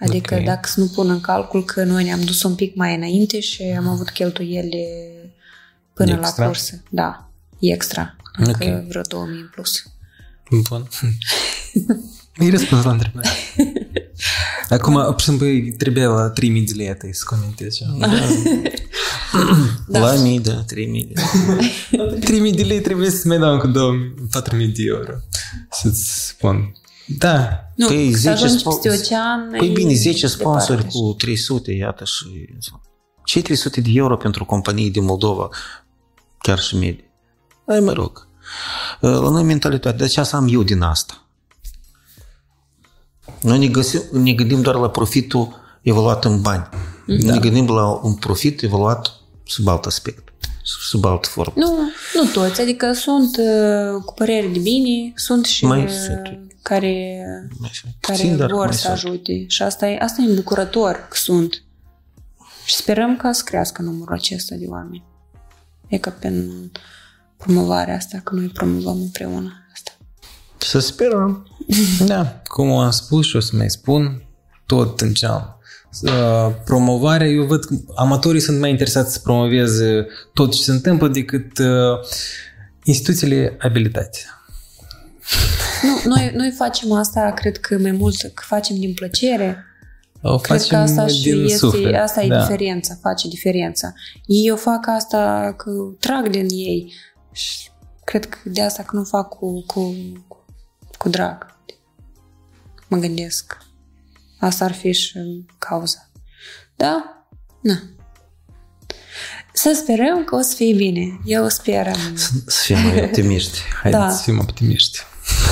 Adică 0.02 0.36
Ok. 0.36 0.44
dacă 0.44 0.68
să 0.70 0.80
nu 0.80 0.86
pun 0.88 1.10
în 1.10 1.22
calcul 1.22 1.66
că 1.66 1.84
noi 1.84 2.04
ne-am 2.04 2.22
dus 2.22 2.44
un 2.44 2.56
pic 2.56 2.76
mai 2.76 2.96
înainte 2.96 3.40
și 3.40 3.64
am 3.78 3.88
avut 3.88 4.10
cheltuieli 4.10 4.86
până 5.94 6.12
Extra? 6.12 6.44
la 6.44 6.46
cursă. 6.50 6.84
Da, 6.90 7.30
extra. 7.60 8.16
Adică 8.34 8.76
Ok. 8.82 8.88
vreo 8.88 9.02
2000 9.10 9.40
în 9.40 9.50
plus. 9.54 9.84
Bun. 10.70 10.88
Mi-ai 12.38 12.52
răspuns 12.58 12.84
la 12.84 12.92
întrebare. 12.92 13.30
Acum, 14.70 14.94
pur 14.94 15.20
și 15.20 15.26
simplu, 15.26 15.48
trebuia 15.78 16.08
la 16.08 16.30
3000 16.30 16.66
de 16.66 16.74
lei 16.76 16.90
atâi 16.90 17.14
să 17.16 17.24
comentezi. 17.26 17.78
ceva. 17.78 18.08
Da. 19.88 20.00
La 20.00 20.22
mii 20.22 20.40
de 20.40 20.64
3000 20.68 21.12
de 21.14 21.22
3000 22.20 22.54
de 22.54 22.64
lei 22.64 22.82
trebuie 22.82 23.10
să 23.10 23.28
mai 23.28 23.38
dau 23.40 23.54
încă 23.54 23.68
2000, 23.68 24.14
4000 24.32 24.68
de 24.68 24.82
euro. 24.88 25.14
Să-ți 25.72 26.28
spun. 26.28 26.72
Da. 27.18 27.64
Nu, 27.76 27.88
Păi 27.88 28.12
să 28.12 28.18
10 28.18 28.30
ajungi 28.30 28.64
spo- 28.64 28.82
peste 28.82 28.90
ocean... 28.90 29.56
Păi 29.58 29.68
e 29.68 29.72
bine, 29.72 29.94
10 29.94 30.12
departe 30.12 30.28
sponsori 30.28 30.88
așa. 30.88 31.00
cu 31.00 31.14
300, 31.14 31.72
iată 31.72 32.04
și... 32.06 32.26
Ce 33.24 33.42
300 33.42 33.82
de 33.82 33.90
euro 33.94 34.18
pentru 34.18 34.46
companii 34.46 34.92
din 34.92 35.04
Moldova? 35.04 35.50
Chiar 36.38 36.60
și 36.60 36.78
medii. 36.78 37.12
Ai, 37.66 37.80
mă 37.80 37.92
rog. 37.92 38.28
La 39.00 39.30
noi 39.30 39.44
mentalitate, 39.44 39.98
de 39.98 40.04
aceea 40.04 40.26
să 40.26 40.36
am 40.36 40.48
eu 40.50 40.64
din 40.64 40.82
asta. 40.82 41.26
Noi 43.42 43.58
ne, 43.58 43.68
găsim, 43.68 44.02
ne 44.12 44.34
gândim 44.34 44.62
doar 44.62 44.76
la 44.76 44.90
profitul 44.90 45.60
evaluat 45.82 46.26
în 46.26 46.42
bani. 46.42 46.70
Da. 47.08 47.34
Ne 47.34 47.40
gândim 47.40 47.68
la 47.68 48.00
un 48.04 48.14
profit 48.14 48.62
evaluat 48.62 49.12
sub 49.46 49.68
alt 49.68 49.86
aspect, 49.86 50.34
sub 50.64 51.06
altă 51.06 51.28
formă. 51.28 51.54
Nu, 51.56 51.78
nu 52.14 52.30
toți, 52.34 52.62
adică 52.62 52.94
sunt 52.94 53.38
uh, 53.38 54.02
cu 54.06 54.14
părere 54.14 54.48
de 54.48 54.60
bine, 54.60 55.14
sunt 55.16 55.46
și 55.46 55.66
Mai 55.66 55.84
uh, 55.84 55.90
sunt. 55.90 56.51
Care, 56.62 57.24
Mai 57.60 57.70
sunt 57.74 57.94
care 58.00 58.18
puțin, 58.18 58.38
dar 58.38 58.52
vor 58.52 58.66
mai 58.66 58.74
să 58.74 58.80
sunt. 58.82 58.94
ajute 58.94 59.46
și 59.48 59.64
asta 59.64 59.88
e, 59.88 59.98
asta 60.02 60.22
e 60.22 60.30
îmbucurător 60.30 61.06
că 61.10 61.16
sunt. 61.18 61.64
Și 62.66 62.76
sperăm 62.76 63.18
ca 63.18 63.32
să 63.32 63.42
crească 63.46 63.82
numărul 63.82 64.14
acesta 64.14 64.56
de 64.56 64.66
oameni. 64.68 65.04
E 65.88 65.98
ca 65.98 66.10
pe 66.10 66.34
promovarea 67.38 67.96
asta, 67.96 68.22
că 68.24 68.36
noi 68.36 68.48
promovăm 68.48 69.02
împreună 69.02 69.52
asta. 69.74 69.92
Să 70.58 70.80
sperăm. 70.80 71.48
Da, 72.06 72.42
cum 72.48 72.72
am 72.72 72.92
spus 72.92 73.26
și 73.28 73.36
o 73.36 73.40
să 73.40 73.56
mai 73.56 73.70
spun, 73.70 74.24
tot 74.66 75.02
înceam. 75.02 75.56
Uh, 76.02 76.48
Promovarea, 76.66 77.28
eu 77.28 77.44
văd 77.46 77.66
că 77.66 77.76
amatorii 77.96 78.40
sunt 78.42 78.60
mai 78.60 78.70
interesați 78.70 79.14
să 79.14 79.20
promoveze 79.20 80.08
tot 80.34 80.52
ce 80.54 80.62
se 80.62 80.72
întâmplă 80.72 81.08
decât 81.08 81.58
uh, 81.58 82.00
instituțiile 82.84 83.58
abilitate. 83.60 84.20
Nu, 85.82 86.02
noi, 86.06 86.32
noi 86.36 86.52
facem 86.52 86.92
asta, 86.92 87.32
cred 87.36 87.58
că 87.58 87.78
mai 87.78 87.92
mult, 87.92 88.22
că 88.22 88.44
facem 88.46 88.80
din 88.80 88.94
plăcere. 88.94 89.66
O 90.22 90.38
Cred 90.38 90.58
că 90.58 90.64
facem 90.64 90.80
asta 90.80 91.08
și 91.08 91.22
din 91.22 91.44
este, 91.44 91.58
suflet. 91.58 91.96
asta 92.02 92.22
e 92.24 92.28
da. 92.28 92.40
diferența, 92.40 92.96
face 93.02 93.28
diferența. 93.28 93.94
Ei 94.26 94.52
o 94.52 94.56
fac 94.56 94.88
asta 94.88 95.54
că 95.58 95.72
trag 96.00 96.30
din 96.30 96.48
ei 96.50 96.94
și 97.32 97.70
cred 98.04 98.26
că 98.30 98.38
de 98.44 98.62
asta 98.62 98.84
că 98.84 98.96
nu 98.96 99.04
fac 99.04 99.30
cu, 99.30 99.64
cu, 99.66 99.94
cu 100.98 101.10
drag. 101.10 101.56
Mă 102.88 102.98
gândesc. 102.98 103.58
Asta 104.40 104.66
ar 104.66 104.72
fi 104.74 104.92
și 104.92 105.20
cauza. 105.58 106.10
Da? 106.76 107.26
Na. 107.62 107.80
Să 109.54 109.74
sperăm 109.82 110.24
că 110.24 110.36
o 110.36 110.42
să 110.42 110.56
fie 110.56 110.74
bine. 110.74 111.20
Eu 111.26 111.50
sper. 111.50 111.96
Să 112.46 112.62
fim 112.64 112.78
mai 112.80 113.04
optimiști. 113.04 113.58
Haideți 113.82 114.04
Da. 114.04 114.10
să 114.12 114.22
fim 114.24 114.40
optimiști. 114.40 115.00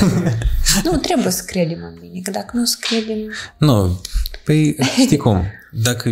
Nu, 0.84 0.98
trebuie 0.98 1.32
să 1.32 1.44
credem 1.46 1.80
în 1.84 1.98
bine, 2.00 2.20
că 2.24 2.32
dacă 2.32 2.58
nu 2.58 2.66
să 2.66 2.78
credem... 2.80 3.18
Nu, 3.58 4.02
păi 4.46 4.76
știi 5.00 5.18
cum, 5.18 5.44
dacă, 5.72 6.10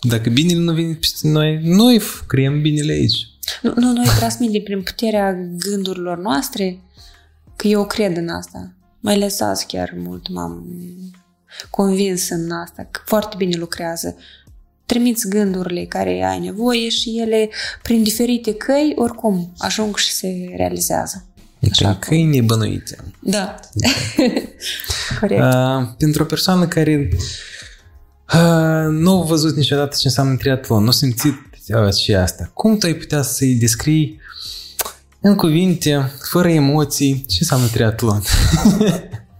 dacă 0.00 0.30
binele 0.30 0.60
nu 0.60 0.72
vine 0.72 0.94
peste 0.94 1.28
noi, 1.28 1.60
noi 1.62 2.00
f- 2.00 2.26
creăm 2.26 2.60
binele 2.60 2.92
aici. 2.92 3.16
Nu, 3.62 3.72
nu 3.76 3.92
noi 3.92 4.06
transmitem 4.18 4.62
prin 4.62 4.82
puterea 4.82 5.32
gândurilor 5.58 6.18
noastre, 6.18 6.80
că 7.56 7.66
eu 7.66 7.86
cred 7.86 8.16
în 8.16 8.28
asta. 8.28 8.72
Mai 9.00 9.14
ales 9.14 9.40
azi 9.40 9.66
chiar 9.66 9.92
mult 9.96 10.28
m-am 10.28 10.66
convins 11.70 12.28
în 12.28 12.50
asta, 12.50 12.88
că 12.90 13.00
foarte 13.04 13.34
bine 13.38 13.56
lucrează. 13.56 14.16
Trimiți 14.86 15.28
gândurile 15.28 15.84
care 15.84 16.24
ai 16.24 16.40
nevoie 16.40 16.88
și 16.88 17.18
ele, 17.18 17.48
prin 17.82 18.02
diferite 18.02 18.54
căi, 18.54 18.92
oricum 18.96 19.52
ajung 19.58 19.96
și 19.96 20.12
se 20.12 20.52
realizează. 20.56 21.26
Prin 21.60 21.72
cum- 21.88 21.98
câini 21.98 22.42
bănuite. 22.42 22.96
Da. 23.20 23.54
Corect. 25.20 25.42
Uh, 25.42 25.88
pentru 25.98 26.22
o 26.22 26.26
persoană 26.26 26.66
care 26.66 27.08
uh, 28.34 28.86
nu 28.90 29.20
a 29.20 29.24
văzut 29.24 29.56
niciodată 29.56 29.96
ce 29.98 30.06
înseamnă 30.06 30.36
triatlon, 30.36 30.82
nu 30.82 30.88
a 30.88 30.92
simțit 30.92 31.34
uh, 31.68 31.92
și 31.94 32.14
asta, 32.14 32.50
cum 32.54 32.78
tu 32.78 32.86
ai 32.86 32.94
putea 32.94 33.22
să-i 33.22 33.54
descrii 33.54 34.20
în 35.20 35.36
cuvinte, 35.36 36.10
fără 36.30 36.48
emoții, 36.48 37.24
ce 37.28 37.36
înseamnă 37.40 37.66
triatlon? 37.66 38.22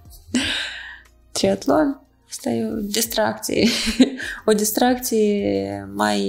Triatlon? 1.33 2.01
Asta 2.29 2.51
e 2.51 2.65
o 2.65 2.81
distracție. 2.81 3.69
o 4.49 4.53
distracție 4.53 5.89
mai 5.95 6.21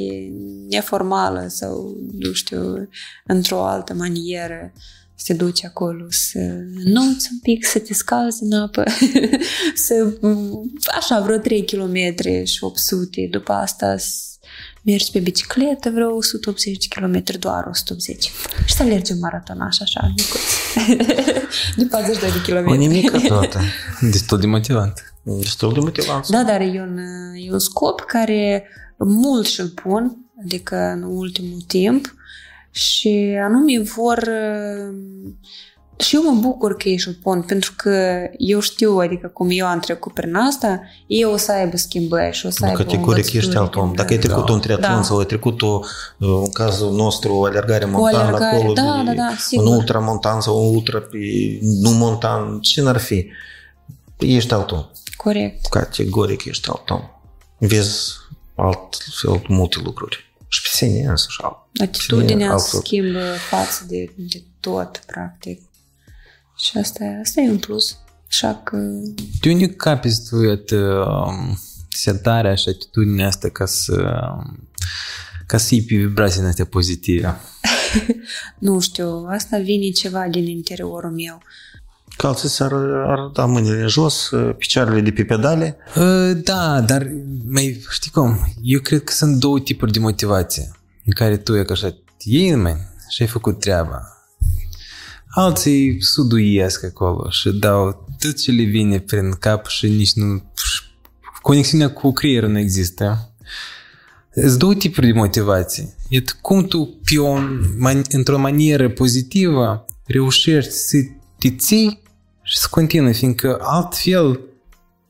neformală 0.69 1.45
sau, 1.47 1.97
nu 2.19 2.31
știu, 2.33 2.89
într-o 3.25 3.65
altă 3.65 3.93
manieră. 3.93 4.73
Să 5.19 5.23
te 5.27 5.33
duci 5.33 5.65
acolo, 5.65 6.05
să 6.09 6.39
nuți 6.83 7.29
un 7.31 7.39
pic, 7.41 7.65
să 7.65 7.79
te 7.79 7.93
scalzi 7.93 8.43
în 8.43 8.53
apă, 8.53 8.83
să, 9.85 10.17
așa, 10.97 11.19
vreo 11.19 11.37
3 11.37 11.65
km 11.65 11.95
și 12.43 12.63
800, 12.63 13.27
după 13.31 13.51
asta 13.51 13.97
să 13.97 14.27
mergi 14.87 15.11
pe 15.11 15.19
bicicletă 15.19 15.89
vreo 15.89 16.15
180 16.15 16.87
km, 16.87 17.23
doar 17.39 17.67
180. 17.69 18.31
Și 18.65 18.75
să 18.75 18.83
alergi 18.83 19.11
un 19.11 19.19
maraton 19.19 19.61
așa, 19.61 19.83
așa, 19.83 20.13
micuț. 20.15 20.39
de 21.77 21.85
42 21.85 22.31
de 22.31 22.51
km. 22.51 22.69
O 22.69 22.75
nimică 22.75 23.19
toată. 23.19 23.59
Destul 24.11 24.39
de 24.39 24.47
motivant. 24.47 25.13
Destul 25.23 25.73
de 25.73 25.79
motivant. 25.79 26.27
Da, 26.27 26.43
dar 26.43 26.61
e 26.61 26.81
un, 26.81 26.97
e 27.47 27.51
un 27.51 27.59
scop 27.59 28.01
care 28.01 28.67
mult 28.97 29.45
și-l 29.45 29.67
pun, 29.67 30.17
adică 30.43 30.75
în 30.75 31.03
ultimul 31.03 31.61
timp, 31.67 32.15
și 32.77 33.37
anume 33.43 33.79
vor... 33.95 34.29
Și 35.99 36.15
eu 36.15 36.23
mă 36.33 36.39
bucur 36.41 36.75
că 36.75 36.89
ei 36.89 36.97
și-l 36.97 37.17
pun, 37.23 37.41
pentru 37.41 37.73
că 37.77 38.17
eu 38.37 38.59
știu, 38.59 38.97
adică 38.97 39.27
cum 39.27 39.47
eu 39.51 39.65
am 39.65 39.79
trecut 39.79 40.13
prin 40.13 40.35
asta, 40.35 40.79
ei 41.07 41.23
o 41.23 41.37
să 41.37 41.51
aibă 41.51 41.77
schimbări 41.77 42.35
și 42.35 42.45
o 42.45 42.49
să 42.49 42.57
Nu, 42.61 42.67
aibă 42.67 42.83
categoric 42.83 43.23
ești 43.25 43.35
învățături 43.35 43.63
alt 43.63 43.75
om. 43.75 43.85
din- 43.85 43.95
Dacă 43.95 44.13
ai 44.13 44.19
trecut 44.19 44.45
Da. 44.45 44.53
un 44.53 44.59
triatlon 44.59 44.95
Da. 44.95 45.01
sau 45.01 45.17
ai 45.17 45.25
trecut 45.25 45.61
o, 45.61 45.79
în 46.17 46.49
cazul 46.51 46.91
nostru, 46.95 47.33
o 47.35 47.43
alergare 47.45 47.85
montană 47.85 48.23
alergare, 48.23 48.55
acolo, 48.55 48.73
da, 48.73 48.81
de, 48.97 49.03
da, 49.05 49.13
da, 49.13 49.27
un 49.29 49.35
sigur. 49.37 49.65
ultramontan 49.77 50.41
sau 50.41 50.67
un 50.69 50.75
ultra 50.75 50.99
pe, 50.99 51.17
nu 51.61 51.89
montan, 51.89 52.59
ce 52.59 52.81
n-ar 52.81 52.97
fi? 52.97 53.25
Ești 54.17 54.53
alt 54.53 54.71
om. 54.71 54.85
Corect. 55.15 55.65
Categoric 55.65 56.45
ești 56.45 56.69
alt 56.69 56.89
om. 56.89 57.01
Vezi 57.57 58.13
altfel 58.55 59.41
multe 59.47 59.77
lucruri 59.83 60.26
și 60.47 60.61
pe 60.61 60.67
sine 60.71 61.07
însuși. 61.07 61.37
Atitudinea 61.81 62.51
altul. 62.51 62.79
schimbă 62.79 63.33
față 63.49 63.85
de, 63.87 64.13
de 64.15 64.43
tot, 64.59 65.03
practic. 65.05 65.61
Și 66.57 66.77
asta, 66.77 67.03
asta 67.21 67.41
e 67.41 67.49
un 67.49 67.57
plus. 67.57 67.97
Așa 68.27 68.61
că... 68.63 68.77
De 69.41 69.51
unde 69.51 69.67
capiți 69.67 70.29
tu 70.29 70.35
atât 70.35 70.71
um, 70.71 71.57
setarea 71.89 72.55
și 72.55 72.69
atitudinea 72.69 73.27
asta 73.27 73.49
ca 73.49 73.65
să 73.65 74.29
um, 74.37 74.69
ca 75.45 75.57
să 75.57 75.75
iei 75.75 75.83
pe 75.83 75.95
vibrații 75.95 76.41
astea 76.41 76.65
pozitive? 76.65 77.37
nu 78.59 78.79
știu, 78.79 79.25
asta 79.29 79.57
vine 79.57 79.89
ceva 79.89 80.27
din 80.27 80.47
interiorul 80.47 81.11
meu. 81.11 81.35
Uh, 81.35 81.66
alții 82.25 82.49
s-ar 82.49 82.73
ar 83.07 83.29
da 83.33 83.45
mâinile 83.45 83.85
jos, 83.85 84.29
picioarele 84.57 85.01
de 85.01 85.11
pe 85.11 85.23
pedale. 85.23 85.77
Uh, 85.95 86.31
Da, 86.43 86.81
dar 86.81 87.11
mai 87.47 87.85
știi 87.89 88.11
cum? 88.11 88.53
Eu 88.61 88.79
cred 88.79 89.03
că 89.03 89.13
sunt 89.13 89.39
două 89.39 89.59
tipuri 89.59 89.91
de 89.91 89.99
motivație 89.99 90.71
în 91.05 91.13
care 91.13 91.37
tu 91.37 91.55
e 91.55 91.63
că 91.63 91.71
așa 91.71 91.95
iei 92.23 92.49
în 92.49 92.61
mâini 92.61 92.87
și 93.09 93.21
ai 93.21 93.27
făcut 93.27 93.59
treaba. 93.59 94.01
Alții 95.29 96.01
suduiesc 96.03 96.83
acolo 96.83 97.29
și 97.29 97.49
dau 97.49 98.07
tot 98.19 98.41
ce 98.41 98.51
le 98.51 98.63
vine 98.63 98.99
prin 98.99 99.31
cap 99.31 99.67
și 99.67 99.87
nici 99.87 100.13
nu... 100.13 100.43
Conexiunea 101.41 101.91
cu 101.91 102.11
creierul 102.11 102.49
nu 102.49 102.59
există. 102.59 103.31
Sunt 104.33 104.59
două 104.59 104.73
tipuri 104.73 105.05
de 105.05 105.11
motivație. 105.11 105.95
E 106.09 106.21
cum 106.41 106.65
tu, 106.65 106.99
pe 107.03 107.17
o, 107.19 107.37
man, 107.77 108.01
într-o 108.09 108.37
manieră 108.37 108.89
pozitivă, 108.89 109.85
reușești 110.05 110.71
să 110.71 110.97
te 111.39 111.55
ții 111.55 112.01
și 112.47 112.57
să 112.57 112.67
continui, 112.69 113.13
fiindcă 113.13 113.57
altfel 113.61 114.39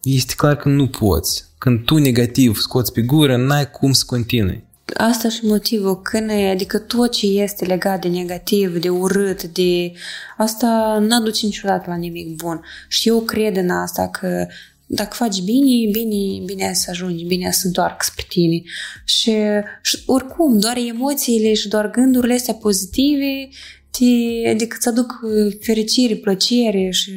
este 0.03 0.33
clar 0.37 0.55
că 0.55 0.69
nu 0.69 0.87
poți. 0.87 1.45
Când 1.57 1.85
tu 1.85 1.97
negativ 1.97 2.57
scoți 2.57 2.91
pe 2.91 3.01
gură, 3.01 3.37
n-ai 3.37 3.71
cum 3.71 3.91
să 3.91 4.03
continui. 4.07 4.63
Asta 4.93 5.29
și 5.29 5.39
motivul, 5.45 6.01
când, 6.01 6.29
e- 6.29 6.49
adică 6.49 6.77
tot 6.77 7.11
ce 7.11 7.25
este 7.27 7.65
legat 7.65 8.01
de 8.01 8.07
negativ, 8.07 8.77
de 8.81 8.89
urât, 8.89 9.43
de... 9.43 9.91
Asta 10.37 10.97
nu 11.01 11.15
aduce 11.15 11.45
niciodată 11.45 11.83
la 11.87 11.95
nimic 11.95 12.35
bun. 12.35 12.61
Și 12.87 13.07
eu 13.07 13.19
cred 13.21 13.57
în 13.57 13.69
asta 13.69 14.07
că 14.07 14.47
dacă 14.85 15.09
faci 15.13 15.41
bine, 15.41 15.91
bine, 15.91 16.43
bine 16.45 16.73
să 16.73 16.89
ajungi, 16.89 17.23
bine 17.23 17.51
să 17.51 17.67
întoarcă 17.67 17.97
spre 17.99 18.25
tine. 18.29 18.61
Și, 19.05 19.33
și 19.81 20.03
oricum, 20.05 20.59
doar 20.59 20.77
emoțiile 20.77 21.53
și 21.53 21.67
doar 21.67 21.89
gândurile 21.89 22.33
astea 22.33 22.53
pozitive 22.53 23.49
te, 23.99 24.49
adică 24.49 24.75
îți 24.79 24.87
aduc 24.87 25.19
uh, 25.23 25.53
fericire, 25.61 26.15
plăcere 26.15 26.89
și 26.91 27.11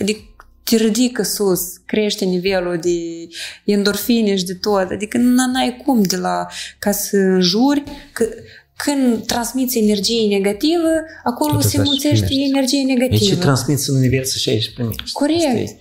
adică 0.00 0.20
te 0.64 0.76
ridică 0.76 1.22
sus, 1.22 1.60
crește 1.86 2.24
nivelul 2.24 2.78
de 2.82 2.98
endorfine 3.64 4.36
și 4.36 4.44
de 4.44 4.54
tot. 4.54 4.90
Adică 4.90 5.18
n- 5.18 5.52
n-ai 5.52 5.82
cum 5.84 6.02
de 6.02 6.16
la 6.16 6.46
ca 6.78 6.92
să 6.92 7.16
înjuri, 7.16 7.82
că 8.12 8.28
când 8.76 9.26
transmiți 9.26 9.78
energie 9.78 10.26
negativă, 10.36 10.88
acolo 11.24 11.52
Tot 11.52 11.60
se 11.60 11.66
asta 11.66 11.82
și 11.82 11.84
mulțește 11.88 12.24
primești. 12.24 12.50
energie 12.50 12.84
Deci 12.86 12.96
negativă. 12.96 13.34
ce 13.34 13.36
transmiți 13.40 13.90
în 13.90 13.96
univers 13.96 14.34
și 14.36 14.48
aici 14.48 14.72
primești. 14.74 15.02
Asta 15.04 15.18
Corect. 15.18 15.40
este. 15.62 15.78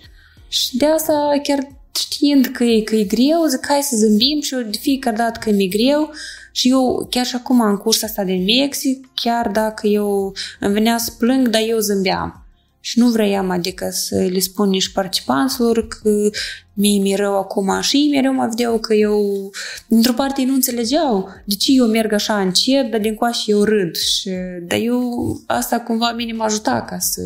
Și 0.47 0.77
de 0.77 0.85
asta 0.85 1.31
chiar 1.43 1.67
știind 1.99 2.45
că 2.45 2.63
e, 2.63 2.81
că 2.81 2.95
e 2.95 3.03
greu, 3.03 3.45
zic 3.49 3.65
hai 3.67 3.81
să 3.81 3.95
zâmbim 3.97 4.41
și 4.41 4.53
eu 4.53 4.61
de 4.61 4.77
fiecare 4.81 5.15
dată 5.15 5.39
când 5.43 5.55
mi-e 5.55 5.67
greu 5.67 6.11
și 6.55 6.69
eu 6.69 7.07
chiar 7.09 7.25
și 7.25 7.35
acum 7.35 7.61
în 7.61 7.77
cursa 7.77 8.07
asta 8.07 8.23
din 8.23 8.43
Mexic, 8.43 9.09
chiar 9.13 9.47
dacă 9.47 9.87
eu 9.87 10.33
îmi 10.59 10.73
venea 10.73 10.97
să 10.97 11.11
plâng, 11.17 11.47
dar 11.47 11.61
eu 11.67 11.79
zâmbeam. 11.79 12.45
Și 12.79 12.99
nu 12.99 13.07
vroiam, 13.07 13.49
adică 13.49 13.89
să 13.91 14.15
le 14.15 14.39
spun 14.39 14.69
nici 14.69 14.91
participanților 14.91 15.87
că 15.87 16.29
mie 16.73 17.01
mi-e 17.01 17.15
rău 17.15 17.37
acum 17.37 17.81
și 17.81 17.97
ei 17.97 18.09
mereu 18.09 18.33
mă 18.33 18.47
vedeau 18.49 18.79
că 18.79 18.93
eu, 18.93 19.51
dintr-o 19.87 20.13
parte 20.13 20.41
ei 20.41 20.47
nu 20.47 20.53
înțelegeau 20.53 21.29
de 21.45 21.55
ce 21.55 21.71
eu 21.71 21.85
merg 21.85 22.11
așa 22.11 22.39
încet, 22.39 22.91
dar 22.91 22.99
din 22.99 23.15
coașă 23.15 23.43
eu 23.45 23.63
râd. 23.63 23.95
Și, 23.95 24.29
dar 24.67 24.79
eu, 24.79 25.01
asta 25.45 25.79
cumva 25.79 26.11
mine 26.11 26.33
m-a 26.33 26.45
ajutat 26.45 26.89
ca 26.89 26.99
să, 26.99 27.21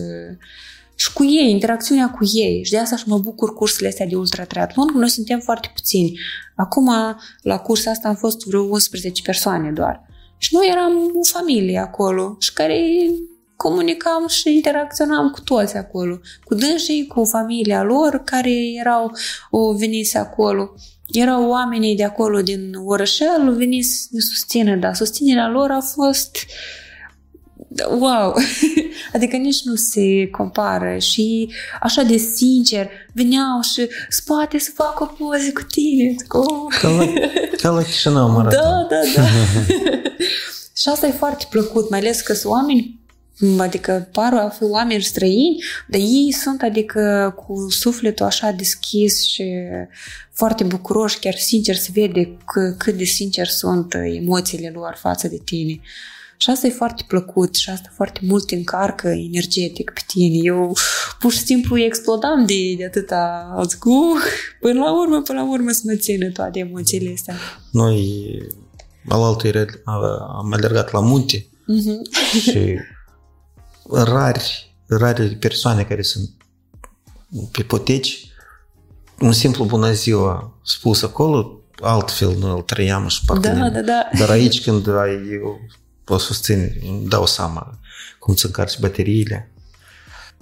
și 0.99 1.13
cu 1.13 1.23
ei, 1.23 1.49
interacțiunea 1.49 2.09
cu 2.09 2.29
ei. 2.33 2.63
Și 2.63 2.71
de 2.71 2.77
asta 2.77 2.95
și 2.95 3.03
mă 3.07 3.17
bucur 3.17 3.53
cursurile 3.53 3.89
astea 3.89 4.05
de 4.05 4.15
ultratriatlon, 4.15 4.87
că 4.87 4.97
noi 4.97 5.09
suntem 5.09 5.39
foarte 5.39 5.71
puțini. 5.73 6.19
Acum, 6.55 6.89
la 7.41 7.57
cursa 7.57 7.91
asta 7.91 8.07
am 8.07 8.15
fost 8.15 8.45
vreo 8.45 8.63
11 8.63 9.21
persoane 9.21 9.71
doar. 9.71 10.01
Și 10.37 10.53
noi 10.53 10.67
eram 10.71 10.93
o 10.95 11.23
familie 11.23 11.77
acolo 11.77 12.35
și 12.39 12.53
care 12.53 12.79
comunicam 13.55 14.27
și 14.27 14.55
interacționam 14.55 15.29
cu 15.29 15.41
toți 15.41 15.77
acolo. 15.77 16.19
Cu 16.43 16.55
dânsii, 16.55 17.07
cu 17.07 17.23
familia 17.23 17.83
lor 17.83 18.21
care 18.25 18.51
erau 18.79 19.11
o 19.49 19.73
venise 19.73 20.17
acolo. 20.17 20.73
Erau 21.07 21.49
oamenii 21.49 21.95
de 21.95 22.03
acolo 22.03 22.41
din 22.41 22.73
orășel, 22.85 23.55
veniți 23.55 24.01
să 24.01 24.07
ne 24.11 24.19
susțină, 24.19 24.75
dar 24.75 24.95
susținerea 24.95 25.49
lor 25.49 25.71
a 25.71 25.81
fost 25.81 26.37
wow! 27.99 28.35
Adică 29.13 29.35
nici 29.35 29.61
nu 29.63 29.75
se 29.75 30.27
compară 30.31 30.97
și 30.97 31.49
așa 31.81 32.01
de 32.01 32.17
sincer 32.17 32.89
veneau 33.13 33.61
și 33.73 33.89
spate 34.09 34.59
să 34.59 34.71
facă 34.73 35.15
poze 35.17 35.51
cu 35.51 35.61
tine. 35.61 36.15
Zic, 36.17 36.33
oh. 36.33 36.75
Ca 36.81 36.89
la, 36.89 37.05
ca 37.61 37.69
la 37.69 37.81
Chișinău 37.81 38.29
maraton. 38.29 38.59
Da, 38.61 38.87
da, 38.89 38.99
da. 39.15 39.27
și 40.81 40.89
asta 40.89 41.07
e 41.07 41.11
foarte 41.11 41.45
plăcut, 41.49 41.89
mai 41.89 41.99
ales 41.99 42.21
că 42.21 42.33
sunt 42.33 42.53
oameni 42.53 42.99
Adică 43.57 44.09
par 44.11 44.33
a 44.33 44.49
fi 44.49 44.63
oameni 44.63 45.01
străini, 45.01 45.63
dar 45.87 45.99
ei 45.99 46.31
sunt 46.31 46.61
adică 46.61 47.33
cu 47.45 47.69
sufletul 47.69 48.25
așa 48.25 48.51
deschis 48.51 49.25
și 49.27 49.43
foarte 50.31 50.63
bucuroși, 50.63 51.19
chiar 51.19 51.33
sincer 51.33 51.75
se 51.75 51.89
vede 51.93 52.37
că, 52.45 52.75
cât 52.77 52.97
de 52.97 53.03
sincer 53.03 53.47
sunt 53.47 53.93
emoțiile 53.93 54.71
lor 54.73 54.97
față 54.99 55.27
de 55.27 55.39
tine. 55.45 55.79
Și 56.41 56.49
asta 56.49 56.67
e 56.67 56.69
foarte 56.69 57.03
plăcut 57.07 57.55
și 57.55 57.69
asta 57.69 57.89
foarte 57.95 58.19
mult 58.23 58.51
încarcă 58.51 59.07
energetic 59.07 59.91
pe 59.93 60.01
tine. 60.07 60.35
Eu 60.41 60.77
pur 61.19 61.31
și 61.31 61.39
simplu 61.39 61.79
explodam 61.79 62.45
de, 62.45 62.75
de 62.77 62.85
atâta. 62.85 63.55
Zic, 63.67 63.85
uh, 63.85 63.93
până 64.59 64.79
la 64.79 64.99
urmă, 64.99 65.21
până 65.21 65.39
la 65.39 65.49
urmă 65.49 65.71
să 65.71 65.81
mă 65.85 65.95
țină 65.95 66.29
toate 66.29 66.59
emoțiile 66.59 67.11
astea. 67.13 67.35
Noi, 67.71 68.27
alaltă 69.07 69.65
am 70.37 70.53
alergat 70.53 70.91
la 70.91 70.99
munte 70.99 71.37
uh-huh. 71.37 72.41
și 72.41 72.75
rari, 73.91 74.75
rare 74.87 75.37
persoane 75.39 75.83
care 75.83 76.01
sunt 76.01 76.29
pe 77.51 77.63
poteci, 77.63 78.31
un 79.19 79.31
simplu 79.31 79.65
bună 79.65 79.91
ziua 79.91 80.59
spus 80.63 81.03
acolo, 81.03 81.61
altfel 81.81 82.35
nu 82.37 82.55
îl 82.55 82.61
trăiam 82.61 83.07
și 83.07 83.25
parcă 83.25 83.47
da, 83.47 83.69
da, 83.69 83.81
da. 83.81 84.09
Dar 84.19 84.29
aici 84.29 84.63
când 84.63 84.87
ai 84.87 85.17
o 86.13 86.17
susțin, 86.17 86.71
îmi 86.87 87.07
dau 87.07 87.25
seama 87.25 87.79
cum 88.19 88.35
să 88.35 88.45
încarci 88.45 88.79
bateriile. 88.79 89.51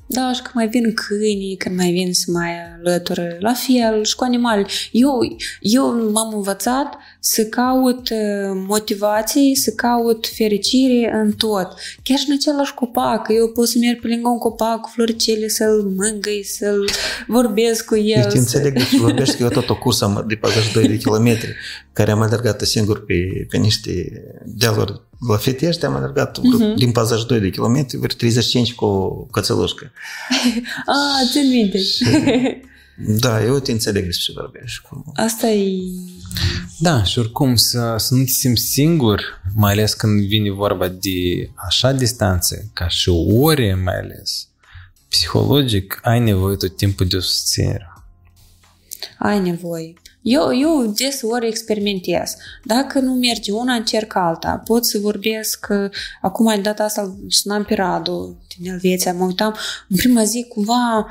Da, 0.10 0.34
și 0.34 0.41
când 0.41 0.53
mai 0.53 0.68
vin 0.68 0.94
câinii, 0.94 1.56
când 1.56 1.76
mai 1.76 1.91
vin 1.91 2.14
să 2.14 2.31
mai 2.31 2.52
alătură, 2.80 3.35
la 3.39 3.53
fel 3.53 4.03
și 4.03 4.15
cu 4.15 4.23
animale. 4.23 4.65
Eu, 4.91 5.38
eu 5.60 6.11
m-am 6.11 6.34
învățat 6.34 6.98
să 7.34 7.44
caut 7.44 8.10
uh, 8.10 8.52
motivație, 8.68 9.56
să 9.56 9.72
caut 9.72 10.28
fericire 10.36 11.12
în 11.14 11.32
tot. 11.32 11.68
Chiar 12.04 12.18
și 12.18 12.26
în 12.28 12.36
același 12.40 12.74
copac. 12.74 13.28
Eu 13.30 13.48
pot 13.48 13.68
să 13.68 13.78
merg 13.80 13.99
pe 13.99 14.08
lângă 14.08 14.28
un 14.28 14.38
copac 14.38 14.82
cu 14.82 14.90
floricele, 14.94 15.48
să-l 15.48 15.94
mângâi, 15.98 16.44
să-l 16.44 16.90
vorbesc 17.28 17.86
cu 17.86 17.95
el. 17.95 18.22
Eu 18.22 18.30
te 18.30 18.38
înțeleg, 18.38 18.74
deci 18.74 18.95
vorbești 18.98 19.36
că 19.36 19.44
eu 19.44 19.49
tot 19.49 19.70
o 19.70 19.78
cursă 19.78 20.26
de 20.28 20.36
42 20.36 20.88
de 20.88 20.98
kilometri 20.98 21.56
care 21.94 22.12
am 22.12 22.22
alergat 22.22 22.62
singur 22.62 23.06
pe, 23.06 23.45
pe 23.49 23.58
niște 23.58 24.24
dealuri 24.45 25.02
la 25.30 25.38
Fetești, 25.38 25.86
am 25.86 25.95
alergat 25.95 26.38
uh-huh. 26.40 26.76
din 26.76 26.91
42 26.91 27.40
de 27.40 27.49
kilometri, 27.49 28.16
35 28.18 28.74
cu 28.74 29.28
cățelușcă. 29.32 29.91
ah, 30.95 31.30
țin 31.32 31.49
minte. 31.49 31.80
Da, 33.20 33.44
eu 33.44 33.60
te 33.60 33.72
înțeleg 33.72 34.06
despre 34.06 34.34
ce 34.34 34.40
vorbești. 34.40 34.82
Asta 35.16 35.48
e... 35.48 35.72
Da, 36.80 37.03
și 37.03 37.19
oricum 37.19 37.55
să, 37.55 37.95
să 37.97 38.15
nu 38.15 38.23
te 38.23 38.30
simți 38.30 38.61
singur, 38.61 39.41
mai 39.55 39.72
ales 39.72 39.93
când 39.93 40.22
vine 40.22 40.51
vorba 40.51 40.88
de 40.88 41.49
așa 41.55 41.91
distanțe, 41.91 42.69
ca 42.73 42.88
și 42.88 43.09
ore 43.09 43.76
mai 43.84 43.99
ales, 43.99 44.47
psihologic, 45.09 45.99
ai 46.03 46.19
nevoie 46.19 46.55
tot 46.55 46.77
timpul 46.77 47.05
de 47.05 47.15
o 47.15 47.19
susținere. 47.19 47.91
Ai 49.19 49.39
nevoie. 49.39 49.93
Eu, 50.22 50.59
eu 50.59 50.93
deseori 50.95 51.47
experimentez. 51.47 52.35
Dacă 52.64 52.99
nu 52.99 53.14
merge 53.14 53.51
una, 53.51 53.73
încerc 53.73 54.15
alta. 54.15 54.61
Pot 54.65 54.85
să 54.85 54.99
vorbesc, 54.99 55.68
acum 56.22 56.47
în 56.47 56.61
data 56.61 56.84
asta 56.84 57.18
sunam 57.27 57.64
pe 57.64 57.73
Radu 57.73 58.38
din 58.57 58.72
Elveția, 58.72 59.14
mă 59.14 59.26
uitam, 59.26 59.55
în 59.89 59.95
prima 59.95 60.23
zi 60.23 60.45
cumva 60.49 61.07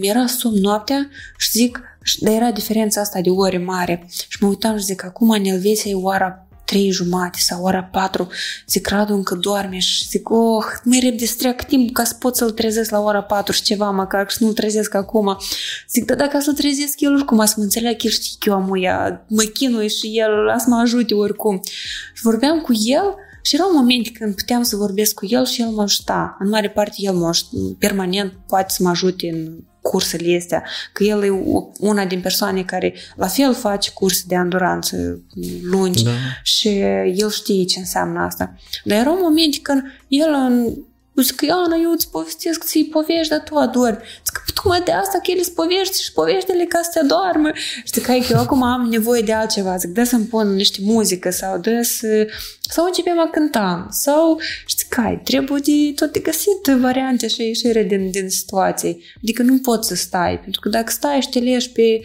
era 0.00 0.26
somn 0.26 0.60
noaptea 0.60 1.08
și 1.36 1.50
zic, 1.50 1.80
dar 2.18 2.34
era 2.34 2.50
diferența 2.50 3.00
asta 3.00 3.20
de 3.20 3.30
ore 3.30 3.58
mare. 3.58 4.06
Și 4.28 4.38
mă 4.40 4.48
uitam 4.48 4.78
și 4.78 4.84
zic, 4.84 5.04
acum 5.04 5.30
în 5.30 5.44
Elveția 5.44 5.90
e 5.90 5.94
ora 5.94 6.46
trei 6.72 6.90
jumate 6.90 7.38
sau 7.38 7.64
ora 7.64 7.82
patru, 7.82 8.28
zic, 8.66 8.88
Radu 8.88 9.14
încă 9.14 9.34
doarme 9.34 9.78
și 9.78 10.08
zic, 10.08 10.30
oh, 10.30 10.64
mai 10.84 10.98
repede 11.02 11.26
să 11.26 11.34
treacă 11.38 11.64
timp 11.68 11.92
ca 11.92 12.04
să 12.04 12.14
pot 12.14 12.36
să-l 12.36 12.50
trezesc 12.50 12.90
la 12.90 13.00
ora 13.00 13.22
patru 13.22 13.52
și 13.52 13.62
ceva, 13.62 13.90
măcar 13.90 14.30
și 14.30 14.42
nu-l 14.42 14.52
trezesc 14.52 14.94
acum. 14.94 15.36
Zic, 15.88 16.04
dar 16.04 16.16
dacă 16.16 16.40
să 16.40 16.52
trezesc 16.52 17.00
el 17.00 17.14
oricum, 17.14 17.44
să 17.44 17.54
mă 17.56 17.62
înțeleg, 17.62 18.04
el 18.04 18.10
știe 18.10 18.36
că 18.38 18.48
eu 18.48 18.54
am 18.54 18.68
uia, 18.68 19.24
mă 19.28 19.42
chinui 19.42 19.88
și 19.88 20.18
el 20.18 20.58
să 20.58 20.64
mă 20.68 20.76
ajute 20.76 21.14
oricum. 21.14 21.60
Și 22.14 22.22
vorbeam 22.22 22.60
cu 22.60 22.72
el 22.72 23.14
și 23.42 23.54
erau 23.54 23.72
momente 23.72 24.10
când 24.10 24.34
puteam 24.34 24.62
să 24.62 24.76
vorbesc 24.76 25.14
cu 25.14 25.26
el 25.28 25.46
și 25.46 25.60
el 25.60 25.68
mă 25.68 25.82
ajuta. 25.82 26.36
În 26.38 26.48
mare 26.48 26.70
parte 26.70 26.94
el 26.96 27.14
mă 27.14 27.26
ajuta, 27.26 27.48
permanent 27.78 28.32
poate 28.46 28.66
să 28.68 28.82
mă 28.82 28.88
ajute 28.88 29.28
în 29.28 29.64
cursele 29.82 30.36
astea, 30.36 30.64
că 30.92 31.04
el 31.04 31.22
e 31.22 31.30
una 31.78 32.04
din 32.04 32.20
persoane 32.20 32.62
care 32.62 32.94
la 33.16 33.26
fel 33.26 33.54
face 33.54 33.90
curse 33.90 34.24
de 34.26 34.36
anduranță 34.36 35.20
lungi 35.62 36.04
da. 36.04 36.10
și 36.42 36.68
el 37.14 37.30
știe 37.30 37.64
ce 37.64 37.78
înseamnă 37.78 38.20
asta. 38.20 38.54
Dar 38.84 38.98
erau 38.98 39.18
momente 39.20 39.58
când 39.62 39.82
el 40.08 40.32
în 40.32 40.74
Zic, 41.16 41.42
Ana, 41.50 41.76
eu 41.82 41.90
îți 41.90 42.10
povestesc, 42.10 42.64
ți 42.64 42.88
povești, 42.90 43.28
dar 43.28 43.40
tu 43.40 43.54
adori. 43.54 43.98
Zic, 44.26 44.54
tocmai 44.54 44.80
de 44.84 44.92
asta 44.92 45.18
că 45.18 45.30
el 45.30 45.36
îți 45.40 45.52
povești 45.52 46.02
și 46.02 46.12
poveștile 46.12 46.64
ca 46.64 46.80
să 46.82 46.90
te 46.92 46.98
adormă. 46.98 47.50
Știi, 47.84 48.02
că 48.02 48.12
eu 48.30 48.38
acum 48.38 48.62
am 48.62 48.88
nevoie 48.88 49.22
de 49.22 49.32
altceva. 49.32 49.76
Zic, 49.76 49.90
dă 49.90 50.04
să-mi 50.04 50.24
pun 50.24 50.54
niște 50.54 50.78
muzică 50.82 51.30
sau 51.30 51.58
dă 51.58 51.82
să... 51.82 52.26
Sau 52.60 52.84
începem 52.84 53.20
a 53.20 53.30
cânta. 53.30 53.86
Sau, 53.90 54.40
știi, 54.66 54.86
cai, 54.88 55.20
trebuie 55.24 55.60
de 55.64 55.92
tot 55.94 56.12
de 56.12 56.18
găsit 56.18 56.80
variante 56.80 57.28
și 57.28 57.42
ieșire 57.42 57.82
din, 57.82 58.10
din 58.10 58.30
situații. 58.30 59.02
Adică 59.22 59.42
nu 59.42 59.58
poți 59.58 59.88
să 59.88 59.94
stai. 59.94 60.40
Pentru 60.40 60.60
că 60.60 60.68
dacă 60.68 60.90
stai 60.90 61.20
și 61.20 61.28
te 61.28 61.38
leși 61.38 61.70
pe... 61.70 62.00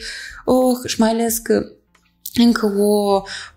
Oh, 0.45 0.77
și 0.85 0.99
mai 0.99 1.09
ales 1.09 1.37
că 1.37 1.71
încă 2.33 2.65
o, 2.65 3.21
Mm, 3.21 3.56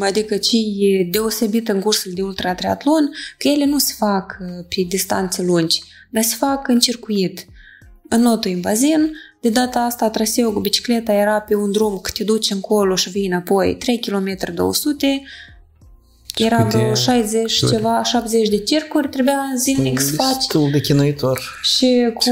adică 0.00 0.36
ce 0.36 0.56
e 0.78 1.04
deosebit 1.10 1.68
în 1.68 1.80
cursurile 1.80 2.20
de 2.20 2.26
ultratriatlon, 2.26 3.10
că 3.38 3.48
ele 3.48 3.64
nu 3.64 3.78
se 3.78 3.94
fac 3.96 4.36
uh, 4.40 4.64
pe 4.68 4.84
distanțe 4.88 5.42
lungi, 5.42 5.82
dar 6.10 6.22
se 6.22 6.34
fac 6.38 6.68
în 6.68 6.78
circuit. 6.78 7.46
În 8.08 8.20
notul 8.20 8.50
în 8.50 8.60
bazin, 8.60 9.12
de 9.40 9.48
data 9.48 9.80
asta 9.80 10.10
traseul 10.10 10.52
cu 10.52 10.60
bicicleta 10.60 11.12
era 11.12 11.40
pe 11.40 11.54
un 11.54 11.72
drum 11.72 11.98
că 11.98 12.10
te 12.14 12.24
duci 12.24 12.50
încolo 12.50 12.94
și 12.94 13.10
vii 13.10 13.26
înapoi 13.26 13.76
3 13.76 13.98
km 13.98 14.54
200 14.54 15.22
era 16.36 16.62
vreo 16.62 16.94
60 16.94 17.50
și 17.50 17.66
ceva, 17.66 18.02
70 18.02 18.48
de 18.48 18.58
cercuri, 18.58 19.08
trebuia 19.08 19.52
zilnic 19.56 20.00
să 20.00 20.14
faci. 20.14 20.34
Destul 20.34 20.70
de 20.70 20.80
chinuitor. 20.80 21.60
Și, 21.62 22.12
cu, 22.14 22.22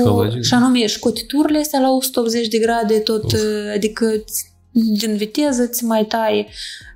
și 0.40 0.54
anume, 0.54 0.86
și 0.86 0.98
cotiturile 0.98 1.58
astea 1.58 1.80
la 1.80 1.90
180 1.90 2.48
de 2.48 2.58
grade, 2.58 2.98
tot, 2.98 3.24
Uf. 3.24 3.32
Uh, 3.32 3.72
adică 3.74 4.24
din 4.72 5.16
viteză 5.16 5.66
ți 5.66 5.84
mai 5.84 6.04
taie. 6.04 6.46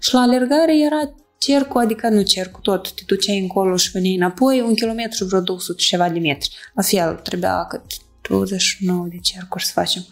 Și 0.01 0.15
la 0.15 0.21
alergare 0.21 0.79
era 0.79 1.15
cercul, 1.39 1.81
adică 1.81 2.09
nu 2.09 2.23
cercul, 2.23 2.61
tot 2.63 2.93
te 2.93 3.03
duceai 3.07 3.39
încolo 3.39 3.77
și 3.77 3.91
veneai 3.91 4.15
înapoi, 4.15 4.61
un 4.61 4.75
kilometru 4.75 5.25
vreo 5.25 5.41
200 5.41 5.83
ceva 5.83 6.09
de 6.09 6.19
metri. 6.19 6.51
La 6.75 6.83
fel, 6.83 7.15
trebuia 7.15 7.67
cât 7.69 7.83
29 8.29 9.07
de 9.11 9.19
cercuri 9.19 9.65
să 9.65 9.73
facem. 9.75 10.07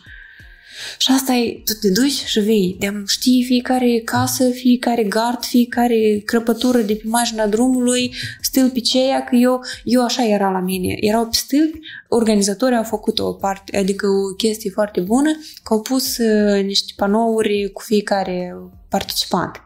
Și 0.99 1.11
asta 1.11 1.33
e, 1.33 1.63
tu 1.65 1.73
te 1.73 1.91
duci 1.91 2.25
și 2.25 2.41
vei, 2.41 2.77
de 2.79 3.03
știi 3.07 3.45
fiecare 3.45 4.03
casă, 4.05 4.51
fiecare 4.51 5.03
gard, 5.03 5.45
fiecare 5.45 6.23
crăpătură 6.25 6.79
de 6.79 6.95
pe 6.95 7.03
marginea 7.05 7.47
drumului, 7.47 8.15
stâlpi 8.41 8.81
ceia, 8.81 9.25
că 9.25 9.37
eu, 9.37 9.61
eu 9.85 10.05
așa 10.05 10.25
era 10.25 10.51
la 10.51 10.61
mine. 10.61 10.95
Erau 11.01 11.27
pe 11.27 11.37
stâlpi, 11.37 11.79
organizatorii 12.09 12.77
au 12.77 12.83
făcut 12.83 13.19
o 13.19 13.33
parte, 13.33 13.79
adică 13.79 14.07
o 14.07 14.35
chestie 14.35 14.71
foarte 14.71 15.01
bună, 15.01 15.31
că 15.63 15.73
au 15.73 15.81
pus 15.81 16.17
uh, 16.19 16.65
niște 16.65 16.93
panouri 16.97 17.71
cu 17.73 17.83
fiecare 17.83 18.55
participant. 18.89 19.63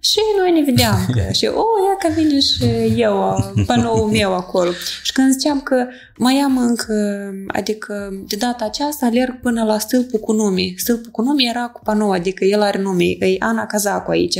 Și 0.00 0.18
noi 0.38 0.52
ne 0.52 0.62
vedeam 0.64 1.06
că, 1.14 1.32
și, 1.32 1.46
oh, 1.46 1.78
ia 1.86 1.96
că 1.98 2.20
vine 2.20 2.40
și 2.40 2.64
eu, 3.00 3.36
panoul 3.66 4.10
meu 4.18 4.34
acolo. 4.34 4.70
Și 5.02 5.12
când 5.12 5.32
ziceam 5.32 5.60
că 5.60 5.86
mai 6.16 6.34
am 6.34 6.58
încă, 6.58 7.30
adică 7.46 8.08
de 8.28 8.36
data 8.36 8.64
aceasta 8.64 9.06
alerg 9.06 9.40
până 9.40 9.64
la 9.64 9.78
stâlpul 9.78 10.18
cu 10.18 10.32
nume. 10.32 10.72
Stâlpul 10.76 11.10
cu 11.10 11.22
nume 11.22 11.42
era 11.48 11.66
cu 11.66 11.80
panou, 11.84 12.10
adică 12.10 12.44
el 12.44 12.62
are 12.62 12.78
nume, 12.78 13.04
e 13.04 13.36
Ana 13.38 13.66
Cazacu 13.66 14.10
aici. 14.10 14.38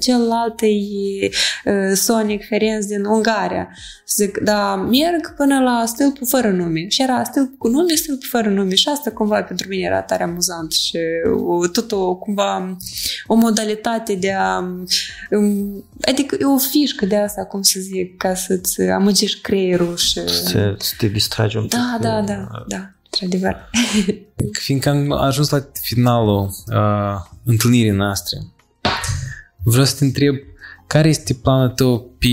Celălalt 0.00 0.60
e 0.62 1.94
Sonic 1.94 2.46
Ferenc 2.46 2.84
din 2.84 3.04
Ungaria. 3.04 3.68
Zic, 4.08 4.38
da, 4.38 4.76
merg 4.76 5.34
până 5.36 5.60
la 5.60 5.84
stâlpul 5.86 6.26
fără 6.26 6.50
nume. 6.50 6.88
Și 6.88 7.02
era 7.02 7.24
stâlpul 7.24 7.56
cu 7.58 7.68
nume, 7.68 7.94
stâlpul 7.94 8.28
fără 8.28 8.48
nume. 8.48 8.74
Și 8.74 8.88
asta 8.88 9.10
cumva 9.10 9.42
pentru 9.42 9.68
mine 9.68 9.86
era 9.86 10.02
tare 10.02 10.22
amuzant 10.22 10.72
și 10.72 10.98
tot 11.72 11.92
o, 11.92 12.16
cumva 12.16 12.76
o 13.26 13.34
modalitate 13.34 14.14
de 14.14 14.32
a 14.32 14.64
adică 16.00 16.36
e 16.40 16.44
o 16.44 16.58
fișcă 16.58 17.06
de 17.06 17.16
asta, 17.16 17.44
cum 17.44 17.62
să 17.62 17.80
zic, 17.80 18.16
ca 18.16 18.34
să-ți 18.34 18.82
amăgești 18.82 19.40
creierul 19.40 19.96
și... 19.96 20.12
Să, 20.12 20.74
să 20.78 20.94
te 20.98 21.06
distragi 21.06 21.56
un 21.56 21.62
pic. 21.62 21.72
Da, 21.72 21.98
da, 22.00 22.20
da, 22.20 22.64
da, 22.68 22.90
într-adevăr. 23.10 23.70
Fiindcă 24.64 24.88
am 24.88 25.12
ajuns 25.12 25.48
la 25.48 25.66
finalul 25.80 26.50
uh, 26.66 27.20
întâlnirii 27.44 27.90
noastre, 27.90 28.38
vreau 29.62 29.84
să 29.84 29.96
te 29.98 30.04
întreb 30.04 30.34
care 30.86 31.08
este 31.08 31.34
planul 31.34 31.68
tău 31.68 32.14
pe 32.18 32.28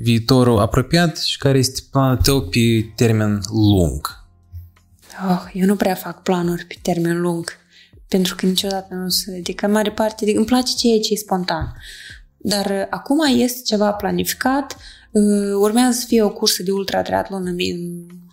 viitorul 0.00 0.58
apropiat 0.58 1.18
și 1.18 1.38
care 1.38 1.58
este 1.58 1.80
planul 1.90 2.16
tău 2.16 2.42
pe 2.42 2.92
termen 2.94 3.40
lung? 3.50 4.24
Oh, 5.28 5.44
eu 5.52 5.66
nu 5.66 5.76
prea 5.76 5.94
fac 5.94 6.22
planuri 6.22 6.64
pe 6.64 6.76
termen 6.82 7.20
lung, 7.20 7.50
pentru 8.08 8.34
că 8.34 8.46
niciodată 8.46 8.94
nu 8.94 9.08
sunt, 9.08 9.36
adică 9.36 9.66
în 9.66 9.72
mare 9.72 9.90
parte, 9.90 10.16
adică 10.22 10.38
îmi 10.38 10.46
place 10.46 10.74
ceea 10.74 11.00
ce 11.00 11.12
e 11.12 11.16
spontan. 11.16 11.76
Dar 12.36 12.66
uh, 12.66 12.86
acum 12.90 13.18
este 13.36 13.60
ceva 13.64 13.92
planificat, 13.92 14.76
uh, 15.10 15.54
urmează 15.60 15.98
să 15.98 16.06
fie 16.06 16.22
o 16.22 16.30
cursă 16.30 16.62
de 16.62 16.70
ultra-triatlon 16.70 17.46
în, 17.46 17.56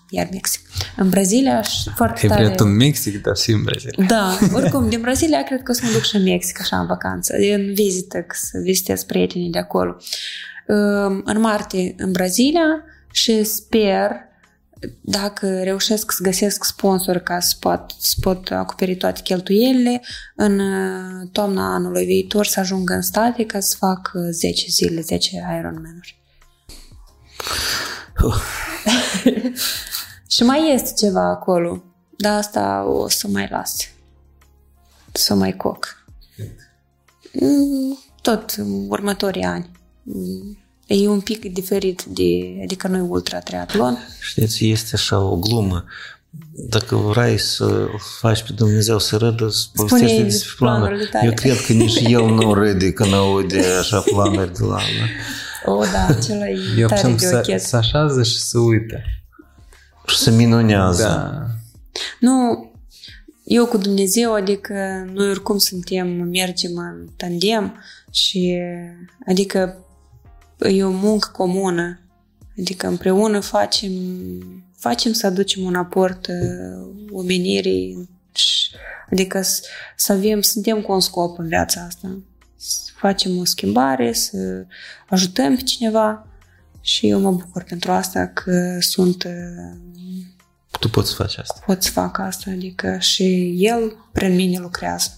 iar 0.09 0.27
Mexic. 0.31 0.61
În 0.97 1.09
Brazilia 1.09 1.61
și 1.61 1.89
foarte 1.95 2.19
Ai 2.21 2.27
tare... 2.27 2.43
vrea 2.43 2.55
tu 2.55 2.63
în 2.65 2.75
Mexic, 2.75 3.21
dar 3.21 3.35
și 3.35 3.51
în 3.51 3.63
Brazilia. 3.63 4.05
Da, 4.07 4.37
oricum, 4.53 4.89
din 4.89 5.01
Brazilia 5.01 5.43
cred 5.43 5.63
că 5.63 5.71
o 5.71 5.73
să 5.73 5.81
mă 5.85 5.91
duc 5.91 6.03
și 6.03 6.15
în 6.15 6.23
Mexic, 6.23 6.59
așa, 6.59 6.79
în 6.79 6.87
vacanță, 6.87 7.35
în 7.55 7.73
vizită, 7.73 8.25
să 8.29 8.59
vizitez 8.63 9.03
prietenii 9.03 9.51
de 9.51 9.59
acolo. 9.59 9.97
Um, 10.67 11.21
În 11.25 11.39
martie, 11.39 11.95
în 11.97 12.11
Brazilia 12.11 12.83
și 13.11 13.43
sper, 13.43 14.11
dacă 15.01 15.64
reușesc 15.64 16.11
să 16.11 16.23
găsesc 16.23 16.64
sponsor 16.64 17.18
ca 17.18 17.39
să 17.39 17.55
pot, 17.60 17.91
să 17.99 18.15
pot 18.22 18.51
acoperi 18.51 18.95
toate 18.95 19.22
cheltuielile, 19.22 20.01
în 20.35 20.60
uh, 20.60 21.30
toamna 21.31 21.73
anului 21.73 22.05
viitor 22.05 22.45
să 22.45 22.60
ajung 22.60 22.89
în 22.89 23.01
state 23.01 23.45
ca 23.45 23.60
să 23.60 23.76
fac 23.80 24.11
uh, 24.14 24.22
10 24.31 24.65
zile, 24.69 25.01
10 25.01 25.35
Ironman-uri. 25.60 26.22
Și 30.27 30.43
mai 30.43 30.73
este 30.73 31.05
ceva 31.05 31.30
acolo, 31.30 31.84
dar 32.18 32.38
asta 32.38 32.85
o 32.85 33.07
să 33.07 33.27
mai 33.27 33.47
las. 33.49 33.76
Să 35.11 35.34
mai 35.34 35.55
coc. 35.55 36.05
Mm, 37.34 37.97
Tot 38.22 38.49
în 38.49 38.85
următorii 38.89 39.43
ani. 39.43 39.72
Mm, 40.89 41.03
E 41.03 41.07
un 41.07 41.19
pic 41.22 41.53
diferit 41.53 42.03
de, 42.03 42.60
adică 42.64 42.88
nu 42.88 42.97
e 42.97 43.01
ultra 43.01 43.39
triatlon. 43.39 43.97
Știți, 44.19 44.65
este 44.68 44.89
așa 44.93 45.19
o 45.19 45.35
glumă. 45.38 45.85
Dacă 46.51 46.95
vrei 46.95 47.38
să 47.39 47.88
faci 48.19 48.41
pe 48.43 48.53
Dumnezeu 48.53 48.99
să 48.99 49.18
râdă, 49.18 49.49
să 49.49 49.65
povestește 49.73 50.05
Spune-i 50.07 50.23
despre 50.30 50.53
planuri. 50.57 50.81
planurile 50.81 51.10
tale. 51.11 51.26
Eu 51.27 51.34
cred 51.34 51.65
că 51.65 51.73
nici 51.73 51.99
el 51.99 52.26
nu 52.26 52.53
râde 52.53 52.91
când 52.91 53.14
aude 53.14 53.64
așa 53.80 53.99
planuri 54.01 54.53
de 54.53 54.64
la 54.64 54.76
mine. 54.91 55.10
O, 55.65 55.84
da, 55.91 56.05
acela 56.05 56.47
e 56.49 56.57
Eu 56.77 56.88
tare 56.88 57.05
am 57.07 57.15
de 57.15 57.26
să, 57.26 57.38
ochet. 57.38 57.61
să 57.61 57.76
așează 57.76 58.23
și 58.23 58.38
să 58.41 58.57
uită. 58.60 59.01
Și 60.07 60.18
se 60.18 60.31
minunează. 60.31 61.03
Da. 61.03 61.47
Nu, 62.19 62.72
eu 63.43 63.65
cu 63.65 63.77
Dumnezeu, 63.77 64.34
adică 64.34 64.73
noi 65.14 65.30
oricum 65.30 65.57
suntem, 65.57 66.07
mergem 66.07 66.72
în 66.76 67.07
tandem 67.18 67.84
și 68.11 68.57
adică 69.27 69.77
e 70.69 70.84
o 70.84 70.91
muncă 70.91 71.30
comună. 71.34 71.99
Adică 72.60 72.88
împreună 72.88 73.40
facem, 73.40 73.91
facem 74.77 75.14
să 75.14 75.26
aducem 75.27 75.64
un 75.64 75.76
aport 75.76 76.27
uh, 76.27 76.88
omenirii 77.11 78.10
și- 78.31 78.69
adică 79.11 79.41
să, 79.41 79.61
să 79.95 80.11
avem, 80.11 80.41
suntem 80.41 80.81
cu 80.81 80.91
un 80.91 80.99
scop 80.99 81.38
în 81.40 81.48
viața 81.48 81.81
asta. 81.81 82.18
Să 82.56 82.91
facem 82.95 83.38
o 83.38 83.45
schimbare, 83.45 84.14
să 84.14 84.65
ajutăm 85.10 85.56
pe 85.56 85.61
cineva 85.61 86.27
și 86.81 87.07
eu 87.10 87.19
mă 87.19 87.31
bucur 87.31 87.64
pentru 87.64 87.91
asta 87.91 88.27
că 88.27 88.77
sunt 88.80 89.23
uh, 89.23 89.77
Tu 90.80 90.90
poți 90.90 91.10
să 91.10 91.15
faci 91.15 91.38
asta. 91.38 91.64
pot 91.65 91.84
să 91.84 91.91
fac 91.91 92.18
asta, 92.19 92.49
adică 92.52 92.98
și 92.99 93.56
el 93.57 93.95
prin 94.11 94.35
mine 94.35 94.60
lucrează. 94.60 95.18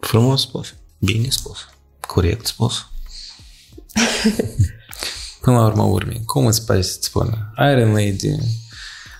Frumos 0.00 0.40
spus. 0.40 0.74
Bine 0.98 1.28
spus. 1.28 1.58
Corect 2.00 2.46
spus. 2.46 2.74
Până 5.40 5.56
la 5.56 5.66
urmă 5.66 5.82
urmei, 5.82 6.22
cum 6.24 6.46
îți 6.46 6.64
place 6.64 6.82
să-ți 6.82 7.06
spună? 7.06 7.52
Iron 7.58 7.92
Lady, 7.92 8.36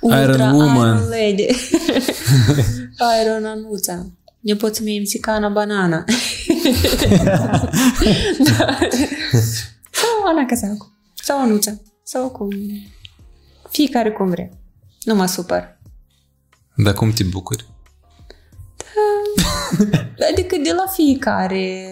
Ultra 0.01 0.23
Iron 0.23 0.55
Woman. 0.55 0.97
Iron 0.97 1.09
Lady. 1.09 1.47
Iron 3.23 3.44
Anuța. 3.44 4.07
Nepoții 4.40 4.85
mei 4.85 4.98
Mexicana 4.98 5.48
Banana. 5.48 6.05
da. 8.48 8.78
Sau 9.90 10.24
Ana 10.27 10.44
Casacu. 10.47 10.93
Sau 11.23 11.40
Anuța. 11.40 11.81
Sau 12.03 12.31
cum... 12.31 12.48
Fiecare 13.70 14.11
cum 14.11 14.31
vrea. 14.31 14.48
Nu 15.05 15.15
mă 15.15 15.27
supăr. 15.27 15.78
dar 16.77 16.94
cum 16.94 17.12
te 17.12 17.23
bucuri? 17.23 17.66
Adică 20.32 20.56
de 20.62 20.72
la 20.76 20.84
fiecare... 20.93 21.86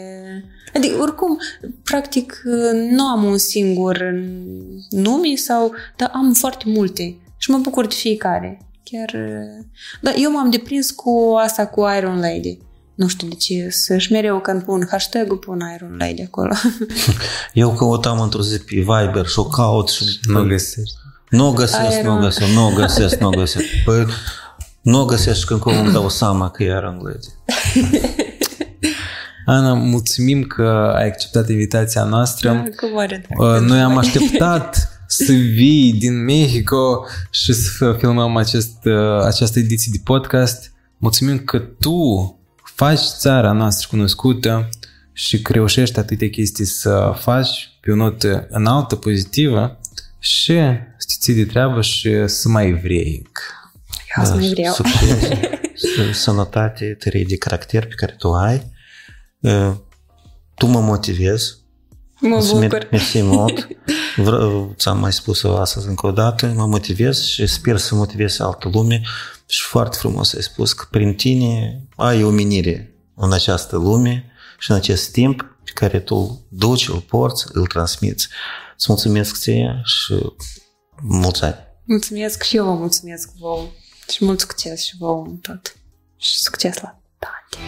Adică, 0.74 0.96
oricum, 1.00 1.38
practic, 1.84 2.42
nu 2.90 3.04
am 3.04 3.24
un 3.24 3.38
singur 3.38 4.14
nume 4.90 5.34
sau... 5.36 5.72
Dar 5.96 6.10
am 6.14 6.32
foarte 6.32 6.64
multe. 6.66 7.16
Și 7.36 7.50
mă 7.50 7.58
bucur 7.58 7.86
de 7.86 7.94
fiecare. 7.94 8.58
Chiar... 8.82 9.10
Dar 10.00 10.14
eu 10.16 10.30
m-am 10.30 10.50
deprins 10.50 10.90
cu 10.90 11.34
asta 11.44 11.66
cu 11.66 11.84
Iron 11.98 12.18
Lady. 12.20 12.58
Nu 12.94 13.06
știu 13.08 13.28
de 13.28 13.34
ce. 13.34 13.68
Să-și 13.70 14.12
mereu 14.12 14.40
când 14.40 14.62
pun 14.62 14.86
hashtag-ul, 14.90 15.36
pun 15.36 15.60
Iron 15.74 15.96
Lady 15.98 16.22
acolo. 16.22 16.52
Eu 17.52 17.70
căutam 17.72 18.20
într-o 18.20 18.42
zi 18.42 18.58
pe 18.58 18.74
Viber 18.74 19.26
și 19.26 19.38
o 19.38 19.44
caut 19.44 19.88
și 19.88 20.04
Nu 20.22 20.46
găsești. 20.46 20.94
nu 21.30 21.46
o 21.48 21.52
găsesc, 21.52 21.80
nu 21.80 21.96
o 21.96 21.98
Iron. 22.00 22.20
găsesc, 22.20 22.52
nu 22.52 22.66
o 22.66 22.70
găsesc, 22.74 23.18
nu 23.20 23.26
o 23.26 23.30
găsesc. 23.30 23.64
Păi, 23.84 24.06
nu 24.84 25.00
o 25.00 25.04
găsesc 25.04 25.38
și 25.38 25.44
când 25.44 25.60
cum 25.60 25.78
îmi 25.78 25.92
dau 25.92 26.08
seama 26.08 26.50
că 26.50 26.62
e 26.62 26.66
Iron 26.66 27.00
Lady. 27.02 27.28
Ana, 29.46 29.74
mulțumim 29.74 30.42
că 30.42 30.92
ai 30.96 31.06
acceptat 31.06 31.48
invitația 31.48 32.04
noastră. 32.04 32.64
Cu 32.76 32.86
mare 32.94 33.26
drag. 33.28 33.62
Uh, 33.62 33.68
Noi 33.68 33.80
am 33.80 33.96
așteptat 33.96 34.88
să 35.06 35.32
vii 35.32 35.92
din 35.92 36.24
Mexico 36.24 37.06
și 37.30 37.52
să 37.52 37.96
filmăm 37.98 38.36
acest, 38.36 38.84
uh, 38.84 39.20
această 39.24 39.58
ediție 39.58 39.92
de 39.94 40.00
podcast. 40.04 40.72
Mulțumim 40.96 41.38
că 41.38 41.58
tu 41.58 42.38
faci 42.74 43.00
țara 43.18 43.52
noastră 43.52 43.86
cunoscută 43.90 44.68
și 45.12 45.42
că 45.42 45.52
reușești 45.52 45.98
atâtea 45.98 46.28
chestii 46.28 46.64
să 46.64 47.12
faci 47.16 47.70
pe 47.80 47.90
o 47.90 47.94
notă 47.94 48.46
înaltă, 48.50 48.96
pozitivă 48.96 49.78
și 50.18 50.54
să 50.98 51.06
te 51.06 51.14
ții 51.20 51.34
de 51.34 51.44
treabă 51.44 51.80
și 51.80 52.28
să 52.28 52.48
mai 52.48 52.72
vrei. 52.72 53.26
Eu 54.18 54.24
să 54.24 54.34
mai 54.34 54.48
vreau. 54.48 54.74
Succes, 54.74 55.28
s- 55.74 56.16
sănătate, 56.18 56.96
tărie 56.98 57.24
de 57.28 57.36
caracter 57.36 57.86
pe 57.86 57.94
care 57.94 58.14
tu 58.18 58.32
ai. 58.32 58.72
Uh, 59.40 59.72
Tu 60.54 60.66
mă 60.66 60.80
motivezi. 60.80 61.54
Mă 62.20 62.36
Îți 62.36 62.54
mer- 62.54 62.68
bucur. 62.68 62.88
Mersi 62.90 63.22
mult. 63.22 63.68
Vreau, 64.16 64.74
ți-am 64.78 64.98
mai 64.98 65.12
spus-o 65.12 65.56
astăzi 65.56 65.88
încă 65.88 66.06
o 66.06 66.10
dată, 66.10 66.46
mă 66.46 66.66
motivez 66.66 67.22
și 67.24 67.46
sper 67.46 67.76
să 67.76 67.94
motivez 67.94 68.38
altă 68.40 68.68
lume 68.72 69.02
și 69.46 69.62
foarte 69.62 69.96
frumos 69.96 70.34
ai 70.34 70.42
spus 70.42 70.72
că 70.72 70.84
prin 70.90 71.14
tine 71.14 71.80
ai 71.96 72.22
omenire 72.24 72.94
în 73.16 73.32
această 73.32 73.76
lume 73.76 74.24
și 74.58 74.70
în 74.70 74.76
acest 74.76 75.10
timp 75.12 75.56
pe 75.64 75.70
care 75.74 76.00
tu 76.00 76.46
duci, 76.48 76.88
îl 76.88 77.00
porți, 77.00 77.44
îl 77.52 77.66
transmiți. 77.66 78.28
Îți 78.76 78.84
mulțumesc 78.88 79.36
ție 79.40 79.80
și 79.84 80.14
mulți 81.02 81.42
ani. 81.42 81.56
Mulțumesc 81.84 82.42
și 82.42 82.56
eu 82.56 82.64
vă 82.64 82.72
mulțumesc 82.72 83.28
vouă. 83.38 83.66
Și 84.12 84.24
mult 84.24 84.40
succes 84.40 84.82
și 84.84 84.96
vouă 84.98 85.24
în 85.24 85.36
tot. 85.36 85.76
Și 86.16 86.38
succes 86.38 86.80
la 86.80 87.00
toate! 87.18 87.58